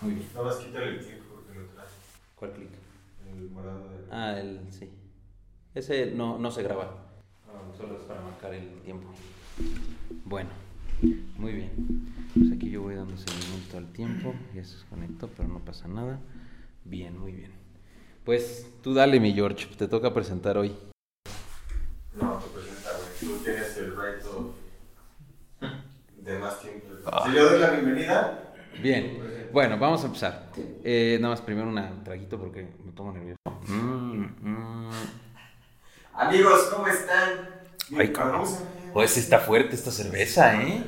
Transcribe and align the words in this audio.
Muy 0.00 0.14
bien. 0.14 0.26
Nada 0.34 0.46
más 0.46 0.56
quítale 0.56 0.86
el 0.88 0.98
clic 0.98 1.22
porque 1.24 1.58
lo 1.58 1.66
trae. 1.66 1.86
¿Cuál 2.36 2.52
clic? 2.52 2.68
El 3.26 3.50
morado 3.50 3.88
de. 3.88 3.96
Ah, 4.10 4.38
el 4.38 4.60
sí. 4.70 4.90
Ese 5.74 6.12
no, 6.12 6.38
no 6.38 6.50
se 6.50 6.62
graba. 6.62 6.96
Ah, 7.46 7.76
solo 7.76 7.96
es 7.98 8.04
para 8.04 8.20
marcar 8.20 8.54
el 8.54 8.80
tiempo. 8.82 9.08
Bueno, 10.24 10.50
muy 11.36 11.52
bien. 11.52 11.70
Pues 12.34 12.52
aquí 12.52 12.70
yo 12.70 12.82
voy 12.82 12.94
dando 12.94 13.16
seguimiento 13.16 13.78
al 13.78 13.86
tiempo. 13.92 14.34
Ya 14.54 14.64
se 14.64 14.74
desconectó, 14.74 15.28
pero 15.36 15.48
no 15.48 15.60
pasa 15.60 15.88
nada. 15.88 16.20
Bien, 16.84 17.18
muy 17.18 17.32
bien. 17.32 17.52
Pues 18.24 18.66
tú 18.82 18.94
dale, 18.94 19.18
mi 19.20 19.32
George. 19.32 19.66
Te 19.76 19.88
toca 19.88 20.12
presentar 20.14 20.56
hoy. 20.58 20.74
No, 22.14 22.38
te 22.38 22.48
presenta, 22.50 22.90
güey. 22.96 23.08
Tú 23.38 23.44
tienes 23.44 23.76
el 23.78 23.92
of- 23.92 24.54
de 26.22 26.38
más 26.38 26.60
tiempo. 26.60 26.86
Ah. 27.06 27.24
Si 27.26 27.32
le 27.32 27.40
doy 27.40 27.58
la 27.58 27.70
bienvenida. 27.70 28.54
Bien, 28.82 29.18
bueno, 29.52 29.78
vamos 29.78 30.02
a 30.02 30.06
empezar. 30.06 30.50
Eh, 30.84 31.18
nada 31.20 31.34
más 31.34 31.40
primero 31.40 31.68
un 31.68 32.04
traguito 32.04 32.38
porque 32.38 32.66
me 32.84 32.92
pongo 32.92 33.12
nervioso. 33.12 33.38
Mm, 33.66 34.26
mm. 34.40 34.90
Amigos, 36.14 36.70
¿cómo 36.74 36.86
están? 36.88 37.58
Ay, 37.96 38.12
cabrón. 38.12 38.44
Pues 38.92 39.16
está 39.16 39.38
fuerte 39.38 39.74
esta 39.74 39.90
cerveza, 39.90 40.60
¿eh? 40.62 40.82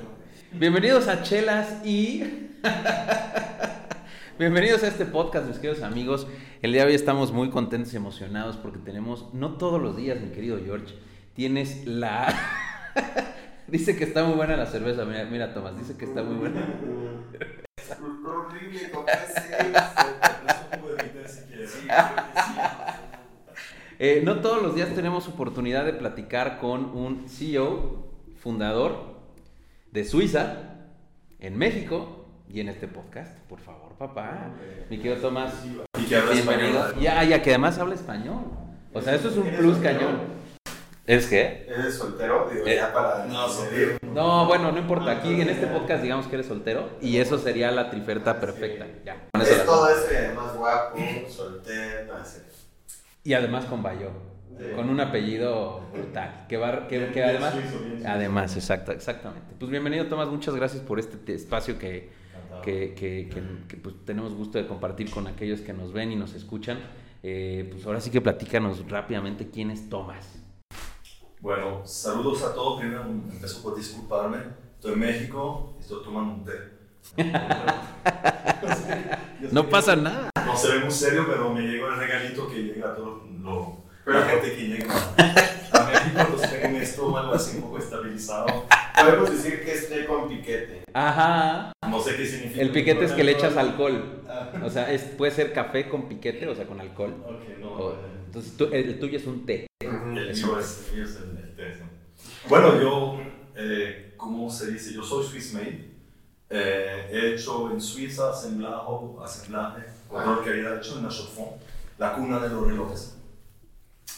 Bienvenidos 0.52 1.08
a 1.08 1.22
Chelas 1.22 1.84
y... 1.84 2.48
Bienvenidos 4.38 4.82
a 4.82 4.88
este 4.88 5.04
podcast, 5.04 5.46
mis 5.46 5.58
queridos 5.58 5.82
amigos. 5.82 6.26
El 6.62 6.72
día 6.72 6.82
de 6.82 6.88
hoy 6.88 6.94
estamos 6.94 7.32
muy 7.32 7.50
contentos 7.50 7.92
y 7.92 7.96
emocionados 7.96 8.56
porque 8.56 8.78
tenemos, 8.78 9.32
no 9.34 9.58
todos 9.58 9.80
los 9.80 9.96
días, 9.96 10.20
mi 10.20 10.30
querido 10.30 10.58
George, 10.64 10.94
tienes 11.34 11.86
la... 11.86 12.34
dice 13.70 13.96
que 13.96 14.04
está 14.04 14.24
muy 14.24 14.34
buena 14.36 14.56
la 14.56 14.66
cerveza, 14.66 15.04
mira, 15.04 15.24
mira 15.24 15.54
Tomás, 15.54 15.76
dice 15.78 15.96
que 15.96 16.04
está 16.04 16.22
muy 16.22 16.36
buena. 16.36 16.60
Horrible, 18.24 18.90
¿cómo 18.92 19.06
es 19.08 19.34
Eh, 23.98 24.22
no 24.24 24.40
todos 24.40 24.62
los 24.62 24.74
días 24.74 24.94
tenemos 24.94 25.28
oportunidad 25.28 25.84
de 25.84 25.92
platicar 25.92 26.58
con 26.58 26.84
un 26.96 27.28
CEO, 27.28 28.06
fundador 28.38 29.18
de 29.92 30.04
Suiza, 30.04 30.56
en 31.38 31.58
México 31.58 32.24
y 32.48 32.60
en 32.60 32.70
este 32.70 32.88
podcast. 32.88 33.36
Por 33.40 33.60
favor, 33.60 33.92
papá. 33.98 34.52
Mi 34.88 34.96
querido 34.96 35.16
Tomás, 35.16 35.52
Y 35.98 36.04
que 36.06 36.16
habla 36.16 36.32
bienvenido. 36.32 36.78
español. 36.78 37.02
Ya, 37.02 37.24
ya, 37.24 37.42
que 37.42 37.50
además 37.50 37.78
habla 37.78 37.94
español. 37.94 38.44
O 38.94 39.02
sea, 39.02 39.14
eso 39.14 39.28
es 39.28 39.36
un 39.36 39.46
¿Eres 39.46 39.60
plus 39.60 39.76
cañón. 39.78 40.39
¿Es 41.06 41.26
qué? 41.26 41.66
¿Eres 41.68 41.94
soltero? 41.96 42.48
Digo, 42.52 42.66
Eh, 42.66 42.76
ya 42.76 42.92
para. 42.92 43.26
no. 43.26 43.46
No, 44.14 44.46
bueno, 44.46 44.70
no 44.70 44.78
importa. 44.78 45.10
Aquí 45.12 45.40
en 45.40 45.48
este 45.48 45.66
podcast 45.66 46.02
digamos 46.02 46.26
que 46.26 46.36
eres 46.36 46.46
soltero 46.46 46.90
y 47.00 47.16
eso 47.18 47.38
sería 47.38 47.70
la 47.72 47.90
triferta 47.90 48.38
perfecta. 48.40 48.86
Ya. 49.04 49.28
con 49.32 49.42
eso 49.42 49.52
Es 49.54 49.64
todo 49.66 49.88
eso 49.88 50.06
y 50.12 50.16
además 50.16 50.54
guapo, 50.56 50.98
soltero, 51.28 52.16
no 52.18 52.24
sé. 52.24 52.42
Y 53.24 53.32
además 53.34 53.64
con 53.66 53.82
Bayo. 53.82 54.10
Sí. 54.58 54.66
Con 54.76 54.90
un 54.90 55.00
apellido 55.00 55.80
brutal. 55.92 56.44
Que, 56.48 56.56
va, 56.58 56.86
que, 56.86 56.98
que 57.06 57.12
Bien 57.14 57.24
además. 57.24 57.54
suizo, 57.54 57.78
bien 57.80 57.92
suizo. 57.94 58.08
Además, 58.08 58.56
exacto, 58.56 58.92
exactamente. 58.92 59.54
Pues 59.58 59.70
bienvenido, 59.70 60.06
Tomás. 60.06 60.28
Muchas 60.28 60.54
gracias 60.54 60.82
por 60.82 60.98
este 61.00 61.16
te- 61.16 61.34
espacio 61.34 61.78
que, 61.78 62.10
que, 62.62 62.94
que- 62.94 63.30
que- 63.32 63.42
que, 63.68 63.76
pues, 63.78 63.94
tenemos 64.04 64.34
gusto 64.34 64.58
de 64.58 64.66
compartir 64.66 65.10
con 65.10 65.26
aquellos 65.26 65.60
que 65.60 65.72
nos 65.72 65.92
ven 65.92 66.12
y 66.12 66.16
nos 66.16 66.34
escuchan. 66.34 66.78
Eh, 67.22 67.68
pues 67.72 67.86
ahora 67.86 68.00
sí 68.00 68.10
que 68.10 68.20
platícanos 68.20 68.86
rápidamente 68.90 69.48
quién 69.50 69.70
es 69.70 69.88
Tomás. 69.88 70.26
Bueno, 71.40 71.82
saludos 71.86 72.42
a 72.42 72.54
todos. 72.54 72.80
Primero 72.80 73.02
empiezo 73.04 73.62
por 73.62 73.76
disculparme. 73.76 74.38
Estoy 74.74 74.92
en 74.94 74.98
México 75.00 75.74
y 75.78 75.82
estoy 75.82 76.02
tomando 76.04 76.34
un 76.34 76.44
té. 76.44 76.52
No 79.52 79.68
pasa 79.68 79.96
nada. 79.96 80.30
No 80.46 80.56
se 80.56 80.68
ve 80.72 80.80
muy 80.80 80.90
serio, 80.90 81.24
pero 81.26 81.52
me 81.52 81.62
llegó 81.62 81.88
el 81.88 81.96
regalito 81.96 82.46
que 82.48 82.56
llega 82.62 82.90
a 82.90 82.94
toda 82.94 83.18
la 84.06 84.22
gente 84.26 84.54
que 84.54 84.62
llega 84.68 84.86
a 84.94 85.84
México. 85.86 86.20
Entonces 86.20 86.50
tengo 86.60 86.68
mi 86.78 86.84
estómago 86.84 87.32
así 87.34 87.56
un 87.56 87.62
poco 87.62 87.78
estabilizado. 87.78 88.46
Podemos 88.94 89.30
decir 89.30 89.64
que 89.64 89.72
es 89.72 89.88
té 89.88 90.06
con 90.06 90.28
piquete. 90.28 90.84
Ajá. 90.92 91.72
No 91.88 92.00
sé 92.00 92.16
qué 92.16 92.26
significa. 92.26 92.60
El 92.60 92.70
piquete 92.70 93.04
es 93.06 93.12
que 93.12 93.24
le 93.24 93.32
echas 93.32 93.56
alcohol. 93.56 94.22
Ah, 94.28 94.50
O 94.62 94.70
sea, 94.70 94.92
es, 94.92 95.02
puede 95.02 95.32
ser 95.32 95.52
café 95.52 95.88
con 95.88 96.06
piquete, 96.08 96.46
o 96.46 96.54
sea, 96.54 96.66
con 96.66 96.80
alcohol. 96.80 97.14
ok, 97.26 97.58
no. 97.60 97.68
O- 97.72 97.92
eh, 97.92 97.96
entonces 98.30 98.56
tú- 98.56 98.68
el 98.72 98.98
tuyo 99.00 99.18
es 99.18 99.26
un 99.26 99.44
té. 99.44 99.66
El 99.80 99.90
mío 99.90 100.58
es, 100.60 100.86
el 100.90 100.94
mío 100.96 101.04
es 101.04 101.16
el, 101.16 101.36
el 101.38 101.56
té. 101.56 101.74
Bueno, 102.48 102.80
yo, 102.80 103.20
eh, 103.56 104.14
¿cómo 104.16 104.48
se 104.48 104.70
dice? 104.70 104.94
Yo 104.94 105.02
soy 105.02 105.26
Swiss 105.26 105.52
made. 105.52 105.90
Eh, 106.48 107.08
he 107.12 107.34
hecho 107.34 107.70
en 107.72 107.80
Suiza 107.80 108.30
asemblaje, 108.30 108.82
asemblaje 109.22 109.82
control 110.08 110.38
de 110.44 110.50
calidad 110.50 110.76
hecho 110.78 110.98
en 110.98 111.04
la 111.04 111.08
Chaux-de-Fonds, 111.10 111.62
la 111.98 112.14
cuna 112.14 112.38
de 112.40 112.48
los 112.48 112.66
relojes. 112.66 113.16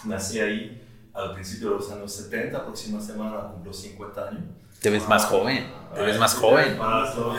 Nací 0.05 0.41
ahí 0.41 0.83
al 1.15 1.33
principio 1.35 1.71
de 1.71 1.75
los 1.77 1.91
años 1.91 2.13
70, 2.13 2.59
la 2.59 2.65
próxima 2.65 3.01
semana 3.01 3.49
cumplo 3.53 3.73
50 3.73 4.29
años. 4.29 4.43
Te 4.81 4.91
ves 4.91 5.07
más 5.09 5.25
joven. 5.27 5.67
Te 5.95 6.03
ves 6.03 6.19
más 6.19 6.35
joven. 6.35 6.77
Para 6.77 7.15
todos. 7.15 7.39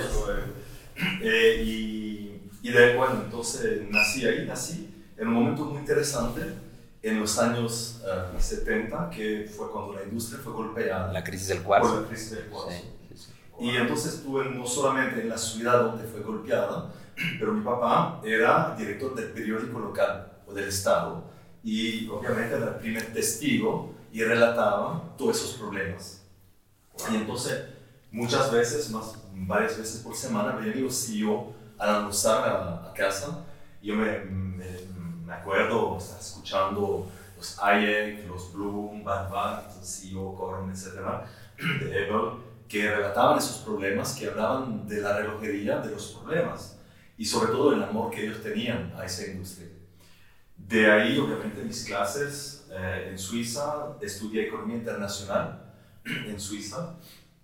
Eh, 1.21 1.63
y, 1.65 2.49
y 2.61 2.71
de 2.71 2.95
bueno, 2.95 3.21
entonces 3.25 3.81
nací 3.89 4.25
ahí, 4.25 4.45
nací 4.47 4.89
en 5.17 5.27
un 5.27 5.33
momento 5.33 5.65
muy 5.65 5.79
interesante 5.79 6.41
en 7.03 7.19
los 7.19 7.37
años 7.37 8.01
eh, 8.05 8.39
70, 8.39 9.09
que 9.09 9.51
fue 9.55 9.69
cuando 9.69 9.93
la 9.93 10.03
industria 10.03 10.39
fue 10.41 10.53
golpeada 10.53 11.11
La 11.11 11.23
crisis 11.23 11.49
del 11.49 11.57
por 11.59 11.65
cuarzo. 11.67 12.01
la 12.01 12.07
crisis 12.07 12.31
del 12.31 12.45
cuarzo. 12.45 12.71
Sí, 12.71 12.89
sí, 13.09 13.17
sí. 13.17 13.31
Y 13.59 13.69
entonces 13.75 14.15
estuve 14.15 14.45
no 14.45 14.65
solamente 14.65 15.21
en 15.21 15.29
la 15.29 15.37
ciudad 15.37 15.83
donde 15.83 16.05
fue 16.05 16.21
golpeada, 16.21 16.91
pero 17.37 17.53
mi 17.53 17.63
papá 17.63 18.21
era 18.23 18.73
director 18.77 19.13
del 19.15 19.31
periódico 19.31 19.79
local 19.79 20.31
o 20.47 20.53
del 20.53 20.69
estado 20.69 21.25
y 21.63 22.07
obviamente 22.07 22.55
era 22.55 22.69
el 22.69 22.75
primer 22.75 23.13
testigo 23.13 23.93
y 24.11 24.23
relataba 24.23 25.13
todos 25.17 25.37
esos 25.37 25.53
problemas. 25.57 26.23
Y 27.11 27.15
entonces 27.15 27.65
muchas 28.11 28.51
veces, 28.51 28.89
más 28.91 29.15
varias 29.33 29.77
veces 29.77 30.01
por 30.01 30.15
semana, 30.15 30.53
venían 30.53 30.83
los 30.83 30.95
CEO 31.05 31.53
a 31.77 31.97
almorzar 31.97 32.47
a, 32.49 32.89
a 32.89 32.93
casa. 32.93 33.43
Yo 33.81 33.95
me, 33.95 34.19
me, 34.19 34.65
me 35.33 35.39
acuerdo 35.39 35.97
estar 35.97 36.19
escuchando 36.19 37.07
los 37.35 37.59
Hayek, 37.59 38.27
los 38.27 38.53
Bloom, 38.53 39.03
el 39.07 39.85
CEO, 39.85 40.35
Corum, 40.35 40.69
etcétera, 40.69 41.25
de 41.57 42.07
Ebel, 42.07 42.33
que 42.67 42.95
relataban 42.95 43.37
esos 43.37 43.57
problemas, 43.57 44.15
que 44.15 44.27
hablaban 44.27 44.87
de 44.87 45.01
la 45.01 45.17
relojería, 45.17 45.79
de 45.79 45.91
los 45.91 46.13
problemas 46.13 46.77
y 47.17 47.25
sobre 47.25 47.51
todo 47.51 47.73
el 47.73 47.83
amor 47.83 48.11
que 48.11 48.25
ellos 48.25 48.41
tenían 48.41 48.93
a 48.97 49.05
esa 49.05 49.27
industria. 49.27 49.69
De 50.57 50.89
ahí, 50.89 51.17
obviamente, 51.17 51.63
mis 51.63 51.83
clases 51.83 52.67
eh, 52.71 53.09
en 53.11 53.17
Suiza, 53.17 53.97
estudié 54.01 54.47
economía 54.47 54.77
internacional 54.77 55.73
en 56.05 56.39
Suiza 56.39 56.95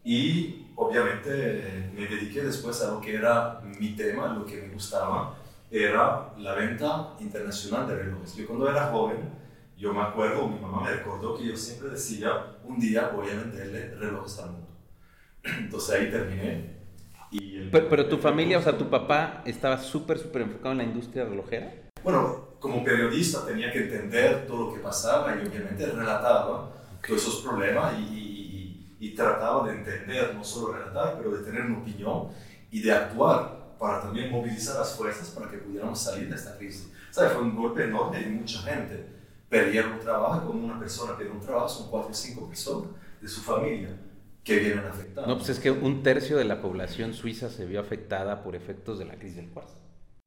y 0.03 0.67
obviamente 0.75 1.29
eh, 1.29 1.91
me 1.93 2.07
dediqué 2.07 2.43
después 2.43 2.81
a 2.81 2.91
lo 2.91 3.01
que 3.01 3.15
era 3.15 3.61
mi 3.61 3.95
tema, 3.95 4.33
lo 4.33 4.45
que 4.45 4.61
me 4.61 4.73
gustaba, 4.73 5.38
era 5.71 6.33
la 6.37 6.53
venta 6.55 7.13
internacional 7.19 7.87
de 7.87 7.95
relojes. 7.95 8.35
Yo 8.35 8.47
cuando 8.47 8.69
era 8.69 8.87
joven, 8.87 9.17
yo 9.77 9.93
me 9.93 10.01
acuerdo, 10.01 10.47
mi 10.47 10.59
mamá 10.59 10.83
me 10.83 10.91
recordó 10.91 11.37
que 11.37 11.45
yo 11.47 11.55
siempre 11.55 11.89
decía, 11.89 12.57
un 12.63 12.79
día 12.79 13.11
voy 13.15 13.29
a 13.29 13.35
venderle 13.35 13.95
relojes 13.95 14.39
al 14.39 14.51
mundo. 14.51 14.67
Entonces 15.43 15.95
ahí 15.95 16.09
terminé. 16.11 16.79
Y 17.31 17.57
el- 17.57 17.69
Pero, 17.69 17.87
pero 17.89 18.05
tu 18.07 18.17
familia, 18.17 18.57
o 18.57 18.61
sea, 18.61 18.77
tu 18.77 18.89
papá 18.89 19.43
estaba 19.45 19.77
súper, 19.77 20.17
súper 20.17 20.41
enfocado 20.43 20.71
en 20.71 20.77
la 20.79 20.83
industria 20.85 21.25
relojera. 21.25 21.71
Bueno, 22.03 22.49
como 22.59 22.83
periodista 22.83 23.45
tenía 23.45 23.71
que 23.71 23.83
entender 23.83 24.47
todo 24.47 24.67
lo 24.69 24.73
que 24.73 24.79
pasaba 24.79 25.35
y 25.35 25.47
obviamente 25.47 25.85
relataba 25.85 26.71
todos 27.05 27.21
esos 27.21 27.41
problemas 27.41 27.93
y, 27.99 28.03
y- 28.03 28.95
y 29.01 29.15
trataba 29.15 29.67
de 29.67 29.75
entender, 29.77 30.33
no 30.35 30.43
solo 30.43 30.73
relatar, 30.73 31.15
pero 31.17 31.31
de 31.37 31.43
tener 31.45 31.61
una 31.61 31.77
opinión 31.79 32.27
y 32.71 32.81
de 32.81 32.91
actuar 32.91 33.58
para 33.79 34.01
también 34.01 34.29
movilizar 34.29 34.75
las 34.75 34.93
fuerzas 34.95 35.29
para 35.29 35.49
que 35.49 35.57
pudiéramos 35.57 35.99
salir 35.99 36.29
de 36.29 36.35
esta 36.35 36.57
crisis. 36.57 36.91
¿Sabes? 37.11 37.31
Fue 37.31 37.41
un 37.41 37.55
golpe 37.55 37.85
enorme 37.85 38.21
y 38.21 38.29
mucha 38.29 38.59
gente 38.59 39.05
perdieron 39.47 39.93
un 39.93 39.99
trabajo. 39.99 40.47
Cuando 40.47 40.65
una 40.65 40.79
persona 40.79 41.17
pierde 41.17 41.31
un 41.31 41.39
trabajo, 41.39 41.69
son 41.69 41.89
cuatro 41.89 42.11
o 42.11 42.13
cinco 42.13 42.47
personas 42.47 42.89
de 43.21 43.27
su 43.27 43.41
familia 43.41 43.97
que 44.43 44.59
vienen 44.59 44.85
afectadas. 44.85 45.27
No, 45.27 45.37
pues 45.37 45.49
es 45.49 45.59
que 45.59 45.71
un 45.71 46.03
tercio 46.03 46.37
de 46.37 46.45
la 46.45 46.61
población 46.61 47.13
suiza 47.13 47.49
se 47.49 47.65
vio 47.65 47.79
afectada 47.79 48.43
por 48.43 48.55
efectos 48.55 48.99
de 48.99 49.05
la 49.05 49.15
crisis 49.15 49.37
del 49.37 49.49
cuarzo. 49.49 49.75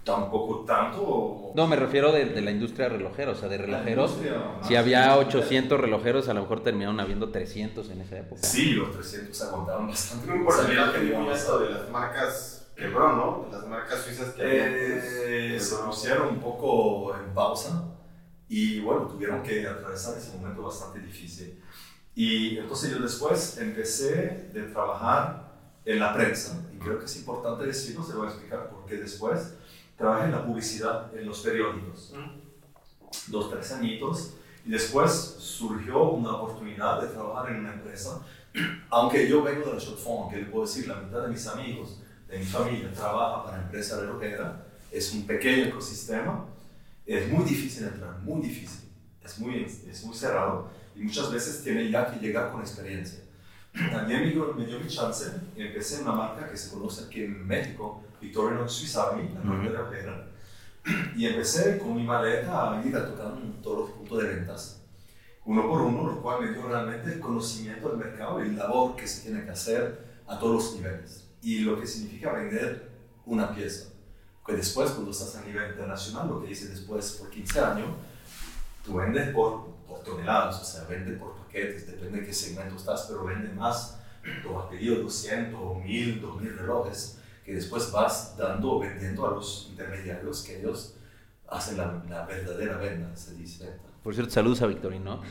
Tampoco 0.04 0.64
tanto. 0.64 1.52
No, 1.54 1.68
me 1.68 1.76
refiero 1.76 2.10
de, 2.10 2.24
de 2.24 2.40
la 2.40 2.50
industria 2.50 2.88
relojera, 2.88 3.32
o 3.32 3.34
sea, 3.36 3.48
de 3.48 3.58
relojeros. 3.58 4.10
industria 4.12 4.58
Si 4.62 4.74
había 4.74 5.16
800 5.16 5.78
relojeros, 5.78 6.28
a 6.28 6.34
lo 6.34 6.40
mejor 6.40 6.62
terminaron 6.64 6.98
habiendo 6.98 7.30
300 7.30 7.88
en 7.90 8.00
esa 8.00 8.18
época. 8.18 8.42
Sí, 8.42 8.72
los 8.72 8.92
300 8.92 9.42
aguantaban 9.42 9.86
bastante. 9.86 10.32
Un 10.32 10.44
porcentaje 10.44 10.76
Sabían 10.92 11.24
que 11.24 11.30
alto 11.30 11.58
de 11.60 11.70
las 11.70 11.90
marcas 11.90 12.61
quebró, 12.76 13.16
¿no? 13.16 13.48
Las 13.50 13.66
marcas 13.66 14.02
suizas 14.02 14.34
que. 14.34 15.56
Eh, 15.56 15.60
se 15.60 15.76
pusieron 15.76 16.28
un 16.28 16.40
poco 16.40 17.14
en 17.16 17.32
pausa 17.34 17.84
y 18.48 18.80
bueno, 18.80 19.06
tuvieron 19.06 19.42
que 19.42 19.66
atravesar 19.66 20.18
ese 20.18 20.36
momento 20.36 20.62
bastante 20.62 21.00
difícil. 21.00 21.58
Y 22.14 22.58
entonces 22.58 22.90
yo 22.90 22.98
después 22.98 23.56
empecé 23.58 24.50
de 24.52 24.64
trabajar 24.64 25.50
en 25.84 25.98
la 25.98 26.12
prensa, 26.12 26.60
y 26.72 26.78
creo 26.78 26.98
que 26.98 27.06
es 27.06 27.16
importante 27.16 27.64
decirlo, 27.64 28.04
se 28.04 28.12
lo 28.12 28.18
voy 28.18 28.28
a 28.28 28.30
explicar 28.30 28.68
porque 28.70 28.96
después 28.96 29.54
trabajé 29.96 30.26
en 30.26 30.32
la 30.32 30.44
publicidad 30.44 31.16
en 31.16 31.26
los 31.26 31.40
periódicos, 31.40 32.14
dos, 33.28 33.50
tres 33.50 33.72
añitos, 33.72 34.34
y 34.64 34.70
después 34.70 35.10
surgió 35.10 36.10
una 36.10 36.36
oportunidad 36.36 37.00
de 37.00 37.08
trabajar 37.08 37.52
en 37.52 37.60
una 37.60 37.72
empresa, 37.72 38.20
aunque 38.90 39.28
yo 39.28 39.42
vengo 39.42 39.66
de 39.66 39.72
la 39.72 39.78
short 39.78 39.98
form, 39.98 40.30
que 40.30 40.36
le 40.36 40.44
puedo 40.44 40.66
decir, 40.66 40.86
la 40.86 40.96
mitad 40.96 41.22
de 41.22 41.28
mis 41.28 41.46
amigos, 41.46 42.00
de 42.32 42.38
mi 42.38 42.46
familia, 42.46 42.90
trabaja 42.94 43.44
para 43.44 43.62
empresa 43.62 44.00
relojera, 44.00 44.64
es 44.90 45.12
un 45.12 45.26
pequeño 45.26 45.66
ecosistema, 45.66 46.46
es 47.04 47.28
muy 47.28 47.44
difícil 47.44 47.84
entrar, 47.84 48.18
muy 48.20 48.40
difícil, 48.40 48.88
es 49.22 49.38
muy, 49.38 49.64
es 49.64 50.04
muy 50.04 50.16
cerrado, 50.16 50.70
y 50.96 51.00
muchas 51.00 51.30
veces 51.30 51.62
tiene 51.62 51.90
ya 51.90 52.10
que 52.10 52.18
llegar 52.18 52.50
con 52.50 52.62
experiencia. 52.62 53.18
También 53.90 54.22
me 54.22 54.64
dio 54.64 54.80
mi 54.80 54.88
chance, 54.88 55.26
empecé 55.56 55.96
en 55.96 56.02
una 56.02 56.12
marca 56.12 56.50
que 56.50 56.56
se 56.56 56.70
conoce 56.70 57.04
aquí 57.04 57.24
en 57.24 57.46
México, 57.46 58.02
Victorinox 58.18 58.72
Swiss 58.72 58.96
Army, 58.96 59.28
la 59.34 59.40
marca 59.40 59.70
de 59.70 59.78
la 59.78 59.90
pera, 59.90 60.26
y 61.14 61.26
empecé 61.26 61.78
con 61.78 61.94
mi 61.96 62.02
maleta 62.02 62.72
a 62.72 62.82
ir 62.82 62.96
a 62.96 63.06
tocar 63.08 63.34
todos 63.62 63.80
los 63.80 63.90
puntos 63.90 64.22
de 64.22 64.28
ventas, 64.28 64.80
uno 65.44 65.68
por 65.68 65.82
uno, 65.82 66.06
lo 66.06 66.22
cual 66.22 66.42
me 66.42 66.52
dio 66.52 66.66
realmente 66.66 67.12
el 67.12 67.20
conocimiento 67.20 67.90
del 67.90 67.98
mercado 67.98 68.42
y 68.42 68.52
la 68.52 68.64
labor 68.68 68.96
que 68.96 69.06
se 69.06 69.22
tiene 69.22 69.44
que 69.44 69.50
hacer 69.50 70.12
a 70.26 70.38
todos 70.38 70.54
los 70.54 70.74
niveles, 70.76 71.21
y 71.42 71.58
lo 71.60 71.78
que 71.78 71.86
significa 71.86 72.32
vender 72.32 72.90
una 73.26 73.54
pieza. 73.54 73.90
Que 74.46 74.54
después, 74.54 74.90
cuando 74.90 75.10
estás 75.10 75.36
a 75.36 75.44
nivel 75.44 75.70
internacional, 75.70 76.28
lo 76.28 76.42
que 76.42 76.50
hice 76.50 76.68
después 76.68 77.12
por 77.12 77.30
15 77.30 77.60
años, 77.60 77.88
tú 78.84 78.96
vendes 78.96 79.32
por, 79.34 79.66
por 79.86 80.02
toneladas, 80.02 80.60
o 80.60 80.64
sea, 80.64 80.84
vendes 80.88 81.18
por 81.18 81.36
paquetes, 81.36 81.86
depende 81.86 82.20
de 82.20 82.26
qué 82.26 82.32
segmento 82.32 82.76
estás, 82.76 83.06
pero 83.08 83.24
vende 83.24 83.48
más. 83.50 83.98
Tú 84.42 84.58
has 84.58 84.66
pedido 84.66 85.02
200, 85.02 85.84
1000, 85.84 86.20
2000 86.20 86.58
relojes 86.58 87.18
que 87.44 87.54
después 87.54 87.90
vas 87.90 88.36
dando 88.36 88.72
o 88.72 88.78
vendiendo 88.80 89.26
a 89.26 89.30
los 89.32 89.68
intermediarios 89.70 90.42
que 90.42 90.60
ellos 90.60 90.96
hacen 91.48 91.76
la, 91.76 92.02
la 92.08 92.24
verdadera 92.24 92.76
venta, 92.78 93.16
se 93.16 93.34
dice 93.34 93.66
venta. 93.66 93.88
Por 94.02 94.14
cierto, 94.14 94.32
saludos 94.32 94.62
a 94.62 94.66
Victorino. 94.66 95.22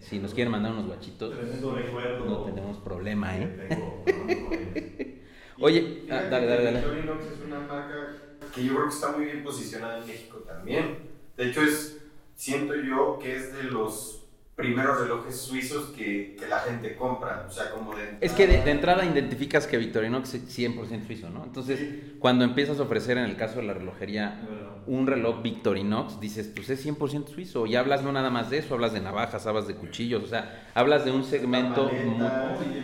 Si 0.00 0.18
nos 0.18 0.34
quieren 0.34 0.50
mandar 0.50 0.72
unos 0.72 0.86
guachitos, 0.86 1.32
no 1.62 2.44
tenemos 2.44 2.78
problema, 2.78 3.36
¿eh? 3.38 5.08
Oye, 5.58 6.04
ah, 6.10 6.22
dale, 6.30 6.46
dale, 6.46 6.64
dale. 6.64 6.78
Victorinox 6.78 7.24
es 7.26 7.40
una 7.46 7.60
marca 7.60 8.14
que 8.54 8.64
yo 8.64 8.74
creo 8.74 8.88
que 8.88 8.94
está 8.94 9.12
muy 9.12 9.24
bien 9.26 9.44
posicionada 9.44 9.98
en 9.98 10.06
México 10.06 10.38
también. 10.38 10.98
De 11.36 11.48
hecho, 11.48 11.62
es, 11.62 11.98
siento 12.34 12.74
yo 12.74 13.18
que 13.20 13.36
es 13.36 13.54
de 13.54 13.64
los 13.64 14.21
primeros 14.56 14.98
relojes 14.98 15.40
suizos 15.40 15.90
que, 15.96 16.36
que 16.38 16.46
la 16.46 16.60
gente 16.60 16.94
compra. 16.96 17.46
O 17.48 17.52
sea, 17.52 17.70
como 17.70 17.96
de 17.96 18.18
Es 18.20 18.32
que 18.34 18.46
de, 18.46 18.62
de 18.62 18.70
entrada 18.70 19.04
identificas 19.04 19.66
que 19.66 19.78
Victorinox 19.78 20.34
es 20.34 20.48
100% 20.56 21.06
suizo, 21.06 21.30
¿no? 21.30 21.44
Entonces, 21.44 21.86
cuando 22.18 22.44
empiezas 22.44 22.78
a 22.78 22.82
ofrecer, 22.82 23.18
en 23.18 23.24
el 23.24 23.36
caso 23.36 23.56
de 23.60 23.66
la 23.66 23.74
relojería, 23.74 24.48
un 24.84 25.06
reloj 25.06 25.42
Victorinox, 25.42 26.18
dices, 26.20 26.48
pues 26.54 26.68
es 26.70 26.80
100% 26.82 27.32
suizo. 27.32 27.66
Y 27.66 27.76
hablas 27.76 28.02
no 28.02 28.12
nada 28.12 28.30
más 28.30 28.50
de 28.50 28.58
eso, 28.58 28.74
hablas 28.74 28.92
de 28.92 29.00
navajas, 29.00 29.46
hablas 29.46 29.66
de 29.68 29.76
cuchillos, 29.76 30.22
o 30.24 30.26
sea, 30.26 30.70
hablas 30.74 31.04
de 31.04 31.12
un 31.12 31.24
segmento, 31.24 31.94
muy- 32.02 32.32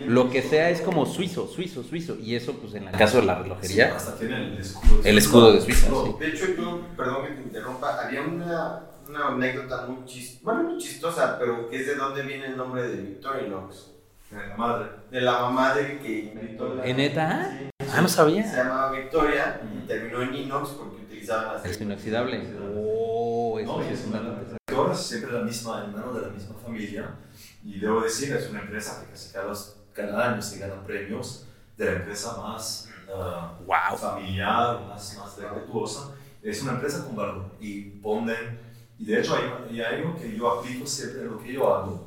lo 0.05 0.29
que 0.29 0.41
sea 0.41 0.69
es 0.69 0.81
como 0.81 1.05
suizo, 1.05 1.47
suizo, 1.47 1.83
suizo. 1.83 2.17
Y 2.19 2.35
eso, 2.35 2.59
pues 2.59 2.73
en 2.73 2.87
el 2.87 2.95
caso 2.95 3.19
de 3.19 3.25
la 3.25 3.35
Sí, 3.37 3.43
relojería, 3.43 3.95
hasta 3.95 4.17
tiene 4.17 4.37
el 4.39 4.57
escudo 4.59 5.03
de 5.03 5.09
El 5.09 5.17
escudo 5.17 5.53
de 5.53 5.61
Suiza, 5.61 5.93
sí. 5.93 6.15
De 6.19 6.27
hecho, 6.27 6.45
yo, 6.57 6.95
perdón 6.97 7.21
que 7.21 7.29
te 7.35 7.41
interrumpa, 7.43 8.01
había 8.05 8.21
una, 8.21 8.88
una 9.09 9.27
anécdota 9.29 9.85
muy 9.87 10.05
chistosa, 10.05 10.39
bueno, 10.43 10.63
muy 10.69 10.77
chistosa, 10.77 11.37
pero 11.39 11.67
que 11.69 11.79
es 11.81 11.87
de 11.87 11.95
dónde 11.95 12.21
viene 12.21 12.45
el 12.45 12.57
nombre 12.57 12.87
de 12.87 12.95
Victorinox. 13.01 13.91
La 14.31 14.55
madre. 14.55 14.89
De 15.09 15.21
la 15.21 15.41
mamá 15.41 15.73
de 15.73 15.97
que 15.99 16.19
inventó 16.19 16.75
la... 16.75 16.85
¿En 16.85 16.97
neta? 16.97 17.57
Sí. 17.59 17.69
Ah, 17.91 18.01
no 18.01 18.07
sabía. 18.07 18.47
Se 18.47 18.57
llamaba 18.57 18.91
Victoria 18.91 19.59
y 19.63 19.77
Ujú. 19.77 19.87
terminó 19.87 20.21
en 20.21 20.35
inox 20.35 20.69
porque 20.69 20.97
utilizaban 20.97 21.55
las... 21.55 21.65
es 21.65 21.81
inoxidable. 21.81 22.47
Oh, 22.75 23.57
eso 23.59 23.77
No, 23.79 23.83
y 23.83 23.93
es 23.93 23.99
es 24.01 24.05
una 24.05 24.91
es 24.91 24.99
siempre 24.99 25.31
la 25.31 25.41
misma, 25.41 25.83
hermano 25.83 26.13
de 26.13 26.21
la 26.21 26.27
misma 26.29 26.55
familia. 26.63 27.15
Y 27.63 27.79
debo 27.79 28.01
decir, 28.01 28.33
es 28.35 28.49
una 28.49 28.61
empresa 28.61 29.01
que 29.01 29.11
casi 29.11 29.33
cada, 29.33 29.53
cada 29.93 30.31
año 30.33 30.41
se 30.41 30.59
ganan 30.59 30.83
premios 30.85 31.47
de 31.75 31.85
la 31.85 31.91
empresa 31.93 32.37
más 32.37 32.89
ah, 33.11 33.57
Wow. 33.65 33.97
familiar, 33.97 34.79
más, 34.87 35.17
más 35.17 35.37
respetuosa. 35.37 36.11
Es 36.43 36.61
una 36.61 36.73
empresa 36.73 37.03
con 37.05 37.15
valor 37.15 37.45
y 37.59 37.81
ponen, 37.81 38.59
y 38.99 39.05
de 39.05 39.19
hecho 39.19 39.35
hay, 39.35 39.75
y 39.75 39.81
algo 39.81 40.15
que 40.17 40.35
yo 40.37 40.49
aplico 40.59 40.85
siempre 40.85 41.21
en 41.21 41.31
lo 41.31 41.39
que 41.39 41.53
yo 41.53 41.73
hago, 41.73 42.05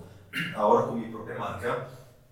ahora 0.55 0.87
con 0.87 1.01
mi 1.01 1.07
propia 1.09 1.37
marca, 1.37 1.89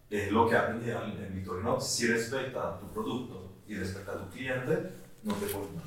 es 0.08 0.30
lo 0.30 0.48
que 0.48 0.56
aprendí 0.56 0.90
en 0.90 1.34
Victorinox. 1.34 1.84
Si 1.86 2.06
respeta 2.06 2.78
tu 2.78 2.86
producto 2.92 3.58
y 3.66 3.74
respeta 3.74 4.12
a 4.12 4.18
tu 4.24 4.30
cliente, 4.30 4.90
no 5.22 5.34
te 5.34 5.46
pones 5.46 5.72
mal. 5.74 5.84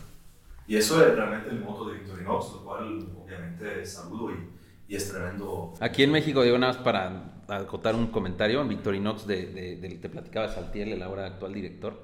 Y 0.65 0.77
eso 0.77 1.05
es 1.05 1.13
realmente 1.15 1.49
el 1.49 1.59
moto 1.59 1.89
de 1.89 1.99
Victorinox, 1.99 2.53
lo 2.53 2.63
cual 2.63 3.05
obviamente 3.21 3.85
saludo 3.85 4.31
y, 4.31 4.93
y 4.93 4.95
es 4.95 5.11
tremendo. 5.11 5.73
Aquí 5.79 6.03
en 6.03 6.11
México, 6.11 6.41
digo 6.41 6.57
nada 6.57 6.73
más 6.73 6.81
para 6.81 7.33
acotar 7.49 7.95
un 7.95 8.07
comentario, 8.07 8.61
en 8.61 8.69
Victorinox, 8.69 9.27
de, 9.27 9.47
de, 9.47 9.75
de- 9.75 9.95
te 9.97 10.07
platicaba 10.09 10.47
Saltiel, 10.47 10.93
el 10.93 11.03
ahora 11.03 11.25
actual 11.27 11.53
director, 11.53 12.01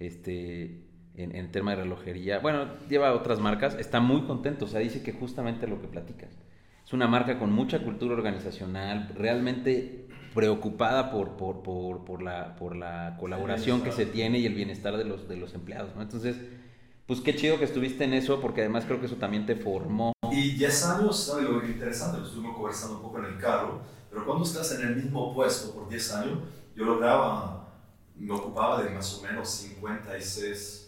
este, 0.00 0.82
en, 1.14 1.34
en 1.34 1.52
tema 1.52 1.72
de 1.72 1.82
relojería, 1.82 2.38
bueno, 2.38 2.66
lleva 2.88 3.12
otras 3.12 3.38
marcas, 3.40 3.74
está 3.78 4.00
muy 4.00 4.22
contento, 4.22 4.64
o 4.64 4.68
sea, 4.68 4.80
dice 4.80 5.02
que 5.02 5.12
justamente 5.12 5.66
lo 5.66 5.80
que 5.80 5.88
platicas. 5.88 6.30
Es 6.84 6.92
una 6.92 7.06
marca 7.06 7.38
con 7.38 7.52
mucha 7.52 7.82
cultura 7.82 8.14
organizacional, 8.14 9.12
realmente 9.14 10.08
preocupada 10.34 11.10
por, 11.10 11.36
por, 11.36 11.62
por, 11.62 12.04
por 12.04 12.22
la, 12.22 12.56
por 12.56 12.74
la 12.74 13.16
colaboración 13.18 13.82
que 13.82 13.92
se 13.92 14.06
tiene 14.06 14.38
y 14.38 14.46
el 14.46 14.54
bienestar 14.54 14.96
de 14.96 15.04
los, 15.04 15.28
de 15.28 15.36
los 15.36 15.54
empleados, 15.54 15.94
¿no? 15.94 16.02
Entonces, 16.02 16.36
pues 17.06 17.20
qué 17.20 17.36
chido 17.36 17.58
que 17.58 17.64
estuviste 17.64 18.04
en 18.04 18.14
eso, 18.14 18.40
porque 18.40 18.62
además 18.62 18.84
creo 18.86 18.98
que 18.98 19.06
eso 19.06 19.16
también 19.16 19.44
te 19.44 19.56
formó. 19.56 20.12
Y 20.30 20.52
10 20.52 20.86
años, 20.86 21.24
¿sabes 21.24 21.44
lo 21.44 21.64
interesante? 21.64 22.18
Lo 22.18 22.26
estuvimos 22.26 22.56
conversando 22.56 22.96
un 22.96 23.02
poco 23.02 23.18
en 23.18 23.26
el 23.26 23.38
carro, 23.38 23.80
pero 24.10 24.24
cuando 24.24 24.44
estás 24.44 24.78
en 24.78 24.88
el 24.88 24.96
mismo 24.96 25.34
puesto 25.34 25.74
por 25.74 25.88
10 25.88 26.14
años, 26.14 26.38
yo 26.74 26.84
lograba, 26.84 27.68
me 28.16 28.32
ocupaba 28.32 28.82
de 28.82 28.90
más 28.90 29.18
o 29.18 29.22
menos 29.22 29.50
56, 29.50 30.81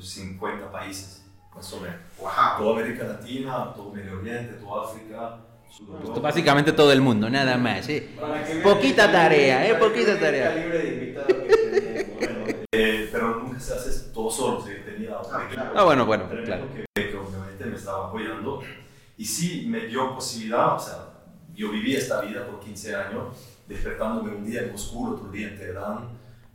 50 0.00 0.70
países, 0.70 1.24
más 1.54 1.72
o 1.72 1.80
menos. 1.80 1.96
¡Wow! 2.18 2.30
Toda 2.58 2.80
América 2.80 3.04
Latina, 3.04 3.72
todo 3.74 3.92
Medio 3.92 4.18
Oriente, 4.18 4.54
toda 4.54 4.84
África, 4.84 5.38
Sudamérica. 5.70 6.10
Pues, 6.12 6.22
Básicamente 6.22 6.72
todo 6.72 6.92
el 6.92 7.00
mundo, 7.00 7.28
nada 7.28 7.56
más, 7.56 7.88
¿eh? 7.88 8.10
Poquita 8.62 9.10
tarea, 9.10 9.68
¿eh? 9.68 9.74
Poquita 9.74 10.18
tarea. 10.18 10.54
Eh, 12.74 13.10
pero 13.12 13.36
nunca 13.40 13.60
se 13.60 13.74
hace 13.74 14.10
todo 14.14 14.30
solo, 14.30 14.62
sea, 14.62 14.82
tenía 14.82 15.14
Ah, 15.30 15.46
claro. 15.52 15.72
Ah, 15.76 15.84
bueno, 15.84 16.06
bueno, 16.06 16.24
claro. 16.42 16.66
que, 16.94 17.10
que 17.10 17.16
obviamente 17.18 17.66
me 17.66 17.76
estaba 17.76 18.08
apoyando. 18.08 18.62
Y 19.18 19.26
sí, 19.26 19.66
me 19.68 19.80
dio 19.86 20.14
posibilidad, 20.14 20.76
o 20.76 20.78
sea, 20.78 21.12
yo 21.54 21.70
viví 21.70 21.94
esta 21.94 22.22
vida 22.22 22.46
por 22.46 22.60
15 22.60 22.96
años, 22.96 23.36
despertándome 23.68 24.34
un 24.34 24.46
día 24.46 24.62
en 24.62 24.72
Moscú, 24.72 25.12
otro 25.12 25.28
día 25.30 25.48
en 25.48 25.58
Teherán, 25.58 26.08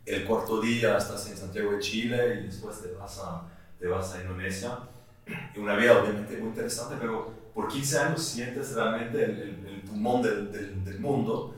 el 0.08 0.24
cuarto 0.24 0.60
día 0.60 0.96
estás 0.96 1.28
en 1.30 1.36
Santiago 1.36 1.72
de 1.72 1.78
Chile 1.80 2.40
y 2.42 2.46
después 2.46 2.80
te 2.82 2.92
vas 2.92 3.18
a, 3.18 3.42
te 3.78 3.86
vas 3.86 4.14
a 4.14 4.22
Indonesia. 4.22 4.78
Y 5.54 5.58
una 5.58 5.76
vida 5.76 5.98
obviamente 6.00 6.36
muy 6.38 6.48
interesante, 6.48 6.96
pero 7.00 7.30
por 7.54 7.68
15 7.68 7.98
años 7.98 8.22
sientes 8.22 8.72
realmente 8.74 9.22
el, 9.24 9.30
el, 9.30 9.66
el 9.66 9.80
pulmón 9.82 10.22
del, 10.22 10.50
del, 10.50 10.84
del 10.84 11.00
mundo. 11.00 11.54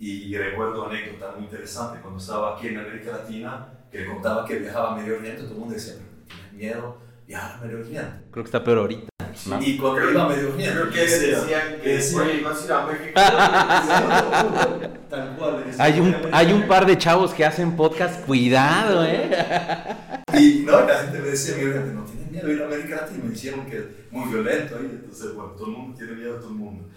Y 0.00 0.36
recuerdo 0.36 0.88
anécdota 0.88 1.32
muy 1.36 1.44
interesante 1.44 2.00
cuando 2.00 2.18
estaba 2.18 2.56
aquí 2.56 2.66
en 2.68 2.78
América 2.78 3.12
Latina, 3.12 3.68
que 3.92 4.04
contaba 4.06 4.44
que 4.44 4.56
viajaba 4.58 4.94
a 4.94 4.96
Medio 4.96 5.16
Oriente, 5.18 5.42
todo 5.42 5.52
el 5.52 5.58
mundo 5.58 5.74
decía, 5.74 5.94
¿tienes 6.26 6.52
miedo 6.54 6.96
viajar 7.24 7.52
a 7.52 7.64
Medio 7.64 7.78
Oriente? 7.78 8.10
Creo 8.32 8.42
que 8.44 8.48
está 8.48 8.64
peor 8.64 8.78
ahorita. 8.78 9.06
¿no? 9.46 9.62
Y 9.62 9.76
cuando 9.78 10.10
iba 10.10 10.24
a 10.24 10.28
Medio 10.28 10.52
Oriente, 10.54 10.72
Creo 10.80 10.90
que 10.90 11.00
decía- 11.02 11.40
decían 11.40 11.80
que 11.80 11.88
decía- 11.88 12.20
oye, 12.20 12.40
vas 12.40 12.62
a 12.62 12.64
ir 12.64 12.72
a 12.72 12.86
México. 12.86 13.12
Tal 15.12 15.36
cual. 15.36 15.64
Hay 15.78 16.00
un, 16.00 16.10
"Medio 16.10 16.28
hay 16.32 16.46
un 16.46 16.50
Oriente". 16.52 16.68
par 16.68 16.86
de 16.86 16.96
chavos 16.96 17.34
que 17.34 17.44
hacen 17.44 17.76
podcast, 17.76 18.24
cuidado, 18.24 19.04
¿eh? 19.04 19.28
Y 20.32 20.60
no, 20.64 20.80
la 20.86 21.00
gente 21.02 21.18
me 21.18 21.28
decía, 21.28 21.54
Medio 21.56 21.68
Oriente, 21.68 21.92
no 21.92 22.04
tienes 22.04 22.30
miedo 22.30 22.46
de 22.46 22.54
ir 22.54 22.62
a 22.62 22.64
América 22.64 22.96
Latina. 23.02 23.24
Me 23.24 23.30
dijeron 23.32 23.66
que 23.66 23.76
es 23.76 23.84
muy 24.10 24.26
violento 24.32 24.76
ahí. 24.76 24.88
Entonces, 24.90 25.34
bueno, 25.34 25.50
todo 25.50 25.66
el 25.66 25.72
mundo 25.72 25.98
tiene 25.98 26.12
miedo 26.14 26.36
todo 26.36 26.48
el 26.48 26.54
mundo. 26.54 26.88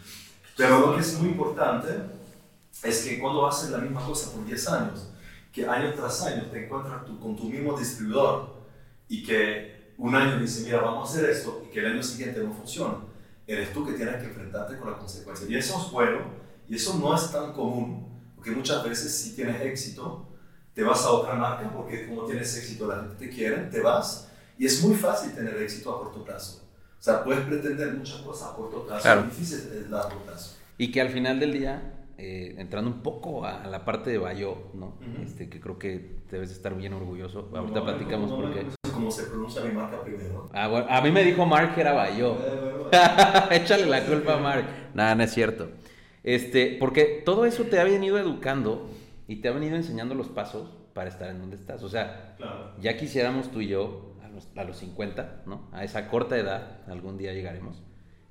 Pero 0.56 0.80
lo 0.80 0.96
que 0.96 1.02
es 1.02 1.20
muy 1.20 1.32
importante 1.32 1.90
es 2.84 3.04
que 3.04 3.20
cuando 3.20 3.46
haces 3.46 3.72
la 3.72 3.80
misma 3.80 4.06
cosa 4.06 4.32
por 4.32 4.46
10 4.46 4.70
años, 4.70 5.10
que 5.52 5.68
año 5.68 5.94
tras 5.94 6.22
año 6.26 6.44
te 6.50 6.64
encuentras 6.64 7.04
tú 7.06 7.20
con 7.20 7.36
tu 7.36 7.50
mismo 7.50 7.78
distribuidor 7.78 8.56
y 9.10 9.26
que 9.26 9.94
un 9.98 10.16
año 10.16 10.40
dice, 10.40 10.64
mira, 10.64 10.80
vamos 10.80 11.10
a 11.10 11.14
hacer 11.18 11.30
esto 11.30 11.64
y 11.68 11.74
que 11.74 11.80
el 11.82 11.88
año 11.88 12.02
siguiente 12.04 12.40
no 12.42 12.54
funciona, 12.54 12.96
eres 13.46 13.74
tú 13.74 13.86
que 13.86 13.92
tienes 13.94 14.16
que 14.16 14.28
enfrentarte 14.28 14.78
con 14.78 14.90
la 14.92 14.98
consecuencia. 14.98 15.46
Y 15.50 15.56
eso 15.56 15.78
es 15.86 15.92
bueno 15.92 16.45
y 16.68 16.76
eso 16.76 16.98
no 17.00 17.16
es 17.16 17.32
tan 17.32 17.54
común, 17.54 18.08
porque 18.36 18.52
muchas 18.52 18.84
veces 18.84 19.16
si 19.16 19.36
tienes 19.36 19.62
éxito, 19.62 20.28
te 20.74 20.84
vas 20.84 21.04
a 21.04 21.12
otra 21.12 21.36
marca 21.36 21.72
porque 21.72 22.08
como 22.08 22.26
tienes 22.26 22.56
éxito 22.58 22.88
la 22.88 23.02
gente 23.02 23.16
te 23.16 23.30
quiere, 23.30 23.58
te 23.64 23.80
vas 23.80 24.30
y 24.58 24.66
es 24.66 24.84
muy 24.84 24.96
fácil 24.96 25.34
tener 25.34 25.56
éxito 25.62 25.94
a 25.94 26.00
corto 26.00 26.24
plazo. 26.24 26.62
O 27.00 27.04
sea, 27.06 27.24
puedes 27.24 27.46
pretender 27.46 27.94
muchas 27.94 28.18
cosas 28.22 28.50
a 28.50 28.56
corto 28.56 28.86
plazo, 28.86 29.02
Claro. 29.04 29.22
es 29.22 29.38
difícil 29.38 29.86
a 29.88 29.92
largo 29.92 30.20
plazo. 30.22 30.56
Y 30.78 30.92
que 30.92 31.02
al 31.02 31.10
final 31.10 31.40
del 31.40 31.54
día, 31.54 31.94
eh, 32.18 32.56
entrando 32.58 32.90
un 32.90 33.02
poco 33.02 33.46
a, 33.46 33.66
la 33.68 33.86
parte 33.86 34.10
de 34.10 34.18
Bayo, 34.18 34.58
¿no? 34.74 34.98
este, 35.24 35.50
que 35.50 35.60
creo 35.60 35.78
que 35.78 36.16
debes 36.32 36.52
estar 36.52 36.76
bien 36.76 36.94
orgulloso. 36.94 37.50
Ahorita 37.54 37.84
platicamos 37.84 38.32
por 38.32 38.54
qué. 38.54 38.66
¿Cómo 38.92 39.12
se 39.12 39.24
pronuncia 39.24 39.62
mi 39.62 39.74
marca 39.74 40.02
primero? 40.02 40.50
Ah, 40.54 40.68
bueno, 40.68 40.88
a 40.90 41.02
mí 41.02 41.12
me 41.12 41.24
dijo 41.24 41.46
Mark 41.46 41.76
que 41.76 41.82
era 41.82 41.94
Bayo. 41.94 42.38
Échale 43.52 43.86
la 43.86 44.06
culpa 44.06 44.36
a 44.36 44.38
Mark. 44.38 44.66
Nada, 44.94 45.16
no 45.16 45.24
es 45.24 45.34
cierto. 45.34 45.70
Este, 46.26 46.76
porque 46.80 47.22
todo 47.24 47.46
eso 47.46 47.66
te 47.66 47.80
ha 47.80 47.84
venido 47.84 48.18
educando 48.18 48.90
y 49.28 49.38
te 49.38 49.48
ha 49.48 49.52
venido 49.52 49.76
enseñando 49.76 50.16
los 50.16 50.28
pasos 50.28 50.76
para 50.94 51.08
estar 51.08 51.30
en 51.30 51.40
donde 51.40 51.56
estás. 51.56 51.84
O 51.84 51.90
sea, 51.90 52.36
ya 52.82 52.98
quisiéramos 52.98 53.52
tú 53.52 53.62
y 53.62 53.68
yo, 53.68 54.16
a 54.24 54.30
los, 54.30 54.48
a 54.58 54.64
los 54.64 54.78
50, 54.78 55.44
¿no? 55.46 55.70
A 55.72 55.84
esa 55.84 56.08
corta 56.08 56.36
edad, 56.36 56.80
algún 56.88 57.20
día 57.20 57.32
llegaremos, 57.32 57.84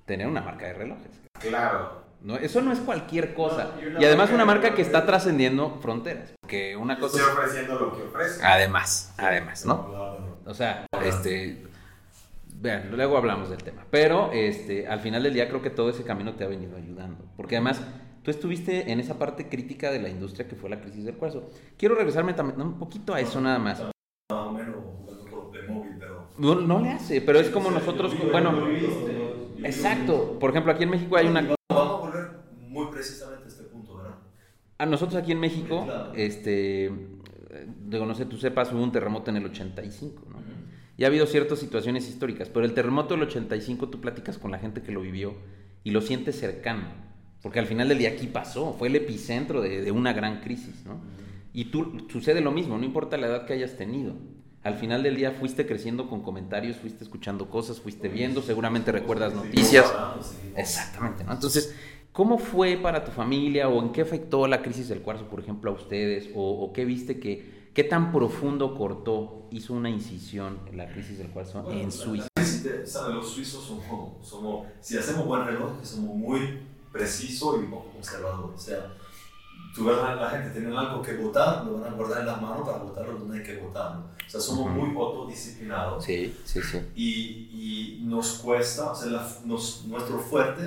tener 0.06 0.26
una 0.26 0.40
marca 0.40 0.66
de 0.66 0.72
relojes. 0.72 1.22
Claro. 1.38 2.02
No, 2.20 2.36
eso 2.36 2.62
no 2.62 2.72
es 2.72 2.80
cualquier 2.80 3.32
cosa. 3.32 3.70
y, 3.80 4.04
además 4.04 4.30
una 4.32 4.44
marca 4.44 4.74
que 4.74 4.82
está 4.82 5.06
trascendiendo 5.06 5.78
fronteras. 5.80 6.32
Que 6.48 6.74
una 6.76 6.98
cosa... 6.98 7.18
Está 7.18 7.32
ofreciendo 7.32 7.78
lo 7.78 7.94
que 7.94 8.02
ofrece. 8.02 8.44
Además, 8.44 9.14
además, 9.18 9.64
¿no? 9.64 10.18
O 10.46 10.54
sea, 10.54 10.86
este... 11.04 11.64
Vean, 12.64 12.90
luego 12.96 13.18
hablamos 13.18 13.50
del 13.50 13.62
tema. 13.62 13.84
Pero 13.90 14.32
este, 14.32 14.88
al 14.88 15.00
final 15.00 15.22
del 15.22 15.34
día 15.34 15.46
creo 15.50 15.60
que 15.60 15.68
todo 15.68 15.90
ese 15.90 16.02
camino 16.02 16.32
te 16.32 16.44
ha 16.44 16.48
venido 16.48 16.78
ayudando. 16.78 17.26
Porque 17.36 17.56
además 17.56 17.82
tú 18.22 18.30
estuviste 18.30 18.90
en 18.90 19.00
esa 19.00 19.18
parte 19.18 19.50
crítica 19.50 19.90
de 19.90 20.00
la 20.00 20.08
industria 20.08 20.48
que 20.48 20.56
fue 20.56 20.70
la 20.70 20.80
crisis 20.80 21.04
del 21.04 21.14
cuarzo. 21.14 21.50
Quiero 21.76 21.94
regresarme 21.94 22.32
también 22.32 22.62
un 22.62 22.78
poquito 22.78 23.12
a 23.12 23.20
eso 23.20 23.38
nada 23.38 23.58
más. 23.58 23.80
Menos 23.80 24.76
móvil, 25.68 25.96
pero... 25.98 26.30
No, 26.38 26.54
no 26.54 26.80
le 26.80 26.92
hace, 26.92 27.20
pero 27.20 27.38
es 27.38 27.50
como 27.50 27.70
nosotros, 27.70 28.14
bueno... 28.32 28.66
Exacto. 29.62 30.38
Por 30.38 30.48
ejemplo, 30.48 30.72
aquí 30.72 30.84
en 30.84 30.90
México 30.90 31.18
hay 31.18 31.26
una 31.26 31.54
muy 32.58 32.86
precisamente 32.86 33.48
este 33.48 33.64
punto, 33.64 33.96
¿verdad? 33.98 34.14
A 34.78 34.86
nosotros 34.86 35.22
aquí 35.22 35.32
en 35.32 35.40
México, 35.40 35.86
este, 36.14 36.90
digo, 37.86 38.06
no 38.06 38.14
sé, 38.14 38.24
tú 38.24 38.38
sepas, 38.38 38.72
hubo 38.72 38.82
un 38.82 38.90
terremoto 38.90 39.30
en 39.30 39.36
el 39.36 39.44
85, 39.44 40.22
¿no? 40.30 40.33
Y 40.96 41.04
ha 41.04 41.08
habido 41.08 41.26
ciertas 41.26 41.58
situaciones 41.58 42.08
históricas, 42.08 42.48
pero 42.48 42.64
el 42.64 42.74
terremoto 42.74 43.14
del 43.14 43.24
85 43.24 43.88
tú 43.88 44.00
platicas 44.00 44.38
con 44.38 44.50
la 44.50 44.58
gente 44.58 44.82
que 44.82 44.92
lo 44.92 45.00
vivió 45.00 45.34
y 45.82 45.90
lo 45.90 46.00
sientes 46.00 46.38
cercano, 46.38 46.84
porque 47.42 47.58
al 47.58 47.66
final 47.66 47.88
del 47.88 47.98
día 47.98 48.10
aquí 48.10 48.26
pasó, 48.26 48.74
fue 48.78 48.88
el 48.88 48.96
epicentro 48.96 49.60
de, 49.60 49.82
de 49.82 49.90
una 49.90 50.12
gran 50.12 50.40
crisis, 50.40 50.84
¿no? 50.86 51.00
Y 51.52 51.66
tú 51.66 52.06
sucede 52.10 52.40
lo 52.40 52.52
mismo, 52.52 52.78
no 52.78 52.84
importa 52.84 53.16
la 53.16 53.28
edad 53.28 53.46
que 53.46 53.52
hayas 53.52 53.76
tenido. 53.76 54.14
Al 54.62 54.76
final 54.76 55.02
del 55.02 55.16
día 55.16 55.32
fuiste 55.32 55.66
creciendo 55.66 56.08
con 56.08 56.22
comentarios, 56.22 56.76
fuiste 56.76 57.04
escuchando 57.04 57.50
cosas, 57.50 57.80
fuiste 57.80 58.08
viendo, 58.08 58.40
seguramente 58.42 58.90
recuerdas 58.90 59.34
noticias. 59.34 59.92
Exactamente, 60.56 61.22
¿no? 61.22 61.32
Entonces, 61.32 61.74
¿Cómo 62.14 62.38
fue 62.38 62.76
para 62.76 63.04
tu 63.04 63.10
familia 63.10 63.68
o 63.68 63.82
en 63.82 63.90
qué 63.90 64.02
afectó 64.02 64.46
la 64.46 64.62
crisis 64.62 64.86
del 64.86 65.00
cuarzo, 65.00 65.26
por 65.26 65.40
ejemplo, 65.40 65.72
a 65.72 65.74
ustedes? 65.74 66.30
¿O, 66.36 66.72
qué 66.72 66.84
viste 66.84 67.18
que, 67.18 67.53
qué 67.74 67.84
tan 67.84 68.12
profundo 68.12 68.74
cortó, 68.76 69.48
hizo 69.50 69.74
una 69.74 69.90
incisión 69.90 70.60
en 70.66 70.78
la 70.78 70.88
crisis 70.88 71.18
del 71.18 71.30
cuarzo 71.30 71.70
en 71.70 71.90
Suiza? 71.90 72.28
Los 72.36 73.30
suizos 73.30 73.64
somos, 73.64 74.26
somos, 74.26 74.66
si 74.80 74.96
hacemos 74.96 75.26
buen 75.26 75.44
reloj, 75.44 75.72
somos 75.82 76.14
muy 76.14 76.60
precisos 76.92 77.62
y 77.62 77.66
poco 77.66 77.90
conservadores. 77.92 78.54
O 78.54 78.58
sea, 78.58 78.94
tú 79.74 79.84
ves 79.84 79.98
a 79.98 80.14
la 80.14 80.30
gente 80.30 80.50
tiene 80.50 80.76
algo 80.76 81.02
que 81.02 81.16
votar, 81.16 81.64
lo 81.64 81.80
van 81.80 81.92
a 81.92 81.96
guardar 81.96 82.20
en 82.20 82.26
las 82.26 82.40
manos 82.40 82.66
para 82.66 82.78
votarlo 82.78 83.18
donde 83.18 83.38
hay 83.38 83.44
que 83.44 83.58
votarlo. 83.58 84.04
O 84.26 84.30
sea, 84.30 84.40
somos 84.40 84.70
muy 84.70 84.96
autodisciplinados. 84.96 86.04
Sí, 86.04 86.34
sí, 86.44 86.62
sí. 86.62 86.78
Y, 86.94 88.00
y 88.00 88.04
nos 88.04 88.34
cuesta, 88.34 88.92
o 88.92 88.94
sea, 88.94 89.10
nos, 89.44 89.84
nuestro 89.84 90.18
fuerte 90.18 90.62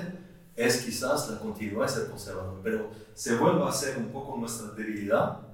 es 0.54 0.84
quizás 0.84 1.30
la 1.30 1.38
continuidad 1.38 1.82
de 1.82 1.88
ser 1.88 2.10
conservador, 2.10 2.60
pero 2.62 2.90
se 3.14 3.36
vuelve 3.36 3.64
a 3.64 3.72
ser 3.72 3.96
un 3.96 4.08
poco 4.08 4.36
nuestra 4.36 4.72
debilidad 4.72 5.47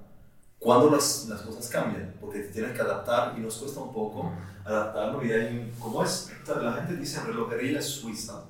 cuando 0.65 0.89
las, 0.89 1.27
las 1.29 1.41
cosas 1.41 1.69
cambian, 1.69 2.15
porque 2.19 2.39
te 2.39 2.47
tienes 2.47 2.71
que 2.71 2.81
adaptar 2.81 3.35
y 3.37 3.39
nos 3.39 3.55
cuesta 3.55 3.81
un 3.81 3.93
poco 3.93 4.33
adaptarlo. 4.65 5.23
Y 5.23 5.31
hay, 5.31 5.71
como 5.79 6.03
es, 6.03 6.31
la 6.47 6.73
gente 6.73 6.95
dice 6.95 7.21
relojería 7.21 7.79
suiza, 7.83 8.45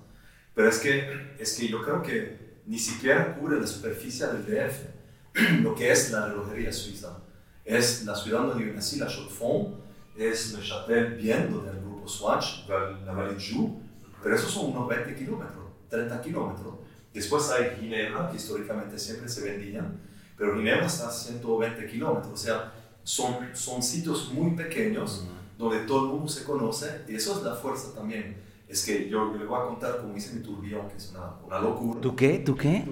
pero 0.53 0.69
es 0.69 0.79
que, 0.79 1.35
es 1.37 1.57
que 1.57 1.67
yo 1.67 1.83
creo 1.83 2.01
que 2.01 2.61
ni 2.67 2.79
siquiera 2.79 3.35
cubre 3.35 3.59
la 3.59 3.67
superficie 3.67 4.27
del 4.27 4.45
DF, 4.45 5.59
lo 5.61 5.75
que 5.75 5.91
es 5.91 6.09
la 6.11 6.27
relojería 6.27 6.71
suiza. 6.71 7.17
Es 7.65 8.05
la 8.05 8.15
ciudad 8.15 8.43
donde 8.43 8.65
yo 8.65 8.73
nací, 8.73 8.97
la 8.97 9.07
Chaux-de-Fonds, 9.07 9.75
es 10.15 10.53
Le 10.53 10.63
Châtel 10.63 11.15
Bien, 11.15 11.51
donde 11.51 11.71
el 11.71 11.81
grupo 11.81 12.07
Swatch, 12.07 12.65
la 12.69 13.11
Vallée 13.11 13.35
Joux, 13.37 13.77
pero 14.23 14.37
esos 14.37 14.51
son 14.51 14.71
unos 14.71 14.87
20 14.87 15.15
kilómetros. 15.15 15.65
30 15.89 16.21
kilómetros. 16.21 16.75
Después 17.13 17.49
hay 17.49 17.75
Ginebra, 17.77 18.29
que 18.29 18.37
históricamente 18.37 18.97
siempre 18.97 19.27
se 19.27 19.41
vendían, 19.41 19.99
pero 20.37 20.55
Ginebra 20.55 20.85
está 20.85 21.09
a 21.09 21.11
120 21.11 21.87
kilómetros. 21.87 22.33
O 22.33 22.37
sea, 22.37 22.73
son, 23.03 23.55
son 23.55 23.81
sitios 23.81 24.31
muy 24.33 24.55
pequeños 24.55 25.27
donde 25.57 25.79
todo 25.85 26.05
el 26.05 26.11
mundo 26.11 26.27
se 26.27 26.43
conoce 26.43 27.01
y 27.07 27.15
eso 27.15 27.37
es 27.37 27.43
la 27.43 27.55
fuerza 27.55 27.93
también. 27.93 28.37
Es 28.67 28.83
que 28.85 29.07
yo, 29.07 29.33
le 29.33 29.45
voy 29.45 29.59
a 29.59 29.65
contar 29.65 29.97
cómo 30.01 30.17
hice 30.17 30.33
mi 30.33 30.41
turbillón, 30.41 30.89
que 30.89 30.97
es 30.97 31.11
una, 31.11 31.35
una 31.45 31.59
locura. 31.59 32.01
¿Tú 32.01 32.15
qué? 32.15 32.39
¿Tú 32.39 32.55
qué? 32.55 32.83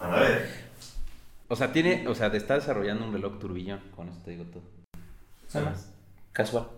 A 0.00 0.08
ver. 0.08 0.68
O 1.48 1.56
sea, 1.56 1.72
tiene, 1.72 2.06
o 2.06 2.14
sea, 2.14 2.30
te 2.30 2.36
está 2.36 2.54
desarrollando 2.54 3.04
un 3.04 3.12
reloj 3.12 3.38
turbillón, 3.38 3.80
con 3.94 4.08
eso 4.08 4.18
te 4.24 4.30
digo 4.30 4.44
todo. 4.44 4.62
Nada 5.54 5.70
más. 5.70 5.90
Casual. 6.32 6.68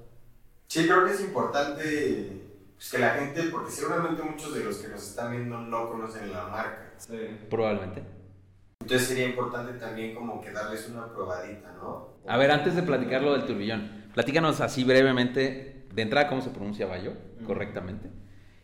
Sí, 0.69 0.85
creo 0.87 1.05
que 1.05 1.13
es 1.13 1.21
importante 1.21 2.51
pues 2.77 2.93
que 2.93 2.99
la 2.99 3.11
gente, 3.11 3.43
porque 3.51 3.71
seguramente 3.71 4.23
muchos 4.23 4.55
de 4.55 4.65
los 4.65 4.77
que 4.79 4.89
nos 4.89 5.03
están 5.03 5.33
viendo 5.33 5.59
no 5.59 5.91
conocen 5.91 6.33
la 6.33 6.47
marca. 6.47 6.95
Sí. 6.97 7.19
Probablemente. 7.51 8.20
Entonces 8.91 9.07
sería 9.07 9.27
importante 9.27 9.79
también 9.79 10.17
como 10.17 10.41
que 10.41 10.51
darles 10.51 10.89
una 10.89 11.07
probadita, 11.07 11.73
¿no? 11.81 12.09
A 12.27 12.37
ver, 12.37 12.51
antes 12.51 12.75
de 12.75 12.83
platicar 12.83 13.23
lo 13.23 13.35
del 13.35 13.47
turbillón, 13.47 13.89
platícanos 14.15 14.61
así 14.61 14.83
brevemente, 14.83 15.87
de 15.95 16.03
entrada, 16.03 16.29
cómo 16.29 16.43
se 16.43 16.51
pronuncia 16.51 16.87
Bayo 16.87 17.13
correctamente. 17.47 18.11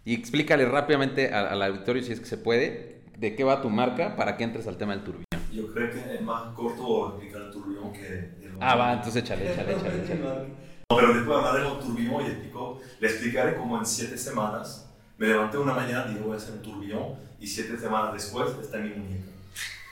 Y 0.04 0.14
explícale 0.14 0.66
rápidamente 0.66 1.33
al, 1.33 1.62
auditorio, 1.62 2.02
si 2.02 2.11
es 2.11 2.18
que 2.18 2.26
se 2.26 2.38
puede, 2.38 3.02
de 3.16 3.37
qué 3.37 3.45
va 3.45 3.62
tu 3.62 3.71
marca 3.71 4.16
para 4.16 4.37
que 4.37 4.42
entres 4.42 4.66
al 4.66 4.76
tema 4.76 4.97
del 4.97 5.04
turbillón. 5.04 5.26
Yo 5.52 5.73
creo 5.73 5.92
que 5.92 6.16
es 6.16 6.21
más 6.23 6.52
corto 6.54 7.11
explicar 7.11 7.42
el 7.42 7.50
turbillón 7.52 7.92
que... 7.92 8.06
El 8.09 8.56
ah, 8.59 8.75
va, 8.75 8.92
entonces 8.95 9.23
échale, 9.23 9.52
échale, 9.52 9.75
échale. 9.75 10.02
échale. 10.02 10.49
pero 10.88 11.14
después 11.14 11.38
hablaré 11.38 11.71
un 11.71 11.78
turbillón 11.78 12.26
y 12.26 12.26
explico, 12.30 12.80
le 12.99 13.06
explicaré 13.06 13.54
cómo 13.54 13.78
en 13.78 13.87
siete 13.87 14.18
semanas 14.18 14.92
me 15.18 15.28
levanté 15.28 15.56
una 15.56 15.73
mañana 15.73 16.06
y 16.09 16.14
dije 16.14 16.25
voy 16.25 16.35
a 16.35 16.37
hacer 16.37 16.54
un 16.54 16.62
turbillón 16.62 17.14
y 17.38 17.47
siete 17.47 17.78
semanas 17.78 18.12
después 18.12 18.50
está 18.61 18.78
en 18.78 18.83
mi 18.83 18.90
muñeca. 18.90 19.36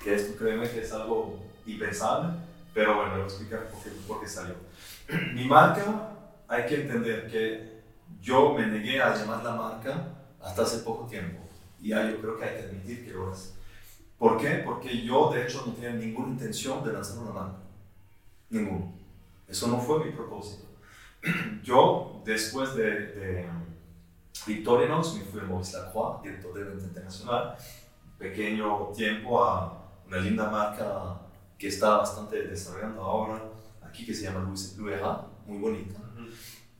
Que 0.04 0.14
esto 0.14 0.36
créeme 0.38 0.68
que 0.68 0.82
es 0.82 0.92
algo 0.92 1.40
impensable, 1.64 2.34
pero 2.74 2.94
bueno, 2.94 3.12
voy 3.12 3.22
a 3.22 3.24
explicar 3.24 3.68
por 3.70 3.82
qué, 3.82 3.90
por 4.06 4.20
qué 4.20 4.28
salió. 4.28 4.54
Mi 5.32 5.46
marca, 5.46 6.10
hay 6.46 6.66
que 6.66 6.82
entender 6.82 7.26
que 7.30 7.80
yo 8.20 8.52
me 8.52 8.66
negué 8.66 9.00
a 9.00 9.14
llamar 9.16 9.42
la 9.42 9.52
marca 9.52 10.08
hasta 10.42 10.62
hace 10.62 10.80
poco 10.80 11.06
tiempo. 11.06 11.40
Y 11.80 11.88
ya 11.88 12.10
yo 12.10 12.20
creo 12.20 12.36
que 12.36 12.44
hay 12.44 12.56
que 12.56 12.62
admitir 12.64 13.06
que 13.06 13.12
lo 13.12 13.32
es. 13.32 13.54
¿Por 14.18 14.36
qué? 14.36 14.62
Porque 14.64 15.02
yo 15.02 15.30
de 15.32 15.44
hecho 15.44 15.64
no 15.66 15.72
tenía 15.72 15.92
ninguna 15.92 16.28
intención 16.28 16.84
de 16.84 16.92
lanzar 16.92 17.18
una 17.18 17.32
marca. 17.32 17.58
Ninguno. 18.50 18.92
Eso 19.48 19.68
no 19.68 19.78
fue 19.78 20.04
mi 20.04 20.10
propósito. 20.12 20.66
yo, 21.62 22.20
después 22.26 22.74
de, 22.74 22.90
de 22.90 23.48
Victorinox, 24.46 25.14
me 25.14 25.24
fui 25.24 25.40
a 25.40 25.44
Maurice 25.44 25.78
Lacroix, 25.78 26.22
director 26.22 26.52
de 26.52 26.64
venta 26.64 26.84
internacional. 26.84 27.56
Pequeño 28.18 28.88
tiempo 28.94 29.42
a 29.42 29.83
una 30.06 30.18
linda 30.18 30.50
marca 30.50 31.20
que 31.58 31.68
está 31.68 31.98
bastante 31.98 32.46
desarrollando 32.46 33.02
ahora 33.02 33.42
aquí, 33.82 34.04
que 34.04 34.14
se 34.14 34.24
llama 34.24 34.40
Louis 34.40 34.76
muy 35.46 35.58
bonita. 35.58 36.00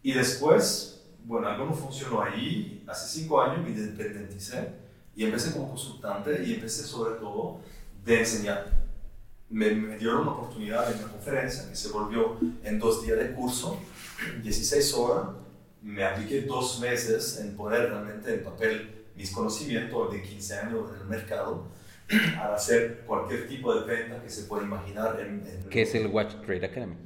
Y 0.03 0.13
después, 0.13 1.03
bueno, 1.25 1.49
algo 1.49 1.67
no 1.67 1.75
funcionó 1.75 2.23
ahí. 2.23 2.85
Hace 2.87 3.21
cinco 3.21 3.41
años 3.41 3.65
me 3.65 3.71
independicé 3.71 4.75
y 5.15 5.25
empecé 5.25 5.53
como 5.53 5.71
consultante 5.71 6.45
y 6.45 6.55
empecé 6.55 6.85
sobre 6.85 7.15
todo 7.15 7.61
de 8.05 8.21
enseñar. 8.21 8.85
Me, 9.49 9.71
me 9.71 9.97
dieron 9.97 10.23
una 10.23 10.33
oportunidad 10.33 10.91
en 10.91 10.99
una 10.99 11.13
conferencia 11.13 11.69
que 11.69 11.77
se 11.77 11.89
volvió 11.91 12.39
en 12.63 12.79
dos 12.79 13.03
días 13.05 13.19
de 13.19 13.33
curso 13.33 13.79
16 14.43 14.95
horas, 14.95 15.29
me 15.83 16.05
apliqué 16.05 16.43
dos 16.43 16.81
meses 16.81 17.39
en 17.41 17.55
poner 17.57 17.91
realmente 17.91 18.35
en 18.35 18.43
papel 18.43 19.05
mis 19.15 19.31
conocimientos 19.31 20.13
de 20.13 20.23
15 20.23 20.55
años 20.57 20.91
en 20.95 21.03
el 21.03 21.07
mercado 21.07 21.67
para 22.09 22.55
hacer 22.55 23.05
cualquier 23.07 23.49
tipo 23.49 23.75
de 23.75 23.87
venta 23.87 24.23
que 24.23 24.29
se 24.29 24.45
pueda 24.45 24.65
imaginar. 24.65 25.19
En, 25.21 25.43
¿Qué 25.71 25.83
es 25.83 25.95
el 25.95 26.09
Watch 26.09 26.35
Trade 26.45 26.67
Academy? 26.67 26.97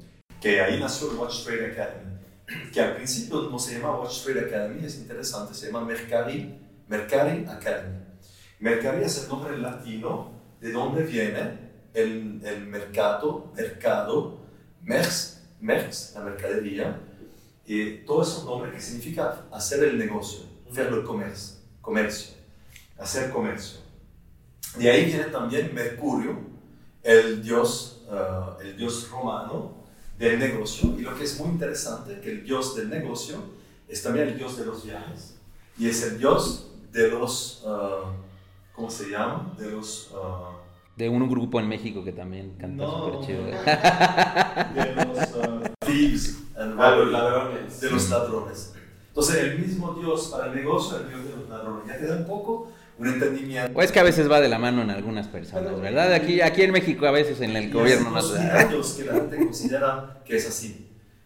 Que 0.41 0.61
ahí 0.61 0.79
nació 0.79 1.11
el 1.11 1.17
Watch 1.17 1.43
Trade 1.43 1.71
Academy, 1.71 2.19
que 2.73 2.81
al 2.81 2.95
principio 2.95 3.49
no 3.49 3.59
se 3.59 3.75
llama 3.75 3.99
Watch 3.99 4.23
Trade 4.23 4.47
Academy, 4.47 4.85
es 4.85 4.97
interesante, 4.97 5.53
se 5.53 5.67
llama 5.67 5.85
Mercari, 5.85 6.57
Mercari 6.87 7.45
Academy. 7.45 7.99
Mercari 8.59 9.03
es 9.03 9.23
el 9.23 9.29
nombre 9.29 9.57
latino 9.57 10.31
de 10.59 10.71
donde 10.71 11.03
viene 11.03 11.69
el, 11.93 12.41
el 12.43 12.65
mercado, 12.67 13.51
mercado, 13.55 14.39
MERS, 14.81 15.39
Merx, 15.61 16.13
la 16.15 16.21
mercadería, 16.21 16.99
y 17.65 17.97
todo 18.05 18.23
eso 18.23 18.45
nombre 18.45 18.71
que 18.71 18.81
significa 18.81 19.45
hacer 19.51 19.83
el 19.83 19.97
negocio, 19.97 20.45
hacer 20.71 20.87
el 20.87 21.03
comercio, 21.03 21.57
comercio, 21.81 22.33
hacer 22.97 23.29
comercio. 23.29 23.88
De 24.77 24.89
ahí 24.89 25.05
viene 25.05 25.25
también 25.25 25.73
Mercurio, 25.73 26.37
el 27.03 27.41
dios, 27.43 28.01
uh, 28.09 28.61
el 28.61 28.77
dios 28.77 29.09
romano 29.09 29.73
del 30.17 30.37
negocio. 30.39 30.95
Y 30.97 31.01
lo 31.01 31.15
que 31.15 31.23
es 31.23 31.39
muy 31.39 31.49
interesante, 31.49 32.19
que 32.21 32.31
el 32.31 32.43
dios 32.43 32.75
del 32.75 32.89
negocio 32.89 33.37
es 33.87 34.03
también 34.03 34.27
el 34.29 34.37
dios 34.37 34.57
de 34.57 34.65
los 34.65 34.83
viajes. 34.85 35.35
Y 35.77 35.87
es 35.89 36.03
el 36.03 36.17
dios 36.19 36.67
de 36.91 37.07
los, 37.09 37.63
uh, 37.65 38.11
¿cómo 38.75 38.89
se 38.89 39.09
llama? 39.09 39.53
De 39.57 39.71
los... 39.71 40.11
Uh, 40.11 40.59
de 40.97 41.07
un 41.07 41.29
grupo 41.29 41.59
en 41.61 41.69
México 41.69 42.03
que 42.03 42.11
también 42.11 42.55
canta 42.59 42.83
No, 42.83 43.05
súper 43.05 43.25
chido. 43.25 43.45
de 43.45 44.95
los 45.05 45.79
thieves, 45.79 46.39
and 46.57 46.77
Ah, 46.79 46.95
ladrones. 46.95 47.79
de 47.79 47.89
los 47.89 48.09
ladrones. 48.09 48.73
Entonces, 49.07 49.35
el 49.37 49.59
mismo 49.59 49.93
Dios 49.93 50.27
para 50.27 50.47
el 50.47 50.55
negocio, 50.55 50.97
el 50.97 51.07
Dios 51.07 51.23
de 51.23 51.35
los 51.37 51.49
ladrones. 51.49 51.87
Ya 51.87 51.97
te 51.97 52.05
da 52.05 52.17
un 52.17 52.25
poco 52.27 52.71
un 52.99 53.07
entendimiento. 53.07 53.77
O 53.77 53.81
es 53.81 53.91
que 53.91 53.99
a 53.99 54.03
veces 54.03 54.29
va 54.29 54.41
de 54.41 54.49
la 54.49 54.59
mano 54.59 54.81
en 54.81 54.89
algunas 54.89 55.27
personas, 55.27 55.63
Pero- 55.65 55.79
¿verdad? 55.79 56.13
Aquí, 56.13 56.41
aquí 56.41 56.63
en 56.63 56.71
México 56.71 57.05
a 57.07 57.11
veces 57.11 57.39
en 57.41 57.55
el 57.55 57.65
Y 57.69 57.71
gobierno 57.71 58.11
los 58.11 58.35
años 58.35 58.93
que 58.97 59.05
la 59.05 59.13
gente 59.13 59.37
considera 59.37 60.21
que 60.25 60.35
es 60.35 60.47
así. 60.47 60.85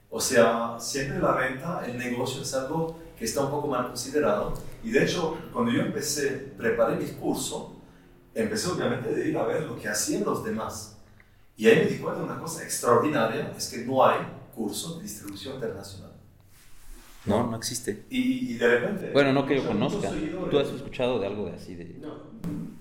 O 0.09 0.21
sea, 0.21 0.75
siempre 0.79 1.19
la 1.19 1.31
venta, 1.33 1.81
el 1.85 1.97
negocio 1.97 2.43
es 2.43 2.53
algo 2.53 2.99
que 3.17 3.25
está 3.25 3.41
un 3.41 3.49
poco 3.51 3.67
mal 3.67 3.87
considerado. 3.87 4.53
Y 4.83 4.91
de 4.91 5.03
hecho, 5.03 5.37
cuando 5.51 5.71
yo 5.71 5.81
empecé, 5.81 6.29
preparé 6.57 6.95
mi 6.97 7.07
curso, 7.07 7.75
empecé 8.35 8.69
obviamente 8.69 9.09
de 9.09 9.29
ir 9.29 9.37
a 9.37 9.43
ver 9.43 9.63
lo 9.63 9.75
que 9.79 9.87
hacían 9.89 10.23
los 10.23 10.43
demás. 10.43 10.97
Y 11.57 11.67
ahí 11.67 11.77
me 11.77 11.85
di 11.85 11.97
cuenta 11.97 12.19
de 12.19 12.25
una 12.25 12.39
cosa 12.39 12.63
extraordinaria, 12.63 13.51
es 13.57 13.69
que 13.69 13.79
no 13.85 14.05
hay 14.05 14.19
curso 14.55 14.97
de 14.97 15.03
distribución 15.03 15.55
internacional. 15.55 16.12
No, 17.25 17.47
no 17.47 17.55
existe. 17.55 18.05
Y, 18.09 18.53
y 18.53 18.57
de 18.57 18.67
repente... 18.67 19.11
Bueno, 19.13 19.31
no 19.33 19.45
que 19.45 19.55
yo 19.55 19.67
conozca. 19.67 20.09
¿Tú 20.51 20.59
has 20.59 20.67
escuchado 20.69 21.19
de 21.19 21.27
algo 21.27 21.45
de 21.45 21.53
así? 21.53 21.75
De... 21.75 21.85
No. 22.01 22.15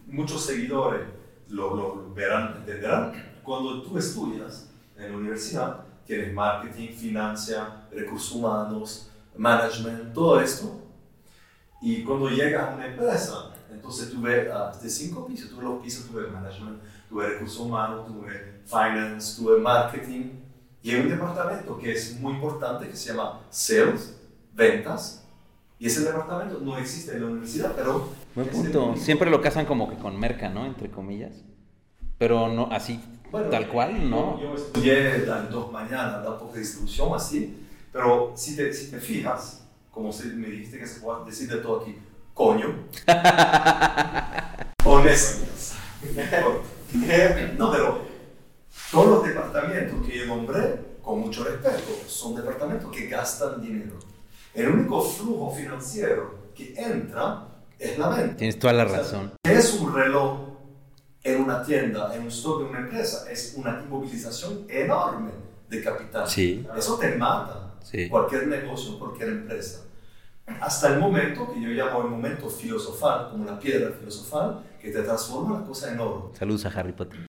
muchos 0.08 0.44
seguidores 0.44 1.02
lo, 1.48 1.76
lo 1.76 2.14
verán, 2.14 2.56
entenderán. 2.58 3.12
Cuando 3.42 3.82
tú 3.82 3.98
estudias 3.98 4.70
en 4.96 5.12
la 5.12 5.18
universidad, 5.18 5.84
tienes 6.06 6.32
marketing, 6.32 6.88
financia, 6.88 7.86
recursos 7.92 8.32
humanos, 8.32 9.10
management, 9.36 10.12
todo 10.12 10.40
esto. 10.40 10.78
Y 11.80 12.02
cuando 12.04 12.28
llegas 12.28 12.68
a 12.68 12.74
una 12.74 12.86
empresa, 12.86 13.52
entonces 13.72 14.10
tú 14.10 14.20
ves 14.22 14.48
ah, 14.52 14.72
de 14.80 14.88
cinco 14.88 15.26
pisos, 15.26 15.50
tú 15.50 15.56
ves 15.56 15.64
los 15.64 15.82
pisos, 15.82 16.06
tú 16.06 16.16
ves 16.16 16.30
management, 16.30 16.80
tú 17.08 17.16
ves 17.16 17.30
recursos 17.30 17.60
humanos, 17.60 18.06
tú 18.06 18.22
ves 18.22 18.40
finance, 18.66 19.40
tú 19.40 19.50
ves 19.50 19.60
marketing. 19.60 20.30
Y 20.82 20.90
hay 20.90 21.00
un 21.00 21.08
departamento 21.08 21.78
que 21.78 21.92
es 21.92 22.18
muy 22.20 22.34
importante 22.34 22.88
que 22.88 22.96
se 22.96 23.10
llama 23.12 23.40
sales, 23.50 24.16
ventas. 24.54 25.26
Y 25.78 25.86
ese 25.86 26.04
departamento 26.04 26.60
no 26.60 26.78
existe 26.78 27.12
en 27.12 27.22
la 27.22 27.26
universidad, 27.26 27.72
pero 27.74 28.08
Buen 28.34 28.48
punto. 28.48 28.96
Siempre 28.96 29.30
lo 29.30 29.42
casan 29.42 29.66
como 29.66 29.90
que 29.90 29.96
con 29.96 30.18
merca, 30.18 30.48
¿no? 30.48 30.64
Entre 30.64 30.90
comillas. 30.90 31.42
Pero 32.16 32.48
no, 32.48 32.68
así, 32.70 33.00
Bueno, 33.30 33.50
tal 33.50 33.68
cual, 33.68 34.08
¿no? 34.08 34.40
Yo, 34.40 34.54
estudié 34.54 35.26
las 35.26 35.50
dos 35.50 35.70
mañanas, 35.70 36.24
poco 36.24 36.52
de 36.54 36.60
distribución 36.60 37.14
así, 37.14 37.66
pero 37.92 38.32
si 38.34 38.56
te, 38.56 38.72
si 38.72 38.90
te 38.90 38.98
fijas, 38.98 39.66
como 39.90 40.12
se, 40.12 40.26
me 40.28 40.46
dijiste 40.48 40.78
que 40.78 40.86
se 40.86 41.00
puede 41.00 41.26
decir 41.26 41.50
de 41.50 41.58
todo 41.58 41.82
aquí, 41.82 41.96
coño, 42.32 42.68
honestos. 44.84 45.74
no, 47.58 47.72
pero 47.72 48.02
todos 48.90 49.06
los 49.06 49.24
departamentos 49.24 50.06
que 50.06 50.18
yo 50.20 50.26
nombré, 50.26 50.80
con 51.02 51.20
mucho 51.20 51.44
respeto, 51.44 51.92
son 52.06 52.36
departamentos 52.36 52.90
que 52.90 53.08
gastan 53.08 53.60
dinero. 53.60 53.98
El 54.54 54.68
único 54.68 55.00
flujo 55.02 55.50
financiero 55.54 56.34
que 56.54 56.74
entra 56.76 57.46
es 57.78 57.98
la 57.98 58.08
venta. 58.10 58.36
Tienes 58.36 58.58
toda 58.58 58.72
la 58.74 58.84
O 58.84 58.88
sea, 58.88 58.98
razón. 58.98 59.32
¿qué 59.42 59.54
es 59.54 59.72
un 59.74 59.94
reloj 59.94 60.40
en 61.24 61.42
una 61.42 61.62
tienda, 61.62 62.14
en 62.14 62.22
un 62.22 62.28
stock 62.28 62.62
de 62.62 62.68
una 62.68 62.80
empresa? 62.80 63.30
Es 63.30 63.54
una 63.56 63.80
inmovilización 63.82 64.66
enorme 64.68 65.30
de 65.68 65.82
capital. 65.82 66.28
Sí, 66.28 66.66
Eso 66.76 66.98
te 66.98 67.16
mata. 67.16 67.74
sí. 67.82 68.08
Cualquier 68.08 68.46
negocio, 68.48 68.98
cualquier 68.98 69.30
empresa. 69.30 69.80
Hasta 70.60 70.88
el 70.92 70.98
momento 71.00 71.50
que 71.52 71.60
yo 71.62 71.68
llamo 71.70 72.02
el 72.02 72.08
momento 72.08 72.48
filosofal, 72.50 73.30
como 73.30 73.44
la 73.46 73.58
piedra 73.58 73.90
filosofal, 73.98 74.62
que 74.80 74.90
te 74.90 75.02
transforma 75.02 75.60
la 75.60 75.66
cosa 75.66 75.92
en 75.92 76.00
oro. 76.00 76.32
Saludos 76.38 76.66
a 76.66 76.68
Harry 76.68 76.92
Potter. 76.92 77.26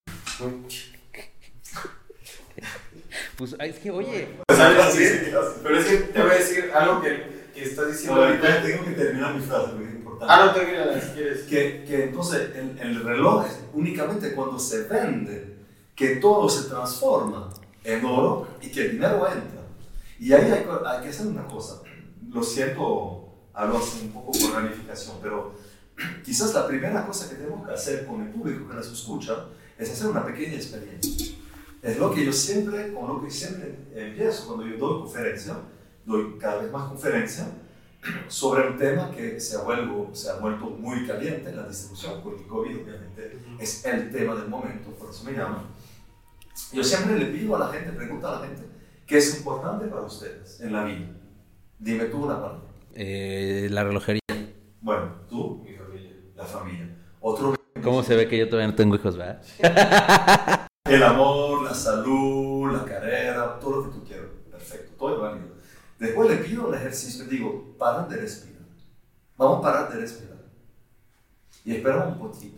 Pues 3.38 3.56
es 3.60 3.80
que, 3.80 3.92
oye, 3.92 4.28
¿Sabes 4.50 4.96
qué? 4.96 5.34
Pero 5.64 5.80
es 5.80 5.86
que 5.86 5.98
te 5.98 6.22
voy 6.22 6.32
a 6.32 6.36
decir 6.36 6.72
algo 6.74 7.02
que, 7.02 7.50
que 7.54 7.64
estás 7.64 7.88
diciendo 7.92 8.24
ahorita. 8.24 8.62
tengo 8.62 8.86
que 8.86 8.92
terminar 8.92 9.34
mi 9.34 9.42
frase, 9.42 9.70
porque 9.72 9.86
es 9.86 9.96
importante. 9.96 10.34
Ah, 10.34 10.46
no, 10.46 10.54
termina 10.54 11.02
si 11.02 11.10
quieres. 11.12 11.42
que, 11.44 11.84
que 11.86 12.04
entonces 12.06 12.52
el, 12.56 12.78
el 12.80 13.04
reloj 13.04 13.46
es 13.48 13.60
únicamente 13.74 14.34
cuando 14.34 14.60
se 14.60 14.84
vende 14.84 15.58
que 15.96 16.18
todo 16.18 16.48
se 16.48 16.70
transforma 16.70 17.50
en 17.84 18.06
oro 18.06 18.48
y 18.62 18.70
que 18.70 18.86
el 18.86 18.92
dinero 18.94 19.28
entra. 19.28 19.62
Y 20.20 20.32
ahí 20.32 20.52
hay, 20.52 20.66
hay 20.86 21.04
que 21.04 21.10
hacer 21.10 21.28
una 21.28 21.46
cosa. 21.48 21.82
Lo 22.30 22.44
siento, 22.44 23.34
hablo 23.54 23.78
así 23.78 24.02
un 24.04 24.12
poco 24.12 24.32
por 24.32 24.54
ramificación, 24.54 25.18
pero 25.22 25.54
quizás 26.24 26.54
la 26.54 26.68
primera 26.68 27.06
cosa 27.06 27.30
que 27.30 27.36
tenemos 27.36 27.68
que 27.68 27.74
hacer 27.74 28.06
con 28.06 28.22
el 28.22 28.30
público 28.30 28.68
que 28.68 28.76
nos 28.76 28.92
escucha 28.92 29.46
es 29.78 29.92
hacer 29.92 30.08
una 30.08 30.26
pequeña 30.26 30.56
experiencia. 30.56 31.36
Es 31.84 32.00
lo 32.00 32.12
que 32.14 32.26
yo 32.26 32.32
siempre, 32.32 32.94
con 32.94 33.08
lo 33.08 33.22
que 33.24 33.30
siempre 33.30 33.76
empiezo 33.94 34.48
cuando 34.48 34.66
yo 34.66 34.78
doy 34.78 35.02
conferencia, 35.02 35.58
doy 36.06 36.38
cada 36.40 36.62
vez 36.62 36.72
más 36.72 36.88
conferencia, 36.88 37.46
sobre 38.28 38.68
un 38.70 38.78
tema 38.78 39.12
que 39.12 39.40
se 39.40 39.58
ha, 39.58 39.62
vuelto, 39.62 40.10
se 40.14 40.30
ha 40.30 40.36
vuelto 40.36 40.66
muy 40.66 41.06
caliente 41.06 41.50
en 41.50 41.58
la 41.58 41.68
distribución, 41.68 42.22
porque 42.24 42.46
COVID 42.48 42.84
obviamente 42.84 43.38
es 43.60 43.86
el 43.86 44.12
tema 44.12 44.36
del 44.36 44.48
momento, 44.48 44.92
por 44.92 45.10
eso 45.10 45.24
me 45.26 45.34
llaman. 45.34 45.64
Yo 46.72 46.84
siempre 46.84 47.18
le 47.20 47.26
pido 47.28 47.56
a 47.56 47.60
la 47.60 47.68
gente, 47.68 47.92
pregunto 47.92 48.28
a 48.28 48.40
la 48.40 48.48
gente, 48.48 48.64
¿qué 49.06 49.18
es 49.18 49.38
importante 49.38 49.86
para 49.88 50.02
ustedes 50.04 50.62
en 50.62 50.72
la 50.74 50.84
vida? 50.86 51.08
Dime 51.80 52.06
tú 52.06 52.24
una 52.24 52.36
palabra. 52.36 52.62
eh, 52.96 53.68
la 53.72 53.84
relojería. 53.84 54.22
Bueno, 54.82 55.12
tú, 55.30 55.64
Mi 55.66 55.76
familia. 55.76 56.12
la 56.36 56.46
familia. 56.46 56.90
Otro, 57.22 57.56
¿Cómo 57.82 58.04
se 58.04 58.16
ve 58.16 58.28
que 58.28 58.38
yo 58.38 58.48
todavía 58.48 58.68
no 58.68 58.76
tengo 58.76 58.96
hijos, 58.96 59.18
verdad? 59.18 59.42
el 60.86 61.04
amor, 61.04 61.53
la 61.74 61.80
salud, 61.80 62.72
la 62.72 62.86
carrera, 62.86 63.60
todo 63.60 63.78
lo 63.78 63.84
que 63.84 63.98
tú 63.98 64.06
quieras. 64.06 64.28
Perfecto, 64.52 64.94
todo 64.98 65.16
es 65.16 65.22
válido. 65.22 65.56
Después 66.00 66.30
le 66.30 66.38
pido 66.38 66.68
un 66.68 66.76
ejercicio, 66.76 67.26
digo, 67.26 67.76
para 67.80 68.04
de 68.04 68.18
respirar. 68.18 68.62
Vamos 69.38 69.60
a 69.60 69.62
parar 69.62 69.92
de 69.92 70.00
respirar. 70.00 70.38
Y 71.66 71.76
esperamos 71.76 72.14
un 72.14 72.20
poquito. 72.20 72.58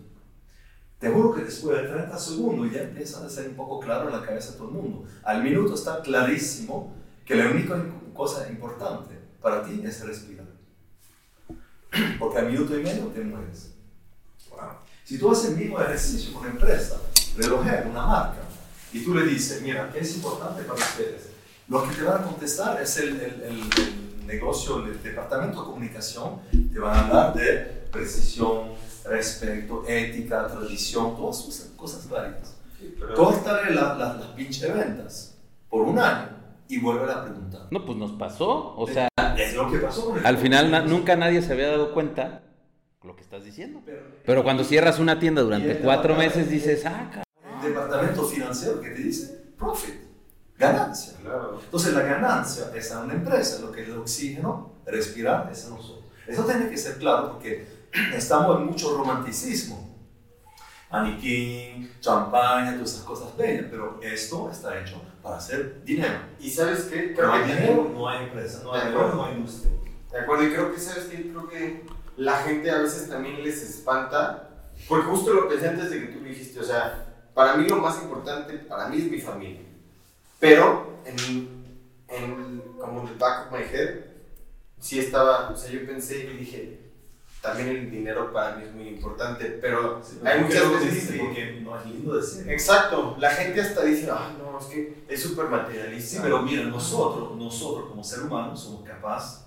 Te 0.99 1.09
juro 1.09 1.33
que 1.33 1.43
después 1.43 1.77
de 1.77 1.87
30 1.87 2.17
segundos 2.17 2.71
ya 2.71 2.81
empieza 2.81 3.25
a 3.25 3.29
ser 3.29 3.49
un 3.49 3.55
poco 3.55 3.79
claro 3.79 4.07
en 4.07 4.19
la 4.19 4.25
cabeza 4.25 4.51
de 4.51 4.57
todo 4.57 4.67
el 4.69 4.73
mundo. 4.73 5.05
Al 5.23 5.43
minuto 5.43 5.75
está 5.75 6.01
clarísimo 6.01 6.93
que 7.25 7.35
la 7.35 7.49
única 7.49 7.81
cosa 8.13 8.49
importante 8.49 9.15
para 9.41 9.63
ti 9.63 9.81
es 9.85 10.05
respirar. 10.05 10.47
Porque 12.19 12.37
al 12.37 12.51
minuto 12.51 12.77
y 12.77 12.83
medio 12.83 13.05
te 13.07 13.21
mueres. 13.21 13.71
Si 15.03 15.19
tú 15.19 15.31
haces 15.31 15.51
el 15.51 15.57
mismo 15.57 15.79
ejercicio 15.79 16.33
con 16.33 16.41
una 16.43 16.51
empresa, 16.51 16.97
relojero, 17.37 17.89
una 17.89 18.05
marca, 18.05 18.44
y 18.97 19.03
tú 19.03 19.13
le 19.13 19.23
dices, 19.25 19.61
mira, 19.61 19.89
¿qué 19.91 19.99
es 19.99 20.15
importante 20.15 20.63
para 20.63 20.79
ustedes? 20.79 21.29
Lo 21.67 21.83
que 21.87 21.95
te 21.95 22.03
van 22.03 22.21
a 22.21 22.23
contestar 22.25 22.81
es 22.81 22.97
el, 22.97 23.09
el- 23.19 23.41
el- 23.43 23.69
el 24.21 24.27
negocio, 24.27 24.85
el 24.85 25.01
departamento 25.03 25.59
de 25.61 25.65
comunicación, 25.65 26.39
te 26.71 26.79
van 26.79 26.95
a 26.97 27.07
hablar 27.07 27.33
de 27.33 27.85
precisión, 27.91 28.69
respeto, 29.03 29.83
ética, 29.87 30.47
tradición, 30.47 31.15
todas 31.15 31.47
esas 31.47 31.67
cosas 31.75 32.07
válidas. 32.09 32.55
Sí, 32.79 32.95
Córtale 33.15 33.73
la- 33.73 33.95
la- 33.95 34.13
las 34.15 34.27
pinche 34.35 34.71
ventas 34.71 35.35
por 35.69 35.83
un 35.83 35.97
año 35.99 36.29
y 36.67 36.79
vuelve 36.79 37.11
a 37.11 37.23
preguntar. 37.23 37.67
No, 37.71 37.85
pues 37.85 37.97
nos 37.97 38.11
pasó. 38.13 38.75
O 38.77 38.87
sea, 38.87 39.07
Es 39.37 39.53
lo 39.55 39.69
que 39.71 39.77
pasó 39.79 40.05
con 40.05 40.17
el 40.19 40.25
al 40.25 40.37
final 40.37 40.71
na- 40.71 40.81
nunca 40.81 41.15
nadie 41.15 41.41
se 41.41 41.51
había 41.53 41.67
dado 41.67 41.93
cuenta 41.93 42.41
lo 43.03 43.15
que 43.15 43.21
estás 43.21 43.43
diciendo. 43.43 43.81
Pero- 43.85 44.01
Pero 44.25 44.43
cuando 44.43 44.63
cierras 44.63 44.99
una 44.99 45.19
tienda 45.19 45.41
durante 45.41 45.79
cuatro 45.79 46.15
meses 46.15 46.49
dices, 46.49 46.85
ah, 46.85 47.23
departamento 47.65 48.25
financiero 48.25 48.81
que 48.81 48.89
te 48.89 49.01
dice 49.01 49.45
profit, 49.57 49.95
ganancia. 50.57 51.13
Claro. 51.21 51.59
Entonces 51.63 51.93
la 51.93 52.01
ganancia 52.01 52.71
es 52.73 52.91
a 52.91 53.01
una 53.01 53.13
empresa, 53.13 53.61
lo 53.61 53.71
que 53.71 53.83
es 53.83 53.89
el 53.89 53.97
oxígeno, 53.97 54.73
respirar 54.85 55.49
es 55.51 55.65
a 55.65 55.69
nosotros. 55.69 56.05
Eso 56.27 56.43
tiene 56.43 56.69
que 56.69 56.77
ser 56.77 56.97
claro 56.97 57.33
porque 57.33 57.67
estamos 58.13 58.57
en 58.57 58.65
mucho 58.65 58.97
romanticismo. 58.97 59.95
Aniquín, 60.89 61.91
champaña, 61.99 62.73
todas 62.73 62.93
esas 62.93 63.03
cosas 63.03 63.35
bellas, 63.35 63.65
pero 63.69 63.99
esto 64.01 64.49
está 64.49 64.79
hecho 64.79 65.01
para 65.21 65.37
hacer 65.37 65.83
dinero. 65.83 66.19
¿Y 66.39 66.49
sabes 66.49 66.83
qué? 66.83 67.07
No 67.07 67.15
Creo 67.17 67.31
hay 67.33 67.43
que 67.43 67.55
dinero, 67.55 67.91
no 67.93 68.07
hay 68.07 68.23
empresa, 68.25 68.61
no 68.63 68.73
hay 68.73 68.87
dinero, 68.87 69.15
no 69.15 69.25
hay 69.25 69.35
industria. 69.35 69.71
De 70.11 70.19
acuerdo, 70.19 70.43
y 70.45 70.51
creo 70.51 70.73
que, 70.73 70.79
¿sabes 70.79 71.05
qué? 71.05 71.29
Creo 71.29 71.49
que 71.49 71.85
la 72.17 72.37
gente 72.43 72.71
a 72.71 72.77
veces 72.77 73.09
también 73.09 73.43
les 73.43 73.61
espanta, 73.61 74.49
porque 74.87 75.07
justo 75.07 75.33
lo 75.33 75.49
pensé 75.49 75.67
antes 75.67 75.89
de 75.89 75.99
que 75.99 76.07
tú 76.13 76.21
lo 76.21 76.29
dijiste, 76.29 76.59
o 76.59 76.63
sea, 76.63 77.14
para 77.35 77.55
mí 77.57 77.67
lo 77.69 77.75
más 77.77 78.01
importante, 78.01 78.53
para 78.57 78.87
mí 78.87 78.97
es 78.97 79.11
mi 79.11 79.19
familia, 79.21 79.61
pero 80.39 80.99
en, 81.05 81.77
en 82.07 82.61
como 82.79 83.01
en 83.01 83.07
el 83.09 83.15
back 83.15 83.47
of 83.47 83.51
my 83.51 83.63
head, 83.63 83.99
sí 84.79 84.99
estaba, 84.99 85.49
o 85.49 85.55
sea, 85.55 85.69
yo 85.71 85.85
pensé 85.85 86.25
y 86.25 86.37
dije, 86.37 86.79
también 87.41 87.69
el 87.69 87.91
dinero 87.91 88.33
para 88.33 88.55
mí 88.55 88.63
es 88.63 88.73
muy 88.73 88.87
importante, 88.87 89.45
pero 89.61 90.01
Sí, 90.03 90.19
hay 90.23 90.41
muchas 90.41 90.71
veces 90.71 91.11
que... 91.11 91.19
porque 91.19 91.59
no 91.61 91.77
es 91.79 91.85
lindo 91.85 92.15
decir. 92.15 92.49
Exacto, 92.49 93.15
la 93.19 93.29
gente 93.29 93.61
hasta 93.61 93.83
dice, 93.83 94.09
ay 94.11 94.35
no, 94.39 94.57
es 94.59 94.65
que 94.65 95.03
es 95.07 95.21
súper 95.21 95.45
materialista. 95.49 96.15
Sí, 96.15 96.19
pero 96.23 96.41
mira, 96.41 96.63
nosotros, 96.63 97.35
nosotros 97.37 97.89
como 97.89 98.03
ser 98.03 98.21
humano 98.23 98.55
somos 98.57 98.83
capaces 98.83 99.45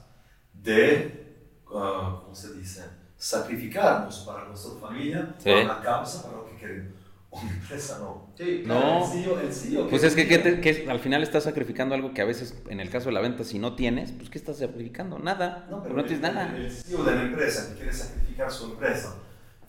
de, 0.53 1.37
ah, 1.74 2.20
¿cómo 2.22 2.35
se 2.35 2.53
dice? 2.55 2.85
Sacrificarnos 3.16 4.18
para 4.20 4.44
nuestra 4.44 4.72
familia, 4.81 5.35
Sí. 5.38 5.51
para 5.51 5.64
la 5.64 5.81
causa, 5.81 6.22
para 6.22 6.37
lo 6.37 6.46
que 6.51 6.57
queremos. 6.57 6.92
Una 7.31 7.51
empresa 7.53 7.99
no. 7.99 8.31
Sí, 8.37 8.62
No. 8.67 9.05
El 9.05 9.11
CEO, 9.23 9.41
el 9.41 9.53
CEO 9.53 9.88
Pues 9.88 10.03
es 10.03 10.14
que, 10.14 10.27
¿qué 10.27 10.38
te- 10.38 10.61
qué- 10.61 10.87
al 10.91 10.99
final 10.99 11.23
estás 11.23 11.45
sacrificando 11.45 11.95
algo 11.95 12.12
que 12.14 12.23
a 12.23 12.25
veces, 12.25 12.55
en 12.69 12.81
el 12.81 12.88
caso 12.91 13.07
de 13.07 13.12
la 13.12 13.21
venta, 13.21 13.45
si 13.45 13.59
no 13.59 13.75
tienes, 13.77 14.12
pues 14.12 14.31
¿qué 14.31 14.38
estás 14.38 14.59
sacrificando? 14.59 15.19
Nada. 15.19 15.67
No, 15.71 15.83
pero 15.83 15.95
no 15.95 16.01
el- 16.01 16.07
tienes 16.07 16.23
nada. 16.23 16.57
El 16.57 16.71
CEO 16.73 17.05
de 17.05 17.14
la 17.14 17.23
empresa 17.23 17.69
que 17.71 17.77
quiere 17.77 17.93
sacrificar 17.93 18.51
su 18.51 18.67
empresa 18.73 19.14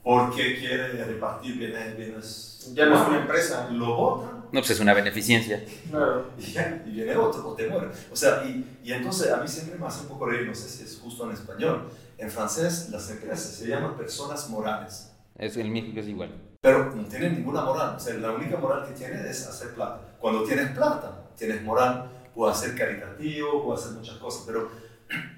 porque 0.03 0.57
quiere 0.57 1.03
repartir 1.03 1.57
bienes, 1.57 1.97
bienes 1.97 2.71
Ya 2.73 2.85
no 2.85 3.01
es 3.01 3.07
una 3.09 3.19
empresa. 3.19 3.69
lo 3.71 3.93
votan 3.95 4.37
No, 4.51 4.61
pues 4.61 4.69
es 4.71 4.79
una 4.79 4.93
beneficencia. 4.93 5.63
Claro. 5.89 6.29
y, 6.39 6.91
viene 6.91 7.15
otro 7.17 7.49
o 7.49 7.53
te 7.55 7.67
muere. 7.67 7.87
O 8.11 8.15
sea, 8.15 8.43
y, 8.45 8.65
y 8.83 8.93
entonces 8.93 9.31
a 9.31 9.37
mí 9.41 9.47
siempre 9.47 9.77
me 9.77 9.85
hace 9.85 10.01
un 10.03 10.07
poco 10.07 10.25
reír, 10.27 10.47
no 10.47 10.55
sé 10.55 10.69
si 10.69 10.83
es 10.83 10.97
justo 11.03 11.25
en 11.25 11.33
español. 11.33 11.89
En 12.17 12.31
francés 12.31 12.89
las 12.89 13.09
empresas 13.11 13.41
se 13.53 13.67
llaman 13.67 13.97
personas 13.97 14.49
morales, 14.49 15.11
Es, 15.39 15.57
en 15.57 15.71
México 15.71 15.99
es 15.99 16.07
igual. 16.07 16.31
pero 16.61 16.93
no 16.93 17.03
tienen 17.05 17.35
ninguna 17.35 17.61
moral. 17.63 17.95
O 17.95 17.99
sea, 17.99 18.13
la 18.15 18.31
única 18.33 18.57
moral 18.57 18.85
que 18.87 18.93
tienen 18.93 19.25
es 19.25 19.47
hacer 19.47 19.73
plata. 19.73 20.01
Cuando 20.19 20.43
tienes 20.43 20.69
plata, 20.71 21.29
tienes 21.37 21.61
moral, 21.63 22.11
puedes 22.35 22.57
ser 22.57 22.75
caritativo, 22.75 23.63
puedes 23.63 23.83
hacer 23.85 23.97
muchas 23.97 24.17
cosas, 24.17 24.43
pero 24.45 24.69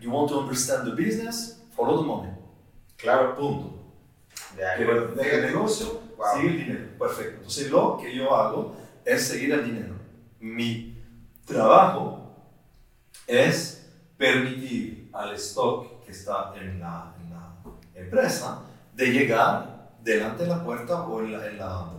you 0.01 0.11
want 0.11 0.27
to 0.29 0.39
understand 0.39 0.83
the 0.85 0.91
business, 0.91 1.61
follow 1.75 2.01
the 2.01 2.07
money. 2.07 2.31
Claro. 2.97 3.35
Punto. 3.35 3.77
De 4.55 4.61
Que 4.77 4.83
acuerdo. 4.83 5.15
deja 5.15 5.35
el 5.37 5.41
negocio, 5.53 6.01
Wow. 6.17 6.27
sigue 6.35 6.47
el 6.49 6.57
dinero. 6.57 6.85
Perfecto. 6.99 7.35
Entonces 7.37 7.71
lo 7.71 7.97
que 7.97 8.15
yo 8.15 8.35
hago 8.35 8.75
es 9.05 9.27
seguir 9.27 9.53
el 9.53 9.65
dinero. 9.65 9.95
Mi 10.39 10.97
trabajo 11.45 12.35
es 13.27 13.87
permitir 14.17 15.09
al 15.13 15.33
stock 15.35 16.03
que 16.03 16.11
está 16.11 16.53
en 16.55 16.79
la, 16.79 17.15
en 17.21 17.29
la 17.31 17.55
empresa 17.95 18.63
de 18.93 19.07
llegar 19.07 19.70
delante 20.03 20.43
de 20.43 20.49
la 20.49 20.63
puerta 20.63 21.03
o 21.03 21.21
en, 21.21 21.31
la, 21.33 21.47
en, 21.47 21.57
la- 21.57 21.91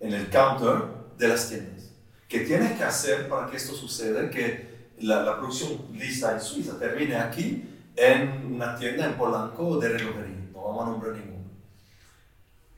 en 0.00 0.12
el 0.12 0.28
counter 0.30 0.82
de 1.18 1.28
las 1.28 1.48
tiendas. 1.48 1.90
¿Qué 2.28 2.40
tienes 2.40 2.72
que 2.76 2.84
hacer 2.84 3.28
para 3.28 3.48
que 3.50 3.56
esto 3.56 3.74
suceda? 3.74 4.28
Que 4.30 4.92
la, 5.00 5.22
la 5.22 5.36
producción 5.38 5.78
lista 5.92 6.32
en 6.32 6.40
Suiza 6.40 6.78
termine 6.78 7.16
aquí 7.16 7.68
en 7.96 8.54
una 8.54 8.76
tienda 8.76 9.06
en 9.06 9.14
Polanco 9.14 9.78
de 9.78 9.88
relojería. 9.90 10.48
No 10.52 10.62
vamos 10.64 10.82
a 10.86 10.90
nombrar 10.90 11.12
ninguno. 11.12 11.44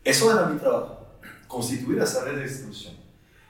Eso 0.04 0.30
era 0.32 0.46
mi 0.46 0.58
trabajo, 0.58 1.06
constituir 1.48 1.98
esa 2.00 2.24
red 2.24 2.36
de 2.36 2.44
distribución. 2.44 2.94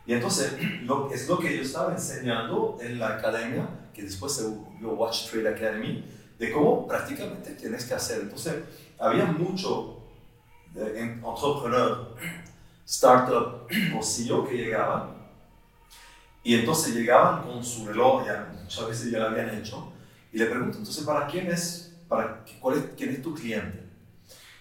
Y 0.06 0.12
entonces 0.14 0.52
lo, 0.84 1.10
es 1.12 1.28
lo 1.28 1.38
que 1.38 1.54
yo 1.56 1.62
estaba 1.62 1.92
enseñando 1.92 2.78
en 2.80 2.98
la 2.98 3.16
academia, 3.16 3.68
que 3.92 4.02
después 4.02 4.32
se 4.32 4.44
volvió 4.46 4.90
Watch 4.94 5.28
Trade 5.30 5.48
Academy, 5.48 6.04
de 6.38 6.52
cómo 6.52 6.86
prácticamente 6.86 7.50
tienes 7.54 7.84
que 7.84 7.94
hacer. 7.94 8.20
Entonces 8.22 8.54
había 8.98 9.24
mucho 9.26 9.95
de 10.76 11.00
en- 11.00 11.24
entrepreneur, 11.24 12.14
startup 12.86 13.66
o 13.98 14.02
CEO 14.02 14.46
que 14.46 14.56
llegaban 14.56 15.16
y 16.46 16.54
entonces 16.54 16.94
llegaban 16.94 17.42
con 17.42 17.64
su 17.64 17.86
reloj, 17.86 18.24
ya 18.24 18.56
muchas 18.62 18.86
veces 18.86 19.10
ya 19.10 19.18
lo 19.18 19.26
habían 19.26 19.50
hecho, 19.50 19.92
y 20.32 20.38
le 20.38 20.46
pregunto, 20.46 20.78
entonces, 20.78 21.02
¿para 21.04 21.26
quién 21.26 21.50
es, 21.50 21.96
para, 22.08 22.44
cuál 22.60 22.78
es, 22.78 22.84
quién 22.96 23.10
es 23.10 23.20
tu 23.20 23.34
cliente? 23.34 23.84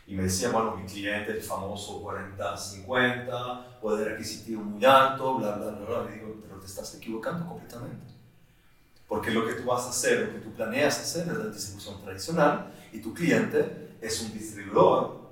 Y 0.08 0.16
me 0.16 0.24
decía, 0.24 0.50
bueno, 0.50 0.76
mi 0.76 0.86
cliente, 0.88 1.32
el 1.32 1.44
famoso 1.44 2.02
40-50, 2.02 3.80
poder 3.80 4.14
adquisitivo 4.14 4.64
muy 4.64 4.84
alto, 4.84 5.36
bla, 5.36 5.58
bla, 5.58 5.72
bla, 5.72 5.86
bla. 6.02 6.12
Y 6.12 6.20
digo, 6.20 6.36
pero 6.42 6.60
te 6.60 6.66
estás 6.66 6.96
equivocando 6.96 7.48
completamente. 7.48 8.14
Porque 9.08 9.30
lo 9.30 9.46
que 9.46 9.54
tú 9.54 9.66
vas 9.66 9.86
a 9.86 9.90
hacer, 9.90 10.28
lo 10.28 10.34
que 10.34 10.40
tú 10.40 10.52
planeas 10.54 11.00
hacer 11.00 11.28
es 11.28 11.38
la 11.38 11.46
distribución 11.48 12.02
tradicional 12.02 12.74
y 12.92 13.00
tu 13.00 13.14
cliente 13.14 13.98
es 14.02 14.22
un 14.24 14.34
distribuidor 14.34 15.25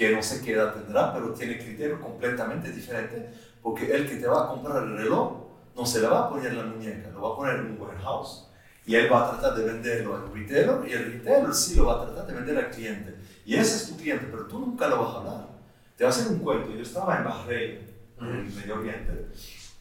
que 0.00 0.16
no 0.16 0.22
sé 0.22 0.42
qué 0.42 0.54
edad 0.54 0.72
tendrá, 0.72 1.12
pero 1.12 1.34
tiene 1.34 1.58
criterios 1.58 2.00
completamente 2.00 2.72
diferentes, 2.72 3.36
porque 3.60 3.94
el 3.94 4.08
que 4.08 4.16
te 4.16 4.26
va 4.26 4.44
a 4.44 4.48
comprar 4.48 4.82
el 4.82 4.96
reloj 4.96 5.32
no 5.76 5.84
se 5.84 6.00
le 6.00 6.06
va 6.06 6.20
a 6.20 6.30
poner 6.30 6.52
en 6.52 6.56
la 6.56 6.64
muñeca, 6.64 7.10
lo 7.10 7.20
va 7.20 7.34
a 7.34 7.36
poner 7.36 7.56
en 7.56 7.66
un 7.66 7.78
warehouse. 7.78 8.48
Y 8.86 8.94
él 8.94 9.12
va 9.12 9.26
a 9.26 9.30
tratar 9.32 9.58
de 9.58 9.64
venderlo 9.66 10.16
al 10.16 10.32
retailer 10.32 10.88
y 10.88 10.92
el 10.92 11.12
retailer 11.12 11.52
sí 11.52 11.74
lo 11.74 11.84
va 11.84 11.96
a 11.96 12.06
tratar 12.06 12.26
de 12.26 12.32
vender 12.32 12.56
al 12.56 12.70
cliente. 12.70 13.14
Y 13.44 13.56
ese 13.56 13.76
es 13.76 13.90
tu 13.90 13.98
cliente, 13.98 14.26
pero 14.30 14.46
tú 14.46 14.58
nunca 14.58 14.88
lo 14.88 15.04
vas 15.04 15.14
a 15.14 15.18
hablar. 15.18 15.48
Te 15.98 16.04
va 16.04 16.08
a 16.08 16.12
hacer 16.14 16.32
un 16.32 16.38
cuento. 16.38 16.70
Yo 16.70 16.80
estaba 16.80 17.18
en 17.18 17.24
Bahrein, 17.24 17.78
en 18.22 18.26
el 18.26 18.52
Medio 18.54 18.76
Oriente. 18.76 19.26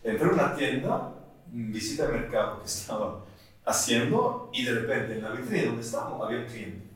Entré 0.04 0.28
a 0.28 0.34
una 0.34 0.54
tienda, 0.54 1.14
visita 1.48 2.08
de 2.08 2.20
mercado 2.20 2.60
que 2.60 2.66
estaba 2.66 3.24
haciendo 3.64 4.50
y 4.52 4.66
de 4.66 4.82
repente 4.82 5.14
en 5.14 5.24
la 5.24 5.30
vitrina 5.30 5.68
donde 5.68 5.82
estábamos 5.82 6.28
había 6.28 6.40
un 6.40 6.46
cliente. 6.46 6.90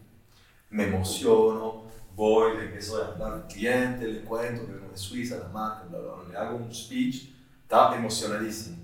Me 0.72 0.88
emociono, 0.88 1.83
voy, 2.16 2.58
le 2.58 2.66
empiezo 2.66 3.02
a 3.02 3.08
hablar 3.08 3.34
al 3.34 3.48
cliente, 3.48 4.08
le 4.08 4.22
cuento 4.22 4.66
que 4.66 4.74
vengo 4.74 4.90
de 4.90 4.98
Suiza, 4.98 5.38
la 5.38 5.48
marca, 5.48 5.86
bla, 5.90 6.00
bla, 6.00 6.14
bla, 6.14 6.30
le 6.30 6.38
hago 6.38 6.58
un 6.58 6.74
speech, 6.74 7.34
está 7.64 7.96
emocionadísimo. 7.96 8.78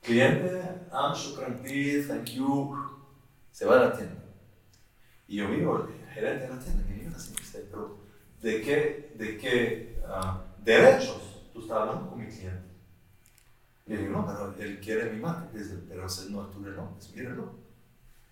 Cliente, 0.00 0.62
ah, 0.90 1.14
shukran, 1.14 1.58
please, 1.58 2.08
thank 2.08 2.30
you, 2.30 2.74
se 3.50 3.66
va 3.66 3.76
a 3.76 3.84
la 3.84 3.92
tienda. 3.92 4.22
Y 5.28 5.36
yo 5.36 5.48
miro 5.48 5.86
el 5.86 6.14
gerente 6.14 6.44
de 6.44 6.48
la 6.48 6.58
tienda, 6.58 6.86
que 6.86 6.94
mira 6.94 7.16
así, 7.16 7.34
dice, 7.38 7.66
pero 7.70 7.98
¿de 8.40 8.62
qué, 8.62 9.12
de 9.16 9.36
qué 9.36 10.00
ah, 10.06 10.42
derechos 10.64 11.50
tú 11.52 11.60
estás 11.60 11.76
hablando 11.76 12.10
con 12.10 12.18
mi 12.20 12.26
cliente? 12.26 12.70
Y 13.86 13.92
le 13.92 13.98
digo, 13.98 14.12
no, 14.12 14.26
pero 14.26 14.54
él 14.58 14.80
quiere 14.80 15.10
mi 15.10 15.20
marca, 15.20 15.50
dice, 15.52 15.76
pero 15.88 16.06
ese 16.06 16.30
no 16.30 16.44
es 16.44 16.50
tu 16.50 16.62
reloj, 16.64 16.96
es 16.98 17.14
mi 17.14 17.22
reloj. 17.22 17.50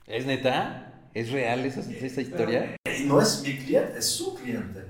¿Es 0.06 0.24
neta? 0.24 1.10
¿Es 1.12 1.30
real 1.30 1.66
esa, 1.66 1.80
esa 1.80 2.20
historia? 2.20 2.77
Y 2.98 3.04
no 3.04 3.20
es 3.20 3.42
mi 3.42 3.56
cliente, 3.58 3.98
es 3.98 4.06
su 4.06 4.34
cliente. 4.34 4.84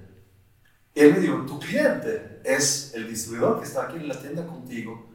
Y 0.95 1.01
él 1.01 1.13
me 1.15 1.21
dijo, 1.21 1.45
tu 1.47 1.59
cliente 1.61 2.41
es 2.45 2.93
el 2.95 3.09
distribuidor 3.09 3.59
que 3.61 3.67
está 3.67 3.85
aquí 3.85 3.97
en 3.97 4.09
la 4.09 4.19
tienda 4.21 4.45
contigo 4.47 5.07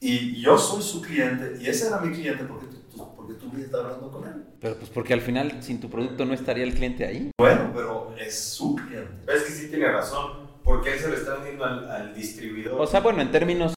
y 0.00 0.40
yo 0.40 0.56
soy 0.58 0.82
su 0.82 1.00
cliente 1.02 1.58
y 1.60 1.66
ese 1.68 1.88
era 1.88 1.98
mi 2.00 2.12
cliente 2.12 2.44
porque 2.44 2.66
tú, 2.66 2.76
tú- 2.96 3.16
porque 3.16 3.34
tú 3.34 3.50
estás 3.56 3.84
hablando 3.84 4.10
con 4.10 4.24
él. 4.26 4.44
Pero 4.60 4.76
pues 4.78 4.90
porque 4.90 5.12
al 5.14 5.20
final 5.20 5.62
sin 5.62 5.80
tu 5.80 5.88
producto 5.90 6.24
no 6.24 6.34
estaría 6.34 6.64
el 6.64 6.74
cliente 6.74 7.04
ahí. 7.06 7.30
Bueno, 7.38 7.70
pero 7.74 8.14
es 8.18 8.38
su 8.38 8.74
cliente. 8.76 9.10
Pero 9.26 9.38
es 9.38 9.44
que 9.44 9.52
sí 9.52 9.68
tiene 9.68 9.88
razón, 9.90 10.48
porque 10.64 10.94
él 10.94 10.98
se 11.00 11.08
lo 11.08 11.14
está 11.16 11.34
vendiendo 11.34 11.64
al, 11.64 11.88
al 11.90 12.14
distribuidor. 12.14 12.80
O 12.80 12.86
sea, 12.86 13.00
bueno, 13.00 13.20
en 13.22 13.30
términos 13.30 13.74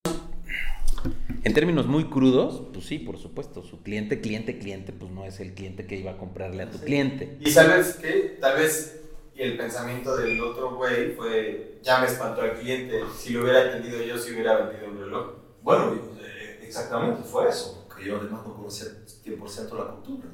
en 1.43 1.53
términos 1.53 1.87
muy 1.87 2.05
crudos, 2.05 2.63
pues 2.73 2.85
sí, 2.85 2.99
por 2.99 3.17
supuesto, 3.17 3.63
su 3.63 3.81
cliente, 3.81 4.21
cliente, 4.21 4.59
cliente, 4.59 4.93
pues 4.93 5.11
no 5.11 5.25
es 5.25 5.39
el 5.39 5.53
cliente 5.53 5.87
que 5.87 5.95
iba 5.95 6.11
a 6.11 6.17
comprarle 6.17 6.63
a 6.63 6.71
tu 6.71 6.79
cliente. 6.79 7.37
Y 7.39 7.49
sabes 7.49 7.95
que 7.95 8.37
tal 8.39 8.57
vez 8.59 9.01
el 9.35 9.57
pensamiento 9.57 10.15
del 10.17 10.39
otro 10.39 10.75
güey 10.75 11.13
fue, 11.13 11.79
ya 11.81 11.99
me 11.99 12.07
espantó 12.07 12.41
al 12.41 12.59
cliente, 12.59 13.01
si 13.17 13.33
lo 13.33 13.41
hubiera 13.41 13.61
atendido 13.61 14.03
yo, 14.03 14.17
si 14.17 14.33
hubiera 14.33 14.57
vendido 14.57 14.91
un 14.91 14.99
reloj. 14.99 15.33
Bueno, 15.63 15.93
eh, 16.21 16.59
exactamente 16.61 17.23
fue 17.23 17.49
eso, 17.49 17.85
porque 17.87 18.05
yo 18.05 18.17
además 18.17 18.45
no 18.45 18.55
conocía 18.55 18.87
100% 19.25 19.77
la 19.77 19.91
cultura. 19.95 20.27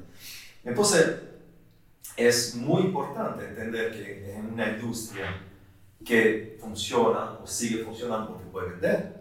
Entonces, 0.64 1.06
es 2.16 2.54
muy 2.56 2.82
importante 2.82 3.46
entender 3.46 3.92
que 3.92 4.34
en 4.34 4.52
una 4.52 4.68
industria 4.72 5.42
que 6.04 6.58
funciona 6.60 7.38
o 7.42 7.46
sigue 7.46 7.84
funcionando 7.84 8.32
porque 8.32 8.50
puede 8.50 8.70
vender, 8.72 9.17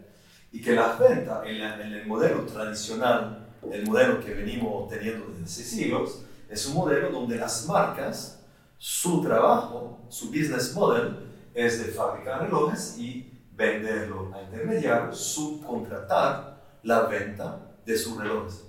y 0.52 0.62
que 0.62 0.74
las 0.74 0.98
ventas 1.00 1.46
en, 1.46 1.60
la- 1.60 1.82
en 1.86 1.94
el 1.94 2.06
modelo 2.08 2.42
tradicional, 2.46 3.48
el 3.72 3.86
modelo 3.86 4.20
que 4.24 4.34
venimos 4.34 4.90
teniendo 4.90 5.26
desde 5.28 5.44
hace 5.46 5.64
siglos, 5.64 6.22
es 6.50 6.66
un 6.68 6.76
modelo 6.76 7.12
donde 7.12 7.36
las 7.38 7.66
marcas, 7.68 8.40
su 8.78 9.22
trabajo, 9.22 10.00
su 10.10 10.28
business 10.28 10.74
model, 10.74 11.18
es 11.54 11.86
de 11.86 11.92
fabricar 11.92 12.44
relojes 12.44 12.98
y 12.98 13.32
venderlo 13.56 14.32
a 14.34 14.44
intermediarios, 14.44 15.18
subcontratar 15.20 16.58
la 16.84 17.02
venta 17.02 17.60
de 17.86 17.98
sus 17.98 18.18
relojes. 18.18 18.64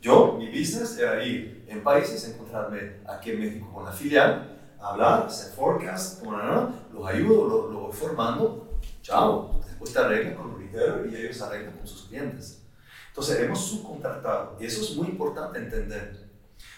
Yo, 0.00 0.34
mi 0.38 0.46
business 0.48 0.96
era 0.98 1.24
ir 1.24 1.64
en 1.66 1.82
países, 1.82 2.28
encontrarme 2.28 2.98
aquí 3.06 3.30
en 3.30 3.40
México 3.40 3.70
con 3.74 3.84
la 3.84 3.92
filial, 3.92 4.56
hablar, 4.80 5.24
hacer 5.26 5.52
forecast, 5.54 6.22
los 6.24 7.06
ayudo, 7.06 7.48
los 7.48 7.72
lo 7.72 7.80
voy 7.80 7.92
formando, 7.92 8.78
chao, 9.02 9.60
después 9.66 9.92
te 9.92 9.98
arreglan 9.98 10.34
con 10.34 10.52
retailers 10.72 11.12
y 11.12 11.16
ellos 11.16 11.42
arreglan 11.42 11.76
con 11.76 11.86
sus 11.86 12.02
clientes. 12.08 12.62
Entonces, 13.08 13.40
hemos 13.40 13.64
subcontratado 13.64 14.56
y 14.60 14.66
eso 14.66 14.82
es 14.82 14.96
muy 14.96 15.08
importante 15.08 15.58
entender, 15.58 16.28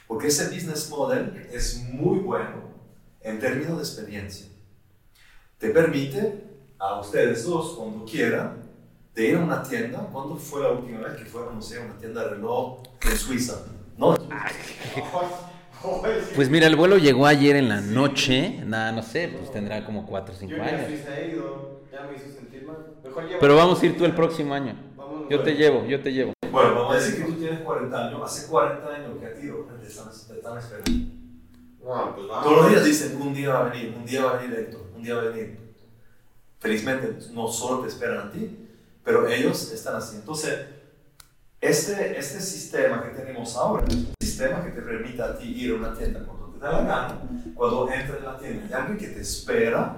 porque 0.06 0.28
ese 0.28 0.46
business 0.46 0.88
model 0.88 1.48
es 1.52 1.82
muy 1.92 2.20
bueno 2.20 2.70
en 3.20 3.38
términos 3.38 3.76
de 3.76 3.82
experiencia. 3.82 4.46
Te 5.58 5.70
permite 5.70 6.44
a 6.78 7.00
ustedes 7.00 7.44
dos, 7.44 7.74
cuando 7.76 8.04
quieran, 8.06 8.62
de 9.14 9.28
ir 9.28 9.36
a 9.36 9.40
una 9.40 9.62
tienda. 9.62 9.98
¿Cuándo 10.10 10.36
fue 10.36 10.62
la 10.62 10.70
última 10.72 11.00
vez 11.00 11.18
que 11.18 11.26
fueron, 11.26 11.56
no 11.56 11.62
sé, 11.62 11.78
a 11.78 11.84
una 11.84 11.98
tienda 11.98 12.24
de 12.24 12.30
reloj 12.30 12.82
en 13.02 13.16
Suiza? 13.16 13.58
No, 13.98 14.16
Pues 16.34 16.48
mira, 16.48 16.66
el 16.66 16.76
vuelo 16.76 16.96
llegó 16.96 17.26
ayer 17.26 17.56
en 17.56 17.68
la 17.68 17.80
noche. 17.82 18.62
Nada, 18.64 18.92
no 18.92 19.02
sé, 19.02 19.28
pues 19.28 19.52
tendrá 19.52 19.84
como 19.84 20.06
4 20.06 20.34
o 20.34 20.38
5 20.38 20.50
Yo 20.50 20.56
ni 20.56 20.62
a 20.62 20.74
años. 20.74 21.00
Ya 21.92 22.02
me 22.02 22.16
hizo 22.16 22.30
sentir 22.30 22.64
mal. 22.66 22.76
Mejor 23.02 23.24
lleva- 23.26 23.40
Pero 23.40 23.56
vamos 23.56 23.82
a 23.82 23.86
ir 23.86 23.96
tú 23.96 24.04
el 24.04 24.14
próximo 24.14 24.54
año. 24.54 24.74
Vámonos. 24.96 25.28
Yo 25.28 25.42
te 25.42 25.54
llevo, 25.54 25.84
yo 25.86 26.00
te 26.02 26.12
llevo. 26.12 26.32
Bueno, 26.50 26.74
vamos 26.74 26.94
a 26.94 26.98
decir 26.98 27.16
que 27.24 27.32
tú 27.32 27.38
tienes 27.38 27.60
40 27.60 28.06
años. 28.08 28.20
Hace 28.24 28.48
40 28.48 28.88
años 28.94 29.18
que 29.18 29.26
a 29.26 29.34
ti 29.34 29.40
te 29.80 29.86
están, 29.86 30.08
te 30.28 30.34
están 30.36 30.58
esperando. 30.58 30.90
Pues 31.80 32.28
vamos. 32.28 32.44
Todos 32.44 32.56
los 32.62 32.70
días 32.70 32.84
dicen, 32.84 33.20
un 33.20 33.34
día 33.34 33.50
va 33.54 33.66
a 33.66 33.70
venir, 33.70 33.94
un 33.96 34.04
día 34.04 34.24
va 34.24 34.30
a 34.32 34.36
venir 34.42 34.58
Héctor, 34.58 34.82
un 34.94 35.02
día 35.02 35.14
va 35.14 35.22
a 35.22 35.24
venir. 35.26 35.58
Felizmente 36.58 37.18
no 37.32 37.48
solo 37.48 37.82
te 37.82 37.88
esperan 37.88 38.28
a 38.28 38.30
ti, 38.30 38.68
pero 39.02 39.26
ellos 39.26 39.72
están 39.72 39.96
así. 39.96 40.16
Entonces, 40.16 40.66
este, 41.60 42.18
este 42.18 42.40
sistema 42.40 43.02
que 43.02 43.10
tenemos 43.10 43.56
ahora 43.56 43.84
es 43.88 43.94
un 43.94 44.12
sistema 44.20 44.62
que 44.64 44.70
te 44.70 44.82
permite 44.82 45.22
a 45.22 45.36
ti 45.38 45.46
ir 45.46 45.72
a 45.72 45.74
una 45.76 45.94
tienda 45.94 46.20
cuando 46.26 46.46
te 46.48 46.58
da 46.58 46.72
la 46.72 46.78
gana. 46.82 47.22
Cuando 47.54 47.90
entres 47.90 48.18
en 48.18 48.24
la 48.24 48.38
tienda 48.38 48.66
hay 48.66 48.72
alguien 48.82 48.98
que 48.98 49.08
te 49.14 49.20
espera, 49.20 49.96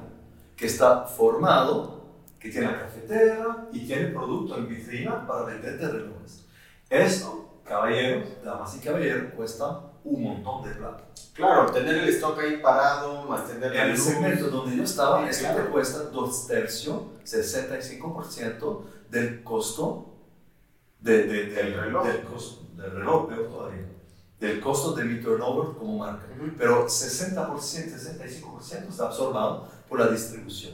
que 0.62 0.68
está 0.68 1.04
formado, 1.06 2.04
que 2.38 2.48
tiene 2.48 2.68
la 2.68 2.82
cafetera 2.82 3.66
y 3.72 3.84
tiene 3.84 4.06
producto 4.10 4.56
en 4.56 4.68
vitrina 4.68 5.26
para 5.26 5.42
venderte 5.42 5.88
relojes. 5.88 6.46
Esto, 6.88 7.58
caballeros, 7.64 8.28
damas 8.44 8.76
y 8.76 8.78
caballeros, 8.78 9.32
cuesta 9.34 9.80
un 10.04 10.22
montón 10.22 10.62
de 10.62 10.76
plata. 10.76 11.02
Claro, 11.34 11.66
tener 11.72 11.96
el 11.96 12.08
stock 12.10 12.38
ahí 12.38 12.58
parado, 12.58 13.24
más 13.24 13.48
tener 13.48 13.74
En 13.74 13.90
el 13.90 13.98
segmento 13.98 14.50
donde 14.50 14.76
yo 14.76 14.84
estaba, 14.84 15.24
Sí, 15.24 15.30
esto 15.30 15.46
claro. 15.48 15.64
te 15.64 15.70
cuesta 15.72 15.98
dos 16.04 16.46
tercios, 16.46 16.96
65% 17.24 18.84
del 19.10 19.42
costo 19.42 20.14
de, 21.00 21.24
de- 21.26 21.46
del, 21.46 21.54
Del 21.72 21.74
reloj. 21.74 22.06
Del 22.06 22.22
costo, 22.22 22.66
del 22.76 22.90
reloj, 22.92 23.28
todavía. 23.50 23.88
Del 24.38 24.60
costo 24.60 24.92
de 24.92 25.04
mi 25.04 25.20
turnover 25.20 25.76
como 25.76 25.98
marca. 25.98 26.26
Ujú. 26.38 26.52
Pero 26.56 26.86
60%, 26.86 27.58
65% 27.58 28.88
está 28.88 29.06
absorbado 29.06 29.68
por 29.92 30.00
la 30.00 30.08
distribución, 30.08 30.72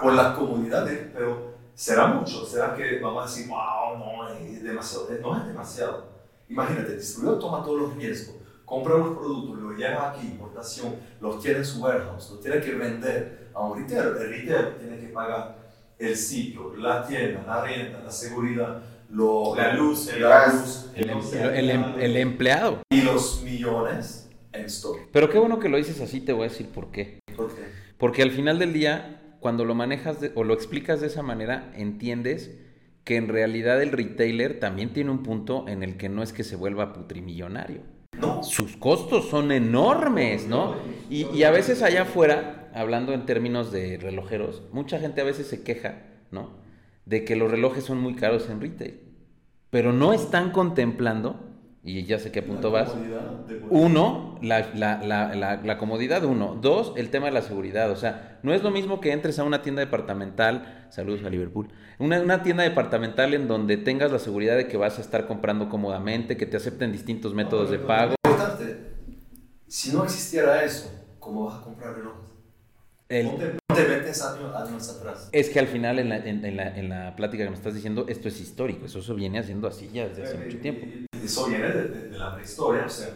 por 0.00 0.12
la 0.14 0.34
comodidad. 0.36 0.86
de- 0.86 1.10
pero 1.12 1.54
será 1.74 2.06
mucho, 2.06 2.46
será 2.46 2.76
que 2.76 3.00
vamos 3.00 3.24
a 3.24 3.26
decir, 3.28 3.48
wow, 3.50 3.98
no 3.98 4.28
es 4.28 4.62
demasiado. 4.62 5.08
No 5.20 5.36
es 5.36 5.46
demasiado. 5.48 6.04
Imagínate, 6.48 6.92
el 6.92 6.98
distribuidor 7.00 7.40
toma 7.40 7.64
todos 7.64 7.80
los 7.80 7.96
riesgos, 7.96 8.36
compra 8.64 8.96
los 8.96 9.16
productos, 9.16 9.58
los 9.58 9.76
lleva 9.76 10.10
aquí, 10.12 10.28
importación, 10.28 10.94
los 11.20 11.40
tiene 11.42 11.58
en 11.58 11.64
su 11.64 11.82
warehouse, 11.82 12.30
los 12.30 12.40
tiene 12.40 12.60
que 12.60 12.72
vender 12.74 13.50
a 13.52 13.60
un 13.64 13.76
retailer. 13.76 14.06
El 14.06 14.14
retailer 14.30 14.78
tiene 14.78 15.00
que 15.00 15.08
pagar 15.08 15.56
el 15.98 16.14
sitio, 16.14 16.76
la 16.76 17.04
tienda, 17.04 17.42
la 17.44 17.64
renta, 17.64 17.98
la 18.04 18.10
seguridad, 18.12 18.80
lo- 19.10 19.56
La 19.56 19.72
luz, 19.74 20.06
el 20.06 20.20
gas. 20.22 20.54
luz, 20.54 20.86
El, 20.94 21.10
em- 21.10 21.16
los- 21.18 21.32
el 21.32 21.70
em- 21.70 21.94
el 21.98 22.16
empleado. 22.16 22.78
y 22.92 23.02
los 23.02 23.42
millones 23.42 24.21
Pero 25.12 25.30
qué 25.30 25.38
bueno 25.38 25.58
que 25.58 25.68
lo 25.68 25.76
dices 25.76 26.00
así, 26.00 26.20
te 26.20 26.32
voy 26.32 26.46
a 26.46 26.48
decir 26.48 26.66
por 26.68 26.90
qué. 26.90 27.18
¿Por 27.36 27.54
qué? 27.54 27.62
Porque 27.98 28.22
al 28.22 28.30
final 28.30 28.58
del 28.58 28.72
día, 28.72 29.36
cuando 29.40 29.64
lo 29.64 29.74
manejas 29.74 30.20
de- 30.20 30.32
o 30.34 30.44
lo 30.44 30.54
explicas 30.54 31.00
de 31.00 31.06
esa 31.08 31.22
manera, 31.22 31.72
entiendes 31.76 32.50
que 33.04 33.16
en 33.16 33.28
realidad 33.28 33.82
el 33.82 33.90
retailer 33.92 34.60
también 34.60 34.92
tiene 34.92 35.10
un 35.10 35.22
punto 35.22 35.66
en 35.68 35.82
el 35.82 35.96
que 35.96 36.08
no 36.08 36.22
es 36.22 36.32
que 36.32 36.44
se 36.44 36.56
vuelva 36.56 36.92
putrimillonario. 36.92 37.80
No, 38.20 38.42
Sus 38.42 38.76
costos 38.76 39.28
son 39.28 39.50
enormes, 39.50 40.46
¿no? 40.46 40.76
Y, 41.10 41.26
y 41.34 41.42
a 41.44 41.50
veces 41.50 41.82
allá 41.82 42.02
afuera, 42.02 42.70
hablando 42.74 43.12
en 43.12 43.26
términos 43.26 43.72
de 43.72 43.96
relojeros, 43.98 44.62
mucha 44.72 45.00
gente 45.00 45.20
a 45.20 45.24
veces 45.24 45.46
se 45.48 45.62
queja, 45.62 46.02
¿no? 46.30 46.50
De 47.04 47.24
que 47.24 47.34
los 47.34 47.50
relojes 47.50 47.82
son 47.84 47.98
muy 47.98 48.14
caros 48.14 48.48
en 48.48 48.60
retail. 48.60 49.00
Pero 49.70 49.92
no 49.92 50.12
están 50.12 50.52
contemplando, 50.52 51.40
y 51.84 52.04
ya 52.04 52.18
sé 52.18 52.30
qué 52.30 52.42
punto 52.42 52.70
La 52.70 52.82
vas, 52.82 52.94
uno, 53.70 54.38
la, 54.42 54.70
la- 54.74 55.02
la- 55.02 55.56
la- 55.62 55.78
comodidad, 55.78 56.24
uno. 56.24 56.58
Dos, 56.60 56.92
el 56.96 57.10
tema 57.10 57.26
de 57.26 57.32
la 57.32 57.42
seguridad. 57.42 57.90
O 57.90 57.96
sea, 57.96 58.38
no 58.42 58.52
es 58.52 58.62
lo 58.62 58.70
mismo 58.70 59.00
que 59.00 59.12
entres 59.12 59.38
a 59.38 59.44
una 59.44 59.62
tienda 59.62 59.80
departamental, 59.80 60.86
saludos 60.90 61.24
a 61.24 61.30
Liverpool, 61.30 61.68
una, 61.98 62.20
una 62.20 62.42
tienda 62.42 62.62
departamental 62.64 63.34
en 63.34 63.48
donde 63.48 63.76
tengas 63.78 64.12
la 64.12 64.18
seguridad 64.18 64.56
de 64.56 64.68
que 64.68 64.76
vas 64.76 64.98
a 64.98 65.00
estar 65.00 65.26
comprando 65.26 65.68
cómodamente, 65.68 66.36
que 66.36 66.46
te 66.46 66.56
acepten 66.56 66.92
distintos 66.92 67.34
métodos 67.34 67.70
de 67.70 67.78
pago. 67.78 68.14
Importante, 68.26 68.76
si 69.66 69.92
no 69.92 70.04
existiera 70.04 70.62
eso, 70.64 70.90
¿cómo 71.18 71.46
vas 71.46 71.60
a 71.60 71.64
comprar 71.64 71.94
relojes? 71.96 72.20
El- 73.08 73.26
Ponte, 73.28 73.46
ponte 73.68 73.84
20 73.84 74.08
años, 74.10 74.54
años 74.54 74.88
atrás. 74.88 75.28
es 75.32 75.50
que 75.50 75.58
al 75.60 75.66
final, 75.66 75.98
en 75.98 76.08
la, 76.08 76.16
en- 76.18 76.44
en 76.44 76.56
la- 76.56 76.76
en 76.76 76.88
la 76.88 77.16
plática 77.16 77.44
que 77.44 77.50
me 77.50 77.56
estás 77.56 77.74
diciendo, 77.74 78.06
esto 78.08 78.28
es 78.28 78.40
histórico. 78.40 78.86
Eso, 78.86 78.98
eso 79.00 79.14
viene 79.14 79.38
haciendo 79.38 79.66
así 79.68 79.88
ya 79.92 80.08
desde 80.08 80.22
hace 80.22 80.36
mucho 80.38 80.58
tiempo. 80.58 80.86
Eso 81.22 81.46
viene 81.46 81.68
de, 81.68 81.88
de- 81.88 82.08
de 82.10 82.18
la 82.18 82.34
prehistoria. 82.34 82.84
O 82.86 82.88
sea, 82.88 83.08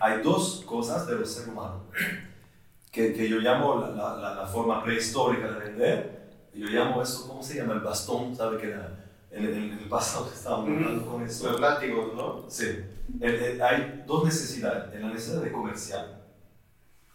hay 0.00 0.22
dos 0.22 0.62
cosas 0.66 1.06
de 1.06 1.14
los 1.16 1.30
seres 1.30 1.48
humanos 1.48 1.82
que, 2.90 3.12
que 3.14 3.28
yo 3.28 3.38
llamo 3.38 3.80
la, 3.80 3.90
la- 3.90 4.16
la- 4.16 4.34
la 4.34 4.46
forma 4.46 4.82
prehistórica 4.82 5.50
de 5.52 5.58
vender. 5.60 6.22
Yo 6.54 6.66
llamo 6.66 7.02
eso, 7.02 7.26
¿cómo 7.28 7.42
se 7.42 7.54
llama? 7.56 7.74
El 7.74 7.80
bastón, 7.80 8.34
¿sabe? 8.36 8.58
Que 8.58 8.68
la- 8.68 8.98
en, 9.30 9.44
en- 9.46 9.54
en 9.54 9.78
el 9.78 9.88
pasado 9.88 10.30
estábamos 10.34 10.68
hablando 10.68 11.06
con 11.10 11.22
eso. 11.22 11.50
Los 11.52 11.60
látigos, 11.60 12.14
¿no? 12.14 12.44
Sí. 12.48 12.66
El- 13.20 13.34
el- 13.34 13.62
hay 13.62 14.04
dos 14.06 14.24
necesidades. 14.24 15.00
La 15.00 15.08
necesidad 15.08 15.40
de 15.42 15.52
comercial. 15.52 16.18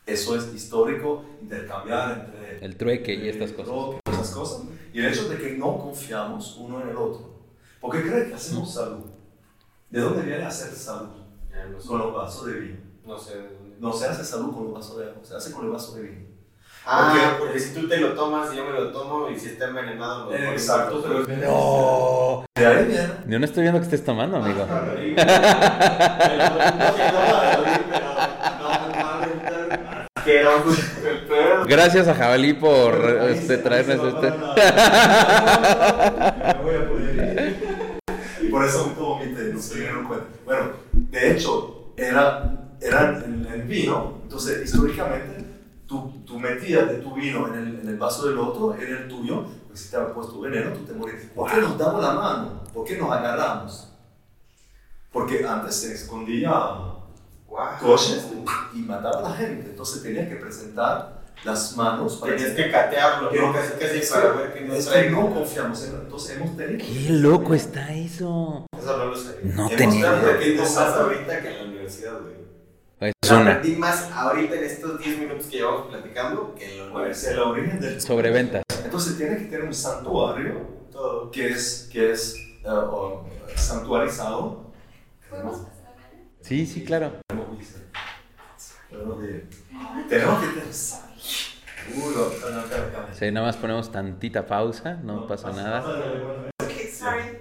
Eso 0.06 0.38
es 0.38 0.54
histórico, 0.56 1.26
intercambiar 1.42 2.28
entre... 2.34 2.66
El 2.66 2.78
trueque 2.78 3.14
y 3.14 3.28
estas 3.28 3.52
cosas. 3.52 3.66
troque, 3.66 4.00
esas 4.10 4.32
cosas. 4.32 4.62
Y 4.94 5.00
el 5.00 5.08
hecho 5.12 5.28
de 5.28 5.38
que 5.38 5.58
no 5.58 5.78
confiamos 5.78 6.56
uno 6.58 6.82
en 6.82 6.90
el 6.90 6.96
otro. 6.96 7.36
¿Por 7.82 7.92
qué 7.92 8.02
cree 8.10 8.28
que 8.30 8.34
hacemos 8.34 8.74
salud? 8.74 9.04
¿De 9.89 10.02
dónde 10.02 10.23
viene 10.23 10.43
hacer 10.45 10.71
salud? 10.73 11.10
Ya 11.52 11.65
no 11.65 11.80
sé. 11.80 11.88
Con 11.88 12.00
los 12.00 12.13
vasos 12.13 12.45
de 12.47 12.54
vino. 12.60 12.78
No 13.06 13.17
sé 13.17 13.36
de 13.38 13.43
dónde. 13.43 13.76
No 13.80 13.93
se 13.93 14.06
hace 14.08 14.23
salud 14.23 14.54
con 14.54 14.65
los 14.65 14.73
vasos 14.73 14.97
de 14.97 15.06
agua, 15.06 15.17
se 15.23 15.36
hace 15.36 15.52
con 15.52 15.65
el 15.65 15.71
vaso 15.71 15.95
de 15.95 16.02
vino. 16.04 16.28
Ah, 16.89 17.10
Porque- 17.12 17.39
porque 17.45 17.60
si 17.60 17.73
tú 17.73 17.88
te 17.88 17.97
lo 17.97 18.13
tomas 18.13 18.54
y 18.54 18.58
yo 18.58 18.65
me 18.65 18.71
lo 18.71 18.91
tomo 18.91 19.30
y 19.30 19.38
si 19.38 19.47
está 19.50 19.67
envenenado, 19.67 20.26
lo 20.30 20.36
Eh, 20.36 20.52
exacto, 20.52 21.02
pero 21.02 21.19
No. 21.19 22.45
de 22.56 22.65
ahí 22.65 22.86
viene. 22.86 23.10
Yo 23.28 23.39
no 23.39 23.45
estoy 23.45 23.63
viendo 23.63 23.80
que 23.80 23.86
estés 23.86 24.04
tomando, 24.06 24.38
amigo. 24.38 24.65
Gracias 31.67 32.08
a 32.08 32.13
Jabalí 32.15 32.54
por 32.54 32.93
este, 33.30 33.58
traernos 33.58 34.13
este. 34.13 34.32
Me 34.32 34.38
voy 36.63 36.76
a. 36.76 36.84
Y 38.41 38.47
por 38.50 38.63
eso 38.65 38.88
me 38.88 38.93
tomo 38.95 39.19
mi 39.23 39.34
té, 39.34 39.47
no 39.58 39.63
se 39.63 39.80
dieron 39.80 40.06
cuenta. 40.06 40.28
Bueno, 40.46 40.72
de 40.93 41.32
hecho, 41.32 41.93
era, 41.98 42.70
era 42.80 43.24
en 43.26 43.46
el 43.46 43.63
vino, 43.63 44.20
entonces 44.24 44.63
históricamente 44.65 45.46
tú, 45.88 46.22
tú 46.26 46.39
metías 46.39 46.88
de 46.88 46.96
tu 46.96 47.15
vino 47.15 47.48
en 47.48 47.56
el, 47.56 47.80
en 47.80 47.88
el 47.88 47.98
vaso 47.98 48.28
del 48.28 48.38
otro, 48.38 48.76
en 48.76 48.93
el 48.93 49.08
tuyo, 49.08 49.46
pues 49.67 49.82
si 49.82 49.89
te 49.89 49.98
había 49.98 50.13
puesto 50.13 50.39
veneno, 50.39 50.74
tú 50.74 50.86
te 50.86 50.93
morías. 50.93 51.24
¿Por 51.36 51.52
qué 51.52 51.58
nos 51.58 51.78
damos 51.78 52.02
la 52.02 52.13
mano? 52.13 52.63
¿Por 52.74 52.86
qué 52.86 52.98
nos 52.98 53.12
agarramos? 53.12 53.91
Porque 55.12 55.46
antes 55.46 55.76
se 55.76 55.93
escondía 55.93 56.52
coches 57.82 58.28
y 58.74 58.80
mataba 58.80 59.20
a 59.20 59.30
la 59.30 59.36
gente, 59.36 59.72
entonces 59.72 60.04
tenías 60.04 60.30
que 60.30 60.36
presentar 60.36 61.17
las 61.43 61.76
manos 61.78 62.17
para 62.17 62.36
Tienes 62.36 62.56
que 62.56 62.72
catearlo, 62.72 63.30
que 63.30 63.39
¿no? 63.39 63.54
Casi, 63.54 63.74
casi 63.74 64.12
para 64.12 64.32
ver 64.34 64.54
que 64.54 64.62
no 64.62 64.74
es 64.74 64.88
que 64.88 65.10
no 65.10 65.34
confiamos 65.34 65.84
en 65.86 65.96
entonces 65.96 66.38
hemos 66.38 66.58
tenido 66.58 66.86
Qué 66.86 67.10
loco 67.10 67.54
está 67.54 67.93
eso. 67.93 68.65
No 68.88 69.06
lo. 69.06 69.15
No 69.56 69.69
tenía 69.69 70.00
idea. 70.21 70.62
más 70.63 70.78
ahorita 70.78 71.41
que 71.41 71.47
en 71.50 71.58
la 71.58 71.63
universidad, 71.65 72.19
güey. 72.21 72.38
Es 73.21 73.32
una. 73.32 73.52
Aprendí 73.56 73.76
más 73.76 74.10
ahorita 74.12 74.56
en 74.56 74.63
estos 74.63 74.97
10 75.00 75.19
minutos 75.19 75.45
que 75.47 75.58
llevamos 75.58 75.88
platicando 75.88 76.56
que 76.56 76.71
en 76.80 76.88
la 76.88 76.93
universidad. 76.93 77.34
el 77.34 77.39
origen 77.39 77.80
del 77.80 78.02
Sobreventas. 78.02 78.63
Entonces 78.84 79.17
tiene 79.17 79.38
que 79.38 79.45
tener 79.45 79.63
un 79.63 79.73
santuario 79.73 80.62
Todo. 80.91 81.30
que 81.32 81.50
es, 81.50 81.89
que 81.91 82.12
es 82.12 82.36
o- 82.65 83.26
santuarizado. 83.56 84.71
¿Podemos 85.30 85.60
pasar 85.60 85.88
a 85.88 86.10
ver? 86.12 86.19
Sí, 86.41 86.65
sí, 86.65 86.84
claro. 86.86 87.12
Tenemos 88.89 89.19
que- 89.19 89.47
tener. 90.10 90.26
No, 90.26 90.39
no. 92.12 92.28
Sí, 93.17 93.32
nada 93.32 93.45
más 93.47 93.58
ponemos 93.58 93.91
tantita 93.91 94.45
pausa, 94.45 94.95
no 95.04 95.26
pasa 95.28 95.52
nada. 95.52 95.84
Okay, 96.63 96.88
sorry. 96.91 97.39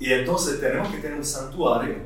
Y 0.00 0.12
entonces 0.12 0.60
tenemos 0.60 0.88
que 0.88 0.98
tener 0.98 1.18
un 1.18 1.24
santuario 1.24 1.96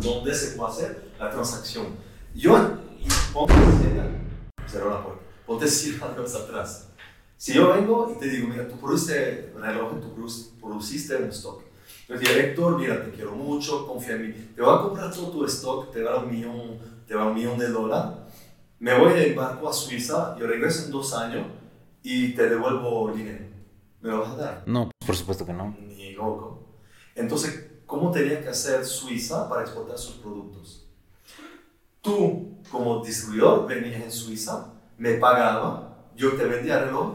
donde 0.00 0.34
se 0.34 0.56
pueda 0.56 0.70
hacer 0.70 1.12
la 1.18 1.30
transacción. 1.30 1.86
Yo, 2.34 2.56
y 2.98 3.06
ponte, 3.32 3.54
cerró 4.66 4.90
la 4.90 5.02
puerta, 5.04 5.22
ponte 5.46 5.66
100 5.68 6.02
años 6.02 6.34
atrás. 6.42 6.88
Si 7.36 7.52
yo 7.54 7.72
vengo 7.72 8.12
y 8.14 8.18
te 8.20 8.28
digo, 8.28 8.48
mira, 8.48 8.68
tú 8.68 8.76
produciste 8.78 9.52
reloj, 9.56 10.00
tú 10.00 10.14
produ- 10.16 10.50
produciste 10.60 11.16
un 11.16 11.28
stock. 11.30 11.62
Entonces, 12.08 12.28
digo, 12.28 12.40
Héctor, 12.40 12.78
mira, 12.78 13.04
te 13.04 13.10
quiero 13.10 13.32
mucho, 13.32 13.86
confía 13.86 14.14
en 14.14 14.28
mí. 14.28 14.32
Te 14.54 14.62
voy 14.62 14.74
a 14.74 14.80
comprar 14.82 15.12
todo 15.12 15.30
tu 15.30 15.44
stock, 15.46 15.90
te 15.92 16.02
va 16.02 16.18
un 16.20 16.30
millón, 16.30 16.78
te 17.06 17.14
va 17.14 17.26
un 17.26 17.34
millón 17.34 17.58
de 17.58 17.68
dólares. 17.68 18.18
Me 18.78 18.96
voy 18.98 19.12
en 19.20 19.34
barco 19.36 19.68
a 19.68 19.72
Suiza, 19.72 20.36
yo 20.38 20.46
regreso 20.46 20.84
en 20.86 20.90
dos 20.92 21.12
años 21.14 21.46
y 22.02 22.32
te 22.34 22.48
devuelvo 22.48 23.10
el 23.10 23.16
dinero. 23.18 23.44
¿Me 24.00 24.10
lo 24.10 24.20
vas 24.20 24.30
a 24.32 24.36
dar? 24.36 24.62
No, 24.66 24.90
por 25.04 25.16
supuesto 25.16 25.44
que 25.46 25.52
no. 25.52 25.76
Ni 25.80 26.12
loco. 26.12 26.61
Entonces, 27.14 27.70
¿cómo 27.86 28.10
tenía 28.10 28.40
que 28.42 28.48
hacer 28.48 28.84
Suiza 28.84 29.48
para 29.48 29.62
exportar 29.62 29.98
sus 29.98 30.16
productos? 30.16 30.82
tú 32.02 32.58
como 32.70 33.02
distribuidor 33.02 33.66
venías 33.66 34.02
en 34.02 34.10
Suiza, 34.10 34.66
me 34.98 35.14
pagaba, 35.14 35.96
yo 36.14 36.32
te 36.32 36.44
vendía 36.44 36.84
reloj, 36.84 37.14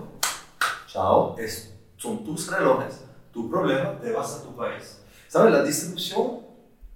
chao, 0.87 1.35
es, 1.37 1.73
son 1.97 2.23
tus 2.23 2.47
relojes, 2.49 3.01
tu 3.31 3.49
problema, 3.49 3.99
te 3.99 4.11
vas 4.11 4.35
a 4.35 4.43
tu 4.43 4.55
país. 4.55 4.99
¿Sabes? 5.27 5.53
La 5.53 5.63
distribución 5.63 6.39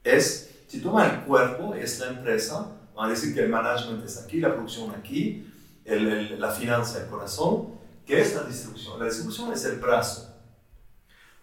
es, 0.04 0.52
si 0.68 0.82
toma 0.82 1.06
el 1.06 1.22
cuerpo, 1.22 1.76
es 1.76 2.00
la 2.00 2.08
empresa, 2.08 2.68
van 2.96 3.08
a 3.08 3.10
decir 3.10 3.34
que 3.34 3.42
el 3.42 3.50
management 3.50 4.06
está 4.06 4.24
aquí, 4.24 4.40
la 4.40 4.54
producción 4.54 4.92
aquí, 4.92 5.52
el, 5.86 6.08
el, 6.08 6.40
la 6.40 6.52
finanza, 6.52 7.02
el 7.02 7.08
corazón. 7.08 7.80
¿Qué 8.06 8.22
es 8.22 8.36
la 8.36 8.44
distribución? 8.44 9.00
La 9.00 9.06
distribución 9.06 9.52
es 9.54 9.66
el 9.66 9.80
brazo. 9.80 10.31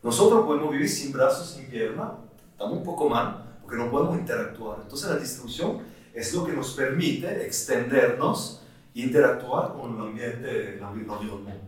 Nosotros 0.03 0.47
podemos 0.47 0.71
vivir 0.71 0.89
sin 0.89 1.13
brazos, 1.13 1.51
sin 1.51 1.67
pierna, 1.67 2.13
estamos 2.53 2.79
un 2.79 2.85
poco 2.85 3.09
mal, 3.09 3.59
porque 3.63 3.77
no 3.77 3.91
podemos 3.91 4.19
interactuar. 4.19 4.79
Entonces 4.83 5.11
la 5.11 5.17
distribución 5.17 5.81
es 6.15 6.33
lo 6.35 6.45
que 6.45 6.53
nos 6.53 6.73
permite 6.75 7.45
extendernos 7.45 8.63
e 8.95 9.01
interactuar 9.01 9.75
con 9.75 9.97
el 9.97 10.09
ambiente, 10.09 10.75
el 10.75 10.83
environment. 10.83 11.63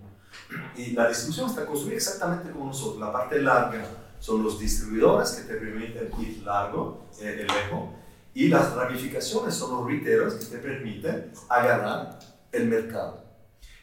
Y 0.77 0.93
la 0.93 1.09
distribución 1.09 1.51
está 1.51 1.67
construida 1.67 1.97
exactamente 1.97 2.51
como 2.51 2.67
nosotros. 2.67 3.01
La 3.01 3.13
parte 3.13 3.41
larga 3.43 3.85
son 4.21 4.43
los 4.43 4.59
distribuidores 4.59 5.31
que 5.33 5.53
te 5.53 5.55
permiten 5.55 6.11
ir 6.21 6.43
largo, 6.45 7.07
eh, 7.21 7.47
lejos, 7.49 7.91
y 8.35 8.49
las 8.49 8.75
ramificaciones 8.75 9.55
son 9.55 9.73
los 9.73 9.87
retailers 9.87 10.35
que 10.35 10.45
te 10.45 10.59
permiten 10.59 11.33
agarrar 11.49 12.19
el 12.53 12.69
mercado. 12.69 13.30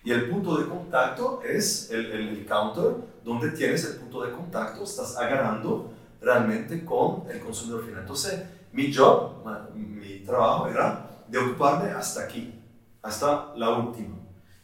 Y 0.07 0.11
el 0.13 0.29
punto 0.29 0.57
de 0.57 0.69
contacto 0.69 1.41
es 1.43 1.91
el, 1.91 2.05
el, 2.05 2.27
el, 2.29 2.45
counter, 2.45 2.95
donde 3.25 3.51
tienes 3.51 3.83
el 3.83 3.97
punto 3.97 4.23
de 4.23 4.31
contacto, 4.31 4.85
estás 4.85 5.17
agarrando 5.17 5.91
realmente 6.21 6.85
con 6.85 7.29
el 7.29 7.41
consumidor 7.41 7.83
final. 7.83 8.03
Entonces, 8.03 8.41
mi 8.71 8.93
job, 8.93 9.43
mi 9.75 10.19
trabajo 10.19 10.69
era 10.69 11.09
de 11.27 11.37
ocuparme 11.37 11.89
hasta 11.91 12.23
aquí, 12.23 12.53
hasta 13.01 13.53
la 13.57 13.71
última. 13.71 14.15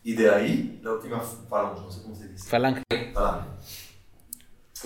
Y 0.01 0.13
de 0.13 0.29
ahí, 0.29 0.79
la 0.81 0.93
última 0.93 1.19
falange, 1.19 1.81
no 1.81 1.91
sé 1.91 2.03
cómo 2.03 2.15
se 2.15 2.29
dice. 2.29 2.49
Falange. 2.49 2.83
Falange. 3.13 3.49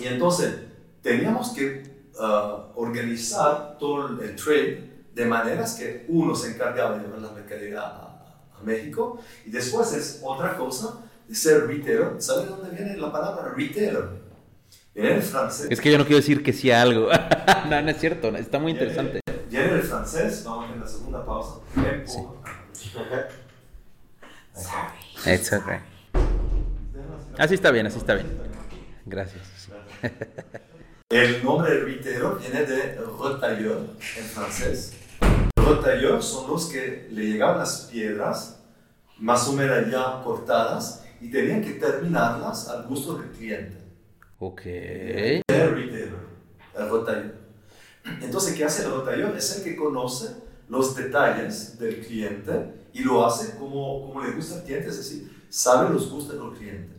Y 0.00 0.06
entonces, 0.08 0.56
teníamos 1.00 1.50
que 1.50 2.08
uh, 2.18 2.72
organizar 2.74 3.78
todo 3.78 4.20
el 4.20 4.34
trade 4.34 5.04
de 5.14 5.24
maneras 5.24 5.76
que 5.76 6.04
uno 6.08 6.34
se 6.34 6.54
encargaba 6.54 6.98
de 6.98 7.04
llevar 7.04 7.20
la 7.20 7.30
mercadería 7.30 8.07
a, 8.60 8.64
México 8.64 9.18
y 9.46 9.50
después 9.50 9.92
es 9.92 10.20
otra 10.22 10.56
cosa 10.56 11.04
de 11.26 11.34
ser 11.34 11.66
retailer. 11.66 12.14
¿Sabe 12.18 12.44
de 12.44 12.48
dónde 12.48 12.70
viene 12.70 12.96
la 12.96 13.12
palabra 13.12 13.52
retailer? 13.56 14.08
Viene 14.94 15.10
del 15.10 15.22
francés. 15.22 15.68
Es 15.70 15.80
que 15.80 15.92
yo 15.92 15.98
no 15.98 16.04
quiero 16.04 16.16
decir 16.16 16.42
que 16.42 16.52
sí 16.52 16.70
a 16.70 16.82
algo. 16.82 17.08
no, 17.70 17.82
no 17.82 17.90
es 17.90 17.98
cierto, 17.98 18.28
está 18.36 18.58
muy 18.58 18.72
interesante. 18.72 19.20
Viene, 19.48 19.72
del 19.72 19.82
francés, 19.82 20.42
vamos 20.44 20.70
en 20.72 20.80
la 20.80 20.86
segunda 20.86 21.24
pausa. 21.24 21.60
Sí. 22.04 22.18
It's 25.26 25.52
okay. 25.52 25.78
Así 27.38 27.54
está 27.54 27.70
bien, 27.70 27.86
así 27.86 27.98
está 27.98 28.14
bien. 28.14 28.26
Gracias. 29.06 29.68
El 31.08 31.42
nombre 31.42 31.70
de 31.70 31.80
retailer 31.84 32.34
viene 32.38 32.66
de 32.66 32.98
retailleur 33.22 33.86
en 34.16 34.24
francés. 34.24 34.92
Retailleur 35.68 36.22
son 36.22 36.50
los 36.50 36.66
que 36.66 37.08
le 37.10 37.26
llegaban 37.26 37.58
las 37.58 37.88
piedras, 37.90 38.60
más 39.18 39.46
o 39.48 39.52
menos 39.52 39.90
ya 39.90 40.22
cortadas, 40.24 41.04
y 41.20 41.30
tenían 41.30 41.62
que 41.62 41.72
terminarlas 41.72 42.68
al 42.68 42.86
gusto 42.86 43.18
del 43.18 43.30
cliente. 43.32 43.76
Ok. 44.38 44.62
El 44.64 45.42
retailer, 45.48 46.14
el 46.74 46.90
retailleur. 46.90 47.34
Entonces, 48.22 48.54
¿qué 48.54 48.64
hace 48.64 48.84
el 48.84 48.92
retailleur? 48.92 49.36
Es 49.36 49.58
el 49.58 49.64
que 49.64 49.76
conoce 49.76 50.36
los 50.68 50.96
detalles 50.96 51.78
del 51.78 52.00
cliente 52.00 52.88
y 52.92 53.02
lo 53.02 53.26
hace 53.26 53.56
como, 53.58 54.06
como 54.06 54.22
le 54.22 54.32
gusta 54.32 54.56
al 54.56 54.64
cliente, 54.64 54.88
es 54.88 54.96
decir, 54.96 55.46
sabe 55.50 55.92
los 55.92 56.10
gustos 56.10 56.34
de 56.34 56.38
los 56.38 56.56
clientes. 56.56 56.96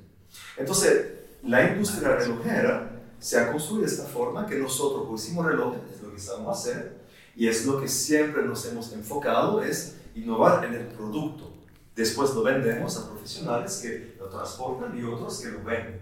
Entonces, 0.58 1.08
la 1.44 1.72
industria 1.72 2.16
relojera 2.16 2.92
se 3.18 3.40
ha 3.40 3.52
construido 3.52 3.86
de 3.86 3.92
esta 3.92 4.06
forma 4.06 4.46
que 4.46 4.56
nosotros, 4.56 5.04
como 5.04 5.16
hicimos 5.16 5.46
relojes, 5.46 5.82
es 5.96 6.04
lo 6.04 6.14
que 6.14 6.20
sabemos 6.20 6.60
hacer 6.60 6.99
y 7.40 7.48
es 7.48 7.66
lo 7.66 7.80
que 7.80 7.88
siempre 7.88 8.44
nos 8.44 8.66
hemos 8.66 8.92
enfocado, 8.92 9.64
es 9.64 9.96
innovar 10.14 10.66
en 10.66 10.74
el 10.74 10.88
producto. 10.88 11.54
Después 11.96 12.36
lo 12.36 12.44
vendemos 12.44 12.98
a 12.98 13.10
profesionales 13.10 13.80
que 13.82 14.18
lo 14.20 14.26
transportan 14.26 15.00
y 15.00 15.04
otros 15.04 15.40
que 15.40 15.48
lo 15.48 15.64
venden. 15.64 16.02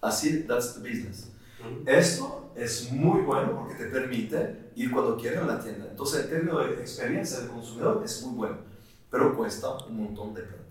Así, 0.00 0.42
that's 0.48 0.74
the 0.74 0.80
business. 0.80 1.30
Esto 1.86 2.50
es 2.56 2.90
muy 2.90 3.20
bueno 3.20 3.54
porque 3.60 3.76
te 3.76 3.90
permite 3.90 4.72
ir 4.74 4.90
cuando 4.90 5.16
quieras 5.16 5.44
a 5.44 5.46
la 5.46 5.60
tienda. 5.60 5.86
Entonces, 5.88 6.24
el 6.24 6.30
término 6.30 6.58
de 6.58 6.80
experiencia 6.80 7.38
del 7.38 7.50
consumidor 7.50 8.02
es 8.04 8.20
muy 8.22 8.34
bueno, 8.34 8.56
pero 9.08 9.36
cuesta 9.36 9.72
un 9.86 10.02
montón 10.02 10.34
de 10.34 10.42
plata. 10.42 10.64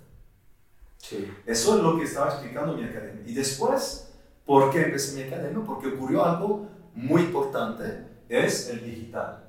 Sí. 0.97 1.25
Eso 1.45 1.77
es 1.77 1.83
lo 1.83 1.97
que 1.97 2.03
estaba 2.03 2.31
explicando 2.31 2.75
mi 2.75 2.83
academia. 2.83 3.23
Y 3.25 3.33
después, 3.33 4.09
¿por 4.45 4.71
qué 4.71 4.81
empecé 4.81 5.15
mi 5.15 5.21
academia? 5.21 5.63
Porque 5.65 5.87
ocurrió 5.87 6.25
algo 6.25 6.67
muy 6.93 7.21
importante, 7.21 8.03
es 8.27 8.67
el 8.67 8.83
digital. 8.83 9.48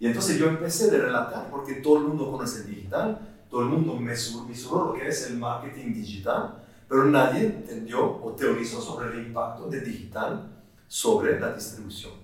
Y 0.00 0.06
entonces 0.06 0.38
yo 0.38 0.48
empecé 0.48 0.90
de 0.90 0.98
relatar, 0.98 1.48
porque 1.50 1.74
todo 1.74 1.98
el 1.98 2.04
mundo 2.04 2.30
conoce 2.30 2.62
el 2.62 2.74
digital, 2.74 3.20
todo 3.50 3.60
el 3.60 3.68
mundo 3.68 3.96
mesuró 3.96 4.86
lo 4.86 4.94
que 4.94 5.06
es 5.06 5.30
el 5.30 5.36
marketing 5.36 5.92
digital, 5.92 6.64
pero 6.88 7.04
nadie 7.04 7.44
entendió 7.44 8.20
o 8.20 8.32
teorizó 8.32 8.80
sobre 8.80 9.12
el 9.12 9.26
impacto 9.26 9.68
de 9.68 9.82
digital 9.82 10.64
sobre 10.88 11.38
la 11.38 11.52
distribución. 11.52 12.14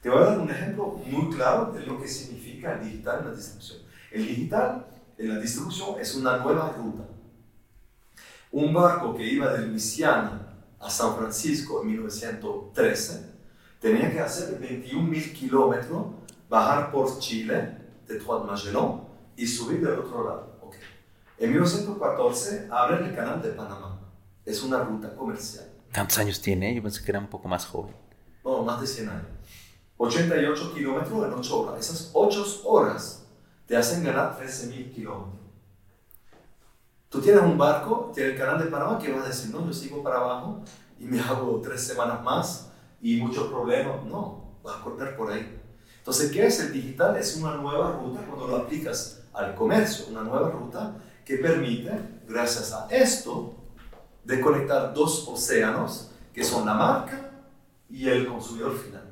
Te 0.00 0.08
voy 0.08 0.22
a 0.22 0.26
dar 0.26 0.38
un 0.38 0.50
ejemplo 0.50 0.86
muy 1.06 1.34
claro 1.34 1.72
de 1.72 1.84
lo 1.84 2.00
que 2.00 2.06
significa 2.06 2.74
el 2.74 2.84
digital 2.84 3.18
en 3.20 3.24
la 3.26 3.34
distribución. 3.34 3.80
El 4.12 4.26
digital 4.26 4.86
en 5.18 5.28
la 5.28 5.40
distribución 5.40 6.00
es 6.00 6.14
una 6.14 6.38
nueva 6.38 6.72
ruta. 6.78 7.04
Un 8.52 8.72
barco 8.72 9.16
que 9.16 9.26
iba 9.26 9.52
de 9.52 9.66
Luisiana 9.66 10.56
a 10.78 10.88
San 10.88 11.16
Francisco 11.16 11.82
en 11.82 11.88
1913 11.88 13.26
tenía 13.80 14.10
que 14.10 14.20
hacer 14.20 14.60
21.000 14.60 15.32
kilómetros, 15.32 16.06
bajar 16.48 16.90
por 16.90 17.18
Chile, 17.18 17.78
de 18.06 18.18
Trois 18.18 18.42
de 18.42 18.46
Magellan, 18.46 19.00
y 19.36 19.46
subir 19.46 19.80
del 19.80 19.98
otro 20.00 20.24
lado. 20.24 20.58
Okay. 20.62 20.80
En 21.38 21.50
1914 21.50 22.68
abren 22.70 23.04
el 23.04 23.14
canal 23.14 23.40
de 23.40 23.50
Panamá. 23.50 24.00
Es 24.44 24.62
una 24.62 24.82
ruta 24.82 25.14
comercial. 25.14 25.66
¿Cuántos 25.92 26.18
años 26.18 26.40
tiene? 26.40 26.74
Yo 26.74 26.82
pensé 26.82 27.04
que 27.04 27.10
era 27.10 27.20
un 27.20 27.28
poco 27.28 27.48
más 27.48 27.66
joven. 27.66 27.94
No, 28.44 28.62
más 28.62 28.80
de 28.80 28.86
100 28.86 29.08
años. 29.08 29.26
88 29.96 30.74
kilómetros 30.74 31.26
en 31.26 31.32
8 31.32 31.60
horas. 31.60 31.80
Esas 31.80 32.10
8 32.12 32.62
horas 32.64 33.26
te 33.66 33.76
hacen 33.76 34.04
ganar 34.04 34.38
13.000 34.38 34.92
kilómetros. 34.92 35.38
Tú 37.08 37.20
tienes 37.20 37.42
un 37.42 37.56
barco, 37.56 38.10
tienes 38.14 38.32
el 38.34 38.38
canal 38.38 38.62
de 38.62 38.70
Panamá, 38.70 38.98
que 38.98 39.10
vas 39.12 39.24
a 39.24 39.28
decir, 39.28 39.50
no, 39.54 39.64
yo 39.66 39.72
sigo 39.72 40.02
para 40.02 40.16
abajo 40.16 40.62
y 40.98 41.04
me 41.04 41.20
hago 41.20 41.60
tres 41.62 41.80
semanas 41.80 42.22
más 42.22 42.70
y 43.00 43.16
muchos 43.16 43.48
problemas. 43.48 44.04
No, 44.04 44.58
vas 44.62 44.76
a 44.76 44.82
cortar 44.82 45.16
por 45.16 45.32
ahí. 45.32 45.58
Entonces, 46.08 46.32
¿qué 46.32 46.46
es 46.46 46.58
el 46.60 46.72
digital? 46.72 47.18
Es 47.18 47.36
una 47.36 47.56
nueva 47.56 47.92
ruta 47.92 48.22
cuando 48.26 48.46
lo 48.46 48.56
aplicas 48.56 49.20
al 49.34 49.54
comercio, 49.54 50.06
una 50.08 50.22
nueva 50.22 50.48
ruta 50.48 50.96
que 51.22 51.36
permite, 51.36 51.92
gracias 52.26 52.72
a 52.72 52.88
esto, 52.88 53.54
de 54.24 54.40
conectar 54.40 54.94
dos 54.94 55.28
océanos 55.28 56.12
que 56.32 56.42
son 56.42 56.64
la 56.64 56.72
marca 56.72 57.30
y 57.90 58.08
el 58.08 58.26
consumidor 58.26 58.74
final, 58.78 59.02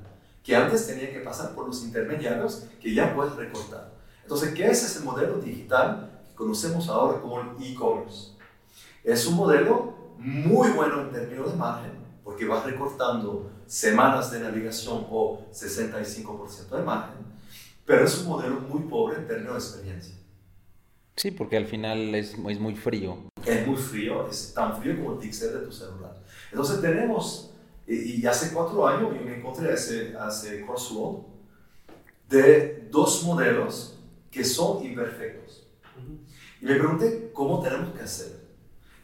que 0.42 0.56
antes 0.56 0.86
tenía 0.86 1.12
que 1.12 1.20
pasar 1.20 1.54
por 1.54 1.66
los 1.66 1.84
intermediarios 1.84 2.64
que 2.80 2.94
ya 2.94 3.14
puedes 3.14 3.36
recortar. 3.36 3.92
Entonces, 4.22 4.54
¿qué 4.54 4.66
es 4.66 4.82
ese 4.82 5.00
modelo 5.00 5.36
digital 5.36 6.22
que 6.26 6.34
conocemos 6.34 6.88
ahora 6.88 7.20
como 7.20 7.42
el 7.42 7.48
e-commerce? 7.62 8.30
Es 9.04 9.26
un 9.26 9.34
modelo 9.34 10.14
muy 10.16 10.70
bueno 10.70 11.02
en 11.02 11.10
términos 11.10 11.50
de 11.50 11.58
margen, 11.58 12.05
porque 12.26 12.44
vas 12.44 12.64
recortando 12.64 13.48
semanas 13.68 14.32
de 14.32 14.40
navegación 14.40 15.06
o 15.08 15.46
65% 15.52 16.76
de 16.76 16.82
margen, 16.82 17.24
pero 17.84 18.04
es 18.04 18.18
un 18.18 18.26
modelo 18.26 18.58
muy 18.62 18.82
pobre 18.82 19.18
en 19.18 19.28
términos 19.28 19.52
de 19.52 19.58
experiencia. 19.60 20.16
Sí, 21.14 21.30
porque 21.30 21.56
al 21.56 21.66
final 21.66 22.12
es, 22.16 22.34
es 22.34 22.58
muy 22.58 22.74
frío. 22.74 23.16
Es 23.44 23.64
muy 23.64 23.76
frío, 23.76 24.28
es 24.28 24.52
tan 24.52 24.76
frío 24.76 24.96
como 24.96 25.12
el 25.12 25.18
pixel 25.20 25.52
de 25.52 25.66
tu 25.66 25.70
celular. 25.70 26.20
Entonces 26.50 26.80
tenemos, 26.80 27.52
y, 27.86 28.20
y 28.20 28.26
hace 28.26 28.52
cuatro 28.52 28.84
años 28.88 29.14
yo 29.14 29.24
me 29.24 29.36
encontré 29.36 29.72
hace, 29.72 30.16
hace 30.18 30.66
Crossroad, 30.66 31.18
de 32.28 32.88
dos 32.90 33.22
modelos 33.22 34.00
que 34.32 34.44
son 34.44 34.84
imperfectos. 34.84 35.64
Y 36.60 36.64
me 36.64 36.74
pregunté 36.74 37.30
cómo 37.32 37.62
tenemos 37.62 37.94
que 37.94 38.02
hacer. 38.02 38.32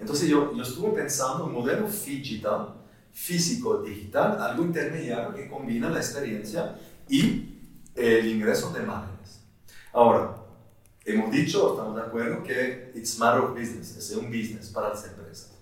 Entonces 0.00 0.28
yo, 0.28 0.52
yo 0.56 0.62
estuve 0.64 0.90
pensando 0.90 1.44
en 1.44 1.50
un 1.50 1.62
modelo 1.62 1.86
digital, 1.86 2.81
físico 3.12 3.82
digital, 3.82 4.40
algo 4.40 4.64
intermediario 4.64 5.34
que 5.34 5.48
combina 5.48 5.90
la 5.90 5.98
experiencia 5.98 6.76
y 7.08 7.58
el 7.94 8.26
ingreso 8.26 8.72
de 8.72 8.80
márgenes. 8.80 9.40
Ahora, 9.92 10.36
hemos 11.04 11.30
dicho, 11.30 11.72
estamos 11.72 11.96
de 11.96 12.02
acuerdo, 12.02 12.42
que 12.42 12.92
it's 12.94 13.18
matter 13.18 13.48
business, 13.48 13.96
es 13.96 14.10
un 14.12 14.26
business 14.26 14.68
para 14.70 14.90
las 14.90 15.04
empresas. 15.06 15.52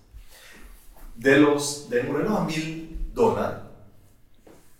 De 1.15 1.37
los, 1.37 1.89
de 1.89 2.03
modelo 2.03 2.37
a 2.37 2.45
mil 2.45 3.09
dólares, 3.13 3.59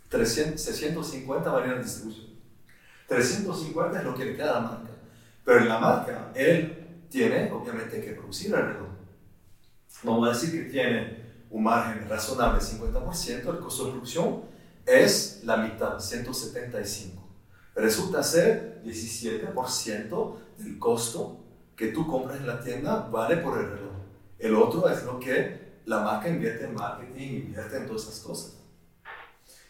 650 0.09 1.51
maneras 1.51 1.77
de 1.77 1.83
distribución. 1.83 2.27
350 3.07 3.99
es 3.99 4.05
lo 4.05 4.15
que 4.15 4.25
le 4.25 4.35
queda 4.35 4.51
a 4.51 4.61
la 4.61 4.67
marca. 4.67 4.91
Pero 5.43 5.59
en 5.59 5.69
la 5.69 5.79
marca, 5.79 6.31
él 6.35 7.05
tiene 7.09 7.51
obviamente 7.51 8.01
que 8.01 8.11
producir 8.11 8.51
reloj. 8.51 8.87
Vamos 10.03 10.29
a 10.29 10.33
decir 10.33 10.51
que 10.51 10.69
tiene 10.69 11.20
un 11.51 11.63
margen 11.63 12.07
razonable 12.09 12.59
de 12.59 12.65
50%, 12.65 13.49
el 13.49 13.59
costo 13.59 13.85
de 13.85 13.91
producción 13.91 14.41
es 14.85 15.41
la 15.43 15.57
mitad, 15.57 15.99
175. 15.99 17.21
Resulta 17.75 18.23
ser 18.23 18.81
17% 18.83 20.35
del 20.57 20.79
costo 20.79 21.39
que 21.75 21.87
tú 21.87 22.07
compras 22.07 22.37
en 22.37 22.47
la 22.47 22.59
tienda 22.61 23.07
vale 23.11 23.37
por 23.37 23.59
el 23.59 23.69
reloj. 23.69 23.91
El 24.39 24.55
otro 24.55 24.89
es 24.89 25.03
lo 25.03 25.19
que 25.19 25.81
la 25.85 25.99
marca 25.99 26.29
invierte 26.29 26.65
en 26.65 26.73
marketing, 26.73 27.45
invierte 27.45 27.77
en 27.77 27.87
todas 27.87 28.03
esas 28.03 28.19
cosas. 28.19 28.57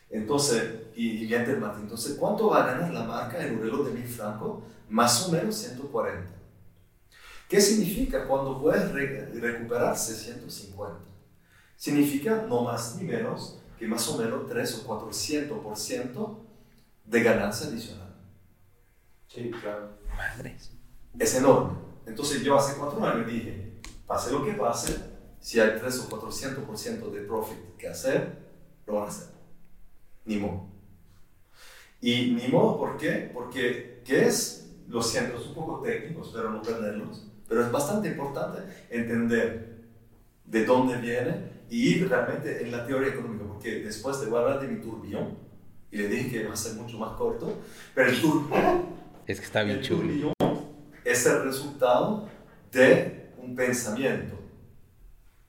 Entonces, 0.09 0.63
y 0.95 1.23
invierte 1.23 1.51
en 1.51 1.61
marketing. 1.61 1.83
Entonces, 1.83 2.15
¿cuánto 2.19 2.49
va 2.49 2.63
a 2.63 2.67
ganar 2.73 2.93
la 2.93 3.03
marca 3.03 3.43
en 3.43 3.55
un 3.55 3.61
reloj 3.61 3.87
de 3.87 3.93
mil 3.93 4.07
francos? 4.07 4.63
Más 4.89 5.27
o 5.27 5.31
menos 5.31 5.55
140. 5.55 6.31
¿Qué 7.47 7.59
significa 7.59 8.27
cuando 8.27 8.61
puedes 8.61 8.91
recuperarse 8.91 10.13
150? 10.15 11.10
Significa 11.81 12.45
no 12.47 12.61
más 12.61 12.95
ni 12.97 13.07
menos 13.07 13.57
que 13.79 13.87
más 13.87 14.07
o 14.07 14.19
menos 14.19 14.47
3 14.47 14.85
o 14.85 15.09
400% 15.09 16.37
de 17.05 17.23
ganancia 17.23 17.65
adicional. 17.65 18.13
Sí, 19.27 19.49
claro. 19.49 19.89
Madres. 20.15 20.69
Es 21.17 21.33
enorme. 21.33 21.79
Entonces 22.05 22.43
yo 22.43 22.55
hace 22.55 22.77
cuatro 22.77 23.03
años 23.03 23.25
dije, 23.25 23.79
pase 24.05 24.31
lo 24.31 24.45
que 24.45 24.51
pase, 24.51 24.95
si 25.39 25.59
hay 25.59 25.79
3 25.79 25.99
o 26.01 26.09
400% 26.21 27.09
de 27.09 27.21
profit 27.21 27.57
que 27.79 27.87
hacer, 27.87 28.37
lo 28.85 28.93
van 28.93 29.05
a 29.05 29.07
hacer. 29.07 29.29
Ni 30.25 30.37
modo. 30.37 30.67
Y 31.99 32.33
ni 32.33 32.47
modo, 32.49 32.77
¿por 32.77 32.95
qué? 32.97 33.31
Porque, 33.33 34.03
¿qué 34.05 34.27
es? 34.27 34.69
Lo 34.87 35.01
siento, 35.01 35.39
es 35.39 35.47
un 35.47 35.55
poco 35.55 35.81
técnico, 35.81 36.21
espero 36.23 36.51
no 36.51 36.61
perderlos, 36.61 37.25
pero 37.49 37.65
es 37.65 37.71
bastante 37.71 38.09
importante 38.09 38.59
entender 38.91 39.81
de 40.45 40.63
dónde 40.63 40.97
viene 40.97 41.60
y 41.71 42.03
realmente 42.03 42.63
en 42.63 42.69
la 42.69 42.85
teoría 42.85 43.13
económica, 43.13 43.45
porque 43.47 43.75
después 43.81 44.19
de 44.19 44.27
mi 44.67 44.81
tourbillon, 44.81 45.37
y 45.89 45.97
le 45.99 46.09
dije 46.09 46.29
que 46.29 46.47
va 46.47 46.53
a 46.53 46.57
ser 46.57 46.73
mucho 46.73 46.97
más 46.99 47.13
corto, 47.13 47.59
pero 47.95 48.09
el 48.09 48.21
tourbillon, 48.21 48.85
Es 49.25 49.39
que 49.39 49.45
está 49.45 49.63
bien 49.63 49.77
el 49.77 49.81
chulo. 49.83 50.33
es 51.05 51.25
el 51.25 51.43
resultado 51.45 52.27
de 52.73 53.31
un 53.37 53.55
pensamiento. 53.55 54.37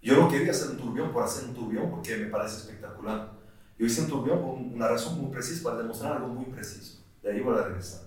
Yo 0.01 0.17
no 0.17 0.29
quería 0.29 0.53
hacer 0.53 0.71
un 0.71 0.77
tourbillon 0.77 1.13
por 1.13 1.25
hacer 1.25 1.49
un 1.49 1.55
tourbillon 1.55 1.91
porque 1.91 2.17
me 2.17 2.27
parece 2.27 2.59
espectacular. 2.59 3.33
Yo 3.77 3.87
hice 3.87 4.03
un 4.03 4.07
tourbillon 4.07 4.43
con 4.43 4.75
una 4.75 4.87
razón 4.87 5.21
muy 5.21 5.33
precisa 5.33 5.65
para 5.65 5.79
demostrar 5.79 6.13
algo 6.19 6.29
muy 6.29 6.45
preciso. 6.45 7.05
De 7.21 7.33
ahí 7.33 7.41
voy 7.41 7.59
a 7.59 7.63
regresar. 7.63 8.01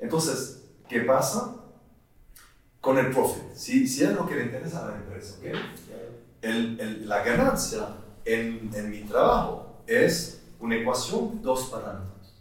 Entonces, 0.00 0.64
¿qué 0.88 1.02
pasa 1.02 1.54
con 2.80 2.98
el 2.98 3.10
profit? 3.12 3.52
Si, 3.54 3.86
si 3.86 4.02
es 4.02 4.10
lo 4.14 4.26
que 4.26 4.34
le 4.34 4.46
interesa 4.46 4.84
a 4.84 4.90
la 4.90 4.96
empresa, 4.96 5.36
¿ok? 5.38 5.54
El- 6.42 6.78
el- 6.80 7.08
la 7.08 7.22
ganancia 7.24 7.88
en, 8.24 8.70
en 8.74 8.90
mi 8.90 9.00
trabajo 9.02 9.82
es 9.86 10.42
una 10.60 10.76
ecuación 10.76 11.36
de 11.38 11.42
dos 11.42 11.66
parámetros. 11.66 12.34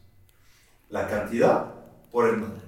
La 0.90 1.08
cantidad 1.08 1.74
por 2.12 2.28
el 2.30 2.38
margen. 2.38 2.62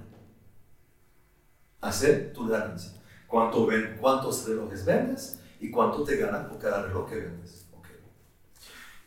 Hacer 1.80 2.32
tu 2.32 2.46
ganancia. 2.48 2.92
Cuánto 3.26 3.66
ven, 3.66 3.96
¿Cuántos 4.00 4.46
relojes 4.48 4.84
vendes 4.84 5.40
y 5.60 5.70
cuánto 5.70 6.02
te 6.02 6.16
ganas 6.16 6.46
por 6.46 6.58
cada 6.58 6.82
reloj 6.82 7.08
que 7.08 7.16
vendes? 7.16 7.66
Ok. 7.76 7.86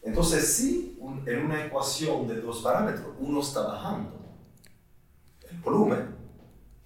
Entonces, 0.03 0.47
si 0.53 0.95
un- 0.99 1.27
en 1.27 1.45
una 1.45 1.65
ecuación 1.65 2.27
de 2.27 2.39
dos 2.39 2.61
parámetros 2.61 3.07
uno 3.19 3.41
está 3.41 3.61
bajando 3.63 4.11
el 5.49 5.57
volumen, 5.57 6.15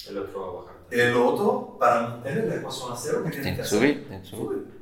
El 0.07 0.17
otro 0.17 0.41
va 0.41 0.47
a 0.47 0.63
bajar. 0.63 0.75
el 0.91 1.15
otro, 1.15 1.77
para 1.79 2.01
mantener 2.09 2.45
la 2.47 2.55
ecuación 2.55 2.91
a 2.91 2.95
cero, 2.95 3.21
¿qué 3.25 3.31
tiene 3.31 3.49
que 3.51 3.55
que 3.57 3.61
hacer? 3.61 3.79
subir, 3.79 4.07
tiene 4.07 4.21
que 4.23 4.27
subir. 4.29 4.74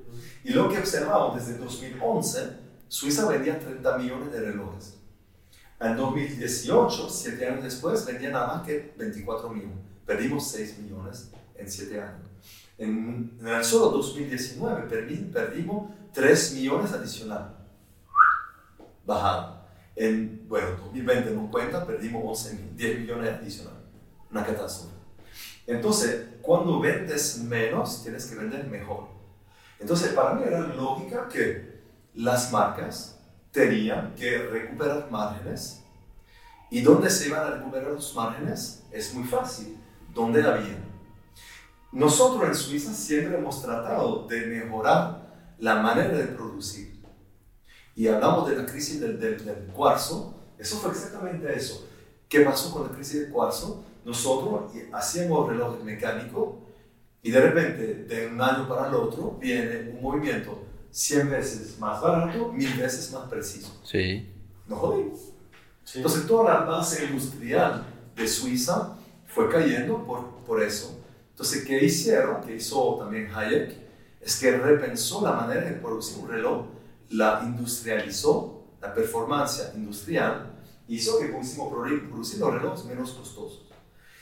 Y 0.44 0.52
lo 0.52 0.70
que 0.70 0.78
observamos 0.80 1.36
desde 1.36 1.58
2011, 1.58 2.40
Suiza 2.88 3.28
vendía 3.30 3.60
30 3.60 3.98
millones 3.98 4.32
de 4.32 4.40
relojes. 4.40 4.98
En 5.80 5.96
2018, 5.98 7.10
siete 7.10 7.48
años 7.48 7.64
después, 7.64 8.06
vendía 8.06 8.30
nada 8.32 8.48
más 8.48 8.66
que 8.68 8.94
24 8.98 9.50
millones. 9.50 9.78
Perdimos 10.06 10.48
6 10.50 10.80
millones 10.80 11.30
en 11.56 11.70
7 11.70 12.02
años. 12.02 12.28
En, 12.78 13.38
en 13.40 13.48
el 13.48 13.64
solo 13.64 13.90
2019 13.98 14.90
perdi- 14.90 15.32
perdimos 15.32 15.92
3 16.14 16.54
millones 16.56 16.92
adicionales. 16.92 17.48
Bajado. 19.06 19.64
En, 19.96 20.46
bueno, 20.48 20.70
2020 20.86 21.32
no 21.32 21.52
cuenta, 21.52 21.86
perdimos 21.86 22.24
11 22.26 22.54
mil, 22.56 22.76
10 22.78 23.00
millones 23.02 23.34
adicionales. 23.40 23.80
Una 24.32 24.46
catástrofe. 24.46 24.94
Entonces, 25.68 26.26
cuando 26.42 26.80
vendes 26.80 27.38
menos, 27.40 28.04
tienes 28.04 28.26
que 28.26 28.36
vender 28.36 28.66
mejor. 28.68 29.08
Entonces, 29.80 30.14
para 30.14 30.36
mí 30.36 30.44
era 30.46 30.60
lógica 30.60 31.28
que 31.28 31.82
las 32.14 32.52
marcas 32.52 33.20
tenían 33.52 34.14
que 34.16 34.38
recuperar 34.38 35.10
márgenes. 35.12 35.84
¿Y 36.70 36.82
dónde 36.82 37.10
se 37.10 37.28
iban 37.28 37.42
a 37.42 37.56
recuperar 37.56 37.92
los 37.92 38.16
márgenes? 38.16 38.84
Es 38.92 39.14
muy 39.14 39.26
fácil. 39.26 39.78
¿Dónde 40.14 40.44
había? 40.44 40.78
Nosotros 41.92 42.48
en 42.48 42.56
Suiza 42.56 42.94
siempre 42.94 43.38
hemos 43.38 43.62
tratado 43.62 44.28
de 44.28 44.46
mejorar 44.48 45.54
la 45.60 45.76
manera 45.76 46.18
de 46.18 46.26
producir. 46.26 47.04
Y 47.96 48.08
hablamos 48.08 48.50
de 48.50 48.56
la 48.56 48.66
crisis 48.66 49.00
del, 49.00 49.20
del, 49.20 49.46
del 49.46 49.68
cuarzo. 49.68 50.34
Eso 50.58 50.78
fue 50.78 50.92
exactamente 50.92 51.56
eso. 51.56 51.88
¿Qué 52.28 52.42
pasó 52.42 52.72
con 52.72 52.88
la 52.88 52.90
crisis 52.90 53.22
del 53.22 53.32
cuarzo? 53.32 53.84
Nosotros 54.04 54.72
hacíamos 54.92 55.48
relojes 55.48 55.84
mecánicos 55.84 56.56
y 57.24 57.32
de 57.32 57.40
repente, 57.42 58.04
de 58.04 58.28
un 58.28 58.40
año 58.42 58.68
para 58.68 58.90
el 58.90 58.94
otro, 58.96 59.38
viene 59.40 59.92
un 59.96 60.02
movimiento 60.02 60.60
100 60.92 61.30
veces 61.32 61.80
más 61.80 62.00
barato, 62.02 62.52
1000 62.52 62.74
veces 62.78 63.12
más 63.14 63.28
preciso. 63.30 63.80
Sí. 63.84 64.30
No 64.68 64.76
jodimos. 64.76 65.20
Entonces, 65.96 66.28
toda 66.28 66.54
la 66.54 66.60
base 66.66 67.06
industrial 67.06 67.86
de 68.16 68.28
Suiza 68.28 68.96
fue 69.28 69.50
cayendo 69.50 70.06
por, 70.06 70.36
por 70.46 70.62
eso. 70.62 71.00
Entonces, 71.32 71.64
¿qué 71.66 71.84
hicieron? 71.84 72.42
Que 72.44 72.56
hizo 72.58 72.98
también 73.00 73.30
Hayek, 73.34 73.76
es 74.22 74.40
que 74.40 74.56
repensó 74.58 75.22
la 75.24 75.32
manera 75.34 75.62
de 75.62 75.72
producir 75.74 76.24
un 76.24 76.30
reloj, 76.30 76.66
la 77.10 77.42
industrializó, 77.44 78.64
la 78.82 78.94
performance 78.94 79.72
industrial, 79.76 80.52
hizo 80.88 81.20
que 81.20 81.28
pudiésemos 81.28 81.72
produ- 81.74 82.08
producir 82.10 82.40
los 82.40 82.54
relojes 82.54 82.86
menos 82.86 83.12
costosos. 83.12 83.66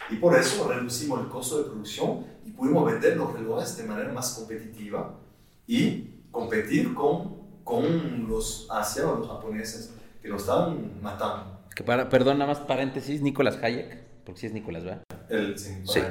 Y 0.09 0.15
por 0.15 0.37
eso 0.37 0.67
reducimos 0.67 1.21
el 1.21 1.27
costo 1.27 1.59
de 1.59 1.69
producción 1.69 2.25
y 2.45 2.51
pudimos 2.51 2.91
vender 2.91 3.17
los 3.17 3.33
relojes 3.33 3.77
de 3.77 3.83
manera 3.83 4.11
más 4.11 4.33
competitiva 4.33 5.19
y 5.67 6.09
competir 6.31 6.93
con, 6.93 7.63
con 7.63 8.27
los 8.27 8.67
asiáticos, 8.69 9.19
los 9.19 9.27
japoneses, 9.29 9.93
que 10.21 10.29
nos 10.29 10.41
estaban 10.41 11.01
matando. 11.01 11.61
Que 11.75 11.83
para, 11.83 12.09
perdón, 12.09 12.39
nada 12.39 12.51
más 12.51 12.59
paréntesis, 12.61 13.21
Nicolás 13.21 13.57
Hayek, 13.61 14.03
porque 14.25 14.41
sí 14.41 14.47
es 14.47 14.53
Nicolás, 14.53 14.83
¿verdad? 14.83 15.03
El, 15.29 15.57
sí, 15.57 15.81
Sí. 15.85 16.01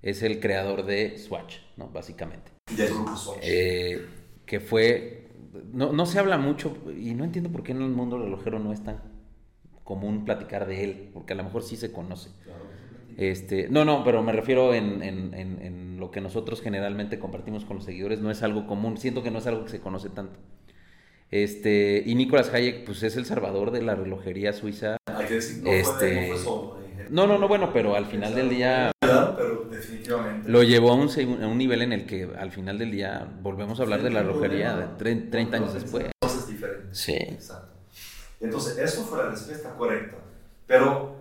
Es 0.00 0.22
el 0.22 0.38
creador 0.38 0.86
de 0.86 1.18
Swatch, 1.18 1.56
¿no? 1.76 1.88
Básicamente. 1.88 2.52
del 2.76 2.94
grupo 2.94 3.16
Swatch. 3.16 3.40
Eh, 3.42 4.06
que 4.46 4.60
fue... 4.60 5.28
No, 5.72 5.92
no 5.92 6.06
se 6.06 6.20
habla 6.20 6.38
mucho 6.38 6.76
y 6.96 7.14
no 7.14 7.24
entiendo 7.24 7.50
por 7.50 7.64
qué 7.64 7.72
en 7.72 7.82
el 7.82 7.90
mundo 7.90 8.16
relojero 8.16 8.60
no 8.60 8.72
es 8.72 8.84
tan 8.84 9.02
común 9.82 10.24
platicar 10.24 10.66
de 10.66 10.84
él, 10.84 11.10
porque 11.12 11.32
a 11.32 11.36
lo 11.36 11.44
mejor 11.44 11.62
sí 11.62 11.76
se 11.76 11.90
conoce. 11.90 12.30
Claro. 12.44 12.60
Este, 13.18 13.68
no, 13.68 13.84
no, 13.84 14.04
pero 14.04 14.22
me 14.22 14.32
refiero 14.32 14.72
en, 14.72 15.02
en- 15.02 15.34
en- 15.34 15.58
en 15.60 16.00
lo 16.00 16.10
que 16.12 16.20
nosotros 16.20 16.62
generalmente 16.62 17.18
compartimos 17.18 17.64
con 17.64 17.76
los 17.76 17.84
seguidores, 17.84 18.20
no 18.20 18.30
es 18.30 18.42
algo 18.44 18.66
común, 18.66 18.96
siento 18.96 19.22
que 19.24 19.30
no 19.32 19.38
es 19.40 19.46
algo 19.48 19.64
que 19.64 19.70
se 19.72 19.80
conoce 19.80 20.08
tanto. 20.08 20.38
Este, 21.30 22.02
y 22.06 22.14
Nicolás 22.14 22.52
Hayek, 22.54 22.84
pues 22.86 23.02
es 23.02 23.16
el 23.16 23.26
salvador 23.26 23.70
de 23.70 23.82
la 23.82 23.94
relojería 23.94 24.52
suiza. 24.52 24.96
Hay 25.06 25.26
que 25.26 25.34
decir, 25.34 25.62
no 25.62 25.70
Este- 25.70 26.32
fue, 26.32 26.54
no 26.54 26.78
No, 27.10 27.26
no, 27.26 27.38
no, 27.38 27.48
bueno, 27.48 27.70
pero 27.72 27.96
al 27.96 28.06
final 28.06 28.34
del 28.34 28.50
día 28.50 28.92
Claro, 29.00 29.34
pero 29.36 29.64
definitivamente. 29.70 30.48
lo 30.48 30.62
llevó 30.62 30.92
a 30.92 30.94
un, 30.94 31.08
seg- 31.08 31.42
a 31.42 31.46
un 31.48 31.58
nivel 31.58 31.82
en 31.82 31.92
el 31.92 32.06
que 32.06 32.28
al 32.38 32.52
final 32.52 32.78
del 32.78 32.90
día 32.92 33.26
volvemos 33.42 33.80
a 33.80 33.82
hablar 33.82 34.02
de 34.02 34.10
la 34.10 34.22
relojería 34.22 34.76
de 34.76 34.84
tre- 34.98 35.30
30 35.30 35.56
años 35.56 35.74
después. 35.74 36.06
Cosas 36.20 36.46
diferentes. 36.48 36.96
Sí. 36.98 37.14
Exacto. 37.14 37.74
Entonces, 38.40 38.78
eso 38.78 39.02
fue 39.04 39.18
la 39.18 39.30
respuesta 39.30 39.74
correcta. 39.74 40.18
Pero 40.66 41.16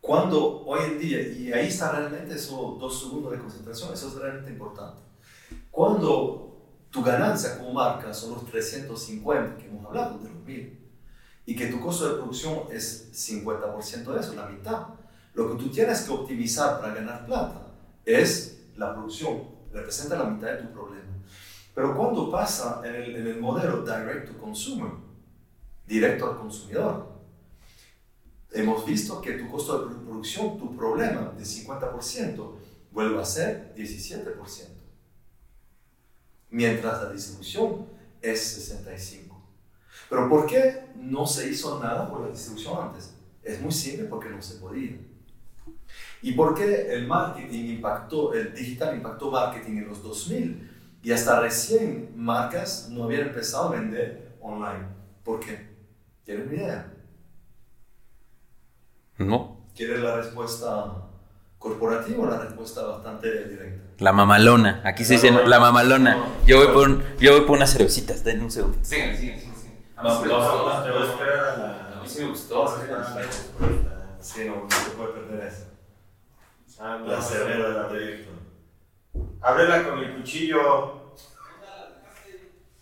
cuando 0.00 0.64
hoy 0.64 0.80
en 0.92 0.98
día, 0.98 1.20
y 1.20 1.52
ahí 1.52 1.68
está 1.68 1.92
realmente 1.92 2.34
esos 2.34 2.78
dos 2.78 3.00
segundos 3.00 3.32
de 3.32 3.38
concentración, 3.38 3.92
eso 3.92 4.08
es 4.08 4.14
realmente 4.14 4.50
importante. 4.50 5.02
Cuando 5.70 6.50
tu 6.90 7.02
ganancia 7.02 7.58
como 7.58 7.74
marca 7.74 8.12
son 8.14 8.34
los 8.34 8.46
350 8.46 9.58
que 9.58 9.66
hemos 9.66 9.84
hablado, 9.84 10.18
de 10.18 10.30
los 10.30 10.42
1000, 10.44 10.80
y 11.46 11.54
que 11.54 11.66
tu 11.66 11.80
costo 11.80 12.08
de 12.08 12.14
producción 12.14 12.64
es 12.70 13.10
50% 13.12 14.14
de 14.14 14.20
eso, 14.20 14.34
la 14.34 14.46
mitad, 14.46 14.86
lo 15.34 15.50
que 15.50 15.62
tú 15.62 15.70
tienes 15.70 16.00
que 16.00 16.12
optimizar 16.12 16.80
para 16.80 16.94
ganar 16.94 17.26
plata 17.26 17.66
es 18.04 18.68
la 18.76 18.94
producción, 18.94 19.42
representa 19.72 20.16
la 20.16 20.24
mitad 20.24 20.48
de 20.48 20.62
tu 20.62 20.72
problema. 20.72 21.04
Pero 21.74 21.96
cuando 21.96 22.30
pasa 22.30 22.80
en 22.84 22.94
el, 22.94 23.16
en 23.16 23.26
el 23.26 23.40
modelo 23.40 23.82
direct 23.82 24.32
to 24.32 24.38
consumer, 24.38 24.92
directo 25.86 26.30
al 26.30 26.38
consumidor, 26.38 27.09
hemos 28.52 28.84
visto 28.84 29.20
que 29.20 29.32
tu 29.32 29.48
costo 29.50 29.88
de 29.88 29.94
producción, 29.94 30.58
tu 30.58 30.76
problema 30.76 31.32
de 31.36 31.44
50%, 31.44 32.52
vuelve 32.90 33.20
a 33.20 33.24
ser 33.24 33.74
17%. 33.76 34.68
Mientras 36.50 37.02
la 37.02 37.12
distribución 37.12 37.86
es 38.20 38.72
65%. 38.72 39.30
Pero 40.08 40.28
¿por 40.28 40.46
qué 40.46 40.86
no 40.96 41.24
se 41.26 41.48
hizo 41.48 41.78
nada 41.80 42.10
por 42.10 42.22
la 42.22 42.28
distribución 42.28 42.88
antes? 42.88 43.14
Es 43.42 43.60
muy 43.60 43.72
simple 43.72 44.06
porque 44.06 44.28
no 44.28 44.42
se 44.42 44.56
podía. 44.56 44.98
¿Y 46.22 46.32
por 46.32 46.54
qué 46.54 46.92
el 46.92 47.06
marketing 47.06 47.76
impactó, 47.76 48.34
el 48.34 48.52
digital 48.52 48.96
impactó 48.96 49.30
marketing 49.30 49.78
en 49.78 49.88
los 49.88 50.02
2000? 50.02 50.70
Y 51.02 51.12
hasta 51.12 51.40
recién 51.40 52.12
marcas 52.16 52.88
no 52.90 53.04
habían 53.04 53.28
empezado 53.28 53.68
a 53.68 53.80
vender 53.80 54.36
online. 54.40 54.86
¿Por 55.24 55.40
qué? 55.40 55.70
¿Tienen 56.24 56.52
idea? 56.52 56.92
No. 59.20 59.56
¿Quieres 59.76 60.00
la 60.00 60.16
respuesta 60.16 60.86
corporativa 61.58 62.24
o 62.24 62.30
la 62.30 62.38
respuesta 62.38 62.82
bastante 62.84 63.48
directa? 63.48 63.84
La 63.98 64.12
mamalona. 64.12 64.80
Aquí 64.84 65.04
se 65.04 65.14
dice 65.14 65.30
la 65.30 65.60
mamalona. 65.60 66.16
Yo 66.46 66.56
voy 66.58 66.68
por, 66.68 66.88
un- 66.88 67.04
yo 67.18 67.32
voy 67.32 67.42
por 67.42 67.56
unas 67.58 67.70
cervecitas. 67.72 68.24
Den 68.24 68.42
un 68.42 68.50
segundo. 68.50 68.78
Sigan, 68.82 69.16
sigan, 69.16 69.38
sigan. 69.38 69.54
sigan. 69.56 69.74
A 69.96 70.02
mí 70.02 70.08
No, 70.08 70.16
sí 70.16 70.22
me 70.22 70.28
no, 70.28 70.36
gustó. 70.38 70.70
a 70.70 71.04
esperar 71.04 71.38
a 71.38 71.56
la- 71.58 71.98
A 71.98 72.02
mí 72.02 72.08
sí 72.08 72.22
me 72.22 72.28
gustó. 72.30 72.66
Sí, 74.20 74.44
no, 74.46 74.56
no 74.62 74.70
se 74.70 74.90
puede 74.90 75.12
perder 75.12 75.46
eso. 75.46 75.64
Ah, 76.80 76.98
no, 77.00 77.06
La 77.08 77.20
cerveza 77.20 77.68
del 77.68 77.86
proyecto. 77.86 78.30
Ábrela 79.42 79.82
con 79.88 79.98
el 79.98 80.16
cuchillo. 80.16 81.00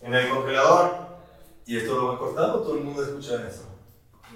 En 0.01 0.13
el 0.15 0.29
congelador. 0.29 1.09
¿Y 1.65 1.77
esto 1.77 1.95
lo 1.95 2.07
va 2.07 2.15
a 2.15 2.17
cortar 2.17 2.49
o 2.51 2.59
todo 2.61 2.77
el 2.77 2.83
mundo 2.83 3.03
escucha 3.03 3.45
eso? 3.47 3.68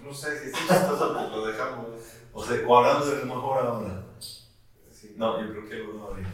No 0.03 0.13
sé 0.13 0.39
si 0.39 0.49
es 0.49 0.53
chistoso, 0.53 1.13
pues 1.13 1.29
lo 1.31 1.45
dejamos. 1.45 1.85
O 2.33 2.43
sea, 2.43 2.67
o 2.67 2.77
hablando 2.77 3.05
de 3.05 3.25
lo 3.25 3.35
mejor 3.35 3.65
ahora. 3.65 4.03
Sí. 4.19 5.13
No, 5.17 5.41
yo 5.41 5.51
creo 5.51 5.69
que 5.69 5.75
lo 5.75 5.93
no 5.93 6.05
ahorita. 6.05 6.29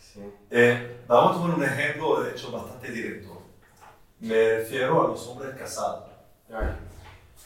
Sí. 0.00 0.20
Eh, 0.50 1.00
vamos 1.06 1.36
a 1.36 1.40
tomar 1.40 1.56
un 1.58 1.64
ejemplo, 1.64 2.22
de 2.22 2.30
hecho, 2.30 2.50
bastante 2.50 2.90
directo. 2.90 3.42
Me 4.20 4.58
refiero 4.58 5.04
a 5.04 5.08
los 5.08 5.26
hombres 5.26 5.54
casados. 5.56 6.04
Ay. 6.50 6.68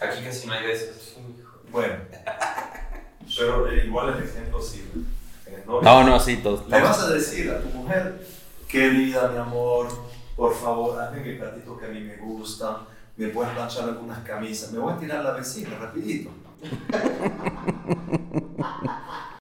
Aquí 0.01 0.25
casi 0.25 0.47
no 0.47 0.53
hay 0.53 0.67
de 0.67 0.73
esos. 0.73 1.17
Bueno, 1.71 1.95
pero 3.37 3.69
eh, 3.71 3.85
igual 3.87 4.17
el 4.17 4.25
ejemplo 4.25 4.61
sirve. 4.61 5.05
Eh, 5.47 5.65
¿no? 5.67 5.81
No, 5.81 6.05
no, 6.05 6.21
sí, 6.21 6.37
todos. 6.39 6.69
Le 6.69 6.81
vas 6.81 7.01
a 7.01 7.11
decir 7.11 7.51
a 7.51 7.61
tu 7.61 7.69
mujer, 7.69 8.27
querida, 8.69 9.29
mi 9.29 9.39
amor, 9.39 9.89
por 10.37 10.55
favor, 10.55 11.01
hazme 11.01 11.21
mi 11.21 11.37
platito 11.37 11.79
que 11.79 11.87
a 11.87 11.89
mí 11.89 12.01
me 12.01 12.17
gusta, 12.17 12.81
me 13.17 13.29
puedes 13.29 13.53
planchar 13.53 13.85
algunas 13.85 14.19
camisas, 14.21 14.73
me 14.73 14.79
voy 14.79 14.93
a 14.93 14.97
tirar 14.97 15.19
a 15.19 15.23
la 15.23 15.33
vecina 15.33 15.71
rapidito. 15.79 16.31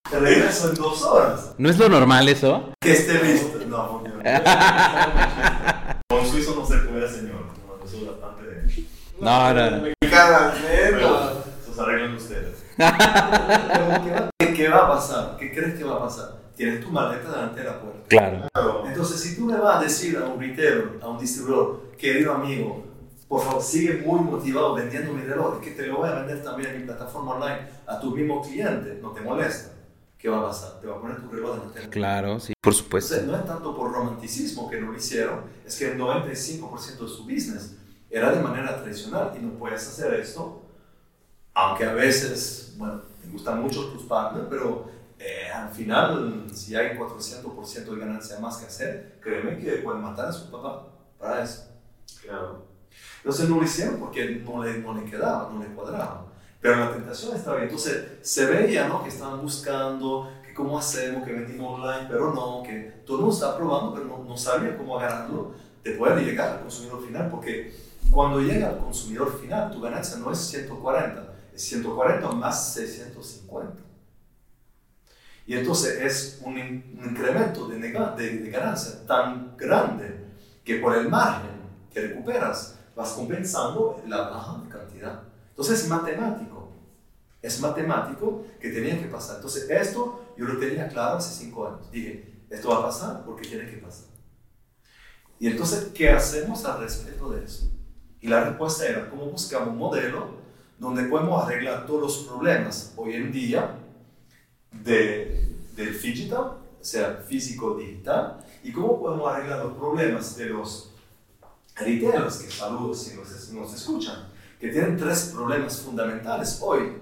Te 0.09 0.19
regreso 0.19 0.69
en 0.69 0.75
dos 0.75 1.01
horas. 1.03 1.53
¿No 1.57 1.69
es 1.69 1.77
lo 1.77 1.87
normal 1.87 2.27
eso? 2.27 2.73
Que 2.81 2.91
esté 2.91 3.23
listo. 3.23 3.59
No, 3.67 4.03
Dios. 4.03 4.15
Con 6.09 6.27
suizo 6.27 6.55
no 6.55 6.65
se 6.65 6.77
puede, 6.79 7.07
señor. 7.07 7.45
No, 7.65 7.85
eso 7.85 7.97
es 7.97 8.07
bastante... 8.07 8.41
No, 9.21 9.53
no, 9.53 9.71
no. 9.71 9.83
Mexicanas, 9.83 10.55
neta. 10.61 11.33
Se 11.73 11.81
arreglan 11.81 12.15
ustedes. 12.15 12.57
¿qué, 14.55 14.67
va, 14.67 14.79
a 14.79 14.87
pasar? 14.89 15.37
¿Qué 15.39 15.53
crees 15.53 15.75
que 15.75 15.83
va 15.85 15.95
a 15.95 15.99
pasar? 16.01 16.41
Tienes 16.57 16.83
tu 16.83 16.91
maleta 16.91 17.29
delante 17.29 17.61
de 17.61 17.65
la 17.67 17.79
puerta. 17.79 17.99
Claro. 18.09 18.49
Claro. 18.51 18.83
Entonces, 18.85 19.21
si 19.21 19.37
tú 19.37 19.47
le 19.47 19.57
vas 19.57 19.77
a 19.77 19.83
decir 19.83 20.17
a 20.17 20.25
un 20.25 20.39
retailer, 20.39 20.99
a 21.01 21.07
un 21.07 21.17
distribuidor, 21.17 21.91
querido 21.97 22.33
amigo, 22.33 22.90
por 23.31 23.41
favor, 23.41 23.63
sigue 23.63 24.03
muy 24.05 24.19
motivado 24.19 24.73
vendiendo 24.73 25.13
mi 25.13 25.21
reloj, 25.21 25.55
es 25.55 25.61
que 25.61 25.71
te 25.71 25.87
lo 25.87 25.99
voy 25.99 26.09
a 26.09 26.15
vender 26.15 26.43
también 26.43 26.71
en 26.71 26.81
mi 26.81 26.85
plataforma 26.85 27.35
online 27.35 27.65
a 27.87 27.97
tus 27.97 28.13
mismos 28.13 28.45
clientes, 28.45 29.01
no 29.01 29.11
te 29.11 29.21
molesta. 29.21 29.71
¿Qué 30.17 30.27
va 30.27 30.39
a 30.39 30.47
pasar? 30.47 30.81
Te 30.81 30.87
va 30.87 30.97
a 30.97 30.99
poner 30.99 31.21
tu 31.21 31.29
reloj 31.29 31.73
de 31.73 31.81
la 31.81 31.89
Claro, 31.89 32.41
sí. 32.41 32.51
Por 32.59 32.73
supuesto. 32.73 33.15
Entonces, 33.15 33.31
no 33.31 33.41
es 33.41 33.45
tanto 33.45 33.73
por 33.73 33.89
romanticismo 33.89 34.69
que 34.69 34.81
no 34.81 34.91
lo 34.91 34.97
hicieron, 34.97 35.45
es 35.65 35.79
que 35.79 35.93
el 35.93 35.97
95% 35.97 36.99
de 36.99 37.07
su 37.07 37.23
business 37.23 37.77
era 38.09 38.33
de 38.33 38.41
manera 38.41 38.75
tradicional 38.75 39.31
y 39.39 39.45
no 39.45 39.53
puedes 39.53 39.87
hacer 39.87 40.13
esto, 40.15 40.63
aunque 41.53 41.85
a 41.85 41.93
veces, 41.93 42.75
bueno, 42.77 43.01
te 43.21 43.29
gustan 43.29 43.61
mucho 43.61 43.93
tus 43.93 44.03
partners, 44.03 44.47
pero 44.49 44.91
eh, 45.17 45.49
al 45.49 45.69
final, 45.69 46.47
si 46.53 46.75
hay 46.75 46.97
400% 46.97 47.93
de 47.93 47.97
ganancia 47.97 48.39
más 48.39 48.57
que 48.57 48.65
hacer, 48.65 49.19
créeme 49.21 49.57
que 49.57 49.71
pueden 49.77 50.01
matar 50.01 50.25
a 50.25 50.33
su 50.33 50.51
papá 50.51 50.89
para 51.17 51.41
eso. 51.41 51.69
Claro. 52.21 52.70
Entonces 53.23 53.49
no 53.49 53.57
lo 53.57 53.63
hicieron 53.63 53.97
porque 53.97 54.41
no 54.43 54.63
le, 54.63 54.79
no 54.79 54.95
le 54.95 55.05
quedaba, 55.05 55.51
no 55.53 55.61
le 55.61 55.67
cuadraba. 55.67 56.25
Pero 56.59 56.77
la 56.77 56.91
tentación 56.91 57.35
estaba 57.35 57.57
bien. 57.57 57.69
Entonces 57.69 58.03
se 58.21 58.45
veía 58.45 58.87
¿no? 58.87 59.03
que 59.03 59.09
estaban 59.09 59.41
buscando, 59.41 60.31
que 60.45 60.53
cómo 60.55 60.79
hacemos, 60.79 61.23
que 61.23 61.33
vendimos 61.33 61.79
online, 61.79 62.07
pero 62.09 62.33
no, 62.33 62.63
que 62.63 63.01
todo 63.05 63.17
el 63.17 63.21
mundo 63.23 63.35
estaba 63.35 63.57
probando, 63.57 63.93
pero 63.93 64.05
no, 64.05 64.23
no 64.23 64.37
sabía 64.37 64.75
cómo 64.75 64.97
agarrarlo 64.97 65.53
de 65.83 65.91
poder 65.91 66.25
llegar 66.25 66.49
al 66.49 66.61
consumidor 66.61 67.05
final. 67.05 67.29
Porque 67.29 67.75
cuando 68.11 68.41
llega 68.41 68.69
al 68.69 68.79
consumidor 68.79 69.39
final, 69.39 69.71
tu 69.71 69.81
ganancia 69.81 70.17
no 70.17 70.31
es 70.31 70.39
140, 70.39 71.33
es 71.53 71.61
140 71.61 72.31
más 72.31 72.73
650. 72.73 73.83
Y 75.45 75.55
entonces 75.55 76.01
es 76.01 76.41
un, 76.43 76.53
un 76.53 77.09
incremento 77.11 77.67
de, 77.67 77.77
de, 77.77 78.37
de 78.37 78.49
ganancia 78.49 79.05
tan 79.05 79.55
grande 79.57 80.25
que 80.63 80.75
por 80.77 80.95
el 80.95 81.09
margen 81.09 81.51
que 81.91 82.01
recuperas 82.01 82.79
vas 82.95 83.11
compensando 83.13 84.01
la 84.07 84.29
baja 84.29 84.63
cantidad. 84.69 85.21
Entonces 85.49 85.83
es 85.83 85.89
matemático. 85.89 86.69
Es 87.41 87.59
matemático 87.59 88.45
que 88.59 88.69
tenía 88.69 88.99
que 88.99 89.07
pasar. 89.07 89.37
Entonces 89.37 89.69
esto 89.69 90.33
yo 90.37 90.45
lo 90.45 90.59
tenía 90.59 90.87
claro 90.87 91.17
hace 91.17 91.43
cinco 91.43 91.67
años. 91.67 91.91
Dije, 91.91 92.43
esto 92.49 92.69
va 92.69 92.79
a 92.79 92.83
pasar 92.83 93.23
porque 93.25 93.47
tiene 93.47 93.69
que 93.69 93.77
pasar. 93.77 94.11
Y 95.39 95.47
entonces, 95.47 95.89
¿qué 95.95 96.11
hacemos 96.11 96.63
al 96.65 96.81
respecto 96.81 97.31
de 97.31 97.43
eso? 97.43 97.71
Y 98.19 98.27
la 98.27 98.43
respuesta 98.43 98.85
era, 98.85 99.09
¿cómo 99.09 99.25
buscamos 99.25 99.69
un 99.69 99.77
modelo 99.77 100.35
donde 100.77 101.03
podemos 101.05 101.43
arreglar 101.43 101.87
todos 101.87 102.01
los 102.01 102.17
problemas 102.27 102.93
hoy 102.95 103.15
en 103.15 103.31
día 103.31 103.75
de, 104.71 105.55
del 105.75 105.99
digital, 105.99 106.57
o 106.79 106.83
sea, 106.83 107.23
físico-digital, 107.27 108.45
y 108.63 108.71
cómo 108.71 108.99
podemos 108.99 109.31
arreglar 109.31 109.65
los 109.65 109.73
problemas 109.73 110.35
de 110.37 110.45
los 110.45 110.90
retailers, 111.85 112.37
que 112.37 112.51
saludos 112.51 113.03
si 113.03 113.15
nos, 113.15 113.51
nos 113.51 113.73
escuchan, 113.73 114.27
que 114.59 114.69
tienen 114.69 114.97
tres 114.97 115.31
problemas 115.33 115.79
fundamentales 115.79 116.59
hoy, 116.61 116.97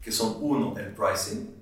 que 0.00 0.10
son 0.12 0.36
uno, 0.40 0.76
el 0.76 0.92
pricing, 0.94 1.54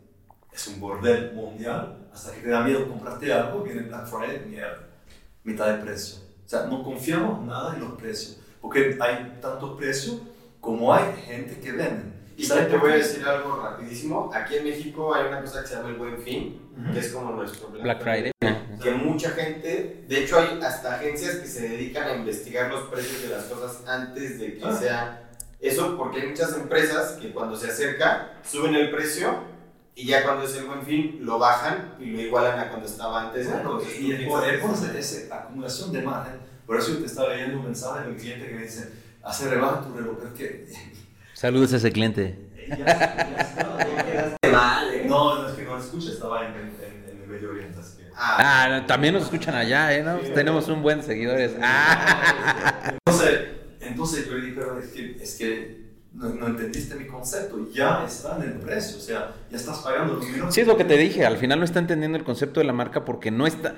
es 0.52 0.66
un 0.68 0.80
bordel 0.80 1.34
mundial, 1.34 2.08
hasta 2.12 2.32
que 2.32 2.40
te 2.40 2.48
da 2.48 2.62
miedo 2.62 2.88
comprarte 2.88 3.32
algo, 3.32 3.62
viene 3.62 3.82
Black 3.82 4.06
Friday, 4.06 4.46
mierda, 4.46 4.86
mitad 5.42 5.66
de 5.66 5.82
precio. 5.82 6.18
O 6.44 6.48
sea, 6.48 6.66
no 6.66 6.82
confiamos 6.82 7.44
nada 7.44 7.74
en 7.74 7.80
los 7.80 7.92
precios, 7.94 8.38
porque 8.60 8.96
hay 9.00 9.38
tanto 9.40 9.76
precio 9.76 10.20
como 10.60 10.94
hay 10.94 11.12
gente 11.26 11.58
que 11.60 11.72
vende. 11.72 12.13
Y 12.36 12.44
¿sabes 12.44 12.68
te 12.68 12.76
voy 12.76 12.92
a 12.92 12.96
decir 12.96 13.24
algo 13.26 13.56
rapidísimo. 13.62 14.30
Aquí 14.34 14.56
en 14.56 14.64
México 14.64 15.14
hay 15.14 15.26
una 15.28 15.40
cosa 15.40 15.62
que 15.62 15.68
se 15.68 15.76
llama 15.76 15.88
el 15.90 15.94
Buen 15.96 16.18
Fin, 16.18 16.60
Ujú. 16.82 16.92
que 16.92 16.98
es 16.98 17.12
como 17.12 17.30
nuestro 17.32 17.68
Black 17.68 18.02
Friday. 18.02 18.32
Que 18.82 18.90
mucha 18.92 19.30
gente, 19.30 20.04
de 20.08 20.24
hecho 20.24 20.38
hay 20.38 20.60
hasta 20.62 20.96
agencias 20.96 21.36
que 21.36 21.46
se 21.46 21.68
dedican 21.68 22.04
a 22.08 22.16
investigar 22.16 22.70
los 22.70 22.88
precios 22.88 23.22
de 23.22 23.28
las 23.28 23.44
cosas 23.44 23.86
antes 23.88 24.38
de 24.40 24.58
que 24.58 24.64
Ah. 24.64 24.72
sea 24.76 25.30
eso, 25.60 25.96
porque 25.96 26.20
hay 26.20 26.28
muchas 26.28 26.54
empresas 26.56 27.12
que 27.12 27.32
cuando 27.32 27.56
se 27.56 27.70
acerca 27.70 28.32
suben 28.44 28.74
el 28.74 28.90
precio 28.90 29.38
y 29.94 30.06
ya 30.06 30.24
cuando 30.24 30.44
es 30.44 30.56
el 30.56 30.64
Buen 30.66 30.82
Fin 30.82 31.20
lo 31.22 31.38
bajan 31.38 31.94
y 32.00 32.06
lo 32.10 32.20
igualan 32.20 32.58
a 32.58 32.68
cuando 32.68 32.86
estaba 32.86 33.22
antes. 33.28 33.46
Bueno, 33.46 33.60
Entonces, 33.78 34.00
y 34.00 34.08
tú 34.08 34.22
es 34.22 34.28
por, 34.28 34.42
que- 34.44 34.56
esa, 34.56 34.98
esa 34.98 35.36
acumulación 35.36 35.92
de 35.92 36.02
margen. 36.02 36.34
Por 36.66 36.76
eso 36.78 36.92
yo 36.94 36.98
te 36.98 37.06
estaba 37.06 37.28
leyendo 37.30 37.58
un 37.60 37.64
mensaje 37.66 38.04
de 38.04 38.10
un 38.10 38.16
cliente 38.18 38.48
que 38.48 38.54
me 38.54 38.62
dice, 38.62 38.90
hace 39.22 39.48
rebaja 39.48 39.82
tu 39.82 39.94
reloj, 39.94 40.16
pero 40.18 40.28
es 40.28 40.34
que... 40.34 40.93
Saludos 41.44 41.74
a 41.74 41.76
ese 41.76 41.92
cliente. 41.92 42.38
ya, 42.70 42.78
ya, 42.78 44.04
Quedaste 44.10 44.50
mal, 44.50 44.94
¿eh? 44.94 45.04
no, 45.06 45.42
no 45.42 45.48
es 45.50 45.54
que 45.54 45.62
no 45.64 45.78
escucha, 45.78 46.08
estaba 46.08 46.46
en, 46.46 46.54
en, 46.54 46.70
en 47.06 47.22
el 47.22 47.28
Medio 47.28 47.50
Oriente, 47.50 47.80
así 47.80 47.98
que... 47.98 48.04
Ah, 48.16 48.76
Ah, 48.78 48.86
también 48.86 49.12
nos 49.12 49.24
escuchan 49.24 49.54
allá, 49.54 49.94
¿eh? 49.94 50.02
¿no? 50.02 50.20
Sí. 50.22 50.30
Tenemos 50.34 50.66
un 50.68 50.80
buen 50.80 51.02
seguidores. 51.02 51.54
Ah. 51.60 52.94
Entonces, 53.06 53.40
entonces 53.82 54.26
yo 54.26 54.36
le 54.36 54.40
dije, 54.46 54.54
pero 54.58 54.78
es 54.78 54.88
que, 54.88 55.22
es 55.22 55.34
que 55.34 55.84
no, 56.14 56.30
no 56.30 56.46
entendiste 56.46 56.94
mi 56.94 57.06
concepto, 57.08 57.70
ya 57.70 58.06
está 58.06 58.38
en 58.38 58.44
el 58.44 58.52
precio, 58.60 58.96
o 58.96 59.00
sea, 59.00 59.34
ya 59.50 59.56
estás 59.58 59.80
pagando 59.80 60.14
lo 60.14 60.20
mismo. 60.20 60.50
Sí, 60.50 60.62
es 60.62 60.66
lo 60.66 60.78
que 60.78 60.84
te 60.86 60.96
dije. 60.96 61.26
Al 61.26 61.36
final 61.36 61.58
no 61.58 61.66
está 61.66 61.78
entendiendo 61.78 62.16
el 62.16 62.24
concepto 62.24 62.60
de 62.60 62.64
la 62.64 62.72
marca 62.72 63.04
porque 63.04 63.30
no 63.30 63.46
está. 63.46 63.74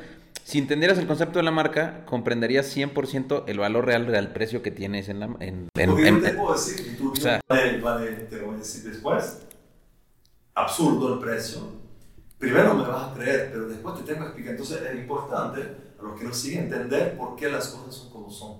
Si 0.47 0.59
entendieras 0.59 0.97
el 0.99 1.09
concepto 1.09 1.41
de 1.41 1.43
la 1.43 1.51
marca, 1.51 2.05
comprenderías 2.07 2.67
100% 2.73 3.43
el 3.49 3.59
valor 3.59 3.85
real 3.85 4.07
del 4.07 4.29
precio 4.29 4.63
que 4.63 4.71
tienes 4.71 5.09
en 5.09 5.19
la. 5.19 5.27
En, 5.41 5.69
en- 5.77 5.91
Porque 5.91 6.07
en- 6.07 6.21
yo 6.21 6.23
te 6.23 6.33
puedo 6.35 6.53
decir, 6.55 6.97
tú 6.97 7.11
o 7.11 7.17
sea- 7.17 7.41
vale, 7.49 7.81
vale, 7.81 8.13
te 8.13 8.37
lo 8.37 8.47
voy 8.47 8.55
a 8.55 8.59
decir 8.59 8.85
después, 8.89 9.41
absurdo 10.55 11.15
el 11.15 11.19
precio. 11.19 11.63
Primero 12.39 12.75
me 12.75 12.87
vas 12.87 13.11
a 13.11 13.15
creer, 13.15 13.49
pero 13.51 13.67
después 13.67 13.97
te 13.97 14.03
tengo 14.05 14.21
que 14.21 14.27
explicar. 14.27 14.53
Entonces 14.53 14.83
es 14.89 14.95
importante 14.97 15.63
a 15.99 16.03
los 16.05 16.17
que 16.17 16.25
nos 16.27 16.37
siguen 16.39 16.65
entender 16.67 17.17
por 17.19 17.35
qué 17.35 17.49
las 17.49 17.67
cosas 17.67 17.93
son 17.93 18.11
como 18.11 18.31
son. 18.31 18.59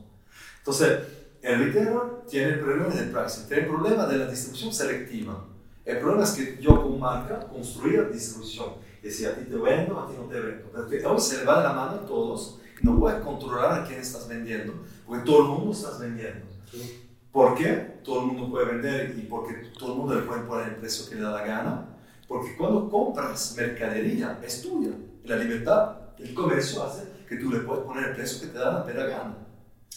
Entonces, 0.59 0.99
el 1.41 1.67
retailer 1.67 1.95
tiene 2.29 2.49
el 2.55 2.59
problema 2.59 2.93
del 2.97 3.11
pricing, 3.13 3.47
tiene 3.47 3.63
el 3.63 3.69
problema 3.69 4.07
de 4.07 4.17
la 4.19 4.27
distribución 4.27 4.73
selectiva. 4.73 5.45
El 5.85 5.99
problema 5.99 6.25
es 6.25 6.31
que 6.33 6.59
yo 6.61 6.83
como 6.83 6.99
marca 6.99 7.47
construía 7.47 8.03
distribución. 8.03 8.71
Decía, 9.07 9.31
a 9.31 9.35
ti 9.35 9.45
te 9.45 9.57
vendo, 9.57 10.01
a 10.01 10.09
ti 10.09 10.15
no 10.19 10.25
te 10.25 10.41
vendo. 10.41 10.69
Pero 10.73 10.89
que 10.89 11.07
hoy 11.07 11.21
se 11.21 11.39
le 11.39 11.45
va 11.45 11.59
de 11.59 11.65
la 11.65 11.73
mano 11.73 11.93
a 11.93 12.07
todos. 12.07 12.59
No 12.83 12.99
puedes 12.99 13.23
controlar 13.23 13.81
a 13.81 13.85
quién 13.85 14.01
estás 14.01 14.29
vendiendo, 14.29 14.75
porque 15.07 15.25
todo 15.25 15.43
el 15.43 15.49
mundo 15.49 15.73
estás 15.73 15.99
vendiendo. 15.99 16.45
¿Por 17.33 17.55
qué? 17.55 18.01
Todo 18.03 18.21
el 18.21 18.27
mundo 18.27 18.51
puede 18.51 18.67
vender 18.67 19.15
y 19.17 19.23
porque 19.23 19.55
todo 19.79 19.93
el 19.93 19.99
mundo 19.99 20.15
le 20.15 20.23
puede 20.23 20.43
poner 20.43 20.69
el 20.69 20.77
precio 20.77 21.09
que 21.09 21.17
le 21.17 21.23
da 21.23 21.31
la 21.31 21.47
gana. 21.47 21.89
Porque 22.29 22.57
cuando 22.57 22.91
compras 22.91 23.55
mercadería, 23.57 24.39
es 24.45 24.63
tuya. 24.63 24.91
La 25.25 25.37
libertad 25.37 25.97
del 26.19 26.35
comercio 26.35 26.83
hace 26.83 27.05
que 27.29 27.37
tú 27.37 27.51
le 27.51 27.61
puedes 27.61 27.85
poner 27.85 28.11
el 28.11 28.17
precio 28.17 28.41
que 28.41 28.53
te 28.53 28.59
da 28.59 28.85
la 28.85 29.07
gana. 29.07 29.37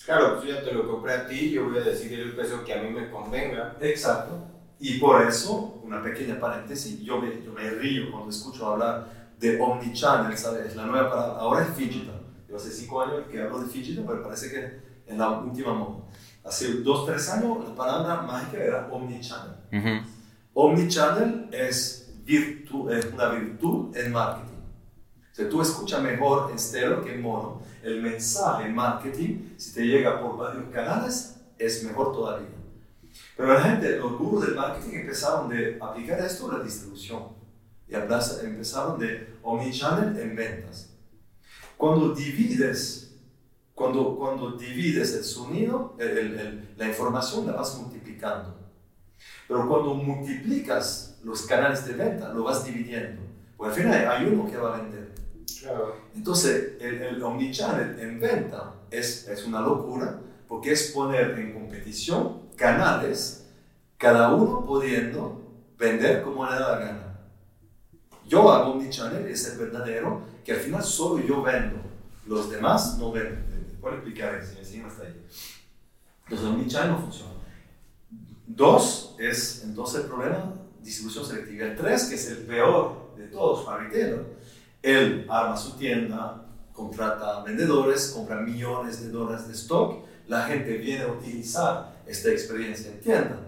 Claro, 0.05 0.35
pues 0.35 0.47
yo 0.47 0.55
ya 0.55 0.63
te 0.63 0.73
lo 0.73 0.87
compré 0.89 1.13
a 1.13 1.27
ti, 1.27 1.51
yo 1.51 1.69
voy 1.69 1.77
a 1.77 1.81
decidir 1.81 2.19
el 2.19 2.35
precio 2.35 2.63
que 2.63 2.73
a 2.73 2.81
mí 2.81 2.89
me 2.89 3.09
convenga. 3.09 3.75
Exacto. 3.81 4.58
Y 4.79 4.97
por 4.97 5.21
eso, 5.21 5.81
una 5.83 6.01
pequeña 6.01 6.39
paréntesis, 6.39 6.99
yo 7.01 7.19
me, 7.19 7.43
yo 7.43 7.51
me 7.51 7.69
río 7.69 8.11
cuando 8.11 8.29
escucho 8.29 8.65
hablar 8.65 9.33
de 9.37 9.59
omnichannel, 9.59 10.37
¿sabes? 10.37 10.67
Es 10.67 10.75
la 10.75 10.85
nueva 10.85 11.09
palabra, 11.09 11.39
ahora 11.39 11.63
es 11.63 11.75
digital. 11.75 12.21
Yo 12.47 12.55
hace 12.55 12.71
cinco 12.71 13.01
años 13.01 13.25
que 13.29 13.41
hablo 13.41 13.59
de 13.59 13.71
digital, 13.71 14.05
pero 14.07 14.23
parece 14.23 14.49
que 14.49 14.89
en 15.05 15.17
la 15.17 15.29
última 15.31 15.73
moda. 15.73 16.03
Hace 16.43 16.81
dos, 16.81 17.05
tres 17.05 17.29
años 17.29 17.67
la 17.67 17.75
palabra 17.75 18.21
mágica 18.21 18.63
era 18.63 18.89
omnichannel. 18.91 19.55
Ujú. 19.73 20.07
Omnichannel 20.53 21.49
es, 21.51 22.13
virtu, 22.23 22.89
es 22.89 23.05
una 23.05 23.29
virtud 23.29 23.95
en 23.97 24.11
marketing. 24.11 24.57
O 25.31 25.35
sea, 25.35 25.49
tú 25.49 25.61
escuchas 25.61 26.01
mejor 26.01 26.49
en 26.49 26.55
estéreo 26.55 27.03
que 27.03 27.15
en 27.15 27.21
mono. 27.21 27.61
El 27.83 28.01
mensaje 28.01 28.65
en 28.65 28.75
marketing, 28.75 29.53
si 29.57 29.73
te 29.73 29.85
llega 29.85 30.21
por 30.21 30.37
varios 30.37 30.65
canales, 30.73 31.39
es 31.57 31.83
mejor 31.83 32.13
todavía. 32.13 32.47
Pero 33.37 33.53
la 33.53 33.61
gente, 33.61 33.97
los 33.97 34.17
gurús 34.17 34.45
del 34.45 34.55
marketing 34.55 34.97
empezaron 34.99 35.49
de 35.49 35.77
aplicar 35.79 36.19
esto 36.19 36.51
a 36.51 36.57
la 36.57 36.63
distribución. 36.63 37.23
Y 37.87 37.95
empezaron 37.95 38.99
de 38.99 39.35
omnichannel 39.41 40.19
en 40.19 40.35
ventas. 40.35 40.89
Cuando 41.77 42.13
divides, 42.13 43.15
cuando, 43.73 44.17
cuando 44.17 44.51
divides 44.51 45.15
el 45.15 45.23
sonido, 45.23 45.95
el- 45.99 46.17
el- 46.17 46.39
el- 46.39 46.69
la 46.77 46.87
información 46.87 47.47
la 47.47 47.53
vas 47.53 47.77
multiplicando. 47.77 48.55
Pero 49.47 49.67
cuando 49.67 49.93
multiplicas 49.95 51.17
los 51.23 51.43
canales 51.43 51.85
de 51.85 51.93
venta, 51.93 52.33
lo 52.33 52.43
vas 52.43 52.65
dividiendo. 52.65 53.21
Porque 53.57 53.73
al 53.73 53.81
final 53.81 54.07
hay 54.11 54.25
uno 54.27 54.49
que 54.49 54.57
va 54.57 54.75
a 54.77 54.81
vender. 54.81 55.13
Claro. 55.61 55.95
Entonces, 56.15 56.73
el, 56.79 57.01
el 57.01 57.23
omnichannel 57.23 57.99
en 57.99 58.19
venta 58.19 58.75
es, 58.91 59.27
es 59.27 59.45
una 59.45 59.61
locura 59.61 60.19
porque 60.47 60.71
es 60.71 60.91
poner 60.91 61.31
en 61.39 61.53
competición 61.53 62.48
canales, 62.59 63.47
cada 63.97 64.33
uno 64.33 64.65
pudiendo 64.65 65.41
vender 65.77 66.21
como 66.21 66.45
le 66.45 66.51
da 66.51 66.71
la 66.71 66.79
gana. 66.79 67.19
Yo 68.27 68.51
hago 68.51 68.73
omnichannel, 68.73 69.25
es 69.25 69.47
el 69.47 69.57
verdadero, 69.57 70.21
que 70.45 70.51
al 70.51 70.59
final 70.59 70.83
solo 70.83 71.23
yo 71.25 71.41
vendo, 71.41 71.77
los 72.27 72.51
demás 72.51 72.97
no 72.99 73.11
venden. 73.11 73.77
Puedo 73.81 73.95
explicar 73.95 74.35
eso, 74.35 74.59
encima 74.59 74.89
hasta 74.89 75.03
ahí. 75.03 75.25
Entonces, 76.25 76.47
omnichannel 76.47 76.91
no 76.91 76.99
funciona. 76.99 77.31
Dos 78.45 79.15
es 79.17 79.63
entonces 79.63 80.01
el 80.01 80.07
problema, 80.07 80.53
distribución 80.83 81.25
selectiva. 81.25 81.65
El 81.65 81.77
tres, 81.77 82.05
que 82.05 82.15
es 82.15 82.29
el 82.29 82.39
peor 82.39 83.15
de 83.17 83.27
todos 83.27 83.65
para 83.65 83.83
retailer, 83.83 84.37
él 84.81 85.25
arma 85.29 85.55
su 85.55 85.77
tienda, 85.77 86.45
contrata 86.73 87.41
vendedores, 87.43 88.11
compra 88.15 88.41
millones 88.41 89.01
de 89.01 89.09
dólares 89.09 89.47
de 89.47 89.53
stock, 89.53 90.05
la 90.27 90.43
gente 90.43 90.77
viene 90.77 91.03
a 91.03 91.11
utilizar 91.11 91.98
esta 92.09 92.29
experiencia 92.29 92.91
en 92.91 92.99
tienda. 92.99 93.39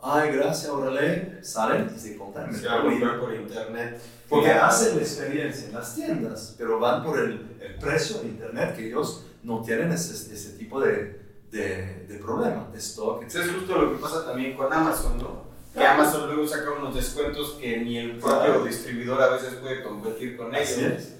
Ay, 0.00 0.30
gracias, 0.32 0.70
órale, 0.70 1.42
salen 1.42 1.90
y 1.94 1.98
se 1.98 2.16
compran 2.16 2.54
Se 2.54 2.66
va 2.68 2.74
a 2.80 3.20
por 3.20 3.34
internet. 3.34 4.00
Porque 4.28 4.50
hacen 4.50 4.96
la 4.96 5.02
experiencia 5.02 5.68
en 5.68 5.74
las 5.74 5.94
tiendas, 5.94 6.54
pero 6.56 6.78
van 6.78 7.02
por 7.02 7.18
el, 7.18 7.56
el 7.60 7.74
precio 7.80 8.20
en 8.20 8.28
internet, 8.28 8.76
que 8.76 8.86
ellos 8.88 9.24
no 9.42 9.62
tienen 9.62 9.90
ese, 9.90 10.32
ese 10.34 10.50
tipo 10.58 10.80
de, 10.80 11.20
de, 11.50 12.04
de 12.06 12.18
problema, 12.18 12.68
de 12.72 12.78
stock, 12.78 13.24
Eso 13.24 13.42
es 13.42 13.50
justo 13.50 13.76
lo 13.76 13.92
que 13.92 13.98
pasa 13.98 14.24
también 14.24 14.56
con 14.56 14.72
Amazon, 14.72 15.18
¿no? 15.18 15.48
Que 15.74 15.84
Amazon 15.84 16.26
luego 16.26 16.46
saca 16.46 16.70
unos 16.72 16.94
descuentos 16.94 17.56
que 17.60 17.78
ni 17.78 17.98
el 17.98 18.18
propio 18.18 18.38
Claro. 18.38 18.64
distribuidor 18.64 19.22
a 19.22 19.28
veces 19.30 19.54
puede 19.54 19.82
competir 19.82 20.36
con 20.36 20.54
ellos. 20.54 20.70
es. 20.78 21.14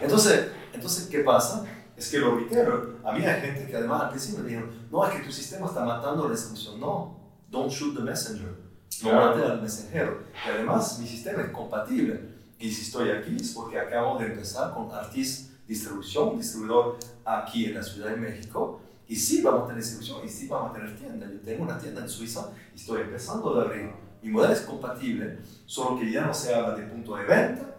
Entonces, 0.00 0.46
entonces, 0.72 1.08
¿qué 1.08 1.20
pasa? 1.20 1.64
Es 1.98 2.10
que 2.10 2.18
los 2.18 2.40
retailers, 2.40 3.04
a 3.04 3.12
mí 3.12 3.24
hay 3.24 3.40
gente 3.40 3.66
que 3.68 3.76
además 3.76 4.02
al 4.02 4.10
principio 4.10 4.38
me 4.44 4.48
dijeron, 4.48 4.70
no, 4.90 5.04
es 5.06 5.14
que 5.18 5.26
tu 5.26 5.32
sistema 5.32 5.66
está 5.66 5.84
matando 5.84 6.24
la 6.24 6.30
distribución. 6.30 6.78
No, 6.78 7.18
don't 7.50 7.70
shoot 7.72 7.96
the 7.96 8.02
messenger. 8.02 8.54
No 9.02 9.10
Claro. 9.10 9.36
mate 9.36 9.44
al 9.44 9.60
mensajero. 9.60 10.22
Y 10.46 10.50
además, 10.50 10.98
mi 11.00 11.06
sistema 11.06 11.42
es 11.42 11.50
compatible. 11.50 12.20
Y 12.58 12.70
si 12.72 12.82
estoy 12.82 13.10
aquí 13.10 13.36
es 13.36 13.50
porque 13.52 13.78
acabo 13.78 14.18
de 14.18 14.26
empezar 14.26 14.72
con 14.74 14.90
Artis 14.92 15.50
Distribución, 15.66 16.38
distribuidor 16.38 16.96
aquí 17.26 17.66
en 17.66 17.74
la 17.74 17.82
Ciudad 17.82 18.10
de 18.10 18.16
México. 18.16 18.80
Y 19.06 19.16
sí 19.16 19.42
vamos 19.42 19.64
a 19.64 19.66
tener 19.66 19.82
distribución 19.82 20.24
y 20.24 20.28
sí 20.28 20.48
vamos 20.48 20.70
a 20.70 20.74
tener 20.74 20.96
tienda. 20.96 21.26
Yo 21.30 21.40
tengo 21.40 21.64
una 21.64 21.78
tienda 21.78 22.00
en 22.00 22.08
Suiza 22.08 22.50
y 22.72 22.78
estoy 22.78 23.02
empezando 23.02 23.58
a 23.58 23.64
abrir. 23.64 23.90
Mi 24.22 24.30
modelo 24.30 24.52
es 24.54 24.62
compatible, 24.62 25.38
solo 25.66 25.98
que 26.00 26.10
ya 26.10 26.26
no 26.26 26.32
se 26.32 26.54
habla 26.54 26.74
de 26.74 26.84
punto 26.84 27.16
de 27.16 27.24
venta, 27.24 27.76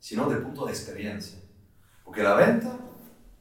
sino 0.00 0.28
de 0.30 0.36
punto 0.36 0.64
de 0.64 0.72
experiencia. 0.72 1.38
Porque 2.04 2.22
la 2.22 2.34
venta, 2.34 2.78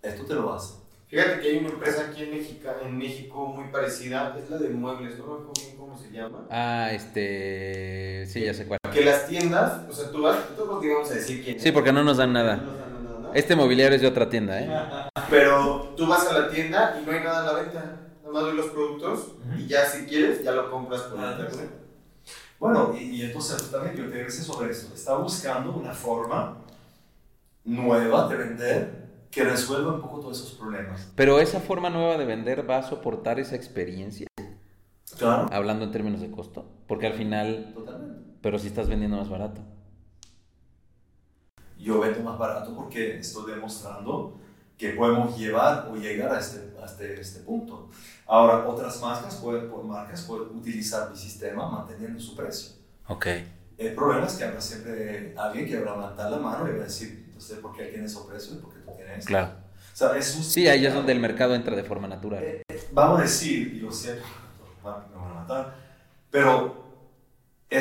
esto 0.10 0.24
te 0.26 0.34
lo 0.34 0.54
hace. 0.54 0.76
Fíjate 1.08 1.40
que 1.40 1.48
hay 1.50 1.58
una 1.58 1.70
empresa 1.70 2.08
aquí 2.10 2.24
en 2.24 2.32
México, 2.32 2.70
en 2.84 2.98
México 2.98 3.48
muy 3.48 3.72
parecida, 3.72 4.36
es 4.38 4.50
la 4.50 4.58
de 4.58 4.70
muebles, 4.70 5.18
no 5.20 5.26
me 5.28 5.34
acuerdo 5.34 5.52
bien 5.64 5.78
cómo 5.78 5.98
se 5.98 6.12
llama. 6.12 6.48
Ah, 6.50 6.90
este. 6.92 8.26
Sí, 8.28 8.44
ya 8.44 8.54
sé 8.54 8.66
cuál. 8.68 8.80
Que 8.92 9.06
las 9.06 9.28
tiendas, 9.28 9.82
o 9.90 9.94
sea, 9.94 10.12
tú 10.12 10.22
vas, 10.24 10.38
todos 10.56 10.82
digamos 10.82 11.10
a 11.12 11.14
decir 11.14 11.44
quién 11.44 11.58
es. 11.58 11.62
Sí, 11.64 11.72
porque 11.72 11.94
no 11.94 12.04
nos 12.04 12.18
dan 12.18 12.34
No 12.34 12.40
nada. 12.44 12.56
nos 12.58 12.66
dan 12.66 13.22
nada. 13.22 13.32
Este 13.34 13.56
mobiliario 13.56 13.96
es 13.96 14.02
de 14.02 14.08
otra 14.08 14.30
tienda, 14.30 14.60
¿eh? 14.62 15.10
Pero 15.30 15.94
tú 15.96 16.08
vas 16.08 16.28
a 16.28 16.40
la 16.40 16.50
tienda 16.50 17.00
y 17.02 17.06
no 17.06 17.12
hay 17.12 17.20
nada 17.24 17.40
en 17.42 17.46
la 17.56 17.62
venta. 17.62 18.02
Nada 18.24 18.34
más 18.34 18.46
ves 18.46 18.54
los 18.56 18.66
productos 18.72 19.28
y 19.58 19.68
ya 19.68 19.86
si 19.86 20.06
quieres, 20.06 20.44
ya 20.44 20.52
lo 20.54 20.72
compras 20.72 21.02
por 21.04 21.20
Ah, 21.20 21.38
internet. 21.40 21.70
Bueno, 22.60 22.96
y, 23.00 23.04
y 23.04 23.22
entonces 23.24 23.70
también 23.70 23.96
yo 23.96 24.06
te 24.06 24.12
regresé 24.16 24.42
sobre 24.44 24.72
eso. 24.72 24.92
Está 24.94 25.16
buscando 25.16 25.72
una 25.74 25.92
forma 25.94 26.58
nueva 27.64 28.28
de 28.30 28.36
vender 28.38 29.05
que 29.36 29.44
resuelva 29.44 29.94
un 29.96 30.02
poco 30.02 30.22
todos 30.22 30.40
esos 30.40 30.54
problemas. 30.58 31.12
Pero 31.14 31.42
esa 31.42 31.60
forma 31.60 31.90
nueva 31.90 32.18
de 32.18 32.24
vender 32.26 32.68
va 32.68 32.78
a 32.78 32.84
soportar 32.84 33.38
esa 33.38 33.58
experiencia, 33.58 34.28
Claro. 35.18 35.48
hablando 35.52 35.84
en 35.84 35.92
términos 35.92 36.22
de 36.22 36.32
costo. 36.32 36.66
Porque 36.88 37.08
al 37.08 37.14
final, 37.14 37.74
Totalmente. 37.76 38.22
pero 38.42 38.58
si 38.58 38.68
estás 38.68 38.88
vendiendo 38.88 39.18
más 39.18 39.28
barato. 39.30 39.60
Yo 41.78 42.00
vendo 42.00 42.22
más 42.22 42.40
barato 42.40 42.74
porque 42.74 43.18
estoy 43.18 43.52
demostrando 43.52 44.40
que 44.78 44.92
podemos 44.92 45.38
llevar 45.38 45.90
o 45.92 45.96
llegar 45.98 46.34
a 46.34 46.40
este, 46.40 46.74
a 46.82 46.86
este, 46.86 47.20
este 47.20 47.40
punto. 47.42 47.90
Ahora, 48.28 48.66
otras 48.68 49.02
marcas 49.02 49.36
pueden, 49.36 49.70
por 49.70 49.84
marcas 49.84 50.22
pueden 50.24 50.56
utilizar 50.58 51.12
mi 51.12 51.18
sistema 51.18 51.70
manteniendo 51.70 52.20
su 52.22 52.36
precio. 52.38 52.76
Ok. 53.10 53.28
El 53.78 53.94
problema 53.94 54.26
es 54.28 54.36
que 54.36 54.46
habrá 54.46 54.62
siempre 54.62 55.34
alguien 55.38 55.66
que 55.68 55.80
va 55.82 55.92
a 55.92 55.96
levantar 55.98 56.32
la 56.32 56.38
mano 56.38 56.68
y 56.70 56.72
va 56.72 56.82
a 56.82 56.84
decir, 56.86 57.26
entonces, 57.28 57.60
¿por 57.60 57.76
qué 57.76 57.84
él 57.86 57.90
tiene 57.92 58.06
esos 58.06 58.26
precios 58.26 58.58
esto?". 59.16 59.28
Claro. 59.28 59.52
O 59.94 59.98
sea, 59.98 60.18
es 60.18 60.26
Sí, 60.26 60.68
ahí 60.68 60.86
es 60.86 60.94
donde 60.94 61.14
el 61.14 61.20
mercado 61.20 61.56
entra 61.56 61.76
de 61.76 61.84
forma 61.84 62.08
natural. 62.08 62.64
Vamos 62.92 63.20
a 63.20 63.24
decir, 63.24 63.74
y 63.76 63.80
lo 63.80 63.92
siento, 63.92 64.26
me 64.84 64.90
van 64.90 65.32
a 65.32 65.34
matar, 65.42 65.76
pero 66.30 66.86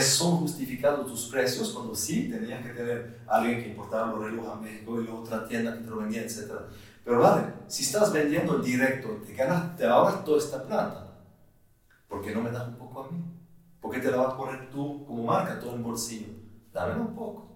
son 0.01 0.39
justificados 0.39 1.07
tus 1.07 1.27
precios 1.27 1.71
cuando 1.71 1.95
sí 1.95 2.29
tenías 2.31 2.65
que 2.65 2.73
tener 2.73 3.21
alguien 3.27 3.63
que 3.63 3.69
importara 3.71 4.07
los 4.07 4.21
relojes 4.21 4.51
a 4.51 4.57
México 4.57 5.01
y 5.01 5.07
la 5.07 5.15
otra 5.15 5.47
tienda 5.47 5.77
que 5.77 5.85
te 5.85 5.91
lo 5.91 5.97
vendía, 5.99 6.23
etc. 6.23 6.53
Pero 7.05 7.21
vale, 7.21 7.47
si 7.69 7.83
estás 7.85 8.13
vendiendo 8.13 8.57
en 8.57 8.63
directo, 8.63 9.09
te 9.27 9.35
ganas, 9.35 9.77
te 9.77 9.87
ahorras 9.87 10.25
toda 10.25 10.39
esta 10.39 10.65
plata, 10.65 11.19
¿por 12.09 12.23
qué 12.23 12.35
no 12.35 12.41
me 12.41 12.51
das 12.51 12.69
un 12.69 12.77
poco 12.77 13.05
a 13.05 13.11
mí? 13.11 13.23
¿Por 13.81 13.93
qué 13.93 14.01
te 14.01 14.11
la 14.11 14.17
vas 14.17 14.35
a 14.35 14.37
poner 14.37 14.71
tú 14.71 15.05
como 15.07 15.25
marca 15.25 15.61
todo 15.61 15.75
en 15.75 15.83
bolsillo? 15.83 16.29
Dame 16.73 17.01
un 17.01 17.15
poco. 17.15 17.55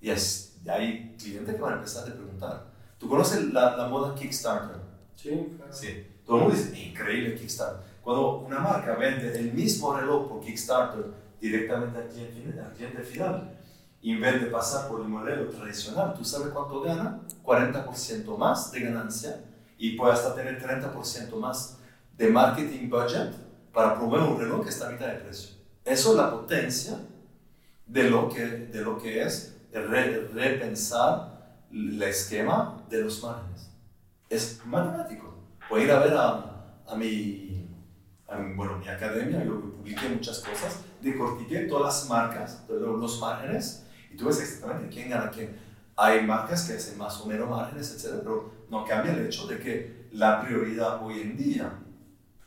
Y, 0.00 0.10
es, 0.10 0.57
y 0.68 0.70
hay 0.70 1.14
clientes 1.18 1.54
que 1.54 1.60
van 1.60 1.72
a 1.74 1.76
empezar 1.76 2.08
a 2.08 2.12
preguntar. 2.14 2.66
¿Tú 2.98 3.08
conoces 3.08 3.52
la, 3.52 3.76
la 3.76 3.88
moda 3.88 4.14
Kickstarter? 4.14 4.76
Sí, 5.16 5.30
claro. 5.56 5.72
Sí. 5.72 6.06
Todo 6.26 6.36
el 6.36 6.42
mundo 6.44 6.56
dice, 6.58 6.78
increíble 6.78 7.34
Kickstarter. 7.36 7.80
Cuando 8.02 8.38
una 8.40 8.58
marca 8.60 8.94
vende 8.96 9.38
el 9.38 9.52
mismo 9.52 9.96
reloj 9.96 10.28
por 10.28 10.40
Kickstarter 10.40 11.04
directamente 11.40 11.98
al 11.98 12.08
cliente, 12.08 12.40
final- 12.42 12.64
al 12.66 12.72
cliente 12.72 13.02
final, 13.02 13.54
y 14.00 14.12
en 14.12 14.20
vez 14.20 14.40
de 14.40 14.46
pasar 14.48 14.88
por 14.88 15.00
el 15.00 15.08
modelo 15.08 15.48
tradicional, 15.48 16.14
¿tú 16.14 16.24
sabes 16.24 16.48
cuánto 16.48 16.80
gana? 16.82 17.20
40% 17.44 18.36
más 18.36 18.70
de 18.72 18.80
ganancia 18.80 19.40
y 19.76 19.96
puede 19.96 20.12
hasta 20.12 20.34
tener 20.34 20.60
30% 20.62 21.36
más 21.36 21.78
de 22.16 22.28
marketing 22.30 22.88
budget 22.88 23.32
para 23.72 23.94
promover 23.94 24.22
un 24.22 24.38
reloj 24.38 24.62
que 24.64 24.70
está 24.70 24.88
a 24.88 24.90
mitad 24.90 25.06
de 25.08 25.14
precio. 25.14 25.50
Eso 25.84 26.10
es 26.12 26.16
la 26.16 26.30
potencia 26.30 26.98
de 27.86 28.10
lo 28.10 28.28
que, 28.28 28.44
de 28.46 28.80
lo 28.82 28.98
que 28.98 29.22
es 29.22 29.56
re- 29.72 30.28
repensar 30.34 31.64
el 31.70 32.02
esquema 32.02 32.82
de 32.88 33.02
los 33.02 33.22
márgenes. 33.22 33.70
Es 34.28 34.60
matemático. 34.66 35.34
A 35.70 35.78
ir 35.78 35.90
a 35.90 35.98
ver 36.00 36.14
a, 36.14 36.74
a, 36.86 36.94
mi, 36.96 37.68
a 38.28 38.36
mi- 38.38 38.54
bueno, 38.54 38.78
mi 38.78 38.88
academia, 38.88 39.44
yo 39.44 39.60
publiqué 39.60 40.08
muchas 40.08 40.40
cosas, 40.40 40.80
decortiqué 41.02 41.60
todas 41.66 41.94
las 42.02 42.08
marcas, 42.08 42.64
todos 42.66 42.98
los 42.98 43.20
márgenes, 43.20 43.84
y 44.12 44.16
tú 44.16 44.26
ves 44.26 44.40
exactamente 44.40 44.88
quién 44.94 45.10
gana 45.10 45.30
quién. 45.30 45.56
Hay 45.96 46.24
marcas 46.24 46.64
que 46.68 46.74
hacen 46.74 46.96
más 46.96 47.20
o 47.20 47.26
menos 47.26 47.48
márgenes, 47.50 47.90
etc., 47.92 48.18
pero 48.22 48.52
no 48.70 48.84
cambia 48.84 49.12
el 49.12 49.26
hecho 49.26 49.46
de 49.46 49.58
que 49.58 50.08
la 50.12 50.40
prioridad 50.42 51.02
hoy 51.04 51.20
en 51.20 51.36
día, 51.36 51.72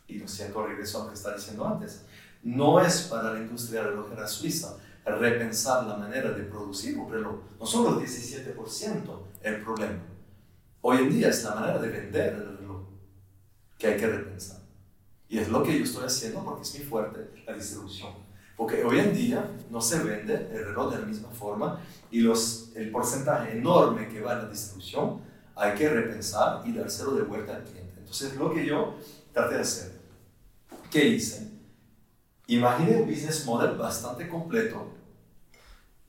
y 0.07 0.17
lo 0.19 0.27
siento, 0.27 0.65
regreso 0.65 0.99
a 0.99 1.03
lo 1.03 1.09
que 1.09 1.15
estaba 1.15 1.35
diciendo 1.35 1.67
antes, 1.67 2.05
no 2.43 2.79
es 2.81 3.01
para 3.03 3.33
la 3.33 3.39
industria 3.39 3.83
relojera 3.83 4.27
suiza 4.27 4.75
repensar 5.05 5.85
la 5.85 5.97
manera 5.97 6.31
de 6.31 6.43
producir 6.43 6.97
reloj. 7.09 7.39
No 7.59 7.65
son 7.65 7.85
los 7.85 8.03
17% 8.03 9.19
el 9.41 9.61
problema. 9.61 10.03
Hoy 10.81 10.97
en 10.97 11.09
día 11.09 11.29
es 11.29 11.43
la 11.43 11.55
manera 11.55 11.79
de 11.79 11.89
vender 11.89 12.33
el 12.33 12.57
reloj 12.57 12.81
que 13.77 13.87
hay 13.87 13.97
que 13.97 14.07
repensar. 14.07 14.59
Y 15.27 15.39
es 15.39 15.49
lo 15.49 15.63
que 15.63 15.77
yo 15.77 15.83
estoy 15.83 16.05
haciendo 16.05 16.43
porque 16.43 16.63
es 16.63 16.75
muy 16.75 16.83
fuerte 16.85 17.31
la 17.45 17.53
distribución. 17.53 18.13
Porque 18.57 18.83
hoy 18.83 18.99
en 18.99 19.13
día 19.13 19.49
no 19.69 19.81
se 19.81 20.03
vende 20.03 20.35
el 20.51 20.65
reloj 20.65 20.93
de 20.93 20.99
la 20.99 21.05
misma 21.05 21.29
forma 21.29 21.79
y 22.11 22.19
los, 22.19 22.71
el 22.75 22.91
porcentaje 22.91 23.57
enorme 23.57 24.07
que 24.07 24.21
va 24.21 24.33
a 24.33 24.43
la 24.43 24.49
distribución 24.49 25.21
hay 25.55 25.73
que 25.75 25.89
repensar 25.89 26.61
y 26.67 26.73
dárselo 26.73 27.15
de 27.15 27.23
vuelta 27.23 27.55
al 27.55 27.63
cliente. 27.63 27.93
Entonces, 27.97 28.35
lo 28.35 28.53
que 28.53 28.65
yo 28.65 28.95
traté 29.33 29.55
de 29.55 29.61
hacer, 29.61 29.91
¿qué 30.89 31.07
hice? 31.07 31.49
Imaginé 32.51 32.97
un 32.97 33.07
business 33.07 33.45
model 33.45 33.77
bastante 33.77 34.27
completo 34.27 34.89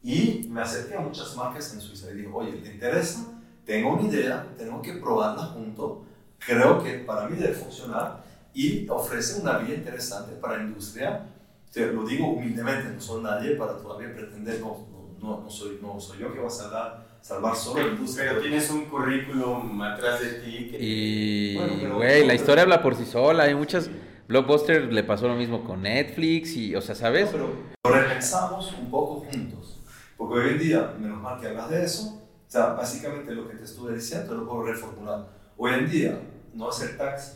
y 0.02 0.48
me 0.50 0.60
acerqué 0.60 0.96
a 0.96 1.00
muchas 1.00 1.36
marcas 1.36 1.72
en 1.72 1.80
Suiza 1.80 2.10
y 2.10 2.14
dije, 2.14 2.28
oye, 2.32 2.52
¿te 2.54 2.72
interesa? 2.72 3.26
Tengo 3.64 3.92
una 3.94 4.08
idea, 4.08 4.44
tengo 4.58 4.82
que 4.82 4.94
probarla 4.94 5.44
junto, 5.44 6.04
creo 6.40 6.82
que 6.82 6.94
para 6.98 7.28
mí 7.28 7.36
debe 7.36 7.54
funcionar 7.54 8.24
y 8.52 8.88
ofrece 8.88 9.40
una 9.40 9.58
vía 9.58 9.76
interesante 9.76 10.32
para 10.34 10.56
la 10.56 10.64
industria. 10.64 11.26
Te 11.72 11.92
lo 11.92 12.04
digo 12.04 12.32
humildemente, 12.32 12.88
no 12.92 13.00
soy 13.00 13.22
nadie 13.22 13.54
para 13.54 13.76
todavía 13.76 14.12
pretender, 14.12 14.58
no, 14.58 14.84
no, 15.22 15.40
no, 15.42 15.48
soy, 15.48 15.78
no 15.80 16.00
soy 16.00 16.18
yo 16.18 16.34
que 16.34 16.40
va 16.40 16.48
a 16.48 16.50
salvar, 16.50 17.06
salvar 17.22 17.54
solo 17.54 17.86
la 17.86 17.92
industria. 17.92 18.30
Pero 18.30 18.42
tienes 18.42 18.68
un 18.68 18.86
currículum 18.86 19.80
atrás 19.80 20.20
de 20.20 20.28
ti 20.40 20.68
que... 20.72 20.76
Y, 20.80 21.56
Bueno, 21.56 21.74
pero- 21.80 21.94
güey, 21.98 22.26
la 22.26 22.34
historia 22.34 22.64
habla 22.64 22.82
por 22.82 22.96
sí 22.96 23.06
sola. 23.06 23.44
Hay 23.44 23.54
muchas. 23.54 23.88
Blockbuster 24.32 24.90
le 24.92 25.04
pasó 25.04 25.28
lo 25.28 25.34
mismo 25.34 25.62
con 25.62 25.82
Netflix 25.82 26.56
y, 26.56 26.74
o 26.74 26.80
sea, 26.80 26.94
¿sabes? 26.94 27.26
No, 27.26 27.38
pero 27.38 27.68
lo 27.84 27.90
repensamos 28.00 28.78
un 28.78 28.90
poco 28.90 29.16
juntos. 29.30 29.78
Porque 30.16 30.34
hoy 30.40 30.48
en 30.52 30.58
día, 30.58 30.94
menos 30.98 31.20
mal 31.20 31.38
que 31.38 31.48
hablas 31.48 31.68
de 31.68 31.84
eso, 31.84 32.22
o 32.48 32.50
sea, 32.50 32.68
básicamente 32.74 33.34
lo 33.34 33.46
que 33.48 33.56
te 33.56 33.64
estuve 33.64 33.94
diciendo 33.94 34.34
lo 34.34 34.48
puedo 34.48 34.62
reformular. 34.64 35.28
Hoy 35.58 35.72
en 35.74 35.90
día, 35.90 36.20
no 36.54 36.70
es 36.70 36.80
el 36.80 36.96
taxi, 36.96 37.32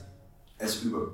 es 0.59 0.85
Uber. 0.87 1.09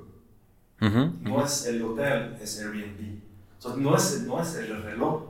No 0.79 0.87
ujú. 0.87 1.41
es 1.41 1.65
el 1.65 1.81
hotel, 1.83 2.37
es 2.41 2.59
Airbnb. 2.61 3.21
Entonces, 3.55 3.81
no 3.81 3.95
es, 3.97 4.21
no 4.25 4.41
es 4.41 4.55
el 4.55 4.83
reloj, 4.83 5.23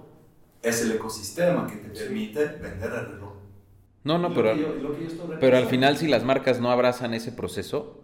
es 0.62 0.82
el 0.84 0.92
ecosistema 0.92 1.68
que 1.68 1.78
te 1.78 1.90
permite 1.90 2.46
vender 2.46 2.92
el 2.92 3.06
reloj. 3.08 3.34
No, 4.04 4.20
no, 4.20 4.34
pero, 4.34 4.54
yo- 4.56 4.68
pero 5.40 5.58
al 5.58 5.66
final, 5.66 5.98
si 5.98 6.08
las 6.08 6.24
marcas 6.24 6.60
no 6.60 6.72
abrazan 6.72 7.14
ese 7.14 7.32
proceso, 7.32 8.03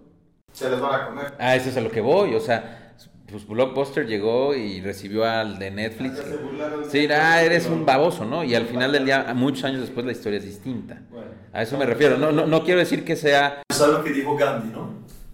Se 0.60 0.70
los 0.70 0.82
van 0.82 1.02
a 1.02 1.06
comer. 1.08 1.34
ah, 1.40 1.56
eso 1.56 1.70
es 1.70 1.78
a 1.78 1.82
lo 1.82 1.90
que 1.92 2.02
voy. 2.02 2.36
O 2.36 2.40
sea, 2.40 2.94
pues 3.30 3.48
Blockbuster 3.48 4.08
llegó 4.08 4.56
y 4.56 4.82
recibió 4.82 5.24
al 5.26 5.60
de 5.60 5.72
Netflix. 5.72 6.18
Ya 6.18 6.24
se 6.24 6.38
burlaron 6.38 6.90
Sí, 6.90 7.08
ah, 7.12 7.42
eres 7.42 7.68
un 7.68 7.86
baboso, 7.86 8.26
¿no? 8.26 8.44
Y 8.44 8.56
al 8.56 8.66
final 8.66 8.92
del 8.92 9.06
día, 9.06 9.32
muchos 9.36 9.64
años 9.66 9.82
después, 9.82 10.06
la 10.06 10.12
historia 10.12 10.40
es 10.40 10.46
distinta. 10.46 11.02
Bueno, 11.10 11.28
A 11.54 11.62
eso 11.62 11.78
me 11.78 11.86
refiero. 11.86 12.18
No, 12.18 12.32
no, 12.32 12.46
no 12.48 12.64
quiero 12.64 12.80
decir 12.80 13.06
que 13.06 13.16
sea. 13.16 13.62
¿sabes 13.72 13.98
lo 13.98 14.04
que 14.04 14.12
dijo 14.12 14.36
Gandhi, 14.36 14.70
no? 14.74 14.94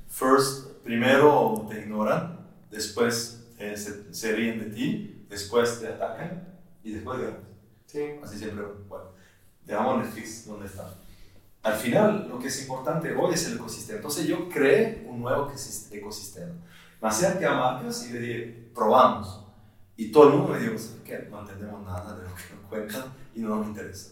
First, 0.10 0.82
primero 0.84 1.66
te 1.70 1.80
ignoran, 1.80 2.40
después 2.72 3.48
eh, 3.60 3.76
se, 3.76 4.14
se 4.14 4.32
ríen 4.34 4.60
de 4.60 4.66
ti, 4.76 5.26
después 5.30 5.80
te 5.82 5.88
atacan 5.88 6.44
y 6.84 6.92
después 6.94 7.20
ganas. 7.20 7.40
Sí. 7.88 8.02
Así 8.24 8.38
siempre, 8.38 8.66
bueno, 8.88 9.06
dejamos 9.66 10.04
Netflix 10.06 10.46
donde 10.48 10.68
está. 10.68 10.94
Al 11.66 11.74
final, 11.74 12.28
lo 12.30 12.38
que 12.38 12.48
es 12.48 12.62
importante 12.62 13.16
hoy 13.16 13.34
es 13.34 13.48
el 13.48 13.56
ecosistema. 13.56 13.98
Entonces 13.98 14.28
yo 14.28 14.48
creé 14.50 15.04
un 15.10 15.20
nuevo 15.22 15.50
ecosis- 15.50 15.92
ecosistema. 15.92 16.54
Me 17.02 17.08
acerqué 17.08 17.46
a 17.48 17.56
marcas 17.56 18.08
y 18.08 18.14
le 18.14 18.20
dije, 18.20 18.72
probamos. 18.74 19.44
Y 19.98 20.12
todo 20.12 20.28
el 20.30 20.34
mundo 20.36 20.54
me 20.54 20.60
dijo, 20.60 20.78
¿sabes 20.78 21.02
qué? 21.04 21.28
No 21.32 21.40
entendemos 21.42 21.84
nada 21.84 22.16
de 22.16 22.24
lo 22.30 22.36
que 22.36 22.44
nos 22.54 22.66
cuentan 22.70 23.04
y 23.34 23.40
no 23.40 23.56
nos 23.56 23.68
interesa. 23.68 24.12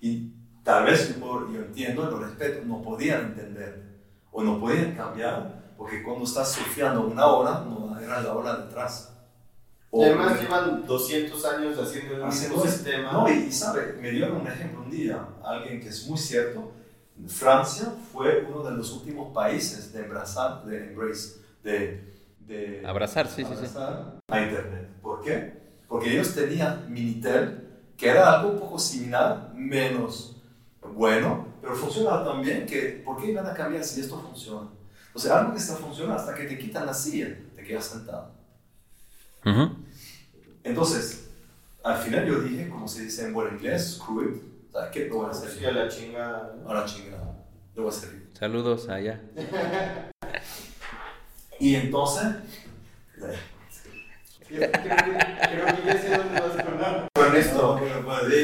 Y 0.00 0.32
tal 0.64 0.84
vez 0.86 1.18
yo, 1.20 1.52
yo 1.52 1.60
entiendo 1.60 2.10
lo 2.10 2.18
respeto, 2.18 2.64
no 2.64 2.80
podían 2.80 3.26
entender 3.26 3.98
o 4.32 4.42
no 4.42 4.58
podían 4.58 4.94
cambiar 4.94 5.74
porque 5.76 6.02
cuando 6.02 6.24
estás 6.24 6.50
surfeando 6.52 7.06
una 7.06 7.26
hora, 7.26 7.60
no 7.60 7.98
era 8.00 8.22
la 8.22 8.32
hora 8.34 8.56
detrás. 8.56 9.17
Y 9.90 10.04
además 10.04 10.40
llevan 10.40 10.86
200 10.86 11.44
años 11.46 11.78
haciendo 11.78 12.16
el 12.16 12.24
mismo 12.26 12.62
sistema. 12.62 13.12
No, 13.12 13.28
y, 13.28 13.46
y 13.46 13.52
sabe, 13.52 13.94
me 14.00 14.10
dieron 14.10 14.40
un 14.40 14.46
ejemplo 14.46 14.82
un 14.82 14.90
día, 14.90 15.26
alguien 15.42 15.80
que 15.80 15.88
es 15.88 16.06
muy 16.06 16.18
cierto. 16.18 16.72
Francia 17.26 17.92
fue 18.12 18.46
uno 18.48 18.62
de 18.62 18.76
los 18.76 18.92
últimos 18.92 19.32
países 19.32 19.92
de 19.92 20.04
embrace, 20.04 20.38
de 20.66 20.86
embrace, 20.88 21.40
de, 21.64 22.14
de 22.46 22.82
Abrazar, 22.86 23.26
sí, 23.26 23.44
sí, 23.44 23.50
sí. 23.50 23.56
abrazar 23.56 24.20
a 24.28 24.40
Internet. 24.40 24.88
¿Por 25.02 25.22
qué? 25.22 25.58
Porque 25.88 26.12
ellos 26.12 26.34
tenían 26.34 26.92
Minitel, 26.92 27.66
que 27.96 28.08
era 28.08 28.34
algo 28.34 28.52
un 28.52 28.58
poco 28.60 28.78
similar, 28.78 29.52
menos 29.54 30.38
bueno, 30.94 31.46
pero 31.60 31.74
funcionaba 31.74 32.24
tan 32.24 32.42
bien 32.42 32.66
que, 32.66 33.02
¿por 33.04 33.20
qué 33.20 33.30
iban 33.30 33.46
a 33.46 33.54
cambiar 33.54 33.84
si 33.84 34.00
esto 34.00 34.18
funciona? 34.20 34.68
O 35.14 35.18
sea, 35.18 35.40
algo 35.40 35.52
que 35.52 35.58
está 35.58 35.74
funcionando 35.74 36.20
hasta 36.20 36.34
que 36.34 36.44
te 36.44 36.58
quitan 36.58 36.86
la 36.86 36.94
silla, 36.94 37.36
te 37.54 37.62
quedas 37.62 37.84
sentado. 37.84 38.30
Ujú. 39.44 39.76
Entonces, 40.64 41.28
al 41.82 41.96
final 41.98 42.26
yo 42.26 42.40
dije, 42.40 42.68
como 42.68 42.86
se 42.88 43.04
dice 43.04 43.24
en 43.26 43.32
buen 43.34 43.54
inglés, 43.54 43.96
screw 43.98 44.22
it. 44.28 44.42
¿Sabes 44.72 44.90
qué? 44.92 45.06
Lo 45.06 45.16
voy 45.16 45.26
a 45.26 45.30
hacer. 45.30 45.50
Sí, 45.50 45.64
a 45.64 45.72
la 45.72 45.88
chingada. 45.88 46.54
¿no? 46.62 46.68
Ahora 46.68 46.84
chingada. 46.84 47.34
Lo 47.74 47.82
voy 47.84 47.92
a 47.92 47.96
hacer. 47.96 48.10
Saludos 48.38 48.88
allá. 48.88 49.20
Y 51.60 51.74
entonces, 51.74 52.24
Creo, 54.46 54.60
que, 54.60 54.70
creo 54.70 55.66
que 55.66 55.82
ya 55.84 56.00
sé 56.00 56.16
dónde 56.16 56.40
vas 56.40 56.52
con, 56.64 57.24
con 57.24 57.36
esto. 57.36 57.80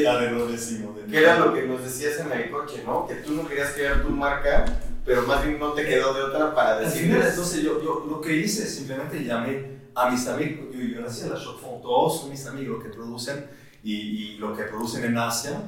ya 0.03 0.19
le 0.19 0.31
lo 0.31 0.47
decimos. 0.47 0.97
Que 1.09 1.17
era 1.19 1.39
lo 1.39 1.53
que 1.53 1.63
nos 1.63 1.81
decías 1.81 2.19
en 2.19 2.31
el 2.31 2.51
coche, 2.51 2.83
¿no? 2.85 3.07
Que 3.07 3.15
tú 3.15 3.33
no 3.33 3.47
querías 3.47 3.71
crear 3.71 4.01
tu 4.03 4.09
marca, 4.09 4.65
pero 5.05 5.21
más 5.23 5.43
bien 5.45 5.57
no 5.59 5.71
te 5.71 5.85
quedó 5.85 6.13
de 6.13 6.23
otra 6.23 6.53
para 6.53 6.79
decirles. 6.79 7.29
entonces 7.29 7.63
yo, 7.63 7.81
yo 7.81 8.05
lo 8.07 8.19
que 8.21 8.35
hice 8.35 8.63
es 8.63 8.75
simplemente 8.75 9.23
llamé 9.23 9.74
a 9.95 10.09
mis 10.09 10.27
amigos, 10.27 10.65
yo, 10.73 10.81
yo 10.81 11.01
nací 11.01 11.23
en 11.23 11.29
la 11.31 11.39
Shopfont, 11.39 11.81
todos 11.81 12.21
son 12.21 12.29
mis 12.29 12.45
amigos 12.45 12.83
que 12.83 12.89
producen 12.89 13.47
y, 13.83 13.93
y 13.93 14.37
lo 14.37 14.55
que 14.55 14.63
producen 14.63 15.05
en 15.05 15.17
Asia, 15.17 15.61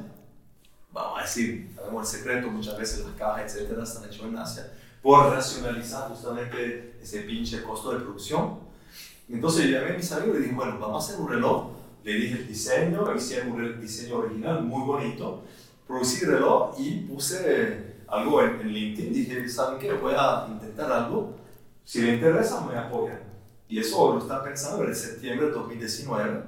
vamos 0.91 1.19
a 1.19 1.21
decir, 1.21 1.69
sabemos 1.75 2.13
el 2.13 2.19
secreto, 2.19 2.49
muchas 2.49 2.77
veces 2.77 3.05
las 3.05 3.15
cajas, 3.15 3.55
etcétera, 3.55 3.83
están 3.83 4.03
hechas 4.03 4.23
en 4.23 4.37
Asia, 4.37 4.73
por 5.01 5.29
racionalizar 5.29 6.09
justamente 6.09 6.97
ese 7.01 7.21
pinche 7.21 7.63
costo 7.63 7.93
de 7.93 7.99
producción. 7.99 8.59
Entonces 9.29 9.65
yo 9.65 9.77
llamé 9.77 9.93
a 9.93 9.97
mis 9.97 10.11
amigos 10.11 10.39
y 10.39 10.41
dije, 10.43 10.55
bueno, 10.55 10.77
vamos 10.79 11.03
a 11.03 11.07
hacer 11.07 11.21
un 11.21 11.29
reloj, 11.29 11.71
le 12.03 12.13
dije 12.13 12.35
el 12.35 12.47
diseño, 12.47 13.15
hicieron 13.15 13.51
un 13.51 13.81
diseño 13.81 14.17
original 14.17 14.63
muy 14.63 14.85
bonito, 14.85 15.43
producí 15.87 16.25
el 16.25 16.31
reloj 16.31 16.75
y 16.79 17.01
puse 17.01 17.95
algo 18.07 18.41
en, 18.41 18.61
en 18.61 18.67
LinkedIn, 18.73 19.13
dije, 19.13 19.49
¿saben 19.49 19.79
qué? 19.79 19.93
Voy 19.93 20.13
a 20.17 20.47
intentar 20.49 20.91
algo, 20.91 21.35
si 21.83 22.01
le 22.01 22.15
interesa 22.15 22.61
me 22.61 22.77
apoyan. 22.77 23.26
Y 23.69 23.79
eso 23.79 24.13
lo 24.13 24.19
está 24.19 24.43
pensando 24.43 24.83
en 24.85 24.95
septiembre 24.95 25.47
de 25.47 25.51
2019. 25.53 26.43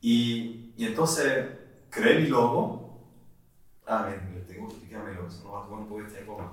Y, 0.00 0.72
y 0.76 0.84
entonces 0.86 1.46
creé 1.90 2.20
mi 2.20 2.28
logo. 2.28 3.00
Ah, 3.86 4.06
bien, 4.08 4.34
le 4.34 4.40
tengo 4.42 4.68
que 4.68 4.74
explicar 4.74 5.04
mi 5.04 5.14
logo, 5.14 5.28
eso 5.28 5.42
no 5.44 5.52
va 5.52 5.60
a 5.62 5.64
tomar 5.64 5.80
un 5.80 5.88
poco 5.88 6.02
de 6.02 6.10
tiempo 6.10 6.38
más. 6.38 6.52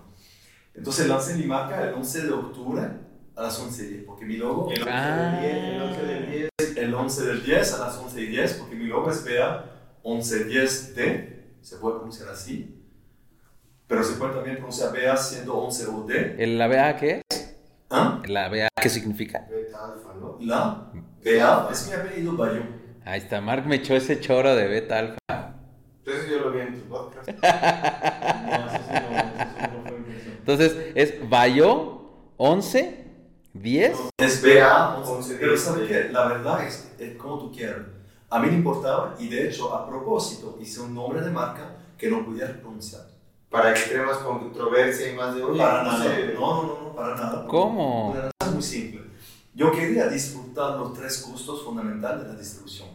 Entonces 0.73 1.07
lancé 1.07 1.35
mi 1.35 1.45
marca 1.45 1.83
el 1.87 1.93
11 1.93 2.21
de 2.23 2.31
octubre 2.31 2.81
a 3.35 3.41
las 3.43 3.59
11.10, 3.61 4.05
porque 4.05 4.25
mi 4.25 4.37
logo... 4.37 4.71
El 4.71 4.81
11 4.81 4.89
Ah. 4.91 5.39
del 5.41 5.51
10, 5.51 5.65
el 5.75 5.81
11 5.83 6.01
del 6.05 6.31
10. 6.31 6.77
El 6.77 6.93
11 6.93 7.25
del 7.25 7.43
10 7.43 7.73
a 7.73 7.77
las 7.79 7.99
11.10, 7.99 8.57
porque 8.59 8.75
mi 8.75 8.85
logo 8.85 9.11
es 9.11 9.23
BA 9.23 9.65
1110D, 10.03 11.29
se 11.61 11.77
puede 11.77 11.95
pronunciar 11.97 12.29
así. 12.29 12.79
Pero 13.87 14.03
se 14.03 14.13
puede 14.15 14.33
también 14.33 14.55
pronunciar 14.57 14.91
BA 14.91 15.15
siendo 15.17 15.55
11 15.55 15.87
o 15.87 16.03
D. 16.03 16.35
¿El- 16.39 16.57
¿La 16.57 16.67
BA 16.67 16.95
qué 16.97 17.11
es? 17.17 17.22
¿Ah? 17.95 18.19
¿La 18.25 18.49
BA 18.49 18.69
qué 18.81 18.89
significa? 18.89 19.45
Beta 19.51 19.85
alfa, 19.85 20.15
¿no? 20.19 20.35
La 20.41 20.87
BA 21.23 21.69
es 21.71 21.87
mi 21.87 21.93
apellido 21.93 22.35
Bayo. 22.35 22.63
Ahí 23.05 23.19
está, 23.19 23.39
Mark 23.39 23.67
me 23.67 23.75
echó 23.75 23.95
ese 23.95 24.19
choro 24.19 24.55
de 24.55 24.67
beta 24.67 24.97
alfa. 24.97 25.19
Entonces 25.99 26.27
yo 26.31 26.39
lo 26.39 26.51
vi 26.51 26.61
en 26.61 26.73
tu 26.73 26.79
podcast. 26.89 27.29
Entonces, 30.39 30.75
es 30.95 31.29
Bayo 31.29 32.01
11, 32.37 33.05
10. 33.53 33.99
Es 34.17 34.41
BA 34.41 34.97
11. 34.97 35.11
11, 35.11 35.35
Pero 35.39 35.51
10, 35.51 35.61
¿sabes 35.61 35.87
sí. 35.87 35.93
qué? 35.93 36.09
La 36.09 36.25
verdad 36.27 36.65
es, 36.65 36.91
es 36.97 37.15
como 37.15 37.37
tú 37.37 37.51
quieras. 37.51 37.77
A 38.29 38.39
mí 38.39 38.47
me 38.47 38.55
importaba 38.55 39.13
y 39.19 39.29
de 39.29 39.47
hecho 39.47 39.71
a 39.73 39.87
propósito 39.87 40.57
hice 40.59 40.81
un 40.81 40.95
nombre 40.95 41.21
de 41.21 41.29
marca 41.29 41.75
que 41.95 42.09
no 42.09 42.25
pudiera 42.25 42.51
pronunciar. 42.59 43.12
Para 43.53 43.71
que 43.71 43.83
cree 43.83 44.03
más 44.03 44.17
controversia 44.17 45.13
y 45.13 45.15
más 45.15 45.35
de 45.35 45.43
oye, 45.43 45.59
Para 45.59 45.83
no 45.83 45.91
nada. 45.91 46.03
sé. 46.03 46.33
No, 46.33 46.63
no, 46.63 46.81
no, 46.81 46.95
para 46.95 47.15
nada. 47.15 47.45
¿Cómo? 47.45 48.11
Razón 48.15 48.55
muy 48.55 48.63
simple. 48.63 49.01
Yo 49.53 49.71
quería 49.71 50.07
disfrutar 50.07 50.79
los 50.79 50.91
tres 50.95 51.23
gustos 51.29 51.63
fundamentales 51.63 52.23
de 52.25 52.33
la 52.33 52.39
distribución. 52.39 52.89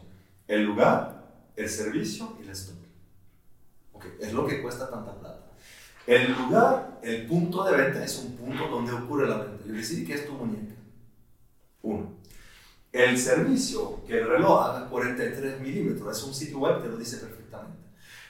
El 0.48 0.64
lugar, 0.64 1.28
el 1.54 1.68
servicio 1.68 2.36
y 2.42 2.44
la 2.44 2.50
stock. 2.50 2.74
Okay, 3.92 4.10
es 4.18 4.32
lo 4.32 4.48
que 4.48 4.60
cuesta 4.60 4.90
tanta 4.90 5.14
plata. 5.14 5.46
El 6.04 6.32
lugar, 6.32 6.98
el 7.02 7.28
punto 7.28 7.62
de 7.62 7.76
venta 7.76 8.02
es 8.04 8.18
un 8.18 8.32
punto 8.36 8.66
donde 8.66 8.90
ocurre 8.90 9.28
la 9.28 9.36
venta. 9.36 9.64
Yo 9.64 9.74
decir 9.74 10.04
que 10.04 10.14
es 10.14 10.26
tu 10.26 10.32
muñeca. 10.32 10.74
Uno. 11.82 12.14
El 12.90 13.16
servicio, 13.16 14.04
que 14.04 14.18
el 14.18 14.26
reloj 14.26 14.60
haga 14.60 14.88
43 14.88 15.60
milímetros, 15.60 16.18
es 16.18 16.24
un 16.24 16.34
sitio 16.34 16.58
web, 16.58 16.82
te 16.82 16.88
lo 16.88 16.96
dice 16.96 17.18
perfectamente. 17.18 17.78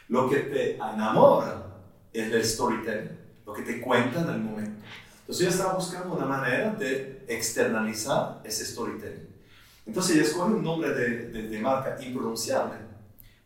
Lo 0.08 0.28
que 0.28 0.40
te 0.40 0.74
enamora 0.76 1.67
es 2.12 2.32
el 2.32 2.44
storytelling, 2.44 3.10
lo 3.46 3.52
que 3.52 3.62
te 3.62 3.80
cuenta 3.80 4.22
en 4.22 4.28
el 4.28 4.38
momento. 4.38 4.84
Entonces 5.20 5.44
yo 5.44 5.50
estaba 5.50 5.74
buscando 5.74 6.14
una 6.14 6.26
manera 6.26 6.70
de 6.74 7.24
externalizar 7.28 8.40
ese 8.44 8.64
storytelling. 8.64 9.28
Entonces 9.86 10.16
yo 10.16 10.22
escogí 10.22 10.52
un 10.52 10.64
nombre 10.64 10.90
de, 10.90 11.28
de, 11.28 11.48
de 11.48 11.58
marca 11.60 11.96
impronunciable, 12.02 12.74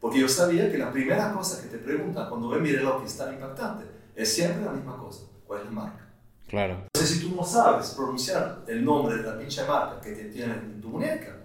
porque 0.00 0.20
yo 0.20 0.28
sabía 0.28 0.70
que 0.70 0.78
la 0.78 0.92
primera 0.92 1.32
cosa 1.32 1.62
que 1.62 1.68
te 1.68 1.78
preguntan 1.78 2.28
cuando 2.28 2.48
ven 2.48 2.62
mi 2.62 2.72
reloj 2.72 3.00
que 3.00 3.06
es 3.06 3.16
tan 3.16 3.34
impactante 3.34 3.84
es 4.14 4.32
siempre 4.32 4.64
la 4.64 4.72
misma 4.72 4.96
cosa, 4.96 5.22
¿cuál 5.46 5.60
es 5.60 5.66
la 5.66 5.70
marca? 5.72 6.08
Claro. 6.48 6.82
Entonces, 6.92 7.16
si 7.16 7.26
tú 7.26 7.34
no 7.34 7.44
sabes 7.44 7.90
pronunciar 7.90 8.62
el 8.66 8.84
nombre 8.84 9.16
de 9.16 9.22
la 9.22 9.38
pinche 9.38 9.64
marca 9.64 10.00
que 10.00 10.12
te 10.12 10.24
tiene 10.24 10.52
en 10.52 10.80
tu 10.82 10.88
muñeca, 10.88 11.36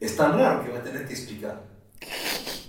es 0.00 0.16
tan 0.16 0.38
raro 0.38 0.64
que 0.64 0.70
vas 0.70 0.80
a 0.80 0.84
tener 0.84 1.06
que 1.06 1.12
explicar. 1.12 1.60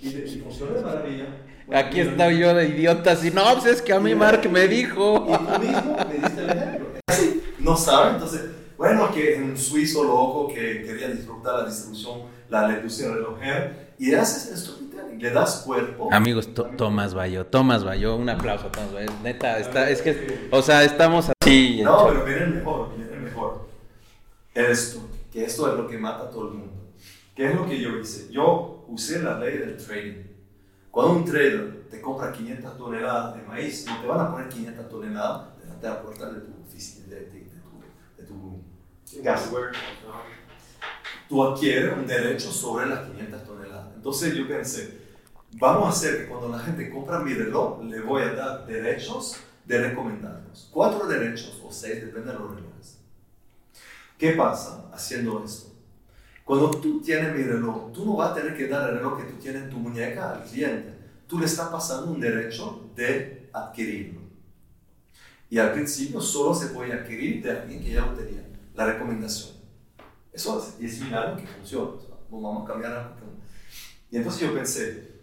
Y, 0.02 0.08
y 0.08 0.40
funciona 0.44 0.72
de 0.72 0.82
maravilla. 0.82 1.26
Aquí 1.72 2.00
estoy 2.00 2.38
yo 2.38 2.54
de 2.54 2.68
idiota, 2.68 3.16
si 3.16 3.30
no, 3.30 3.42
pues 3.54 3.66
es 3.66 3.82
que 3.82 3.92
a 3.92 4.00
mí 4.00 4.14
Mark 4.14 4.48
me 4.50 4.68
dijo. 4.68 5.26
Y 5.28 5.32
tú 5.32 5.58
mismo 5.60 5.96
me 6.08 6.14
diste 6.14 6.42
el 6.42 6.50
ejemplo. 6.50 6.86
Así, 7.06 7.42
no 7.58 7.76
sabe, 7.76 8.10
entonces, 8.12 8.42
bueno, 8.76 9.10
que 9.12 9.40
un 9.42 9.56
suizo 9.56 10.04
loco 10.04 10.48
que 10.48 10.82
quería 10.82 11.08
disfrutar 11.08 11.60
la 11.60 11.66
distribución, 11.66 12.22
la 12.50 12.68
le 12.68 12.74
puse 12.76 13.06
el 13.06 13.14
relojero, 13.14 13.70
y 13.98 14.14
haces 14.14 14.50
el 14.52 14.58
storytelling, 14.58 15.22
le 15.22 15.30
das 15.30 15.62
cuerpo. 15.64 16.08
Amigos, 16.12 16.52
to 16.52 16.64
Tomás 16.76 17.14
Bayo, 17.14 17.46
Tomás 17.46 17.82
Bayo, 17.82 18.16
un 18.16 18.28
aplauso 18.28 18.66
a 18.66 18.72
Tomás 18.72 18.92
Bayo. 18.92 19.10
Neta, 19.22 19.58
está, 19.58 19.88
es 19.88 20.02
que, 20.02 20.48
o 20.50 20.60
sea, 20.60 20.84
estamos 20.84 21.30
así. 21.40 21.80
No, 21.82 22.08
pero 22.08 22.26
miren 22.26 22.42
el 22.42 22.54
mejor, 22.56 22.90
miren 22.96 23.14
el 23.14 23.20
mejor. 23.20 23.68
El 24.54 24.66
stock, 24.72 25.10
que 25.32 25.44
esto 25.44 25.70
es 25.72 25.78
lo 25.78 25.88
que 25.88 25.96
mata 25.96 26.24
a 26.24 26.30
todo 26.30 26.48
el 26.48 26.54
mundo. 26.54 26.74
¿Qué 27.34 27.48
es 27.48 27.54
lo 27.54 27.66
que 27.66 27.80
yo 27.80 27.98
hice? 27.98 28.30
Yo 28.30 28.84
usé 28.88 29.20
la 29.22 29.38
ley 29.38 29.58
del 29.58 29.76
trading. 29.76 30.33
Cuando 30.94 31.14
un 31.14 31.24
trader 31.24 31.88
te 31.90 32.00
compra 32.00 32.30
500 32.30 32.78
toneladas 32.78 33.34
de 33.34 33.42
maíz, 33.42 33.84
no 33.84 34.00
te 34.00 34.06
van 34.06 34.20
a 34.20 34.30
poner 34.30 34.48
500 34.48 34.88
toneladas 34.88 35.58
delante 35.58 35.84
de 35.88 35.92
la 35.92 36.00
puerta 36.00 36.30
de 36.30 36.40
tu 36.42 36.52
oficina, 36.62 37.08
de, 37.08 37.16
de, 37.16 37.40
de 37.40 38.22
tu, 38.24 38.62
de 39.10 39.16
tu 39.16 39.24
casa. 39.24 39.50
Tú 41.28 41.42
adquieres 41.42 41.98
un 41.98 42.06
derecho 42.06 42.52
sobre 42.52 42.86
las 42.86 43.10
500 43.10 43.42
toneladas. 43.42 43.88
Entonces 43.96 44.34
yo 44.34 44.46
pensé, 44.46 45.00
vamos 45.54 45.86
a 45.86 45.88
hacer 45.88 46.18
que 46.18 46.28
cuando 46.28 46.48
la 46.48 46.60
gente 46.60 46.88
compra 46.88 47.18
mi 47.18 47.34
reloj, 47.34 47.82
le 47.82 48.00
voy 48.00 48.22
a 48.22 48.32
dar 48.32 48.64
derechos 48.64 49.38
de 49.64 49.88
recomendarlos. 49.88 50.68
Cuatro 50.72 51.08
derechos 51.08 51.60
o 51.66 51.72
seis, 51.72 52.04
depende 52.04 52.30
de 52.30 52.38
los 52.38 52.54
relojes. 52.54 53.00
¿Qué 54.16 54.30
pasa 54.34 54.88
haciendo 54.92 55.42
esto? 55.44 55.73
Cuando 56.44 56.70
tú 56.72 57.00
tienes 57.00 57.34
mi 57.34 57.42
reloj, 57.42 57.92
tú 57.92 58.04
no 58.04 58.16
vas 58.16 58.32
a 58.32 58.34
tener 58.34 58.56
que 58.56 58.68
dar 58.68 58.90
el 58.90 58.96
reloj 58.96 59.18
que 59.18 59.32
tú 59.32 59.36
tienes 59.38 59.62
en 59.62 59.70
tu 59.70 59.78
muñeca 59.78 60.34
al 60.34 60.44
cliente. 60.44 60.94
Tú 61.26 61.38
le 61.38 61.46
estás 61.46 61.68
pasando 61.70 62.12
un 62.12 62.20
derecho 62.20 62.90
de 62.94 63.48
adquirirlo. 63.52 64.20
Y 65.48 65.58
al 65.58 65.72
principio 65.72 66.20
solo 66.20 66.54
se 66.54 66.66
puede 66.66 66.92
adquirir 66.92 67.42
de 67.42 67.50
alguien 67.50 67.82
que 67.82 67.92
ya 67.92 68.04
lo 68.04 68.12
tenía. 68.12 68.44
La 68.74 68.86
recomendación. 68.86 69.56
Eso 70.32 70.58
es 70.58 70.78
10 70.78 71.00
mil 71.02 71.14
años 71.14 71.40
que 71.40 71.46
funciona. 71.46 71.92
No 72.30 72.40
vamos 72.40 72.64
a 72.64 72.72
cambiar 72.72 72.92
algo. 72.92 73.14
Y 74.10 74.16
entonces 74.16 74.42
yo 74.42 74.54
pensé, 74.54 75.14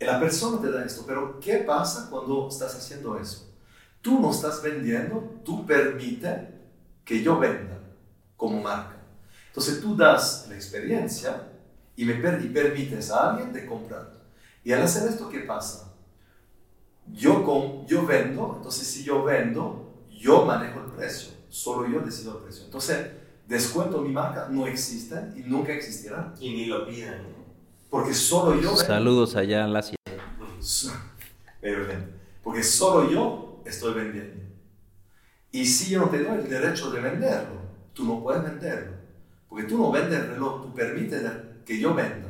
la 0.00 0.18
persona 0.18 0.60
te 0.60 0.70
da 0.70 0.84
esto, 0.84 1.04
pero 1.06 1.38
¿qué 1.40 1.58
pasa 1.58 2.08
cuando 2.10 2.48
estás 2.48 2.74
haciendo 2.74 3.18
eso? 3.18 3.52
Tú 4.00 4.20
no 4.20 4.30
estás 4.30 4.62
vendiendo, 4.62 5.40
tú 5.44 5.64
permites 5.66 6.48
que 7.04 7.22
yo 7.22 7.38
venda 7.38 7.78
como 8.36 8.60
marca. 8.60 8.91
Entonces 9.52 9.82
tú 9.82 9.94
das 9.94 10.46
la 10.48 10.54
experiencia 10.54 11.46
y 11.94 12.06
me 12.06 12.14
per 12.14 12.42
y 12.42 12.48
permites 12.48 13.10
a 13.10 13.32
alguien 13.32 13.52
de 13.52 13.66
comprar. 13.66 14.10
Y 14.64 14.72
al 14.72 14.80
hacer 14.80 15.06
esto, 15.06 15.28
¿qué 15.28 15.40
pasa? 15.40 15.92
Yo, 17.12 17.44
con, 17.44 17.86
yo 17.86 18.06
vendo, 18.06 18.54
entonces 18.56 18.88
si 18.88 19.04
yo 19.04 19.22
vendo, 19.24 20.06
yo 20.10 20.46
manejo 20.46 20.80
el 20.80 20.92
precio, 20.92 21.32
solo 21.50 21.86
yo 21.86 22.00
decido 22.00 22.38
el 22.38 22.44
precio. 22.44 22.64
Entonces, 22.64 23.08
descuento 23.46 24.00
mi 24.00 24.08
marca 24.08 24.48
no 24.50 24.66
existe 24.66 25.16
y 25.36 25.40
nunca 25.40 25.74
existirá. 25.74 26.32
Y 26.40 26.54
ni 26.54 26.64
lo 26.64 26.86
piden. 26.86 27.12
¿eh? 27.12 27.34
Porque 27.90 28.14
solo 28.14 28.54
yo... 28.54 28.70
Vendo. 28.70 28.76
Saludos 28.76 29.36
allá 29.36 29.66
en 29.66 29.74
la 29.74 29.82
ciudad. 29.82 29.98
Porque 32.42 32.62
solo 32.62 33.10
yo 33.10 33.62
estoy 33.66 33.92
vendiendo. 33.92 34.44
Y 35.50 35.66
si 35.66 35.90
yo 35.90 36.00
no 36.00 36.08
te 36.08 36.24
doy 36.24 36.38
el 36.38 36.48
derecho 36.48 36.90
de 36.90 37.02
venderlo, 37.02 37.60
tú 37.92 38.06
no 38.06 38.22
puedes 38.22 38.42
venderlo. 38.42 39.01
Porque 39.52 39.66
tú 39.66 39.76
no 39.76 39.92
vendes 39.92 40.18
el 40.18 40.28
reloj, 40.28 40.62
tú 40.62 40.72
permites 40.72 41.22
que 41.66 41.78
yo 41.78 41.92
venda. 41.92 42.26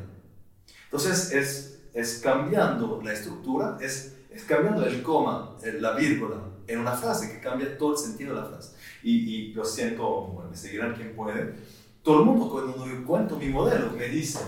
Entonces 0.83 1.31
es, 1.31 1.81
es 1.93 2.19
cambiando 2.21 2.99
la 3.01 3.13
estructura, 3.13 3.77
es, 3.79 4.17
es 4.29 4.43
cambiando 4.43 4.85
el 4.85 5.01
coma, 5.01 5.55
la 5.79 5.93
vírgula 5.93 6.35
en 6.67 6.79
una 6.79 6.91
frase 6.91 7.31
que 7.31 7.39
cambia 7.39 7.77
todo 7.77 7.93
el 7.93 7.97
sentido 7.97 8.35
de 8.35 8.41
la 8.41 8.47
frase. 8.47 8.75
Y, 9.03 9.19
y 9.19 9.53
lo 9.53 9.63
siento, 9.63 10.05
bueno, 10.33 10.49
me 10.49 10.57
seguirán 10.57 10.95
quien 10.95 11.15
puede. 11.15 11.53
Todo 12.01 12.19
el 12.19 12.25
mundo 12.25 12.49
cuando 12.49 12.85
yo 12.85 13.05
cuento 13.05 13.37
mi 13.37 13.47
modelo 13.47 13.91
me 13.91 14.09
dice, 14.09 14.39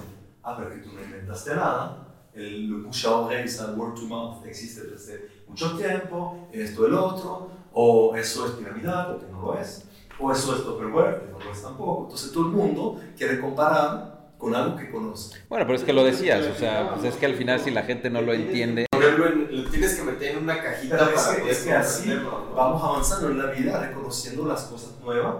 ah, 0.44 0.58
pero 0.58 0.72
que 0.72 0.82
tú 0.82 0.90
no 0.94 1.02
inventaste 1.02 1.56
nada, 1.56 2.06
el 2.34 2.86
à 3.06 3.10
oreille, 3.10 3.58
el 3.58 3.80
word 3.80 3.96
to 3.96 4.02
mouth 4.02 4.46
existe 4.46 4.82
desde 4.82 5.30
mucho 5.48 5.78
tiempo, 5.78 6.50
esto 6.52 6.88
el 6.88 6.94
otro, 6.94 7.52
o 7.72 8.14
eso 8.18 8.48
es 8.48 8.52
piramidal, 8.52 9.18
que 9.18 9.32
no 9.32 9.42
lo 9.42 9.58
es, 9.58 9.86
o 10.20 10.32
eso 10.32 10.56
es 10.56 10.64
Tupperware, 10.64 11.22
que 11.26 11.32
no 11.32 11.40
lo 11.40 11.52
es 11.52 11.62
tampoco. 11.62 12.04
Entonces 12.04 12.32
todo 12.32 12.46
el 12.48 12.52
mundo 12.52 13.02
quiere 13.18 13.40
comparar 13.40 14.16
con 14.38 14.54
algo 14.56 14.76
que 14.76 14.92
conoce. 14.92 15.38
Bueno, 15.50 15.66
pero 15.66 15.78
es 15.78 15.84
que 15.84 15.94
lo 15.94 16.04
decías, 16.04 16.46
o 16.46 16.54
sea, 16.58 16.92
pues 16.94 17.06
es 17.06 17.16
que 17.16 17.26
al 17.26 17.36
final 17.36 17.60
si 17.60 17.72
la 17.72 17.84
gente 17.84 18.10
no 18.10 18.22
lo 18.22 18.34
entiende... 18.34 18.86
Lo 18.92 19.70
tienes 19.70 19.96
que 19.96 20.04
meter 20.04 20.32
en 20.36 20.44
una 20.44 20.62
cajita 20.62 20.98
Pero 20.98 21.14
para 21.16 21.32
es 21.32 21.38
que, 21.42 21.52
es 21.52 21.60
que 21.64 21.74
así 21.74 22.10
¿no? 22.10 22.54
vamos 22.54 22.84
avanzando 22.84 23.30
en 23.30 23.38
la 23.38 23.46
vida, 23.52 23.80
reconociendo 23.88 24.46
las 24.46 24.64
cosas 24.64 25.00
nuevas, 25.02 25.36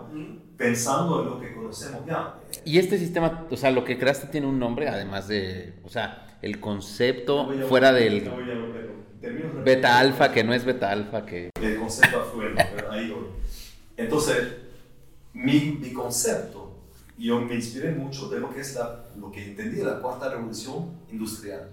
pensando 0.56 1.22
en 1.22 1.30
lo 1.30 1.42
que 1.42 1.54
conocemos 1.54 2.06
ya. 2.06 2.36
Y 2.64 2.80
este 2.80 2.98
sistema, 2.98 3.46
o 3.50 3.58
sea, 3.58 3.72
lo 3.72 3.84
que 3.84 3.98
creaste 4.00 4.28
tiene 4.28 4.48
un 4.48 4.60
nombre, 4.60 4.88
además 4.88 5.28
de, 5.28 5.74
o 5.84 5.90
sea, 5.90 6.38
el 6.42 6.60
concepto 6.62 7.52
a- 7.52 7.68
fuera 7.68 7.92
del 7.92 8.24
de- 8.24 8.32
beta 9.64 10.00
alfa, 10.00 10.32
que 10.32 10.44
no 10.44 10.54
es 10.54 10.64
beta 10.64 10.90
alfa, 10.92 11.26
que... 11.26 11.50
el 11.62 11.76
concepto 11.76 12.22
afluente, 12.22 12.66
pero 12.76 12.92
ahí 12.92 13.10
voy. 13.12 13.26
Entonces, 13.98 14.38
mi, 15.36 15.78
mi 15.80 15.94
concepto, 15.94 16.72
yo 17.18 17.40
me 17.42 17.56
inspiré 17.56 17.92
mucho 17.92 18.28
de 18.30 18.40
lo 18.40 18.52
que 18.54 18.62
es 18.62 18.74
la, 18.76 19.06
lo 19.18 19.32
que 19.32 19.46
entendí 19.52 19.82
la 19.82 20.00
cuarta 20.00 20.30
revolución 20.30 20.92
industrial. 21.12 21.70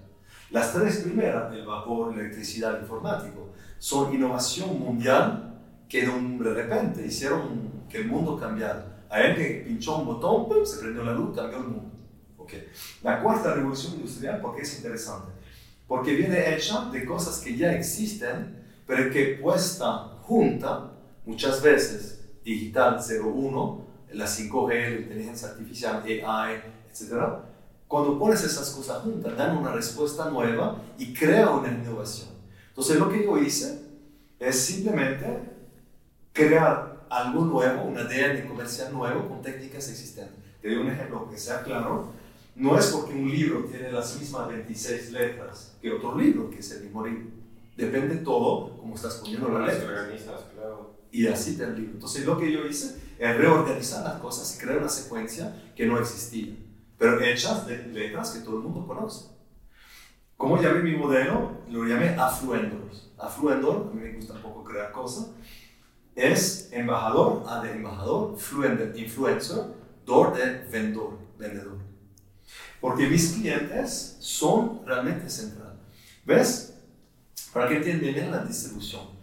Las 0.51 0.73
tres 0.75 0.99
primeras, 0.99 1.53
el 1.55 1.65
vapor, 1.65 2.15
la 2.15 2.21
electricidad, 2.23 2.77
el 2.77 2.83
informático, 2.83 3.49
son 3.79 4.13
innovación 4.15 4.79
mundial 4.79 5.61
que 5.89 6.03
de, 6.03 6.09
un- 6.11 6.39
de 6.39 6.53
repente 6.55 7.07
hicieron 7.07 7.71
que 7.89 7.99
el 7.99 8.09
mundo 8.09 8.37
cambiara. 8.39 9.05
Él 9.11 9.35
que 9.37 9.65
pinchó 9.67 9.99
un 9.99 10.07
botón, 10.07 10.49
¡pum! 10.49 10.65
se 10.65 10.79
prendió 10.81 11.05
la 11.05 11.13
luz, 11.13 11.35
cambió 11.37 11.59
el 11.59 11.65
mundo. 11.65 11.91
Okay. 12.39 12.69
La 13.03 13.23
cuarta 13.23 13.55
revolución 13.55 13.95
industrial, 13.95 14.41
¿por 14.41 14.55
qué 14.57 14.63
es 14.63 14.77
interesante? 14.77 15.33
Porque 15.87 16.15
viene 16.15 16.55
hecha 16.55 16.91
de 16.91 17.05
cosas 17.05 17.39
que 17.41 17.57
ya 17.57 17.73
existen, 17.73 18.63
pero 18.87 19.11
que 19.11 19.39
puesta 19.43 20.17
junta, 20.23 20.93
muchas 21.25 21.63
veces 21.63 22.22
digital 22.45 22.99
01, 23.01 23.87
la 24.13 24.27
5G, 24.27 24.69
la 24.69 25.01
inteligencia 25.01 25.49
artificial, 25.49 26.03
AI, 26.03 26.61
etc. 26.91 27.15
Cuando 27.89 28.19
pones 28.19 28.43
esas 28.43 28.71
cosas 28.71 29.03
juntas, 29.03 29.37
dan 29.37 29.57
una 29.57 29.73
respuesta 29.73 30.29
nueva 30.31 30.77
y 30.99 31.13
crea 31.13 31.51
una 31.51 31.69
innovación. 31.69 32.29
Entonces 32.69 32.99
lo 32.99 33.11
que 33.11 33.25
yo 33.25 33.39
hice 33.39 33.83
es 34.39 34.59
simplemente 34.59 35.27
crear 36.33 37.05
algo 37.11 37.45
nuevo, 37.45 37.83
un 37.85 37.99
ADN 37.99 38.49
comercial 38.49 38.93
nuevo 38.93 39.29
con 39.29 39.43
técnicas 39.43 39.89
existentes. 39.91 40.37
Te 40.61 40.69
doy 40.69 40.79
un 40.79 40.91
ejemplo 40.91 41.29
que 41.31 41.37
sea 41.37 41.63
claro. 41.63 42.13
No 42.55 42.79
es 42.79 42.87
porque 42.89 43.15
un 43.15 43.31
libro 43.31 43.65
tiene 43.65 43.91
las 43.93 44.19
mismas 44.19 44.49
26 44.49 45.13
letras 45.13 45.77
que 45.81 45.91
otro 45.91 46.17
libro, 46.17 46.51
que 46.51 46.59
es 46.59 46.71
el 46.73 46.85
mismo 46.85 47.07
libro. 47.07 47.25
Depende 47.77 48.17
todo 48.17 48.77
cómo 48.79 48.95
estás 48.95 49.15
poniendo 49.17 49.47
¿Cómo 49.47 49.59
la 49.59 49.67
las 49.67 49.79
letra. 49.79 50.01
organizas? 50.01 50.41
Claro. 50.55 50.91
Y 51.13 51.27
así 51.27 51.59
te 51.59 51.67
libro. 51.67 51.93
Entonces 51.93 52.25
lo 52.25 52.39
que 52.39 52.51
yo 52.51 52.67
hice 52.67 52.97
es 53.19 53.37
reorganizar 53.37 54.03
las 54.03 54.19
cosas 54.19 54.57
y 54.57 54.59
crear 54.59 54.79
una 54.79 54.89
secuencia 54.89 55.55
que 55.77 55.87
no 55.87 55.99
existía, 55.99 56.55
pero 56.99 57.21
hechas 57.21 57.67
de 57.67 57.87
letras 57.89 58.31
que 58.31 58.41
todo 58.41 58.57
el 58.57 58.63
mundo 58.63 58.87
conoce. 58.87 59.27
¿Cómo 60.39 60.61
llamé 60.61 60.83
mi 60.83 60.97
modelo? 60.97 61.59
Lo 61.69 61.85
llamé 61.85 62.17
Afluendor. 62.19 62.91
Afluendor, 63.19 63.91
a 63.93 63.95
mí 63.95 64.01
me 64.01 64.15
gusta 64.15 64.33
un 64.33 64.43
poco 64.43 64.65
crear 64.65 64.91
cosas. 64.91 65.29
es 66.17 66.71
embajador, 66.73 67.45
A 67.47 67.61
de 67.61 67.73
embajador, 67.73 68.37
Fluent 68.39 68.81
de 68.81 68.99
influencer, 68.99 69.65
DOR 70.05 70.35
de 70.35 70.65
vendedor, 70.71 71.19
vendedor. 71.39 71.79
Porque 72.81 73.07
mis 73.07 73.33
clientes 73.35 74.17
son 74.19 74.85
realmente 74.85 75.29
central. 75.29 75.79
¿Ves? 76.25 76.75
Para 77.53 77.69
que 77.69 77.77
entiendan 77.77 78.15
bien 78.15 78.31
la 78.31 78.45
distribución. 78.45 79.22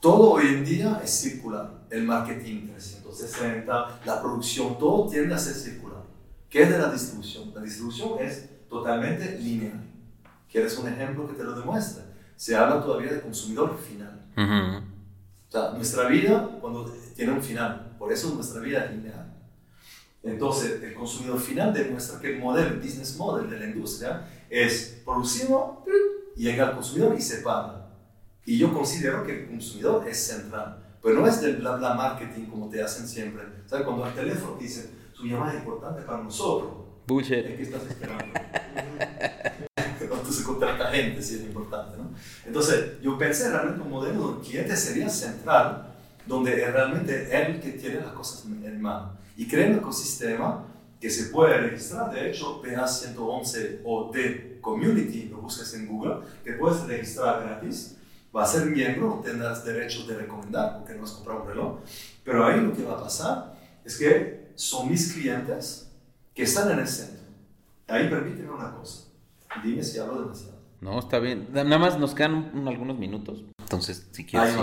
Todo 0.00 0.30
hoy 0.32 0.46
en 0.46 0.64
día 0.64 1.00
es 1.02 1.10
circular. 1.10 1.86
El 1.90 2.04
marketing 2.04 2.68
360, 2.68 4.00
la 4.04 4.20
producción, 4.20 4.78
todo 4.78 5.08
tiende 5.08 5.34
a 5.34 5.38
ser 5.38 5.54
circular. 5.54 6.02
¿Qué 6.48 6.62
es 6.62 6.70
de 6.70 6.78
la 6.78 6.92
distribución? 6.92 7.52
La 7.54 7.60
distribución 7.60 8.18
es 8.20 8.48
totalmente 8.68 9.38
lineal. 9.38 9.84
¿Quieres 10.50 10.78
un 10.78 10.88
ejemplo 10.88 11.26
que 11.26 11.34
te 11.34 11.42
lo 11.42 11.52
demuestre? 11.52 12.04
Se 12.36 12.54
habla 12.54 12.80
todavía 12.80 13.12
de 13.12 13.20
consumidor 13.20 13.76
final. 13.76 14.24
Ujú. 14.36 14.84
O 15.48 15.50
sea, 15.50 15.72
nuestra 15.72 16.06
vida 16.06 16.48
cuando 16.60 16.84
tiene 17.16 17.32
un 17.32 17.42
final, 17.42 17.96
por 17.98 18.12
eso 18.12 18.32
nuestra 18.34 18.60
vida 18.60 18.84
es 18.84 18.92
lineal. 18.92 19.34
Entonces, 20.22 20.82
el 20.82 20.94
consumidor 20.94 21.40
final 21.40 21.72
demuestra 21.72 22.20
que 22.20 22.34
el 22.34 22.40
modelo, 22.40 22.68
el 22.68 22.78
business 22.78 23.16
model 23.16 23.50
de 23.50 23.58
la 23.58 23.66
industria 23.66 24.28
es 24.48 25.00
producimos, 25.04 25.78
llega 26.36 26.68
al 26.68 26.74
consumidor 26.74 27.16
y 27.16 27.20
se 27.20 27.38
paga. 27.38 27.77
Y 28.48 28.56
yo 28.56 28.72
considero 28.72 29.26
que 29.26 29.40
el 29.40 29.46
consumidor 29.46 30.08
es 30.08 30.16
central, 30.16 30.82
pero 31.02 31.16
no 31.16 31.26
es 31.26 31.38
del 31.42 31.56
bla 31.56 31.76
bla 31.76 31.92
marketing 31.92 32.46
como 32.46 32.70
te 32.70 32.82
hacen 32.82 33.06
siempre. 33.06 33.42
¿Sabes? 33.66 33.84
Cuando 33.84 34.06
al 34.06 34.14
teléfono 34.14 34.52
te 34.54 34.64
dicen, 34.64 34.86
su 35.12 35.26
llamada 35.26 35.52
es 35.52 35.58
importante 35.58 36.00
para 36.00 36.22
nosotros, 36.22 36.70
Bullshit. 37.06 37.44
¿En 37.44 37.56
qué 37.58 37.62
estás 37.64 37.82
esperando? 37.82 38.24
Entonces 40.00 40.46
contrata 40.46 40.86
gente 40.86 41.20
si 41.20 41.34
es 41.34 41.42
importante, 41.42 41.98
¿no? 41.98 42.10
Entonces 42.46 42.98
yo 43.02 43.18
pensé 43.18 43.50
realmente 43.50 43.82
un 43.82 43.90
modelo 43.90 44.18
donde 44.18 44.40
el 44.40 44.46
cliente 44.48 44.76
sería 44.78 45.10
central, 45.10 45.94
donde 46.26 46.64
es 46.64 46.72
realmente 46.72 47.28
él 47.30 47.60
que 47.60 47.72
tiene 47.72 47.96
las 47.96 48.12
cosas 48.12 48.46
en 48.46 48.80
mano. 48.80 49.12
Y 49.36 49.46
creé 49.46 49.72
un 49.72 49.76
ecosistema 49.76 50.64
que 50.98 51.10
se 51.10 51.24
puede 51.24 51.54
registrar, 51.58 52.10
de 52.14 52.30
hecho 52.30 52.62
PA111 52.62 53.80
o 53.84 54.10
de 54.10 54.58
Community, 54.62 55.28
lo 55.28 55.42
buscas 55.42 55.74
en 55.74 55.86
Google, 55.86 56.20
que 56.42 56.54
puedes 56.54 56.80
registrar 56.84 57.42
gratis, 57.42 57.97
va 58.34 58.42
a 58.42 58.46
ser 58.46 58.66
miembro, 58.66 59.20
tendrás 59.24 59.64
derechos 59.64 60.06
de 60.06 60.16
recomendar 60.16 60.78
porque 60.78 60.94
no 60.94 61.04
has 61.04 61.12
comprado 61.12 61.42
un 61.42 61.48
reloj, 61.48 61.78
pero 62.24 62.44
ahí 62.44 62.60
lo 62.60 62.74
que 62.74 62.84
va 62.84 62.94
a 62.94 63.02
pasar 63.02 63.54
es 63.84 63.96
que 63.98 64.50
son 64.54 64.90
mis 64.90 65.12
clientes 65.12 65.90
que 66.34 66.42
están 66.42 66.70
en 66.70 66.78
el 66.80 66.88
centro. 66.88 67.18
Ahí 67.88 68.08
permíteme 68.08 68.50
una 68.50 68.74
cosa. 68.74 69.04
Dime 69.64 69.82
si 69.82 69.98
hablo 69.98 70.20
demasiado. 70.20 70.58
No, 70.80 70.98
está 70.98 71.18
bien. 71.18 71.48
Na- 71.52 71.64
Nada 71.64 71.78
más 71.78 71.98
nos 71.98 72.14
quedan 72.14 72.34
un- 72.34 72.50
un- 72.60 72.68
algunos 72.68 72.96
minutos. 72.98 73.42
Entonces, 73.60 74.06
si 74.12 74.24
quieres, 74.24 74.54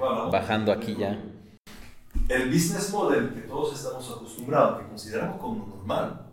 va. 0.00 0.28
Bajando 0.30 0.70
aquí 0.70 0.94
ya. 0.96 1.18
El 2.28 2.48
business 2.48 2.90
model 2.92 3.34
que 3.34 3.40
todos 3.42 3.74
estamos 3.74 4.08
acostumbrados, 4.10 4.80
que 4.82 4.88
consideramos 4.88 5.40
como 5.40 5.66
normal, 5.66 6.26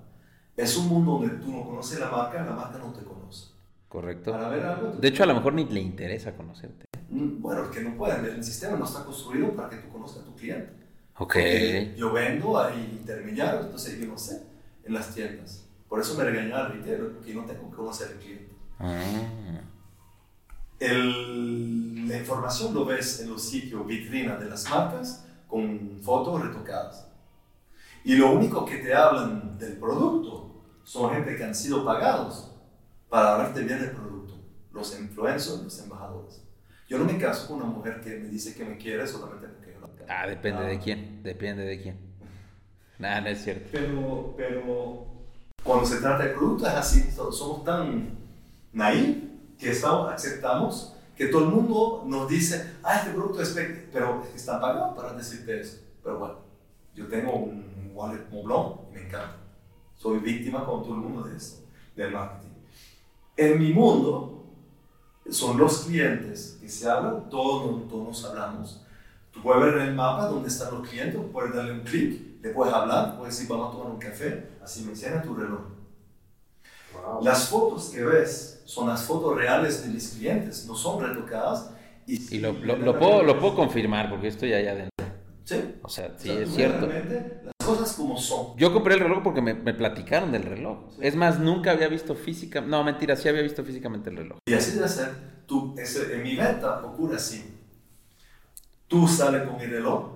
es 0.55 0.77
un 0.77 0.87
mundo 0.89 1.13
donde 1.13 1.29
tú 1.37 1.51
no 1.51 1.63
conoces 1.65 1.99
la 1.99 2.09
marca, 2.11 2.43
la 2.43 2.51
marca 2.51 2.77
no 2.77 2.91
te 2.93 3.03
conoce. 3.03 3.50
Correcto. 3.91 4.31
Para 4.31 4.47
ver 4.49 4.63
algo. 4.65 4.91
De 4.93 5.07
hecho, 5.09 5.23
a 5.23 5.25
lo 5.25 5.33
mejor 5.35 5.53
ni 5.53 5.65
le 5.65 5.81
interesa 5.81 6.33
conocerte. 6.33 6.85
Mm, 7.09 7.41
Bueno, 7.41 7.69
que 7.69 7.81
no 7.81 7.97
pueden. 7.97 8.23
El 8.23 8.43
sistema 8.43 8.77
no 8.77 8.85
está 8.85 9.03
construido 9.03 9.53
para 9.53 9.69
que 9.69 9.75
tú 9.77 9.89
conozcas 9.89 10.23
a 10.23 10.25
tu 10.25 10.35
cliente. 10.35 10.71
Ok. 11.17 11.33
Porque 11.33 11.93
Yo 11.97 12.13
vendo 12.13 12.57
a 12.57 12.73
intermediarios, 12.73 13.65
entonces 13.65 13.99
yo 13.99 14.07
no 14.07 14.17
sé 14.17 14.43
en 14.85 14.93
las 14.93 15.13
tiendas. 15.13 15.65
Por 15.89 15.99
eso 15.99 16.17
me 16.17 16.23
regañaba 16.23 16.67
el 16.67 16.73
retailer, 16.79 17.11
porque 17.11 17.33
no 17.33 17.43
tengo 17.43 17.69
que 17.69 17.75
conocer 17.75 18.07
al 18.07 18.13
cliente. 18.19 18.49
Ah. 18.79 19.61
El- 20.79 22.07
la 22.07 22.17
información 22.17 22.73
lo 22.73 22.85
ves 22.85 23.19
en 23.19 23.29
los 23.29 23.41
sitios 23.43 23.85
vitrina 23.85 24.37
de 24.37 24.49
las 24.49 24.69
marcas 24.69 25.25
con 25.47 25.99
fotos 26.01 26.41
retocadas. 26.41 27.07
Y 28.03 28.15
lo 28.15 28.31
único 28.31 28.65
que 28.65 28.77
te 28.77 28.93
hablan 28.93 29.57
del 29.59 29.73
producto 29.77 30.63
son 30.83 31.11
gente 31.13 31.35
que 31.35 31.43
han 31.43 31.53
sido 31.53 31.85
pagados 31.85 32.51
para 33.11 33.33
hablarte 33.33 33.61
bien 33.63 33.81
del 33.81 33.91
producto. 33.91 34.35
Los 34.71 34.97
influencers, 34.97 35.61
los 35.61 35.79
embajadores. 35.79 36.41
Yo 36.87 36.97
no 36.97 37.03
me 37.05 37.17
caso 37.17 37.47
con 37.47 37.57
una 37.57 37.65
mujer 37.65 37.99
que 38.01 38.11
me 38.17 38.29
dice 38.29 38.55
que 38.55 38.63
me 38.63 38.77
quiere 38.77 39.05
solamente 39.05 39.47
porque 39.49 39.73
yo 39.73 39.81
la 39.81 39.87
quiero. 39.89 40.05
Ah, 40.09 40.25
depende 40.27 40.63
de 40.63 40.79
quién. 40.79 41.21
Depende 41.21 41.63
de 41.63 41.81
quién. 41.81 41.99
Nada, 42.97 43.19
no 43.21 43.27
es 43.27 43.43
cierto. 43.43 43.67
Pero, 43.73 44.33
pero 44.37 45.05
cuando 45.63 45.85
se 45.85 45.97
trata 45.97 46.23
de 46.23 46.29
producto 46.31 46.65
es 46.67 46.73
así, 46.73 47.11
so- 47.11 47.31
somos 47.33 47.65
tan 47.65 48.17
naif 48.71 49.17
que 49.59 49.71
estamos, 49.71 50.11
aceptamos 50.11 50.95
que 51.17 51.27
todo 51.27 51.43
el 51.43 51.49
mundo 51.49 52.03
nos 52.07 52.29
dice, 52.29 52.75
ah, 52.83 52.95
este 52.97 53.11
producto 53.11 53.41
es 53.41 53.49
pe-", 53.49 53.89
pero 53.91 54.21
es 54.23 54.29
que 54.29 54.37
están 54.37 54.61
pagados 54.61 54.95
para 54.95 55.13
decirte 55.13 55.59
eso. 55.59 55.79
Pero 56.01 56.17
bueno, 56.17 56.35
yo 56.95 57.07
tengo 57.07 57.33
un 57.35 57.91
wallet 57.93 58.25
Montblanc 58.31 58.89
y 58.89 58.93
me 58.95 59.01
encanta. 59.07 59.35
Soy 59.97 60.19
víctima 60.19 60.65
con 60.65 60.81
todo 60.83 60.93
el 60.95 61.01
mundo 61.01 61.23
de 61.23 61.35
eso, 61.37 61.63
del 61.95 62.11
marketing. 62.11 62.50
En 63.37 63.59
mi 63.59 63.73
mundo 63.73 64.45
son 65.29 65.57
los 65.57 65.85
clientes 65.85 66.57
que 66.61 66.67
se 66.69 66.89
hablan, 66.89 67.29
todos, 67.29 67.87
todos 67.87 68.07
nos 68.07 68.25
hablamos. 68.25 68.85
Tú 69.31 69.41
puedes 69.41 69.63
ver 69.63 69.81
en 69.81 69.87
el 69.89 69.95
mapa 69.95 70.27
dónde 70.27 70.49
están 70.49 70.73
los 70.73 70.87
clientes, 70.87 71.19
puedes 71.31 71.53
darle 71.55 71.71
un 71.73 71.81
clic, 71.81 72.41
le 72.41 72.49
puedes 72.49 72.73
hablar, 72.73 73.17
puedes 73.17 73.35
decir 73.35 73.49
vamos 73.49 73.69
a 73.69 73.77
tomar 73.77 73.91
un 73.93 73.99
café, 73.99 74.49
así 74.61 74.83
me 74.83 74.91
enseña 74.91 75.21
tu 75.21 75.33
reloj. 75.33 75.61
Las 77.21 77.47
fotos 77.49 77.89
que 77.89 78.03
ves 78.03 78.61
son 78.65 78.89
las 78.89 79.03
fotos 79.03 79.35
reales 79.37 79.83
de 79.85 79.93
mis 79.93 80.09
clientes, 80.09 80.65
no 80.67 80.75
son 80.75 81.01
retocadas. 81.03 81.71
Y, 82.05 82.35
Y 82.35 82.39
lo, 82.39 82.51
lo, 82.53 82.75
lo 82.77 82.99
puedo, 82.99 83.23
lo 83.23 83.39
puedo 83.39 83.55
confirmar 83.55 84.09
porque 84.09 84.27
estoy 84.27 84.53
allá 84.53 84.71
adentro. 84.71 85.05
Sí, 85.45 85.75
O 85.81 85.89
sea, 85.89 86.13
sí, 86.17 86.29
O 86.29 86.33
sea, 86.33 86.43
es 86.43 86.49
cierto. 86.53 86.89
Cosas 87.77 87.93
como 87.95 88.17
son. 88.17 88.57
Yo 88.57 88.73
compré 88.73 88.95
el 88.95 88.99
reloj 88.99 89.23
porque 89.23 89.41
me, 89.41 89.53
me 89.53 89.73
platicaron 89.73 90.31
del 90.31 90.43
reloj. 90.43 90.77
Es 90.99 91.15
más, 91.15 91.39
nunca 91.39 91.71
había 91.71 91.87
visto 91.87 92.15
física. 92.15 92.61
No, 92.61 92.83
mentira, 92.83 93.15
sí 93.15 93.29
había 93.29 93.41
visto 93.41 93.63
físicamente 93.63 94.09
el 94.09 94.17
reloj. 94.17 94.37
Y 94.45 94.53
así 94.53 94.71
debe 94.71 94.87
ser. 94.87 95.41
Tú, 95.45 95.75
en 95.77 96.23
mi 96.23 96.35
venta 96.35 96.81
ocurre 96.85 97.15
así. 97.15 97.57
Tú 98.87 99.07
sales 99.07 99.43
con 99.43 99.57
mi 99.57 99.65
reloj, 99.65 100.11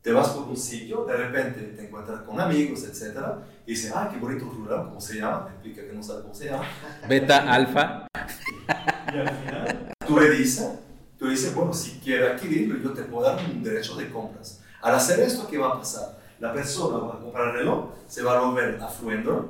te 0.00 0.12
vas 0.12 0.28
por 0.28 0.48
un 0.48 0.56
sitio, 0.56 1.04
de 1.04 1.16
repente 1.16 1.60
te 1.60 1.86
encuentras 1.86 2.22
con 2.22 2.40
amigos, 2.40 2.84
etc. 2.84 3.18
Y 3.66 3.72
dices, 3.72 3.92
ah, 3.94 4.08
qué 4.12 4.18
bonito 4.18 4.48
reloj, 4.64 4.88
¿cómo 4.88 5.00
se 5.00 5.16
llama? 5.16 5.46
Te 5.46 5.50
explica 5.52 5.82
que 5.82 5.92
no 5.92 6.02
sabe 6.02 6.22
cómo 6.22 6.34
se 6.34 6.46
llama. 6.46 6.64
Beta, 7.08 7.38
alfa. 7.52 8.06
Y 9.12 9.18
al 9.18 9.28
final, 9.28 9.92
tú 10.06 10.20
le 10.20 10.30
dices, 10.30 10.68
tú 11.18 11.24
le 11.26 11.32
dices, 11.32 11.54
bueno, 11.54 11.72
si 11.72 11.98
quieres 11.98 12.32
adquirirlo, 12.32 12.78
yo 12.78 12.92
te 12.92 13.02
puedo 13.02 13.26
dar 13.26 13.44
un 13.44 13.62
derecho 13.62 13.96
de 13.96 14.08
compras. 14.08 14.62
Al 14.80 14.94
hacer 14.94 15.20
esto, 15.20 15.48
¿qué 15.48 15.58
va 15.58 15.68
a 15.68 15.78
pasar? 15.78 16.21
La 16.42 16.52
persona 16.52 16.98
va 16.98 17.14
a 17.14 17.20
comprar 17.20 17.48
el 17.50 17.54
reloj, 17.60 17.90
se 18.08 18.20
va 18.20 18.36
a 18.36 18.40
volver 18.40 18.76
affluender, 18.82 19.42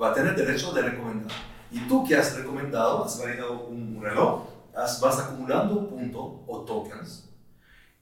va 0.00 0.12
a 0.12 0.14
tener 0.14 0.34
derecho 0.34 0.72
de 0.72 0.80
recomendar. 0.80 1.30
Y 1.70 1.80
tú 1.80 2.02
que 2.08 2.16
has 2.16 2.34
recomendado, 2.38 3.04
has 3.04 3.18
validado 3.20 3.66
un 3.66 4.00
reloj, 4.00 4.46
has- 4.74 4.98
vas 4.98 5.18
acumulando 5.18 5.86
puntos 5.90 6.24
o 6.46 6.64
tokens. 6.64 7.28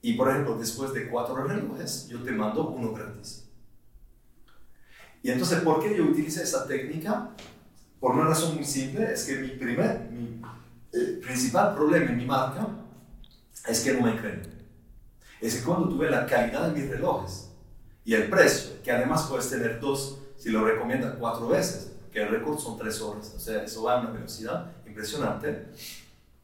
Y 0.00 0.12
por 0.12 0.28
ejemplo, 0.30 0.56
después 0.56 0.92
de 0.94 1.08
cuatro 1.10 1.34
relojes, 1.42 2.06
yo 2.06 2.22
te 2.22 2.30
mando 2.30 2.68
uno 2.68 2.92
gratis. 2.92 3.48
Y 5.24 5.30
entonces, 5.32 5.60
¿por 5.62 5.80
qué 5.82 5.96
yo 5.96 6.04
utilicé 6.04 6.44
esa 6.44 6.68
técnica? 6.68 7.30
Por 7.98 8.12
una 8.12 8.28
razón 8.28 8.54
muy 8.54 8.64
simple, 8.64 9.12
es 9.12 9.24
que 9.24 9.38
mi 9.40 9.48
primer, 9.48 10.08
mi 10.12 10.40
el 10.92 11.18
principal 11.18 11.74
problema 11.74 12.12
en 12.12 12.16
mi 12.16 12.26
marca 12.26 12.68
es 13.66 13.80
que 13.82 13.92
no 13.94 14.02
me 14.02 14.16
creen. 14.16 14.42
Es 15.40 15.56
que 15.56 15.64
cuando 15.64 15.88
tú 15.88 15.98
ves 15.98 16.12
la 16.12 16.24
calidad 16.26 16.68
de 16.70 16.80
mis 16.80 16.88
relojes 16.88 17.50
y 18.06 18.14
el 18.14 18.30
precio, 18.30 18.80
que 18.84 18.92
además 18.92 19.26
puedes 19.28 19.50
tener 19.50 19.80
dos, 19.80 20.20
si 20.38 20.50
lo 20.50 20.64
recomiendan 20.64 21.16
cuatro 21.18 21.48
veces, 21.48 21.90
que 22.12 22.22
el 22.22 22.28
récord 22.28 22.56
son 22.56 22.78
tres 22.78 23.00
horas, 23.00 23.34
o 23.34 23.40
sea, 23.40 23.64
eso 23.64 23.82
va 23.82 23.94
a 23.94 24.00
una 24.00 24.10
velocidad 24.10 24.70
impresionante, 24.86 25.66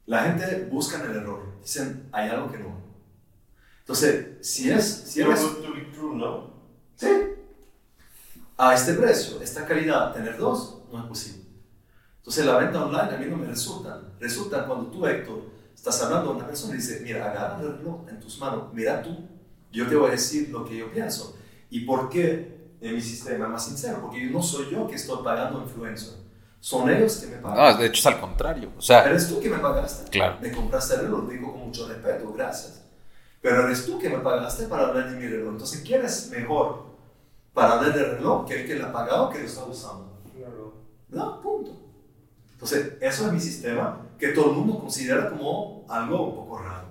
la 0.07 0.25
gente 0.25 0.69
busca 0.71 0.99
en 0.99 1.11
el 1.13 1.17
error, 1.19 1.61
dicen, 1.63 2.09
hay 2.11 2.29
algo 2.29 2.51
que 2.51 2.59
no. 2.59 2.77
Entonces, 3.79 4.45
si 4.45 4.73
es, 4.73 4.85
si 4.85 5.23
eres, 5.23 5.41
to 5.41 5.73
be 5.73 5.83
true, 5.95 6.17
¿no? 6.17 6.53
sí, 6.97 7.07
a 8.59 8.75
este 8.75 8.95
precio, 8.95 9.41
esta 9.41 9.65
calidad, 9.65 10.13
tener 10.13 10.37
dos, 10.37 10.83
no 10.91 10.99
es 10.99 11.05
posible. 11.05 11.43
Entonces 12.19 12.45
la 12.45 12.59
venta 12.59 12.85
online 12.85 13.15
a 13.15 13.19
mí 13.19 13.27
no 13.27 13.37
me 13.37 13.47
resulta. 13.47 14.01
Resulta 14.19 14.67
cuando 14.67 14.91
tú, 14.91 15.07
Héctor, 15.07 15.45
estás 15.75 16.03
hablando 16.03 16.31
a 16.31 16.35
una 16.35 16.47
persona 16.47 16.75
y 16.75 16.79
dices, 16.79 17.03
mira, 17.03 17.31
agarra 17.31 17.61
el 17.61 17.79
reloj 17.79 18.09
en 18.09 18.19
tus 18.19 18.39
manos, 18.39 18.73
mira 18.73 19.01
tú, 19.01 19.17
yo 19.71 19.89
te 19.89 19.95
voy 19.95 20.09
a 20.09 20.13
decir 20.13 20.49
lo 20.51 20.65
que 20.65 20.77
yo 20.77 20.93
pienso. 20.93 21.37
¿Y 21.73 21.81
por 21.87 22.11
qué 22.11 22.75
en 22.83 22.95
mi 22.95 23.01
sistema 23.01 23.47
es 23.47 23.51
más 23.51 23.65
sincero? 23.65 24.01
Porque 24.03 24.23
no 24.27 24.43
soy 24.43 24.71
yo 24.71 24.87
que 24.87 24.97
estoy 24.97 25.25
pagando 25.25 25.63
influencer, 25.63 26.19
son 26.61 26.91
ellos 26.91 27.17
que 27.17 27.29
me 27.29 27.37
pagan. 27.39 27.57
No, 27.57 27.79
de 27.79 27.87
hecho 27.87 28.01
es 28.01 28.07
al 28.15 28.21
contrario. 28.21 28.71
O 28.77 28.83
sea, 28.83 29.05
Eres 29.07 29.27
tú 29.27 29.41
que 29.41 29.49
me 29.49 29.57
pagaste. 29.57 30.11
Claro. 30.11 30.37
Me 30.43 30.53
compraste 30.53 30.97
el 30.97 31.01
reloj, 31.01 31.25
lo 31.25 31.31
digo 31.31 31.51
con 31.53 31.63
mucho 31.63 31.89
respeto, 31.89 32.31
gracias. 32.35 32.85
Pero 33.41 33.65
eres 33.65 33.87
tú 33.87 33.99
que 33.99 34.11
me 34.11 34.19
pagaste 34.19 34.67
para 34.67 34.89
hablar 34.89 35.11
de 35.11 35.17
mi 35.19 35.27
reloj. 35.27 35.53
Entonces, 35.53 35.81
¿quién 35.81 36.05
es 36.05 36.29
mejor 36.29 36.93
para 37.55 37.73
hablar 37.73 37.95
del 37.95 38.17
reloj 38.19 38.47
que 38.47 38.61
el 38.61 38.67
que 38.67 38.75
lo 38.75 38.89
ha 38.89 38.93
pagado 38.93 39.31
que 39.31 39.39
lo 39.39 39.47
está 39.47 39.65
usando? 39.65 40.21
No, 41.09 41.41
punto. 41.41 41.81
Entonces, 42.53 42.99
eso 43.01 43.27
es 43.27 43.33
mi 43.33 43.41
sistema 43.41 43.99
que 44.19 44.29
todo 44.29 44.51
el 44.51 44.57
mundo 44.59 44.79
considera 44.79 45.31
como 45.31 45.87
algo 45.89 46.29
un 46.29 46.35
poco 46.37 46.59
raro. 46.59 46.89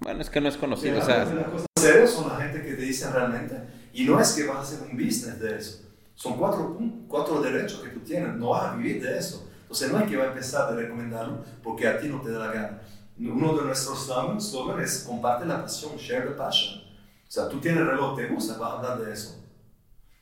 Bueno, 0.00 0.20
es 0.20 0.28
que 0.28 0.42
no 0.42 0.48
es 0.50 0.58
conocido, 0.58 0.94
o 0.94 0.98
Las 0.98 1.06
sea, 1.06 1.24
cosas 1.24 1.66
serias 1.80 2.10
son 2.10 2.28
la 2.28 2.36
gente 2.36 2.62
que 2.62 2.74
te 2.74 2.82
dicen 2.82 3.12
realmente, 3.12 3.56
y 3.94 4.04
no 4.04 4.20
es 4.20 4.32
que 4.32 4.44
vas 4.46 4.56
a 4.56 4.60
hacer 4.60 4.88
un 4.90 4.96
business 4.96 5.40
de 5.40 5.56
eso, 5.56 5.82
son 6.14 6.36
cuatro, 6.36 6.78
cuatro 7.08 7.40
derechos 7.40 7.80
que 7.80 7.90
tú 7.90 8.00
tienes, 8.00 8.34
no 8.34 8.50
vas 8.50 8.72
a 8.72 8.76
vivir 8.76 9.02
de 9.02 9.18
eso. 9.18 9.48
Entonces 9.62 9.90
no 9.90 9.98
hay 9.98 10.06
que 10.06 10.16
va 10.16 10.24
a 10.24 10.28
empezar 10.28 10.72
a 10.72 10.76
recomendarlo 10.76 11.42
porque 11.62 11.88
a 11.88 11.98
ti 11.98 12.08
no 12.08 12.20
te 12.20 12.30
da 12.30 12.46
la 12.46 12.52
gana. 12.52 12.80
Uno 13.18 13.56
de 13.56 13.64
nuestros 13.64 14.04
slogan 14.06 14.40
slogan 14.40 14.80
es 14.80 15.04
comparte 15.08 15.46
la 15.46 15.62
pasión, 15.62 15.96
share 15.96 16.28
the 16.28 16.34
passion. 16.34 16.80
O 16.82 17.30
sea, 17.30 17.48
tú 17.48 17.58
tienes 17.60 17.84
reloj, 17.84 18.16
te 18.16 18.26
gusta, 18.28 18.56
vas 18.58 18.70
a 18.70 18.76
hablar 18.76 19.00
de 19.00 19.12
eso. 19.12 19.42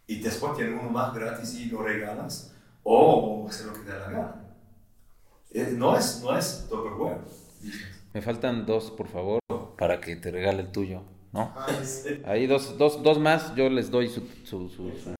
Y 0.06 0.20
después 0.20 0.54
tienes 0.56 0.78
uno 0.80 0.90
más 0.90 1.12
gratis 1.14 1.54
y 1.54 1.66
lo 1.66 1.82
regalas, 1.82 2.54
o 2.82 3.46
hacer 3.48 3.66
lo 3.66 3.74
que 3.74 3.80
te 3.80 3.90
da 3.90 3.98
la 3.98 4.10
gana. 4.10 4.34
Eh, 5.50 5.74
No 5.76 5.96
es, 5.96 6.20
no 6.22 6.36
es 6.36 6.66
Tupperware. 6.70 7.18
me 8.14 8.22
faltan 8.22 8.64
dos, 8.64 8.90
por 8.90 9.08
favor, 9.08 9.40
para 9.78 10.00
que 10.00 10.16
te 10.16 10.30
regale 10.30 10.62
el 10.62 10.72
tuyo, 10.72 11.02
¿no? 11.32 11.52
Ah, 11.66 11.78
Ahí 12.24 12.46
dos, 12.46 12.78
dos, 12.78 13.02
dos 13.02 13.18
más, 13.18 13.54
yo 13.54 13.68
les 13.68 13.90
doy 13.90 14.08
su, 14.08 14.20
su, 14.44 14.68
su- 14.68 14.92
su- 15.02 15.14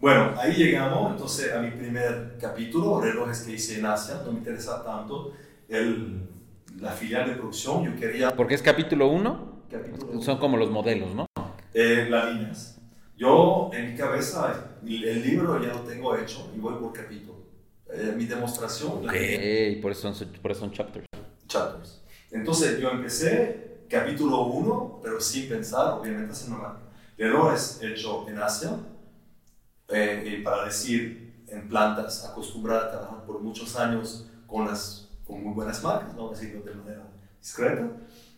Bueno, 0.00 0.34
ahí 0.40 0.54
llegamos 0.54 1.12
entonces 1.12 1.52
a 1.52 1.60
mi 1.60 1.70
primer 1.70 2.36
capítulo, 2.40 3.00
relojes 3.00 3.42
que 3.42 3.52
hice 3.52 3.78
en 3.78 3.84
Asia, 3.86 4.20
no 4.24 4.32
me 4.32 4.38
interesa 4.38 4.82
tanto 4.84 5.32
el, 5.68 6.26
la 6.80 6.90
filial 6.92 7.26
de 7.26 7.32
producción, 7.34 7.84
yo 7.84 7.94
quería 8.00 8.30
Porque 8.36 8.54
es 8.54 8.62
capítulo 8.62 9.08
uno, 9.08 9.62
capítulo, 9.70 10.20
son 10.22 10.38
como 10.38 10.56
los 10.56 10.70
modelos, 10.70 11.14
¿no? 11.14 11.26
eh, 11.74 12.06
las 12.08 12.34
líneas. 12.34 12.78
Yo 13.16 13.70
en 13.74 13.90
mi 13.92 13.96
cabeza 13.96 14.76
el, 14.82 15.04
el 15.04 15.22
libro 15.22 15.60
ya 15.62 15.68
lo 15.70 15.80
tengo 15.80 16.16
hecho 16.16 16.50
y 16.54 16.58
voy 16.58 16.74
por 16.74 16.92
capítulo. 16.92 17.38
Eh, 17.92 18.14
mi 18.16 18.26
demostración, 18.26 19.06
la 19.06 19.12
Ok, 19.12 19.80
por 19.82 19.92
eso 19.92 20.12
son, 20.12 20.28
por 20.42 20.50
eso 20.50 20.60
son 20.60 20.72
chapters. 20.72 21.06
chapters. 21.46 22.02
Entonces 22.30 22.80
yo 22.80 22.90
empecé 22.90 23.71
capítulo 23.92 24.46
1, 24.46 25.00
pero 25.02 25.20
sin 25.20 25.50
pensar, 25.50 25.92
obviamente 25.92 26.32
haciendo 26.32 26.62
mal. 26.62 26.78
Relojes 27.18 27.78
hecho 27.82 28.26
en 28.26 28.38
Asia, 28.38 28.74
eh, 29.88 30.38
y 30.38 30.42
para 30.42 30.64
decir 30.64 31.44
en 31.46 31.68
plantas 31.68 32.24
acostumbrada 32.24 32.86
a 32.86 32.90
trabajar 32.90 33.26
por 33.26 33.40
muchos 33.40 33.76
años 33.76 34.26
con, 34.46 34.66
las, 34.66 35.10
con 35.26 35.44
muy 35.44 35.52
buenas 35.52 35.82
marcas, 35.82 36.14
no 36.14 36.30
decirlo 36.30 36.62
de 36.62 36.74
manera 36.74 37.06
discreta. 37.38 37.86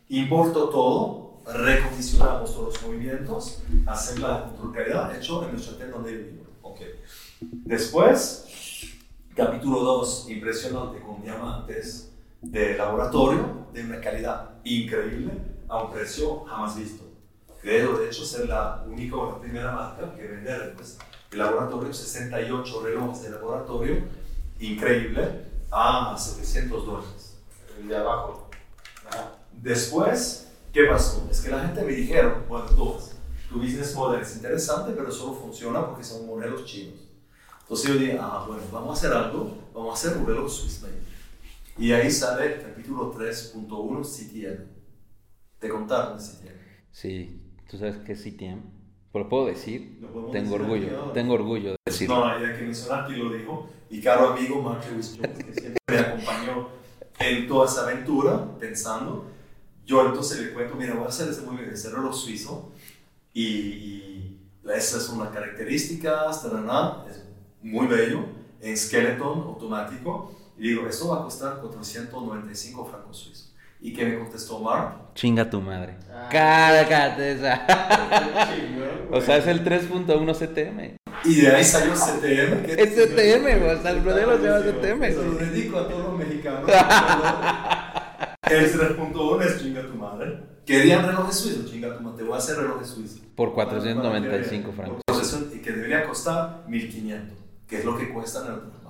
Importo 0.08 0.70
todo, 0.70 1.40
recondicionamos 1.46 2.52
todos 2.52 2.74
los 2.74 2.82
movimientos, 2.82 3.62
hacemos 3.86 4.20
la 4.28 4.52
calidad 4.74 5.16
hecho 5.16 5.44
en 5.44 5.52
nuestra 5.52 5.76
tienda 5.76 5.98
yo 5.98 6.02
vivo. 6.02 6.46
Ok. 6.62 6.80
Después, 7.40 8.46
capítulo 9.36 9.78
2, 9.84 10.30
impresionante 10.30 11.00
con 11.00 11.22
diamantes 11.22 12.10
de 12.50 12.76
laboratorio 12.76 13.66
de 13.72 13.84
una 13.84 14.00
calidad 14.00 14.50
increíble 14.64 15.32
a 15.68 15.82
un 15.82 15.92
precio 15.92 16.44
jamás 16.44 16.76
visto. 16.76 17.04
Creo, 17.60 17.98
de 17.98 18.06
hecho, 18.06 18.24
ser 18.24 18.48
la 18.48 18.84
única 18.86 19.16
o 19.16 19.32
la 19.32 19.40
primera 19.40 19.72
marca 19.72 20.14
que 20.14 20.26
vende 20.26 20.52
relojes 20.52 20.98
de 21.30 21.36
laboratorio, 21.36 21.92
68 21.92 22.82
relojes 22.82 23.22
de 23.22 23.30
laboratorio, 23.30 24.04
increíble, 24.60 25.46
a 25.70 26.14
700 26.16 26.86
dólares. 26.86 27.38
el 27.80 27.88
de 27.88 27.96
abajo. 27.96 28.50
Ah, 29.10 29.32
Después, 29.50 30.48
¿qué 30.72 30.84
pasó? 30.84 31.26
Es 31.30 31.40
que 31.40 31.50
la 31.50 31.60
gente 31.60 31.82
me 31.82 31.92
dijeron, 31.92 32.44
bueno, 32.48 32.66
tú, 32.66 32.96
tu 33.48 33.58
business 33.58 33.94
model 33.94 34.20
es 34.20 34.36
interesante, 34.36 34.92
pero 34.92 35.10
solo 35.10 35.34
funciona 35.34 35.86
porque 35.86 36.04
son 36.04 36.26
modelos 36.26 36.64
chinos. 36.66 37.00
Entonces 37.62 37.88
yo 37.88 37.94
dije, 37.94 38.18
ah, 38.20 38.44
bueno, 38.46 38.62
vamos 38.70 38.90
a 38.90 38.92
hacer 38.92 39.16
algo, 39.16 39.56
vamos 39.74 39.90
a 39.90 39.94
hacer 39.94 40.18
un 40.18 40.26
reloj 40.26 40.50
Swiss 40.50 40.82
made. 40.82 41.03
Y 41.76 41.92
ahí 41.92 42.10
sale 42.10 42.54
el 42.54 42.62
capítulo 42.62 43.12
3.1 43.12 44.02
CTM. 44.04 44.64
Te 45.58 45.68
contaron 45.68 46.16
de 46.16 46.22
CTM. 46.22 46.60
Sí, 46.92 47.40
¿tú 47.68 47.78
sabes 47.78 47.96
qué 47.98 48.12
es 48.12 48.22
CTM? 48.22 48.60
¿Lo 49.12 49.28
puedo 49.28 49.46
decir? 49.46 49.98
Lo 50.00 50.08
Tengo 50.30 50.30
decir 50.30 50.60
orgullo, 50.60 51.12
tengo 51.12 51.34
orgullo 51.34 51.70
de 51.70 51.76
decirlo. 51.86 52.16
No, 52.16 52.26
hay 52.26 52.56
que 52.56 52.62
mencionar 52.62 53.06
que 53.06 53.16
lo 53.16 53.32
dijo. 53.32 53.68
Y 53.90 54.00
caro 54.00 54.30
amigo 54.30 54.60
Mark 54.60 54.84
Lewis 54.90 55.16
Jones, 55.16 55.44
que 55.44 55.52
siempre 55.52 55.78
me 55.88 55.98
acompañó 55.98 56.68
en 57.20 57.48
toda 57.48 57.66
esa 57.66 57.82
aventura, 57.82 58.58
pensando. 58.58 59.26
Yo 59.86 60.06
entonces 60.06 60.40
le 60.40 60.52
cuento, 60.52 60.74
mira, 60.74 60.94
voy 60.94 61.04
a 61.04 61.08
hacer 61.08 61.28
ese, 61.28 61.42
movimiento, 61.42 61.74
ese 61.74 61.90
reloj 61.90 62.14
suizo 62.14 62.72
y, 63.32 63.42
y 63.42 64.40
esas 64.74 65.04
son 65.04 65.20
las 65.20 65.28
características, 65.28 66.42
tarana, 66.42 67.04
es 67.08 67.24
muy 67.62 67.86
bello, 67.86 68.24
en 68.60 68.76
skeleton 68.76 69.40
automático. 69.40 70.43
Y 70.58 70.68
digo, 70.68 70.86
esto 70.88 71.08
va 71.08 71.20
a 71.20 71.22
costar 71.24 71.60
495 71.60 72.86
francos 72.86 73.16
suizos. 73.18 73.52
¿Y 73.80 73.92
que 73.92 74.04
me 74.04 74.18
contestó 74.18 74.60
Mark? 74.60 75.12
Chinga 75.14 75.50
tu 75.50 75.60
madre. 75.60 75.96
Ah. 76.10 76.28
Cárgate 76.30 77.32
esa. 77.32 77.66
O 79.10 79.20
sea, 79.20 79.36
es 79.38 79.46
el 79.46 79.64
3.1 79.64 80.34
CTM. 80.34 80.96
Y 81.24 81.40
de 81.40 81.48
ahí 81.48 81.64
salió 81.64 81.92
CTM. 81.92 82.64
Es 82.66 82.94
CTM, 82.94 83.42
güey, 83.60 83.76
o 83.76 83.82
sea, 83.82 83.90
el 83.90 84.02
modelo 84.02 84.38
se 84.38 84.44
llama 84.44 84.60
CTM. 84.60 85.02
Eso 85.04 85.22
lo 85.24 85.32
dedico 85.34 85.78
a 85.78 85.88
todos 85.88 86.04
los 86.04 86.18
mexicanos. 86.18 86.70
el 88.50 88.72
3.1 88.72 89.42
es 89.42 89.62
chinga 89.62 89.82
tu 89.86 89.94
madre. 89.94 90.40
Querían 90.64 91.06
relojes 91.06 91.36
suizos, 91.36 91.70
chinga 91.70 91.96
tu 91.96 92.02
madre. 92.02 92.18
Te 92.18 92.24
voy 92.24 92.34
a 92.34 92.38
hacer 92.38 92.56
relojes 92.56 92.88
suizos. 92.88 93.20
Por 93.34 93.52
495 93.54 94.70
Para 94.70 94.88
que- 94.88 94.94
francos. 95.04 95.04
Y 95.54 95.58
que 95.58 95.72
debería 95.72 96.06
costar 96.06 96.64
1500, 96.68 97.38
que 97.66 97.78
es 97.78 97.84
lo 97.84 97.96
que 97.98 98.12
cuestan 98.12 98.46
en 98.46 98.52
otras 98.52 98.82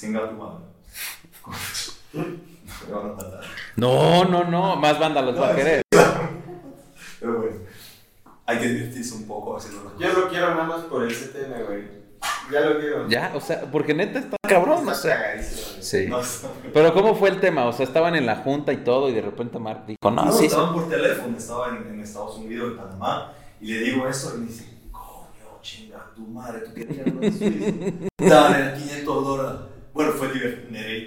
tu 0.00 0.34
madre. 0.34 0.64
Me 2.12 2.92
van 2.94 3.06
a 3.06 3.14
matar. 3.14 3.40
No, 3.76 4.24
no, 4.24 4.44
no, 4.44 4.76
más 4.76 4.98
banda 4.98 5.22
los 5.22 5.40
va 5.40 5.50
a 5.52 5.56
querer. 5.56 5.82
Pero 7.20 7.38
bueno, 7.38 7.56
hay 8.46 8.58
que 8.58 8.68
divertirse 8.68 9.14
un 9.14 9.26
poco 9.26 9.56
haciendo 9.56 9.84
las 9.84 9.98
Yo 9.98 10.20
lo 10.20 10.28
quiero 10.28 10.50
nada 10.50 10.64
más 10.64 10.80
por 10.84 11.02
el 11.02 11.12
CTM, 11.14 11.64
güey. 11.66 11.98
Ya 12.52 12.60
lo 12.60 12.78
quiero. 12.80 13.08
Ya, 13.08 13.32
o 13.34 13.40
sea, 13.40 13.62
porque 13.70 13.94
neta 13.94 14.18
está 14.20 14.36
cabrón, 14.48 14.86
o 14.88 14.92
Está 14.92 14.94
sea. 14.94 15.16
cagadísimo, 15.20 15.68
güey. 15.72 15.82
Sí. 15.82 16.06
No, 16.08 16.18
Pero 16.72 16.94
¿cómo 16.94 17.14
fue 17.14 17.28
el 17.30 17.40
tema? 17.40 17.66
O 17.66 17.72
sea, 17.72 17.84
estaban 17.86 18.14
en 18.16 18.26
la 18.26 18.36
junta 18.36 18.72
y 18.72 18.78
todo 18.78 19.08
y 19.08 19.12
de 19.14 19.22
repente 19.22 19.58
Mark 19.58 19.84
dijo, 19.86 19.98
no, 20.10 20.24
No, 20.24 20.32
sí, 20.32 20.40
sí. 20.40 20.46
estaban 20.46 20.72
por 20.74 20.88
teléfono, 20.88 21.36
estaba 21.36 21.68
en, 21.68 21.86
en 21.94 22.00
Estados 22.00 22.36
Unidos, 22.38 22.72
en 22.72 22.76
Panamá, 22.78 23.32
y 23.60 23.72
le 23.74 23.80
digo 23.80 24.08
eso 24.08 24.32
y 24.36 24.38
me 24.40 24.46
dice, 24.46 24.66
coño, 24.90 25.58
chinga 25.60 26.06
tu 26.14 26.22
madre, 26.22 26.60
tú 26.60 26.74
querías 26.74 27.06
lo 27.06 27.20
suizo. 27.22 28.08
Dale, 28.18 28.74
500 28.78 29.24
dólares. 29.24 29.60
Bueno, 29.98 30.12
fue 30.12 30.28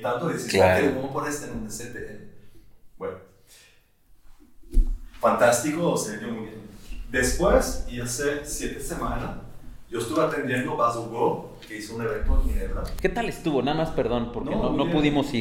tanto 0.01 0.29
y 0.29 0.33
decía, 0.33 0.49
Claro. 0.81 0.99
ok, 1.05 1.13
poner 1.13 1.29
este 1.31 1.45
en 1.49 1.51
un 1.59 1.67
CTM. 1.69 2.25
Bueno, 2.97 3.17
fantástico, 5.21 5.95
se 5.95 6.17
dio 6.17 6.27
muy 6.27 6.41
bien. 6.47 6.55
Después, 7.09 7.85
y 7.89 8.01
hace 8.01 8.43
siete 8.43 8.81
semanas, 8.81 9.37
yo 9.89 9.99
estuve 9.99 10.21
atendiendo 10.21 10.75
Basel 10.75 11.07
Go, 11.09 11.57
que 11.65 11.77
hizo 11.77 11.95
un 11.95 12.01
evento 12.01 12.41
en 12.43 12.49
Ginebra. 12.49 12.83
¿Qué 12.99 13.07
tal 13.07 13.29
estuvo? 13.29 13.61
Nada 13.61 13.77
más 13.77 13.91
perdón, 13.91 14.31
porque 14.33 14.49
no, 14.53 14.73
no 14.73 14.83
bien. 14.83 14.91
pudimos 14.97 15.33
ir. 15.33 15.39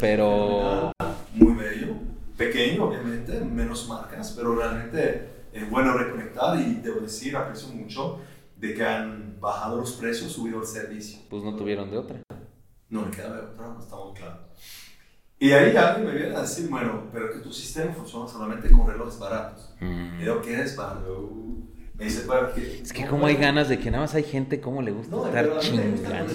Pero- 0.00 0.92
Muy 1.32 1.52
bello, 1.54 1.94
pequeño 2.36 2.84
obviamente, 2.84 3.40
menos 3.40 3.88
marcas, 3.88 4.34
pero 4.36 4.54
realmente 4.54 5.30
es 5.52 5.68
bueno 5.68 5.94
reconectar 5.94 6.60
y 6.60 6.74
debo 6.74 7.00
decir, 7.00 7.36
aprecio 7.36 7.70
mucho 7.74 8.20
de 8.56 8.72
que 8.72 8.84
han 8.84 9.40
bajado 9.40 9.78
los 9.78 9.94
precios, 9.94 10.30
subido 10.30 10.60
el 10.60 10.66
servicio. 10.68 11.18
Pues 11.28 11.42
no 11.42 11.56
tuvieron 11.56 11.90
de 11.90 11.98
otra. 11.98 12.20
No 12.94 13.02
me 13.02 13.10
queda 13.10 13.34
de 13.34 13.40
otra, 13.40 13.66
no 13.66 13.80
está 13.80 13.96
muy 13.96 14.14
claro. 14.14 14.38
Y 15.40 15.50
ahí 15.50 15.76
alguien 15.76 16.06
me 16.06 16.14
viene 16.14 16.36
a 16.36 16.42
decir, 16.42 16.68
bueno, 16.70 17.02
pero 17.12 17.32
que 17.32 17.40
tu 17.40 17.52
sistema 17.52 17.92
funciona 17.92 18.28
solamente 18.28 18.70
con 18.70 18.86
relojes 18.86 19.18
baratos. 19.18 19.74
Mm. 19.80 20.14
Y 20.14 20.22
digo, 20.22 20.40
¿qué 20.40 20.60
es 20.62 20.76
barato? 20.76 21.28
Me 21.94 22.04
dice, 22.04 22.24
bueno, 22.24 22.52
que... 22.54 22.80
Es 22.82 22.92
que 22.92 23.04
como 23.06 23.26
hay 23.26 23.34
ganas 23.34 23.68
de 23.68 23.80
que 23.80 23.90
nada 23.90 24.04
más 24.04 24.14
hay 24.14 24.22
gente 24.22 24.60
como 24.60 24.80
le 24.80 24.92
gusta 24.92 25.16
No, 25.16 25.26
estar 25.26 25.58
chingando, 25.58 26.32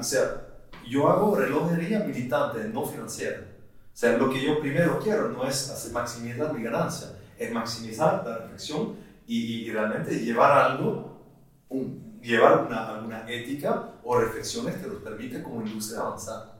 o 0.00 0.02
sea, 0.02 0.46
yo 0.88 1.08
hago 1.10 1.36
relojería 1.36 2.00
militante, 2.00 2.66
no 2.72 2.86
financiera. 2.86 3.40
O 3.40 3.96
sea, 3.98 4.16
lo 4.16 4.30
que 4.30 4.42
yo 4.42 4.60
primero 4.60 4.98
quiero 4.98 5.28
no 5.28 5.46
es 5.46 5.70
hacer 5.70 5.92
maximizar 5.92 6.54
mi 6.54 6.62
ganancia, 6.62 7.08
es 7.38 7.52
maximizar 7.52 8.22
la 8.26 8.38
reflexión 8.38 8.94
y, 9.26 9.36
y- 9.36 9.64
y 9.66 9.70
realmente 9.72 10.18
llevar 10.20 10.52
algo, 10.52 11.20
un- 11.68 12.05
llevar 12.20 12.66
una, 12.66 12.88
alguna 12.94 13.30
ética 13.30 13.92
o 14.02 14.18
reflexiones 14.18 14.76
que 14.76 14.86
nos 14.86 15.02
permiten 15.02 15.42
como 15.42 15.62
industria 15.62 16.00
avanzar. 16.00 16.56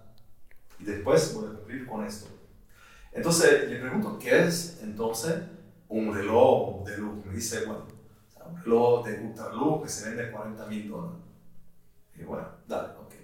Y 0.78 0.84
después 0.84 1.34
voy 1.34 1.46
a 1.46 1.54
cumplir 1.54 1.86
con 1.86 2.04
esto. 2.04 2.28
Entonces, 3.12 3.70
le 3.70 3.78
pregunto, 3.78 4.18
¿qué 4.18 4.46
es 4.46 4.80
entonces 4.82 5.34
un 5.88 6.14
reloj 6.14 6.84
de 6.84 6.98
lujo? 6.98 7.22
Me 7.24 7.34
dice, 7.34 7.64
bueno, 7.64 7.86
un 8.48 8.62
reloj 8.62 9.06
de 9.06 9.20
ultraluz 9.20 9.82
que 9.82 9.88
se 9.88 10.08
vende 10.08 10.30
40 10.30 10.66
mil 10.66 10.88
dólares. 10.88 11.18
Y 12.14 12.22
bueno, 12.22 12.46
dale, 12.66 12.88
ok. 12.98 13.14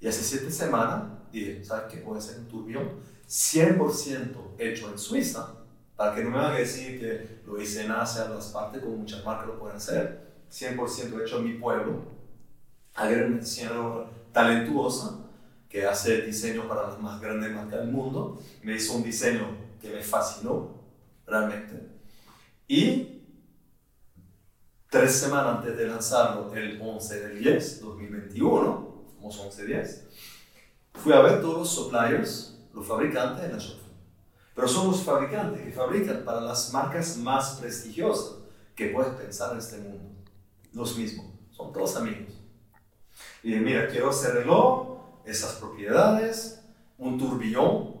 Y 0.00 0.08
hace 0.08 0.22
siete 0.22 0.50
semanas 0.50 1.04
dije, 1.32 1.64
¿sabes 1.64 1.92
qué? 1.92 2.00
Voy 2.02 2.16
a 2.16 2.18
hacer 2.18 2.38
un 2.38 2.48
turbión 2.48 2.88
100% 3.28 4.36
hecho 4.58 4.90
en 4.90 4.98
Suiza, 4.98 5.54
para 5.96 6.14
que 6.14 6.24
no 6.24 6.30
me 6.30 6.38
van 6.38 6.52
a 6.52 6.56
decir 6.56 7.00
que 7.00 7.40
lo 7.46 7.60
hice 7.60 7.84
en 7.84 7.90
Asia, 7.92 8.28
las 8.28 8.46
partes 8.48 8.82
como 8.82 8.96
muchas 8.96 9.24
marcas 9.24 9.46
lo 9.46 9.58
pueden 9.58 9.76
hacer. 9.76 10.33
100% 10.54 11.20
hecho 11.20 11.38
en 11.38 11.44
mi 11.44 11.54
pueblo. 11.54 12.02
Agarré 12.94 13.26
una 13.26 13.38
diseñadora 13.38 14.08
talentuosa 14.32 15.18
que 15.68 15.84
hace 15.84 16.22
diseño 16.22 16.68
para 16.68 16.88
las 16.88 17.00
más 17.00 17.20
grandes 17.20 17.52
marcas 17.52 17.80
del 17.80 17.90
mundo. 17.90 18.40
Me 18.62 18.76
hizo 18.76 18.94
un 18.94 19.02
diseño 19.02 19.48
que 19.80 19.90
me 19.90 20.00
fascinó, 20.00 20.80
realmente. 21.26 21.88
Y 22.68 23.22
tres 24.88 25.12
semanas 25.16 25.56
antes 25.56 25.76
de 25.76 25.88
lanzarlo, 25.88 26.54
el 26.54 26.80
11 26.80 27.20
del 27.20 27.38
10, 27.40 27.80
2021, 27.80 29.04
famoso 29.16 29.50
11-10, 29.50 30.02
fui 30.94 31.12
a 31.12 31.20
ver 31.20 31.40
todos 31.40 31.58
los 31.58 31.68
suppliers, 31.68 32.56
los 32.72 32.86
fabricantes 32.86 33.44
en 33.44 33.52
la 33.52 33.58
shop. 33.58 33.78
Pero 34.54 34.68
son 34.68 34.86
los 34.86 35.02
fabricantes 35.02 35.62
que 35.62 35.72
fabrican 35.72 36.24
para 36.24 36.40
las 36.40 36.72
marcas 36.72 37.16
más 37.16 37.56
prestigiosas 37.60 38.36
que 38.76 38.90
puedes 38.90 39.14
pensar 39.14 39.52
en 39.52 39.58
este 39.58 39.78
mundo. 39.78 40.13
Los 40.74 40.96
mismos, 40.98 41.26
son 41.50 41.72
todos 41.72 41.96
amigos. 41.96 42.32
Y 43.42 43.48
dije, 43.48 43.60
mira, 43.60 43.88
quiero 43.88 44.10
ese 44.10 44.32
reloj, 44.32 44.98
esas 45.24 45.52
propiedades, 45.54 46.60
un 46.98 47.18
turbillón, 47.18 47.94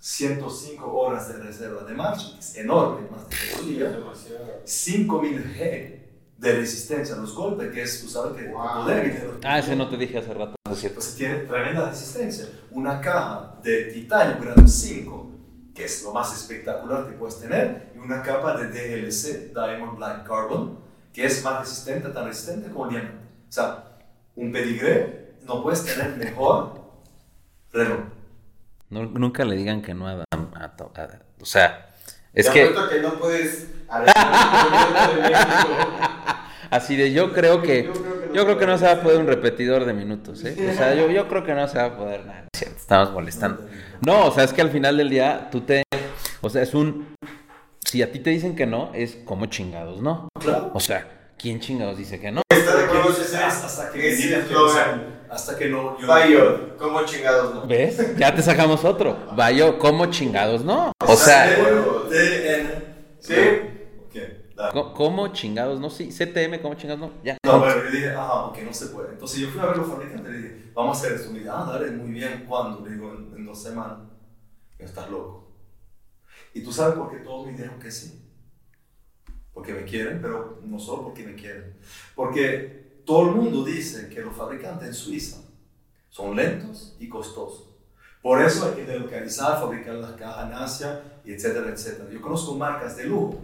105 0.00 0.92
horas 0.92 1.28
de 1.28 1.38
reserva 1.42 1.82
de 1.84 1.94
marcha, 1.94 2.32
que 2.34 2.40
es 2.40 2.56
enorme, 2.56 3.08
más 3.10 3.22
de 3.28 3.66
día, 3.66 3.98
5000 4.64 5.44
G 5.56 5.98
de 6.36 6.52
resistencia 6.52 7.16
a 7.16 7.18
los 7.18 7.34
golpes, 7.34 7.72
que 7.72 7.82
es, 7.82 8.00
tú 8.02 8.08
sabes 8.08 8.40
que 8.40 8.48
Wow. 8.48 8.82
poder 8.84 9.06
y 9.06 9.10
de- 9.10 9.30
Ah, 9.48 9.58
ese 9.58 9.74
no 9.74 9.88
te 9.88 9.96
dije 9.96 10.18
hace 10.18 10.32
rato, 10.34 10.54
es 10.70 10.78
cierto. 10.78 10.96
pues 10.96 11.14
tiene 11.16 11.38
tremenda 11.40 11.88
resistencia. 11.90 12.46
Una 12.70 13.00
caja 13.00 13.58
de 13.62 13.84
titanio 13.86 14.36
grado 14.40 14.66
5, 14.68 15.32
que 15.74 15.84
es 15.86 16.02
lo 16.04 16.12
más 16.12 16.32
espectacular 16.36 17.06
que 17.08 17.12
puedes 17.14 17.40
tener, 17.40 17.92
y 17.96 17.98
una 17.98 18.22
capa 18.22 18.56
de 18.56 18.68
DLC, 18.68 19.52
Diamond 19.52 19.96
Black 19.96 20.26
Carbon, 20.28 20.78
que 21.18 21.26
es 21.26 21.42
más 21.42 21.58
resistente, 21.58 22.08
tan 22.10 22.26
resistente 22.26 22.70
como 22.70 22.84
el 22.84 22.90
diamante. 22.92 23.18
O 23.48 23.52
sea, 23.52 23.84
un 24.36 24.52
pedigree 24.52 25.32
no 25.48 25.64
puedes 25.64 25.84
tener 25.84 26.16
mejor 26.16 26.80
reloj. 27.72 27.98
No- 28.88 29.04
nunca 29.04 29.44
le 29.44 29.56
digan 29.56 29.82
que 29.82 29.94
no 29.94 30.06
a, 30.06 30.14
Dan- 30.14 30.50
a 30.54 30.72
O 31.40 31.44
sea, 31.44 31.88
es 32.32 32.46
Te 32.46 32.52
que 32.52 32.72
que 32.90 33.00
no 33.02 33.18
puedes 33.18 33.66
así 36.70 36.94
de 36.94 37.12
yo 37.12 37.32
creo 37.32 37.62
que 37.62 37.84
Yo 37.84 37.92
creo 37.92 38.20
que 38.20 38.26
no 38.28 38.34
yo 38.34 38.44
creo 38.44 38.58
que 38.58 38.66
no 38.66 38.78
se 38.78 38.84
va 38.84 38.92
a 38.92 39.02
poder 39.02 39.18
un 39.18 39.26
repetidor 39.26 39.86
de 39.86 39.94
minutos, 39.94 40.44
¿eh? 40.44 40.70
O 40.72 40.76
sea, 40.76 40.94
yo, 40.94 41.10
yo 41.10 41.26
creo 41.26 41.42
que 41.42 41.52
no 41.52 41.66
se 41.66 41.78
va 41.78 41.86
a 41.86 41.96
poder 41.96 42.24
nada. 42.26 42.44
Estamos 42.52 43.10
molestando. 43.10 43.66
No, 44.06 44.26
o 44.26 44.30
sea, 44.30 44.44
es 44.44 44.52
que 44.52 44.60
al 44.60 44.70
final 44.70 44.98
del 44.98 45.10
día 45.10 45.48
tú 45.50 45.62
te 45.62 45.82
o 46.42 46.48
sea, 46.48 46.62
es 46.62 46.74
un 46.74 47.08
si 47.84 48.02
a 48.02 48.12
ti 48.12 48.18
te 48.20 48.30
dicen 48.30 48.54
que 48.56 48.66
no, 48.66 48.90
es 48.94 49.16
como 49.24 49.46
chingados, 49.46 50.00
¿no? 50.00 50.28
Claro. 50.40 50.70
O 50.74 50.80
sea, 50.80 51.32
¿quién 51.38 51.60
chingados 51.60 51.98
dice 51.98 52.20
que 52.20 52.30
no? 52.30 52.42
Está 52.50 52.76
de 52.76 52.82
Hasta 52.84 52.92
que, 52.92 52.98
acuerdo, 52.98 53.10
hasta 53.10 53.92
que 53.92 54.08
es 54.12 54.20
sea- 54.20 55.24
hasta 55.30 55.56
que 55.58 55.68
no 55.68 55.98
yo- 55.98 56.06
Bayo, 56.06 56.76
¿cómo 56.78 57.04
chingados 57.04 57.54
no? 57.54 57.66
¿Ves? 57.66 58.16
Ya 58.16 58.34
te 58.34 58.42
sacamos 58.42 58.84
otro. 58.84 59.16
Vaya, 59.36 59.76
¿cómo 59.78 60.06
chingados 60.06 60.64
no? 60.64 60.92
O 61.06 61.16
sea. 61.16 61.56
Sí. 63.20 63.34
¿cómo 64.94 65.28
chingados 65.28 65.80
no? 65.80 65.88
Sí, 65.90 66.10
CTM, 66.10 66.60
¿cómo 66.60 66.74
chingados 66.74 67.00
no? 67.00 67.10
Ya. 67.22 67.36
No, 67.44 67.62
pero 67.62 67.84
yo 67.84 67.90
dije, 67.90 68.10
ajá, 68.10 68.46
ok, 68.46 68.58
no 68.64 68.72
se 68.72 68.86
puede. 68.86 69.10
Entonces 69.10 69.38
yo 69.40 69.48
fui 69.48 69.60
a 69.60 69.66
ver 69.66 69.76
los 69.76 69.88
fabricantes 69.88 70.28
y 70.28 70.32
le 70.32 70.38
dije, 70.42 70.70
vamos 70.74 70.96
a 70.96 71.00
hacer 71.00 71.12
esto. 71.16 71.30
Me 71.30 71.38
dice, 71.38 71.50
ah, 71.52 71.66
dale, 71.70 71.90
muy 71.92 72.10
bien, 72.10 72.44
¿cuándo? 72.48 72.84
Le 72.84 72.92
digo, 72.94 73.14
en, 73.14 73.36
en 73.36 73.46
dos 73.46 73.62
semanas. 73.62 73.98
Estás 74.78 75.08
loco. 75.10 75.47
¿Y 76.58 76.64
tú 76.64 76.72
sabes 76.72 76.96
por 76.96 77.08
qué 77.08 77.18
todos 77.18 77.46
me 77.46 77.52
dijeron 77.52 77.78
que 77.78 77.88
sí? 77.88 78.20
Porque 79.54 79.72
me 79.72 79.84
quieren, 79.84 80.20
pero 80.20 80.60
no 80.64 80.80
solo 80.80 81.04
porque 81.04 81.22
me 81.22 81.36
quieren. 81.36 81.76
Porque 82.16 83.00
todo 83.06 83.28
el 83.28 83.36
mundo 83.36 83.64
dice 83.64 84.08
que 84.08 84.22
los 84.22 84.34
fabricantes 84.34 84.88
en 84.88 84.94
Suiza 84.94 85.36
son 86.08 86.34
lentos 86.34 86.96
y 86.98 87.08
costosos. 87.08 87.76
Por 88.20 88.42
eso 88.42 88.66
hay 88.66 88.74
que 88.74 88.84
delocalizar, 88.90 89.60
fabricar 89.60 89.94
las 89.94 90.12
cajas 90.12 90.46
en 90.46 90.52
Asia, 90.52 91.20
y 91.24 91.32
etcétera, 91.32 91.70
etcétera. 91.70 92.10
Yo 92.10 92.20
conozco 92.20 92.56
marcas 92.56 92.96
de 92.96 93.04
lujo, 93.04 93.40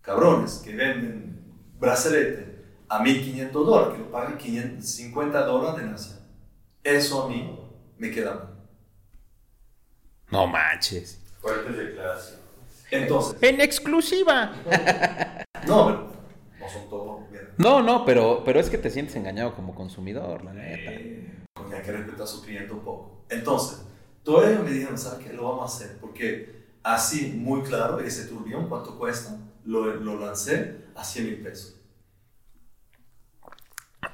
cabrones, 0.00 0.62
que 0.64 0.74
venden 0.74 1.38
brazalete 1.78 2.64
a 2.88 3.04
1.500 3.04 3.50
dólares, 3.52 3.94
que 3.94 4.04
lo 4.04 4.10
pagan 4.10 4.38
550 4.38 5.44
dólares 5.44 5.82
en 5.82 5.94
Asia. 5.94 6.18
Eso 6.82 7.24
a 7.24 7.28
mí 7.28 7.58
me 7.98 8.10
queda 8.10 8.34
mal. 8.34 8.48
No 10.30 10.46
manches. 10.46 11.21
Fuertes 11.42 11.76
declaraciones. 11.76 12.40
Entonces, 12.90 13.36
En 13.42 13.60
exclusiva. 13.60 14.52
no, 15.66 15.86
pero 15.86 16.12
no 16.60 16.68
son 16.68 16.88
todos. 16.88 17.30
bien. 17.30 17.48
No, 17.58 17.82
no, 17.82 18.04
pero, 18.04 18.42
pero 18.44 18.58
es 18.60 18.70
que 18.70 18.78
te 18.78 18.88
sientes 18.90 19.14
engañado 19.16 19.54
como 19.54 19.74
consumidor, 19.74 20.44
la 20.44 20.52
neta. 20.54 20.90
Eh, 20.92 21.42
pues 21.54 21.72
hay 21.74 21.82
que 21.82 21.92
respetar 21.92 22.22
a 22.22 22.26
su 22.26 22.42
cliente 22.42 22.72
un 22.72 22.80
poco. 22.80 23.24
Entonces, 23.28 23.82
todos 24.22 24.46
ellos 24.48 24.62
me 24.64 24.70
dijeron, 24.70 24.96
¿sabes 24.98 25.26
qué? 25.26 25.32
Lo 25.32 25.44
vamos 25.50 25.62
a 25.62 25.76
hacer. 25.76 25.98
Porque 26.00 26.64
así, 26.82 27.32
muy 27.36 27.62
claro, 27.62 27.98
ese 28.00 28.26
turbión, 28.26 28.68
¿cuánto 28.68 28.98
cuesta? 28.98 29.36
Lo, 29.64 29.94
lo 29.94 30.18
lancé 30.18 30.76
a 30.94 31.02
100 31.04 31.24
mil 31.26 31.40
pesos. 31.42 31.76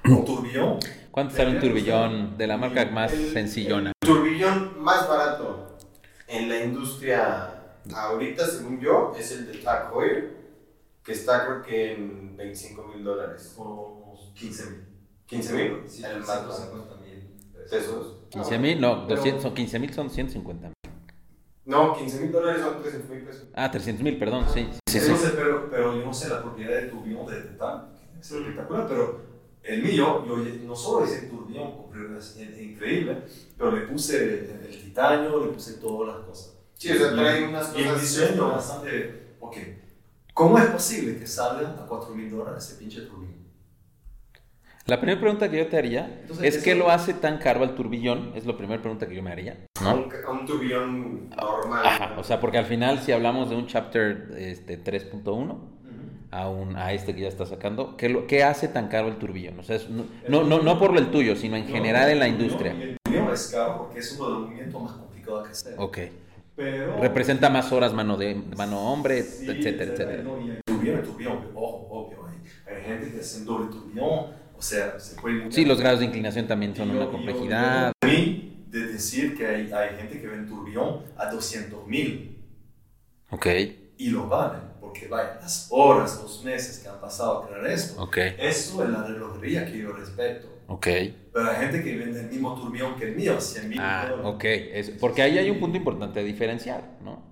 Un 0.04 0.24
turbión. 0.24 0.78
¿Cuánto 1.10 1.34
sale 1.36 1.50
un 1.50 1.60
turbillón 1.60 2.38
de 2.38 2.46
la 2.46 2.56
marca 2.56 2.84
más 2.86 3.12
El- 3.12 3.32
sencillona? 3.32 3.92
El 4.00 4.08
turbillón 4.08 4.80
más 4.82 5.08
barato 5.08 5.67
en 6.28 6.48
la 6.48 6.60
industria 6.64 7.54
ahorita, 7.94 8.46
según 8.46 8.80
yo, 8.80 9.14
es 9.18 9.32
el 9.32 9.46
de 9.50 9.58
Tag 9.58 9.90
Heuer, 9.92 10.36
que 11.02 11.12
está 11.12 11.46
creo 11.46 11.62
que 11.62 11.94
en 11.94 12.36
25 12.36 12.82
mil 12.94 13.02
dólares. 13.04 13.54
Unos 13.56 14.32
15 14.34 14.70
mil. 14.70 14.84
15 15.26 15.52
mil, 15.54 15.82
Sí, 15.88 16.04
el 16.04 16.18
más 16.18 16.26
barato. 16.28 16.52
150 16.52 16.96
mil 16.96 17.30
pesos. 17.70 18.16
15 18.30 18.58
mil, 18.58 18.80
no, 18.80 19.06
Pero- 19.06 19.16
200, 19.16 19.42
son 19.42 19.54
15 19.54 19.78
mil, 19.78 19.92
son 19.94 20.10
150 20.10 20.66
mil. 20.68 20.74
No, 21.64 21.94
15 21.94 22.20
mil 22.20 22.32
dólares 22.32 22.62
son 22.62 22.80
300 22.82 23.10
mil 23.10 23.24
pesos. 23.24 23.44
Ah, 23.54 23.70
300 23.70 24.02
mil, 24.02 24.18
perdón, 24.18 24.46
sí. 24.52 24.68
Sí, 24.88 25.00
sí. 25.00 25.12
Pero, 25.34 25.68
pero 25.70 25.94
yo 25.94 26.04
no 26.04 26.12
sé 26.14 26.28
la 26.30 26.42
propiedad 26.42 26.76
del 26.76 26.90
turbión 26.90 27.26
de, 27.26 27.42
de 27.42 27.48
tal, 27.58 27.90
que 28.14 28.20
es 28.20 28.30
espectacular, 28.32 28.86
pero 28.88 29.20
el 29.68 29.82
mío, 29.82 30.24
yo 30.26 30.36
no 30.66 30.74
solo 30.74 31.04
hice 31.06 31.24
el 31.26 31.30
turbión, 31.30 31.76
compré 31.76 32.06
una 32.06 32.18
es 32.18 32.36
increíble, 32.60 33.18
pero 33.56 33.72
le 33.72 33.82
puse 33.86 34.16
el, 34.24 34.66
el 34.66 34.82
titanio, 34.82 35.44
le 35.44 35.52
puse 35.52 35.74
todas 35.74 36.16
las 36.16 36.26
cosas. 36.26 36.54
Sí, 36.74 36.90
o 36.90 36.96
sea, 36.96 37.12
trae 37.12 37.46
unas 37.48 37.76
Y 37.76 37.82
un 37.82 37.88
cosas. 37.88 38.00
diseño 38.00 38.48
bastante. 38.48 39.34
Ok. 39.40 39.56
¿Cómo 40.32 40.56
es 40.58 40.66
posible 40.66 41.18
que 41.18 41.26
salga 41.26 41.70
a 41.70 41.86
4 41.86 42.14
mil 42.14 42.30
dólares 42.30 42.64
ese 42.64 42.76
pinche 42.78 43.00
turbín? 43.02 43.36
La 44.86 44.98
primera 45.00 45.20
pregunta 45.20 45.50
que 45.50 45.58
yo 45.58 45.66
te 45.66 45.76
haría 45.76 46.20
Entonces, 46.22 46.56
es 46.56 46.62
qué 46.62 46.74
lo 46.74 46.90
hace 46.90 47.12
tan 47.12 47.36
caro 47.38 47.62
al 47.62 47.74
turbillón. 47.74 48.32
Es 48.34 48.46
la 48.46 48.56
primera 48.56 48.80
pregunta 48.80 49.06
que 49.06 49.14
yo 49.14 49.22
me 49.22 49.30
haría, 49.30 49.66
¿no? 49.82 49.94
Un, 49.96 50.12
un 50.38 50.46
turbillón 50.46 51.28
normal. 51.28 51.84
Ajá, 51.84 52.14
o 52.18 52.24
sea, 52.24 52.40
porque 52.40 52.56
al 52.56 52.64
final 52.64 53.00
si 53.00 53.12
hablamos 53.12 53.50
de 53.50 53.56
un 53.56 53.66
chapter 53.66 54.32
este, 54.38 54.82
3.1 54.82 55.58
a, 56.30 56.48
un, 56.48 56.76
a 56.76 56.92
este 56.92 57.14
que 57.14 57.22
ya 57.22 57.28
está 57.28 57.46
sacando, 57.46 57.96
¿qué, 57.96 58.08
lo, 58.08 58.26
¿qué 58.26 58.44
hace 58.44 58.68
tan 58.68 58.88
caro 58.88 59.08
el 59.08 59.16
turbillón? 59.16 59.58
O 59.58 59.62
sea, 59.62 59.76
es- 59.76 59.88
no, 59.88 60.04
no, 60.28 60.44
no, 60.44 60.60
no 60.62 60.78
por 60.78 60.96
el 60.96 61.10
tuyo, 61.10 61.36
sino 61.36 61.56
en 61.56 61.66
general 61.66 62.10
en 62.10 62.18
la 62.18 62.28
industria. 62.28 62.72
El 62.72 62.96
turbillón 63.02 63.32
es 63.32 63.46
caro 63.48 63.78
porque 63.78 64.00
es 64.00 64.12
uno 64.18 64.24
de 64.26 64.30
los 64.32 64.40
movimientos 64.42 64.82
más 64.82 64.92
complicados 64.92 65.46
que 65.46 65.52
hacer. 65.52 65.74
Ok. 65.78 65.98
Pero. 66.56 67.00
Representa 67.00 67.48
más 67.50 67.70
horas 67.72 67.92
mano 67.94 68.16
de 68.16 68.34
mano 68.56 68.92
hombre, 68.92 69.22
Sí, 69.22 69.46
etcétera, 69.48 69.92
etcétera. 69.92 70.22
Y 70.44 70.50
el 70.50 70.60
turbillón, 70.66 70.96
el 70.98 71.04
turbillón, 71.04 71.38
ojo, 71.54 71.86
obvio. 71.90 72.18
Hay, 72.26 72.74
hay 72.76 72.82
gente 72.82 73.12
que 73.12 73.20
hace 73.20 73.38
un 73.38 73.44
doble 73.46 73.70
turbillón, 73.70 74.08
o 74.56 74.60
sea, 74.62 74.98
se 74.98 75.20
puede. 75.20 75.50
Sí, 75.52 75.64
los 75.64 75.78
grados 75.80 76.00
de 76.00 76.06
inclinación 76.06 76.48
también 76.48 76.74
son 76.74 76.88
yo- 76.88 76.96
una 76.96 77.04
yo- 77.04 77.12
complejidad. 77.12 77.92
yo- 78.02 78.08
mí, 78.08 78.64
de 78.68 78.86
decir 78.88 79.36
que 79.36 79.46
hay, 79.46 79.72
hay 79.72 79.96
gente 79.96 80.20
que 80.20 80.26
ve 80.26 80.38
un 80.40 80.46
turbillón 80.48 81.02
a 81.16 81.30
200 81.30 81.86
mil 81.86 82.36
Ok, 83.30 83.46
y 83.98 84.10
lo 84.10 84.26
valen, 84.28 84.60
porque 84.88 85.08
vaya, 85.08 85.38
las 85.40 85.68
horas, 85.70 86.20
los 86.22 86.42
meses 86.44 86.78
que 86.78 86.88
han 86.88 87.00
pasado 87.00 87.42
a 87.42 87.48
crear 87.48 87.66
esto, 87.66 88.02
ok, 88.02 88.16
eso 88.38 88.82
es 88.84 88.90
la 88.90 89.04
relojería 89.04 89.66
que 89.66 89.78
yo 89.78 89.92
respeto. 89.92 90.48
ok. 90.68 90.86
Pero 91.32 91.50
hay 91.50 91.56
gente 91.56 91.82
que 91.84 91.96
vende 91.96 92.20
el 92.20 92.28
mismo 92.28 92.54
turbillón 92.54 92.96
que 92.96 93.08
el 93.10 93.16
mío, 93.16 93.40
100 93.40 93.68
mil 93.68 93.78
Ah, 93.80 94.08
dólares. 94.10 94.34
ok. 94.34 94.44
Es, 94.44 94.90
porque 94.90 95.22
ahí 95.22 95.38
hay 95.38 95.50
un 95.50 95.60
punto 95.60 95.76
importante 95.76 96.20
de 96.20 96.24
diferenciar, 96.26 96.82
¿no? 97.04 97.22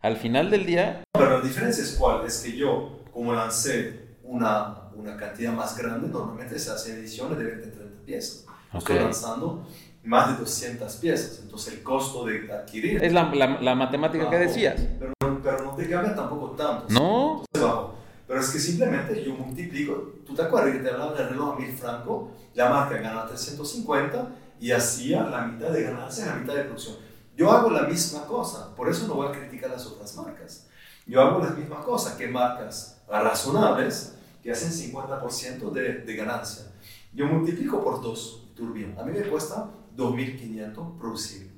Al 0.00 0.16
final 0.16 0.50
del 0.50 0.66
día, 0.66 1.04
Pero 1.12 1.38
la 1.38 1.40
diferencia 1.44 1.84
es 1.84 1.94
cuál, 1.98 2.26
es 2.26 2.38
que 2.40 2.56
yo, 2.56 3.00
como 3.12 3.32
lancé 3.34 4.16
una, 4.24 4.88
una 4.96 5.16
cantidad 5.16 5.52
más 5.52 5.76
grande, 5.78 6.08
normalmente 6.08 6.58
se 6.58 6.70
hacen 6.70 6.96
ediciones 6.98 7.38
de 7.38 7.44
20, 7.44 7.66
30 7.68 8.04
piezas. 8.04 8.46
Yo 8.72 8.78
Estoy 8.78 8.98
lanzando 8.98 9.68
más 10.02 10.32
de 10.32 10.38
200 10.40 10.96
piezas, 10.96 11.40
entonces 11.42 11.74
el 11.74 11.82
costo 11.82 12.24
de 12.26 12.50
adquirir... 12.50 13.04
es 13.04 13.12
la, 13.12 13.32
la- 13.34 13.60
la 13.60 13.74
matemática 13.76 14.28
que 14.30 14.36
bajó. 14.36 14.48
decías. 14.48 14.80
Pero, 14.98 15.12
pero 15.42 15.64
no 15.64 15.74
te 15.74 15.88
cambia 15.88 16.14
tampoco 16.14 16.50
tanto. 16.50 16.86
No. 16.88 17.44
Bajó. 17.52 17.94
Pero 18.26 18.40
es 18.40 18.50
que 18.50 18.58
simplemente 18.58 19.22
yo 19.22 19.34
multiplico. 19.34 20.14
¿Tú 20.26 20.34
te 20.34 20.42
acuerdas 20.42 20.72
que 20.72 20.78
te 20.80 20.90
hablaba 20.90 21.12
del 21.14 21.28
reloj 21.30 21.54
a 21.54 21.58
1000 21.58 21.72
francos? 21.76 22.30
La 22.54 22.70
marca 22.70 22.96
gana 22.96 23.26
350 23.26 24.28
y 24.60 24.70
hacía 24.70 25.24
la 25.24 25.42
mitad 25.46 25.70
de 25.70 25.82
ganancia, 25.82 26.26
la 26.26 26.36
mitad 26.36 26.54
de 26.54 26.64
producción. 26.64 26.96
Yo 27.36 27.50
hago 27.50 27.70
la 27.70 27.82
misma 27.82 28.24
cosa, 28.26 28.74
por 28.74 28.88
eso 28.88 29.06
no 29.06 29.14
voy 29.14 29.28
a 29.28 29.32
criticar 29.32 29.70
las 29.70 29.86
otras 29.86 30.14
marcas. 30.16 30.66
Yo 31.06 31.20
hago 31.20 31.40
las 31.40 31.56
mismas 31.56 31.84
cosas 31.84 32.14
que 32.14 32.28
marcas 32.28 33.02
razonables 33.08 34.14
que 34.42 34.52
hacen 34.52 34.70
50% 34.70 35.70
de, 35.70 35.94
de 35.98 36.16
ganancia. 36.16 36.66
Yo 37.12 37.26
multiplico 37.26 37.82
por 37.82 38.00
dos 38.00 38.42
turbino. 38.54 38.98
A 39.00 39.04
mí 39.04 39.12
me 39.12 39.22
cuesta 39.22 39.68
2.500 39.96 40.98
producibles. 40.98 41.51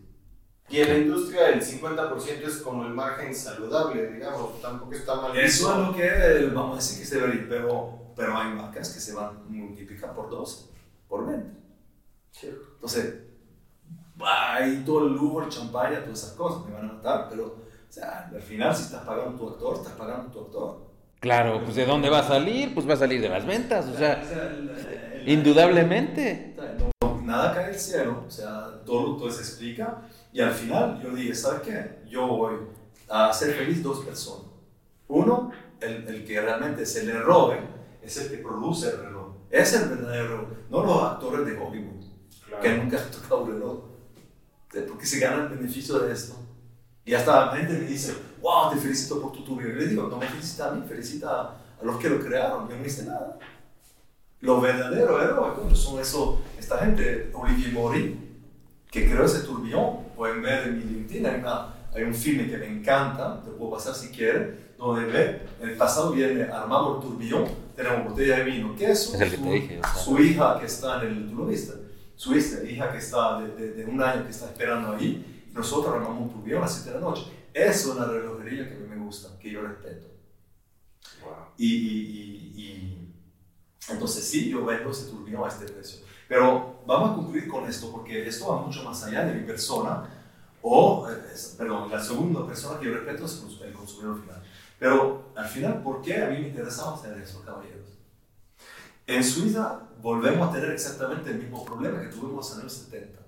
Y 0.74 0.80
en 0.80 0.88
la 0.88 0.98
industria 0.98 1.48
el 1.50 1.60
50% 1.62 2.46
es 2.46 2.56
como 2.56 2.84
el 2.84 2.92
margen 2.92 3.32
saludable, 3.32 4.10
digamos, 4.10 4.60
tampoco 4.60 4.92
está 4.92 5.14
mal. 5.14 5.36
Eso 5.38 5.70
es 5.72 5.86
lo 5.88 5.94
que 5.94 6.04
eh, 6.04 6.50
vamos 6.52 6.72
a 6.72 6.80
decir 6.80 6.98
que 7.00 7.06
se 7.06 7.20
debería, 7.20 7.46
pero, 7.48 7.92
pero 8.16 8.36
hay 8.36 8.52
marcas 8.52 8.92
que 8.92 8.98
se 8.98 9.12
van 9.12 9.26
a 9.26 9.32
multiplicar 9.48 10.12
por 10.14 10.28
12, 10.30 10.66
por 11.08 11.26
20. 11.26 11.48
Entonces, 12.42 13.14
hay 14.20 14.82
todo 14.84 15.06
el 15.06 15.12
lujo, 15.14 15.42
el 15.42 15.48
champaña, 15.48 16.00
todas 16.02 16.22
esas 16.24 16.32
cosas, 16.32 16.66
me 16.66 16.72
van 16.74 16.90
a 16.90 16.92
matar, 16.94 17.28
pero 17.30 17.44
o 17.46 17.92
sea, 17.92 18.28
al 18.34 18.42
final 18.42 18.74
si 18.74 18.82
estás 18.84 19.02
pagando 19.04 19.38
tu 19.38 19.48
actor, 19.50 19.76
estás 19.76 19.92
pagando 19.92 20.30
tu 20.32 20.40
actor. 20.40 20.90
Claro, 21.20 21.60
pues 21.62 21.76
¿de 21.76 21.86
dónde 21.86 22.10
va 22.10 22.18
a 22.18 22.26
salir? 22.26 22.74
Pues 22.74 22.88
va 22.88 22.94
a 22.94 22.96
salir 22.96 23.20
de 23.20 23.28
las 23.28 23.46
ventas, 23.46 23.86
o 23.86 23.96
sea, 23.96 24.20
el- 24.22 24.70
el- 25.22 25.28
indudablemente. 25.28 26.56
No, 27.00 27.20
nada 27.22 27.54
cae 27.54 27.66
del 27.68 27.78
cielo, 27.78 28.24
o 28.26 28.30
sea, 28.30 28.82
todo, 28.84 29.16
todo 29.16 29.30
se 29.30 29.40
explica. 29.42 30.02
Y 30.34 30.40
al 30.40 30.50
final 30.50 31.00
yo 31.00 31.14
dije, 31.14 31.32
¿sabes 31.32 31.60
qué? 31.60 32.00
Yo 32.10 32.26
voy 32.26 32.56
a 33.08 33.28
hacer 33.30 33.54
feliz 33.54 33.84
dos 33.84 34.04
personas. 34.04 34.50
Uno, 35.06 35.52
el, 35.80 36.08
el 36.08 36.24
que 36.24 36.40
realmente 36.40 36.84
se 36.84 37.04
le 37.04 37.20
robe, 37.20 37.60
es 38.02 38.16
el 38.16 38.30
que 38.30 38.38
produce 38.38 38.90
el 38.90 38.98
reloj. 38.98 39.28
Es 39.48 39.74
el 39.74 39.88
verdadero 39.88 40.48
no 40.68 40.84
los 40.84 41.02
actores 41.04 41.46
de 41.46 41.56
Hollywood, 41.56 42.04
que 42.60 42.76
nunca 42.76 43.00
han 43.00 43.10
tocado 43.12 43.44
un 43.44 43.52
reloj. 43.52 43.78
Porque 44.88 45.06
se 45.06 45.20
gana 45.20 45.44
el 45.44 45.56
beneficio 45.56 46.00
de 46.00 46.12
esto. 46.12 46.34
Y 47.04 47.14
hasta 47.14 47.46
la 47.46 47.56
gente 47.56 47.74
me 47.74 47.86
dice, 47.86 48.12
wow, 48.42 48.72
te 48.72 48.76
felicito 48.76 49.22
por 49.22 49.30
tu 49.30 49.44
turbio. 49.44 49.68
Y 49.68 49.74
le 49.74 49.86
digo, 49.86 50.08
no 50.08 50.16
me 50.16 50.26
felicita 50.26 50.68
a 50.68 50.72
mí, 50.72 50.84
felicita 50.88 51.42
a 51.80 51.84
los 51.84 51.96
que 51.98 52.08
lo 52.08 52.18
crearon. 52.18 52.68
Yo 52.68 52.76
no 52.76 52.84
hice 52.84 53.04
nada. 53.04 53.38
Los 54.40 54.60
verdaderos 54.60 55.22
héroes 55.22 55.78
son 55.78 56.00
eso, 56.00 56.42
esta 56.58 56.78
gente, 56.78 57.30
Olivier 57.32 57.72
Maury, 57.72 58.18
que 58.90 59.08
creó 59.08 59.26
ese 59.26 59.40
turbillón. 59.40 60.03
Pueden 60.16 60.42
ver 60.42 60.68
en 60.68 60.78
mi 60.78 60.84
LinkedIn, 60.84 61.26
hay, 61.26 61.40
una- 61.40 61.74
hay 61.92 62.02
un 62.04 62.14
filme 62.14 62.48
que 62.48 62.56
me 62.58 62.66
encanta, 62.66 63.42
te 63.42 63.50
puedo 63.50 63.72
pasar 63.72 63.94
si 63.94 64.08
quieres, 64.08 64.76
donde 64.78 65.04
ve, 65.06 65.40
el 65.60 65.76
pasado 65.76 66.12
viene 66.12 66.42
armado 66.44 66.96
el 66.96 67.02
turbillón, 67.08 67.44
tenemos 67.76 68.10
botella 68.10 68.38
de 68.38 68.44
vino, 68.44 68.74
queso, 68.76 69.14
Es 69.14 69.20
el 69.20 69.30
que 69.30 69.36
su, 69.36 69.42
te 69.44 69.50
dije, 69.52 69.78
o 69.78 69.82
sea. 69.82 69.94
su 69.94 70.18
hija 70.18 70.58
que 70.60 70.66
está 70.66 71.02
en 71.02 71.08
el, 71.08 71.28
tú 71.30 71.36
lo 71.36 71.46
viste, 71.46 71.72
su 72.16 72.34
hija, 72.36 72.62
hija 72.64 72.92
que 72.92 72.98
está 72.98 73.40
de, 73.40 73.48
de- 73.54 73.72
de 73.72 73.84
un 73.86 74.00
año 74.02 74.24
que 74.24 74.30
está 74.30 74.46
esperando 74.46 74.92
ahí, 74.92 75.44
y 75.50 75.54
nosotros 75.54 75.94
armamos 75.94 76.22
un 76.22 76.30
turbillón 76.32 76.58
a 76.58 76.66
las 76.66 76.74
7 76.74 76.90
de 76.90 76.94
la 76.96 77.00
noche. 77.00 77.26
Eso 77.52 77.92
es 77.92 77.98
la 77.98 78.06
relojería 78.06 78.68
que 78.68 78.74
a 78.74 78.78
mí 78.78 78.86
me 78.88 79.04
gusta, 79.04 79.38
que 79.38 79.50
yo 79.50 79.62
respeto. 79.62 80.06
Y, 81.56 81.66
y, 81.66 82.52
y- 82.56 82.62
y- 82.62 83.14
entonces 83.92 84.24
sí, 84.24 84.48
yo 84.50 84.64
vendo 84.64 84.90
ese 84.90 85.10
turbino 85.10 85.44
a 85.44 85.48
este 85.48 85.66
precio. 85.66 86.03
Pero 86.34 86.80
vamos 86.84 87.10
a 87.12 87.14
concluir 87.14 87.46
con 87.46 87.64
esto, 87.68 87.92
porque 87.92 88.26
esto 88.26 88.48
va 88.48 88.60
mucho 88.62 88.82
más 88.82 89.04
allá 89.04 89.24
de 89.24 89.34
mi 89.34 89.46
persona, 89.46 90.02
o, 90.62 91.08
eh, 91.08 91.14
perdón, 91.56 91.88
la 91.88 92.02
segunda 92.02 92.44
persona 92.44 92.80
que 92.80 92.86
yo 92.86 92.94
respeto 92.94 93.24
es 93.26 93.34
el 93.40 93.42
cons- 93.48 93.62
el 93.62 93.72
consumidor 93.72 94.20
final. 94.20 94.42
Pero 94.76 95.28
al 95.36 95.46
final, 95.46 95.80
¿por 95.84 96.02
qué 96.02 96.20
a 96.24 96.30
mí 96.30 96.38
me 96.40 96.48
interesaba 96.48 96.96
hacer 96.96 97.16
eso, 97.18 97.40
caballeros? 97.44 97.86
En 99.06 99.22
Suiza 99.22 99.78
volvemos 100.02 100.48
a 100.48 100.52
tener 100.52 100.72
exactamente 100.72 101.30
el 101.30 101.38
mismo 101.38 101.64
problema 101.64 102.00
que 102.00 102.08
tuvimos 102.08 102.50
en 102.50 102.64
los 102.64 102.74
años 102.74 102.88
70. 102.90 103.20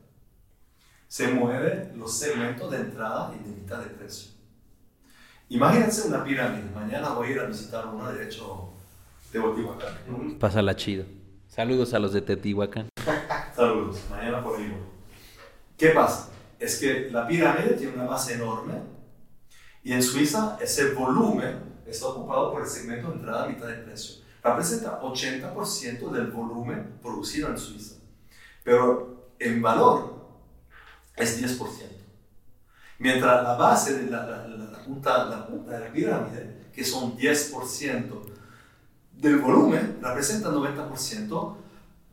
Se 1.06 1.28
mueven 1.28 1.92
los 1.96 2.12
segmentos 2.12 2.68
de 2.72 2.78
entrada 2.78 3.32
y 3.38 3.48
de 3.48 3.54
mitad 3.54 3.78
de 3.78 3.86
precio. 3.90 4.32
Imagínense 5.48 6.08
una 6.08 6.24
pirámide. 6.24 6.68
Mañana 6.74 7.10
voy 7.10 7.28
a 7.28 7.30
ir 7.30 7.38
a 7.38 7.44
visitar 7.44 7.86
una, 7.86 8.10
de 8.10 8.24
hecho, 8.24 8.72
de 9.32 9.38
Teotihuacán. 9.38 9.94
Pásala 10.40 10.74
chido. 10.74 11.04
Saludos 11.46 11.94
a 11.94 12.00
los 12.00 12.12
de 12.12 12.20
Teotihuacán. 12.20 12.88
Saludos, 13.54 13.98
mañana 14.10 14.42
por 14.44 14.58
ahí 14.58 14.68
voy. 14.68 14.80
¿Qué 15.76 15.88
pasa? 15.90 16.30
Es 16.58 16.78
que 16.78 17.10
la 17.10 17.26
pirámide 17.26 17.74
tiene 17.74 17.94
una 17.94 18.04
base 18.04 18.34
enorme 18.34 18.74
y 19.82 19.92
en 19.92 20.02
Suiza 20.02 20.56
ese 20.60 20.92
volumen 20.94 21.58
está 21.86 22.06
ocupado 22.08 22.52
por 22.52 22.62
el 22.62 22.68
segmento 22.68 23.08
de 23.08 23.14
entrada 23.16 23.44
a 23.44 23.48
mitad 23.48 23.66
de 23.68 23.74
precio. 23.74 24.24
Representa 24.42 25.00
80% 25.00 26.10
del 26.10 26.28
volumen 26.28 26.98
producido 27.02 27.48
en 27.48 27.58
Suiza. 27.58 27.96
Pero 28.64 29.30
en 29.38 29.60
valor 29.60 30.14
es 31.16 31.40
10%. 31.42 31.60
Mientras 32.98 33.42
la 33.42 33.54
base 33.56 33.98
de 33.98 34.10
la, 34.10 34.24
la- 34.26 34.46
la- 34.48 34.66
punta, 34.86 35.24
la 35.24 35.46
punta 35.46 35.72
de 35.72 35.80
la 35.86 35.92
pirámide, 35.92 36.68
que 36.72 36.84
son 36.84 37.16
10% 37.18 38.04
del 39.12 39.38
volumen, 39.38 39.98
representa 40.00 40.48
90% 40.50 41.56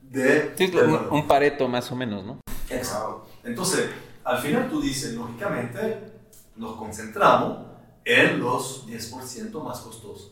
de, 0.02 0.54
Sí, 0.58 0.72
un, 0.76 1.08
un 1.12 1.28
pareto 1.28 1.68
más 1.68 1.92
o 1.92 1.96
menos, 1.96 2.26
¿no? 2.26 2.40
Exacto. 2.70 3.28
Entonces, 3.44 3.90
al 4.24 4.38
final 4.40 4.70
tú 4.70 4.82
dices, 4.82 5.14
lógicamente, 5.14 6.12
nos 6.56 6.76
concentramos 6.78 7.68
en 8.06 8.40
los 8.40 8.88
10% 8.88 9.64
más 9.64 9.80
costosos. 9.80 10.32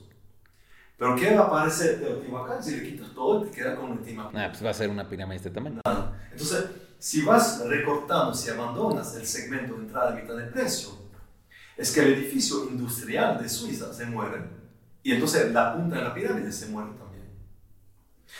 Pero 0.97 1.15
¿qué 1.15 1.33
va 1.33 1.45
a 1.45 1.47
aparecer 1.47 1.99
de 1.99 2.05
Teotihuacán 2.05 2.63
si 2.63 2.75
le 2.75 2.83
quitas 2.83 3.11
todo 3.13 3.43
y 3.43 3.49
te 3.49 3.55
queda 3.55 3.75
con 3.75 3.93
el 3.93 4.01
tema? 4.01 4.29
Ah, 4.35 4.47
pues 4.49 4.63
va 4.63 4.69
a 4.69 4.73
ser 4.73 4.89
una 4.89 5.09
pirámide 5.09 5.39
de 5.39 5.47
este 5.47 5.49
tamaño. 5.49 5.81
Nada. 5.83 6.29
Entonces, 6.31 6.65
si 6.99 7.23
vas 7.23 7.65
recortando, 7.65 8.33
si 8.35 8.51
abandonas 8.51 9.15
el 9.15 9.25
segmento 9.25 9.73
de 9.73 9.79
entrada 9.81 10.11
y 10.11 10.21
mitad 10.21 10.37
de 10.37 10.45
precio, 10.45 10.91
es 11.75 11.91
que 11.91 12.01
el 12.01 12.13
edificio 12.13 12.69
industrial 12.69 13.41
de 13.41 13.49
Suiza 13.49 13.91
se 13.91 14.05
muere 14.05 14.43
y 15.01 15.13
entonces 15.13 15.51
la 15.51 15.73
punta 15.73 15.95
de 15.95 16.03
la 16.03 16.13
pirámide 16.13 16.51
se 16.51 16.67
muere 16.67 16.91
también. 16.91 17.27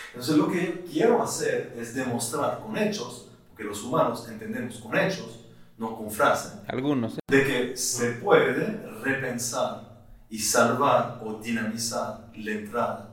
Entonces, 0.10 0.38
lo 0.38 0.48
que 0.48 0.85
quiero 0.91 1.23
hacer 1.23 1.73
es 1.76 1.95
demostrar 1.95 2.60
con 2.60 2.77
hechos, 2.77 3.31
porque 3.62 3.70
los 3.70 3.84
humanos 3.84 4.28
entendemos 4.28 4.78
con 4.80 4.98
hechos, 4.98 5.46
no 5.78 5.96
con 5.96 6.10
frases, 6.10 6.54
Algunos. 6.68 7.18
¿eh? 7.18 7.20
de 7.28 7.44
que 7.46 7.78
se 7.78 8.14
puede 8.14 8.82
repensar 9.04 10.04
y 10.30 10.40
salvar 10.40 11.20
o 11.24 11.36
dinamizar 11.36 12.32
la 12.36 12.52
entrada, 12.52 13.10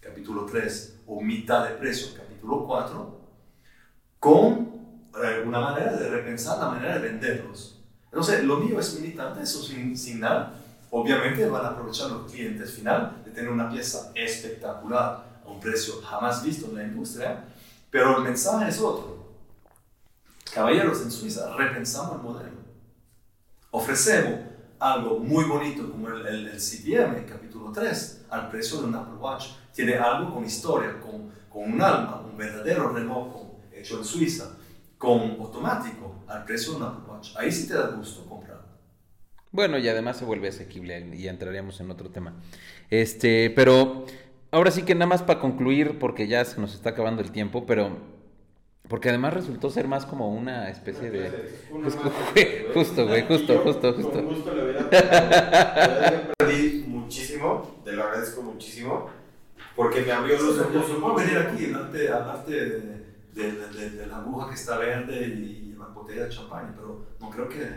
capítulo 0.00 0.46
3, 0.46 1.02
o 1.06 1.20
mitad 1.20 1.68
de 1.68 1.76
precio, 1.76 2.08
capítulo 2.16 2.66
4, 2.66 3.20
con 4.18 4.72
eh, 5.22 5.44
una 5.46 5.60
manera 5.60 5.92
de 5.92 6.08
repensar 6.08 6.58
la 6.58 6.70
manera 6.70 6.98
de 6.98 7.10
venderlos. 7.10 7.80
Entonces, 8.06 8.42
lo 8.42 8.56
mío 8.56 8.80
es 8.80 8.98
militante, 8.98 9.42
eso 9.42 9.62
sin, 9.62 9.96
sin 9.96 10.18
nada. 10.18 10.54
Obviamente 10.90 11.46
van 11.46 11.66
a 11.66 11.68
aprovechar 11.68 12.10
los 12.10 12.32
clientes 12.32 12.72
final 12.72 13.22
de 13.24 13.30
tener 13.30 13.50
una 13.50 13.68
pieza 13.70 14.10
espectacular 14.14 15.40
a 15.44 15.48
un 15.48 15.60
precio 15.60 16.00
jamás 16.02 16.42
visto 16.42 16.66
en 16.70 16.74
la 16.74 16.82
industria, 16.82 17.44
pero 17.90 18.16
el 18.18 18.24
mensaje 18.24 18.68
es 18.68 18.80
otro. 18.80 19.23
Caballeros, 20.54 21.02
en 21.02 21.10
Suiza 21.10 21.52
repensamos 21.56 22.16
el 22.16 22.22
modelo. 22.22 22.56
Ofrecemos 23.72 24.38
algo 24.78 25.18
muy 25.18 25.44
bonito 25.44 25.90
como 25.90 26.08
el, 26.08 26.24
el, 26.26 26.48
el 26.48 26.60
CPM, 26.60 27.26
capítulo 27.26 27.72
3, 27.72 28.26
al 28.30 28.50
precio 28.50 28.80
de 28.80 28.84
un 28.86 28.94
Apple 28.94 29.16
Watch. 29.18 29.46
Tiene 29.74 29.94
algo 29.94 30.32
con 30.32 30.44
historia, 30.44 31.00
con, 31.00 31.32
con 31.48 31.72
un 31.72 31.82
alma, 31.82 32.20
un 32.24 32.36
verdadero 32.36 32.90
reloj 32.90 33.34
hecho 33.72 33.98
en 33.98 34.04
Suiza, 34.04 34.56
con 34.96 35.32
automático, 35.40 36.22
al 36.28 36.44
precio 36.44 36.74
de 36.74 36.76
un 36.78 36.82
Apple 36.84 37.12
Watch. 37.12 37.36
Ahí 37.36 37.50
sí 37.50 37.66
te 37.66 37.74
da 37.74 37.88
gusto 37.88 38.24
comprar. 38.24 38.62
Bueno, 39.50 39.76
y 39.78 39.88
además 39.88 40.18
se 40.18 40.24
vuelve 40.24 40.48
asequible 40.48 41.16
y 41.16 41.26
entraríamos 41.26 41.80
en 41.80 41.90
otro 41.90 42.10
tema. 42.10 42.32
Este, 42.90 43.50
pero 43.50 44.06
ahora 44.52 44.70
sí 44.70 44.84
que 44.84 44.94
nada 44.94 45.06
más 45.06 45.24
para 45.24 45.40
concluir, 45.40 45.98
porque 45.98 46.28
ya 46.28 46.44
se 46.44 46.60
nos 46.60 46.74
está 46.74 46.90
acabando 46.90 47.22
el 47.22 47.32
tiempo, 47.32 47.66
pero 47.66 48.13
porque 48.88 49.08
además 49.08 49.34
resultó 49.34 49.70
ser 49.70 49.88
más 49.88 50.04
como 50.06 50.28
una 50.32 50.68
especie 50.70 51.10
de... 51.10 51.50
Justo, 51.70 52.00
güey, 52.34 52.72
justo, 52.74 53.06
güey, 53.08 53.26
justo, 53.26 53.58
justo, 53.60 53.92
justo. 53.94 54.12
Con 54.12 54.26
gusto 54.26 54.54
le 54.54 54.62
hubiera 54.64 54.88
perdí 56.38 56.84
muchísimo, 56.86 57.80
te 57.84 57.92
lo 57.92 58.02
agradezco 58.04 58.42
muchísimo, 58.42 59.08
porque 59.76 60.02
me 60.02 60.12
abrió 60.12 60.38
los 60.40 60.58
ojos. 60.58 60.88
Yo 60.88 61.00
puedo 61.00 61.14
venir 61.14 61.38
aquí 61.38 61.64
y 61.64 61.66
hablarte, 61.74 62.08
hablarte 62.12 62.52
de, 62.52 62.80
de, 63.34 63.52
de- 63.52 63.68
de- 63.68 63.90
de 63.90 64.06
la 64.06 64.18
aguja 64.18 64.48
que 64.48 64.54
está 64.54 64.76
verde 64.78 65.26
y 65.26 65.74
la 65.78 65.86
botella 65.86 66.24
de 66.24 66.30
champán, 66.30 66.74
pero 66.76 67.06
no 67.20 67.30
creo 67.30 67.48
que... 67.48 67.56
creo 67.58 67.72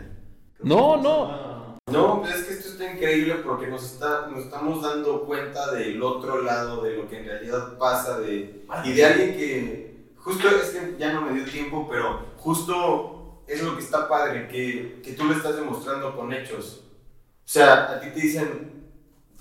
No, 0.62 0.96
que 0.96 1.02
no. 1.02 1.26
sea- 1.26 1.76
No, 1.92 2.20
pues 2.20 2.34
es 2.34 2.44
que 2.44 2.52
esto 2.54 2.68
está 2.72 2.92
increíble 2.92 3.34
porque 3.36 3.66
nos, 3.66 3.82
está, 3.84 4.26
nos 4.28 4.44
estamos 4.44 4.82
dando 4.82 5.24
cuenta 5.24 5.72
del 5.72 6.02
otro 6.02 6.42
lado, 6.42 6.82
de 6.82 6.96
lo 6.96 7.08
que 7.08 7.18
en 7.20 7.24
realidad 7.26 7.78
pasa, 7.78 8.18
de, 8.20 8.64
y 8.84 8.92
de 8.92 9.04
alguien 9.04 9.32
que, 9.32 9.97
justo 10.28 10.48
es 10.48 10.70
que 10.70 10.96
ya 10.98 11.12
no 11.12 11.22
me 11.22 11.32
dio 11.32 11.44
tiempo, 11.44 11.88
pero 11.90 12.34
justo 12.36 13.42
es 13.46 13.62
lo 13.62 13.74
que 13.76 13.82
está 13.82 14.08
padre, 14.08 14.46
que, 14.48 15.00
que 15.02 15.12
tú 15.12 15.24
lo 15.24 15.34
estás 15.34 15.56
demostrando 15.56 16.14
con 16.16 16.32
hechos. 16.32 16.84
O 16.84 17.50
sea, 17.50 17.92
a 17.92 18.00
ti 18.00 18.08
te 18.10 18.20
dicen, 18.20 18.46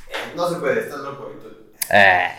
"Eh, 0.09 0.34
no 0.35 0.47
se 0.49 0.55
puede, 0.59 0.80
estás 0.81 0.99
loco. 1.01 1.31
y 1.38 1.41
tú, 1.41 1.47
Ah, 1.91 2.31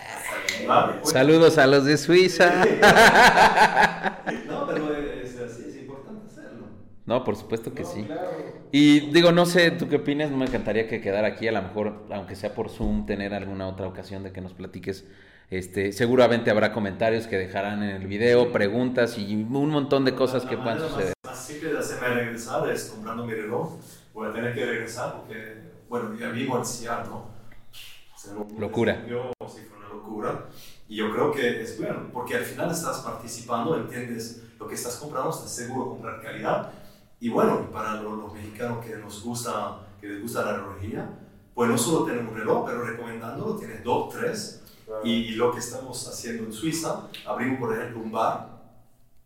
Vale, 0.67 0.95
pues- 1.01 1.11
saludos 1.11 1.59
a 1.59 1.67
los 1.67 1.85
de 1.85 1.97
Suiza. 1.97 2.65
No, 4.47 4.67
pero 4.67 4.95
es 5.23 5.37
así, 5.39 5.65
es 5.69 5.77
importante 5.77 6.27
hacerlo. 6.27 6.67
No, 7.07 7.25
por 7.25 7.37
supuesto 7.37 7.75
que 7.75 7.85
"No, 7.85 7.89
sí. 7.91 8.05
claro". 8.05 8.29
Y 8.71 9.11
digo, 9.13 9.33
no 9.33 9.47
sé, 9.47 9.71
¿tú 9.71 9.89
qué 9.89 9.97
opinas? 9.97 10.31
Me 10.31 10.45
encantaría 10.47 10.89
que 10.89 11.01
quedara 11.01 11.29
aquí, 11.29 11.49
a 11.49 11.53
lo 11.53 11.63
mejor, 11.63 12.07
aunque 12.11 12.37
sea 12.37 12.55
por 12.55 12.69
Zoom, 12.71 13.07
tener 13.07 13.33
alguna 13.35 13.67
otra 13.69 13.87
ocasión 13.87 14.23
de 14.23 14.33
que 14.33 14.41
nos 14.43 14.53
platiques 14.55 15.07
Este, 15.51 15.93
seguramente 15.93 16.51
habrá 16.51 16.73
comentarios 16.73 17.27
que 17.27 17.37
dejarán 17.39 17.83
en 17.83 17.91
el 17.97 18.07
video, 18.07 18.53
preguntas 18.53 19.17
y 19.19 19.35
un 19.35 19.71
montón 19.71 20.05
de 20.05 20.15
cosas 20.15 20.45
que 20.45 20.57
La 20.57 20.63
puedan 20.63 20.79
manera 20.79 20.95
suceder. 20.95 21.15
Más, 21.25 21.31
más 21.33 21.47
simple 21.47 21.73
de 21.73 21.79
hacerme 21.79 22.09
regresar 22.09 22.69
es 22.71 22.85
comprando 22.95 23.25
mi 23.25 23.33
reloj. 23.35 23.79
Voy 24.13 24.29
a 24.29 24.33
tener 24.33 24.55
que 24.55 24.67
regresar 24.67 25.17
porque, 25.17 25.55
bueno, 25.89 26.15
ya 26.19 26.31
vivo 26.31 26.59
en 26.59 26.65
Seattle, 26.67 27.09
¿no? 27.09 27.17
O 27.17 28.19
sea, 28.19 28.35
Locura. 28.59 29.07
Yo, 29.09 29.33
sí, 29.49 29.63
fue 29.69 29.79
una 29.79 29.89
locura. 29.89 30.47
Y 30.89 30.97
yo 30.97 31.13
creo 31.13 31.33
que 31.33 31.63
es 31.63 31.79
bueno, 31.79 32.11
porque 32.13 32.37
al 32.37 32.45
final 32.45 32.71
estás 32.71 32.99
participando, 32.99 33.77
entiendes 33.77 34.43
lo 34.59 34.69
que 34.69 34.75
estás 34.75 34.97
comprando, 34.97 35.31
estás 35.31 35.55
seguro 35.55 35.85
de 35.85 35.91
comprar 35.91 36.23
calidad. 36.23 36.73
Y 37.21 37.31
bueno, 37.31 37.71
para 37.73 38.03
lo- 38.03 38.17
los, 38.17 38.33
mexicanos 38.35 38.85
que 38.85 38.97
nos 38.97 39.23
gusta, 39.25 39.81
que 40.01 40.09
les 40.09 40.21
gusta 40.23 40.45
la 40.45 40.55
tecnología, 40.57 41.09
pues 41.55 41.69
no 41.71 41.79
solo 41.79 42.05
tener 42.05 42.23
un 42.23 42.35
reloj, 42.37 42.67
pero 42.67 42.85
recomendándolo, 42.85 43.57
tienes 43.59 43.83
dos, 43.83 44.15
tres. 44.15 44.63
Y, 45.05 45.11
y 45.11 45.31
lo 45.33 45.53
que 45.53 45.59
estamos 45.59 46.07
haciendo 46.09 46.45
en 46.45 46.53
Suiza, 46.53 47.09
abrimos 47.27 47.59
por 47.59 47.77
ejemplo 47.77 48.01
un 48.01 48.11
bar 48.11 48.59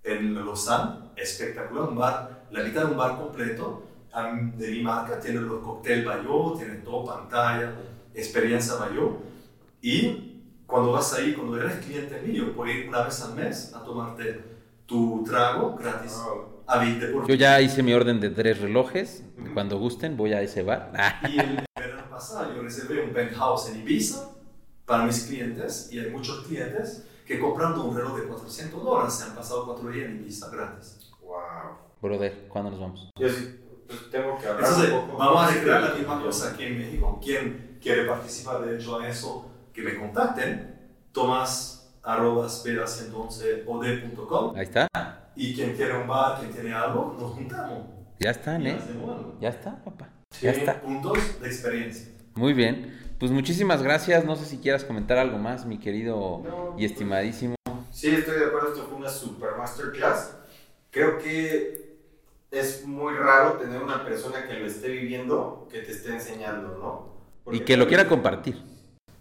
en 0.03 0.35
Lausanne, 0.35 1.11
espectacular, 1.17 1.89
un 1.89 1.97
bar, 1.97 2.47
la 2.51 2.65
mitad 2.65 2.85
de 2.85 2.91
un 2.91 2.97
bar 2.97 3.17
completo 3.17 3.83
de 4.57 4.71
mi 4.71 4.83
marca, 4.83 5.19
tiene 5.19 5.41
los 5.41 5.63
cócteles 5.63 6.05
Bayou, 6.05 6.57
tiene 6.57 6.75
todo 6.77 7.05
pantalla, 7.05 7.73
experiencia 8.15 8.75
Bayou. 8.75 9.21
Y 9.81 10.33
cuando 10.67 10.93
vas 10.93 11.15
ahí, 11.15 11.33
cuando 11.33 11.61
eres 11.61 11.85
cliente 11.85 12.21
mío, 12.21 12.53
puedes 12.55 12.77
ir 12.77 12.89
una 12.89 13.03
vez 13.03 13.23
al 13.23 13.35
mes 13.35 13.75
a 13.75 13.83
tomarte 13.83 14.41
tu 14.87 15.25
trago 15.25 15.77
gratis 15.77 16.21
a 16.67 16.79
20 16.79 17.07
por 17.07 17.27
Yo 17.27 17.35
ya 17.35 17.61
hice 17.61 17.83
mi 17.83 17.95
orden 17.95 18.21
de 18.21 18.31
tres 18.31 18.61
relojes. 18.61 19.25
Cuando 19.55 19.79
gusten, 19.79 20.17
voy 20.17 20.35
a 20.35 20.43
ese 20.43 20.63
bar. 20.63 20.93
Y 21.29 21.39
el 21.39 21.65
verano 21.75 22.11
pasado 22.11 22.55
yo 22.55 22.63
reservé 22.63 23.03
un 23.03 23.13
penthouse 23.13 23.71
en 23.71 23.81
Ibiza 23.81 24.29
para 24.87 25.05
mis 25.05 25.25
clientes 25.25 25.89
y 25.93 25.99
hay 25.99 26.11
muchos 26.11 26.47
clientes 26.47 27.07
que 27.27 27.39
comprando 27.39 27.85
un 27.85 27.97
reloj 27.97 28.19
de 28.19 28.27
400 28.27 28.83
dólares 28.83 29.15
se 29.15 29.25
han 29.25 29.35
pasado 29.35 29.65
cuatro 29.67 29.89
días 29.91 30.07
en 30.11 30.17
Ibiza 30.21 30.51
gratis. 30.51 31.11
Wow. 31.23 31.37
brother, 32.01 32.47
¿cuándo 32.49 32.71
nos 32.73 32.81
vamos? 32.81 33.11
Yo 33.19 33.29
sí, 33.29 33.59
pues 33.87 34.11
tengo 34.11 34.37
que 34.39 34.47
hablar 34.49 34.65
Entonces, 34.69 34.93
un 34.93 35.01
poco. 35.07 35.19
vamos 35.19 35.43
a 35.45 35.51
recrear 35.51 35.83
la 35.83 35.95
misma 35.95 36.21
cosa 36.23 36.51
aquí 36.51 36.65
en 36.65 36.79
México. 36.79 37.21
Quien 37.23 37.79
quiere 37.81 38.05
participar 38.07 38.61
de 38.63 38.77
hecho 38.77 38.99
a 38.99 39.09
eso, 39.09 39.51
que 39.73 39.83
me 39.83 39.97
contacten, 39.97 40.79
tomás 41.13 41.95
arrobas 42.03 42.63
111 42.63 43.65
od.com 43.67 44.57
Ahí 44.57 44.63
está. 44.65 44.89
y 45.37 45.55
quien 45.55 45.75
quiere 45.77 45.97
un 45.97 46.09
bar, 46.09 46.41
quien 46.41 46.53
tiene 46.53 46.75
algo, 46.75 47.17
nos 47.19 47.33
juntamos. 47.33 47.85
Ya 48.19 48.31
están, 48.31 48.63
Y 48.63 48.69
¿eh? 48.71 48.79
Ya 49.41 49.49
está, 49.49 49.83
papá. 49.83 50.11
Sí, 50.31 50.47
Ya 50.47 50.53
está. 50.53 50.81
Puntos 50.81 51.41
de 51.41 51.47
experiencia. 51.47 52.09
Muy 52.35 52.53
bien. 52.53 52.99
Pues 53.23 53.31
muchísimas 53.31 53.85
gracias. 53.85 54.25
No 54.25 54.35
sé 54.35 54.45
si 54.47 54.57
quieras 54.59 54.83
comentar 54.83 55.17
algo 55.17 55.39
más, 55.39 55.65
mi 55.65 55.79
querido 55.79 56.43
No. 56.45 56.75
y 56.77 56.85
estimadísimo. 56.85 57.55
Sí, 57.93 58.09
estoy 58.13 58.41
de 58.41 58.47
acuerdo, 58.47 58.71
esto 58.71 58.85
fue 58.89 58.97
una 58.99 59.09
super 59.09 59.51
masterclass. 59.57 60.35
Creo 60.91 61.19
que 61.19 61.99
es 62.51 62.85
muy 62.85 63.15
raro 63.15 63.59
tener 63.59 63.81
una 63.81 64.05
persona 64.05 64.45
que 64.49 64.55
lo 64.55 64.67
esté 64.67 64.89
viviendo, 64.89 65.69
que 65.71 65.83
te 65.83 65.93
esté 65.93 66.13
enseñando, 66.15 66.77
¿no? 66.79 67.15
Porque 67.45 67.59
Y 67.59 67.61
que 67.61 67.77
lo 67.77 67.87
quiera 67.87 68.09
compartir. 68.09 68.61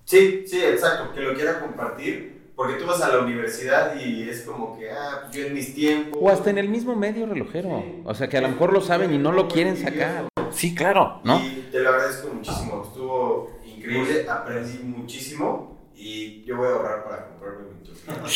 Sí, 0.03 0.45
sí, 0.47 0.59
exacto, 0.65 1.13
que 1.13 1.21
lo 1.21 1.35
quiera 1.35 1.59
compartir, 1.59 2.53
porque 2.55 2.79
tú 2.79 2.87
vas 2.87 3.03
a 3.03 3.09
la 3.15 3.19
universidad 3.19 3.93
y 4.03 4.27
es 4.27 4.41
como 4.41 4.79
que, 4.79 4.89
ah, 4.89 5.29
yo 5.31 5.45
en 5.45 5.53
mis 5.53 5.75
tiempos... 5.75 6.19
O 6.19 6.31
hasta 6.31 6.49
en 6.49 6.57
el 6.57 6.69
mismo 6.69 6.95
medio 6.95 7.27
relojero. 7.27 7.83
Sí. 7.85 8.01
O 8.03 8.15
sea, 8.15 8.27
que 8.27 8.39
a 8.39 8.41
lo 8.41 8.49
mejor 8.49 8.73
lo 8.73 8.81
saben 8.81 9.13
y 9.13 9.19
no 9.19 9.31
lo 9.31 9.47
quieren 9.47 9.77
sacar. 9.77 10.27
Sí, 10.49 10.73
claro, 10.73 11.21
¿no? 11.23 11.39
Y 11.39 11.67
te 11.71 11.79
lo 11.79 11.89
agradezco 11.89 12.33
muchísimo, 12.33 12.83
estuvo 12.85 13.60
increíble, 13.81 14.29
aprendí 14.29 14.77
muchísimo 14.83 15.89
y 15.95 16.43
yo 16.43 16.57
voy 16.57 16.67
a 16.67 16.71
ahorrar 16.71 17.03
para 17.03 17.27
comprarme 17.27 17.73
mi 17.73 17.83
turbina, 17.83 18.15
porque 18.21 18.35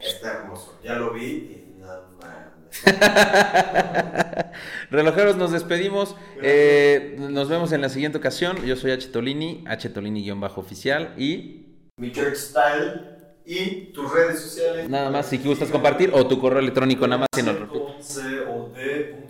está 0.00 0.32
hermoso. 0.32 0.78
Ya 0.82 0.94
lo 0.94 1.12
vi 1.12 1.24
y 1.24 1.76
no 1.78 1.86
mames. 2.20 2.52
Relojeros, 4.90 5.36
nos 5.36 5.52
despedimos. 5.52 6.16
Eh, 6.42 7.16
nos 7.18 7.48
vemos 7.48 7.72
en 7.72 7.80
la 7.80 7.88
siguiente 7.88 8.18
ocasión. 8.18 8.64
Yo 8.64 8.76
soy 8.76 8.90
H. 8.92 9.08
Tolini, 9.08 9.64
H. 9.66 9.88
Tolini-oficial. 9.90 11.14
Y 11.18 11.66
Mi 11.96 12.12
church 12.12 12.36
style 12.36 13.11
y 13.44 13.92
tus 13.92 14.12
redes 14.12 14.40
sociales. 14.40 14.88
nada 14.88 15.10
más, 15.10 15.26
si 15.26 15.38
gustas 15.38 15.70
compartir, 15.70 16.10
o 16.14 16.26
tu 16.26 16.40
correo 16.40 16.60
electrónico, 16.60 17.06
nada 17.06 17.20
más. 17.20 17.28
Si 17.34 17.42
no, 17.42 17.52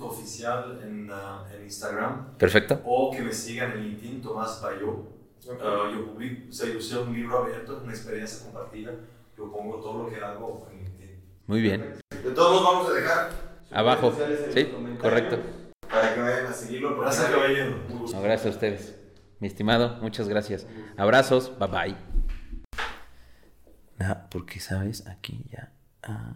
oficial 0.00 0.80
en, 0.82 1.08
ah, 1.10 1.44
en 1.54 1.62
Instagram 1.64 2.36
Perfecto. 2.36 2.80
o 2.84 3.10
que 3.10 3.22
me 3.22 3.32
sigan 3.32 3.72
en 3.72 3.84
LinkedIn, 3.84 4.22
Tomás 4.22 4.60
Bayo. 4.62 5.06
Ah, 5.60 5.90
yo 5.92 6.06
publico, 6.06 6.48
o 6.48 6.52
sea, 6.52 6.72
yo 6.72 6.80
soy 6.80 7.02
un 7.02 7.14
libro 7.14 7.38
abierto, 7.38 7.80
una 7.82 7.92
experiencia 7.92 8.44
compartida. 8.44 8.92
Yo 9.36 9.50
pongo 9.50 9.80
todo 9.80 10.04
lo 10.04 10.10
que 10.10 10.16
hago 10.16 10.66
en 10.70 10.84
LinkedIn. 10.84 11.20
Muy 11.46 11.60
bien. 11.60 11.98
De 12.22 12.30
todos 12.30 12.60
modos 12.60 12.74
vamos 12.74 12.90
a 12.90 12.94
dejar 12.94 13.52
Abajo. 13.72 14.12
Sí, 14.52 14.68
correcto. 15.00 15.38
Para 15.90 16.14
que 16.14 16.20
vayan 16.20 16.46
a 16.46 16.52
seguirlo. 16.52 17.00
Gracias, 17.00 17.30
caballero. 17.30 17.76
No, 17.88 18.22
gracias 18.22 18.46
a 18.46 18.50
ustedes. 18.50 18.98
Mi 19.40 19.48
estimado, 19.48 19.98
muchas 20.02 20.28
gracias. 20.28 20.66
Abrazos, 20.96 21.58
bye 21.58 21.68
bye. 21.68 22.11
Ah, 24.02 24.28
porque 24.30 24.60
sabes, 24.60 25.06
aquí 25.06 25.44
ya. 25.50 25.70
ah, 26.02 26.34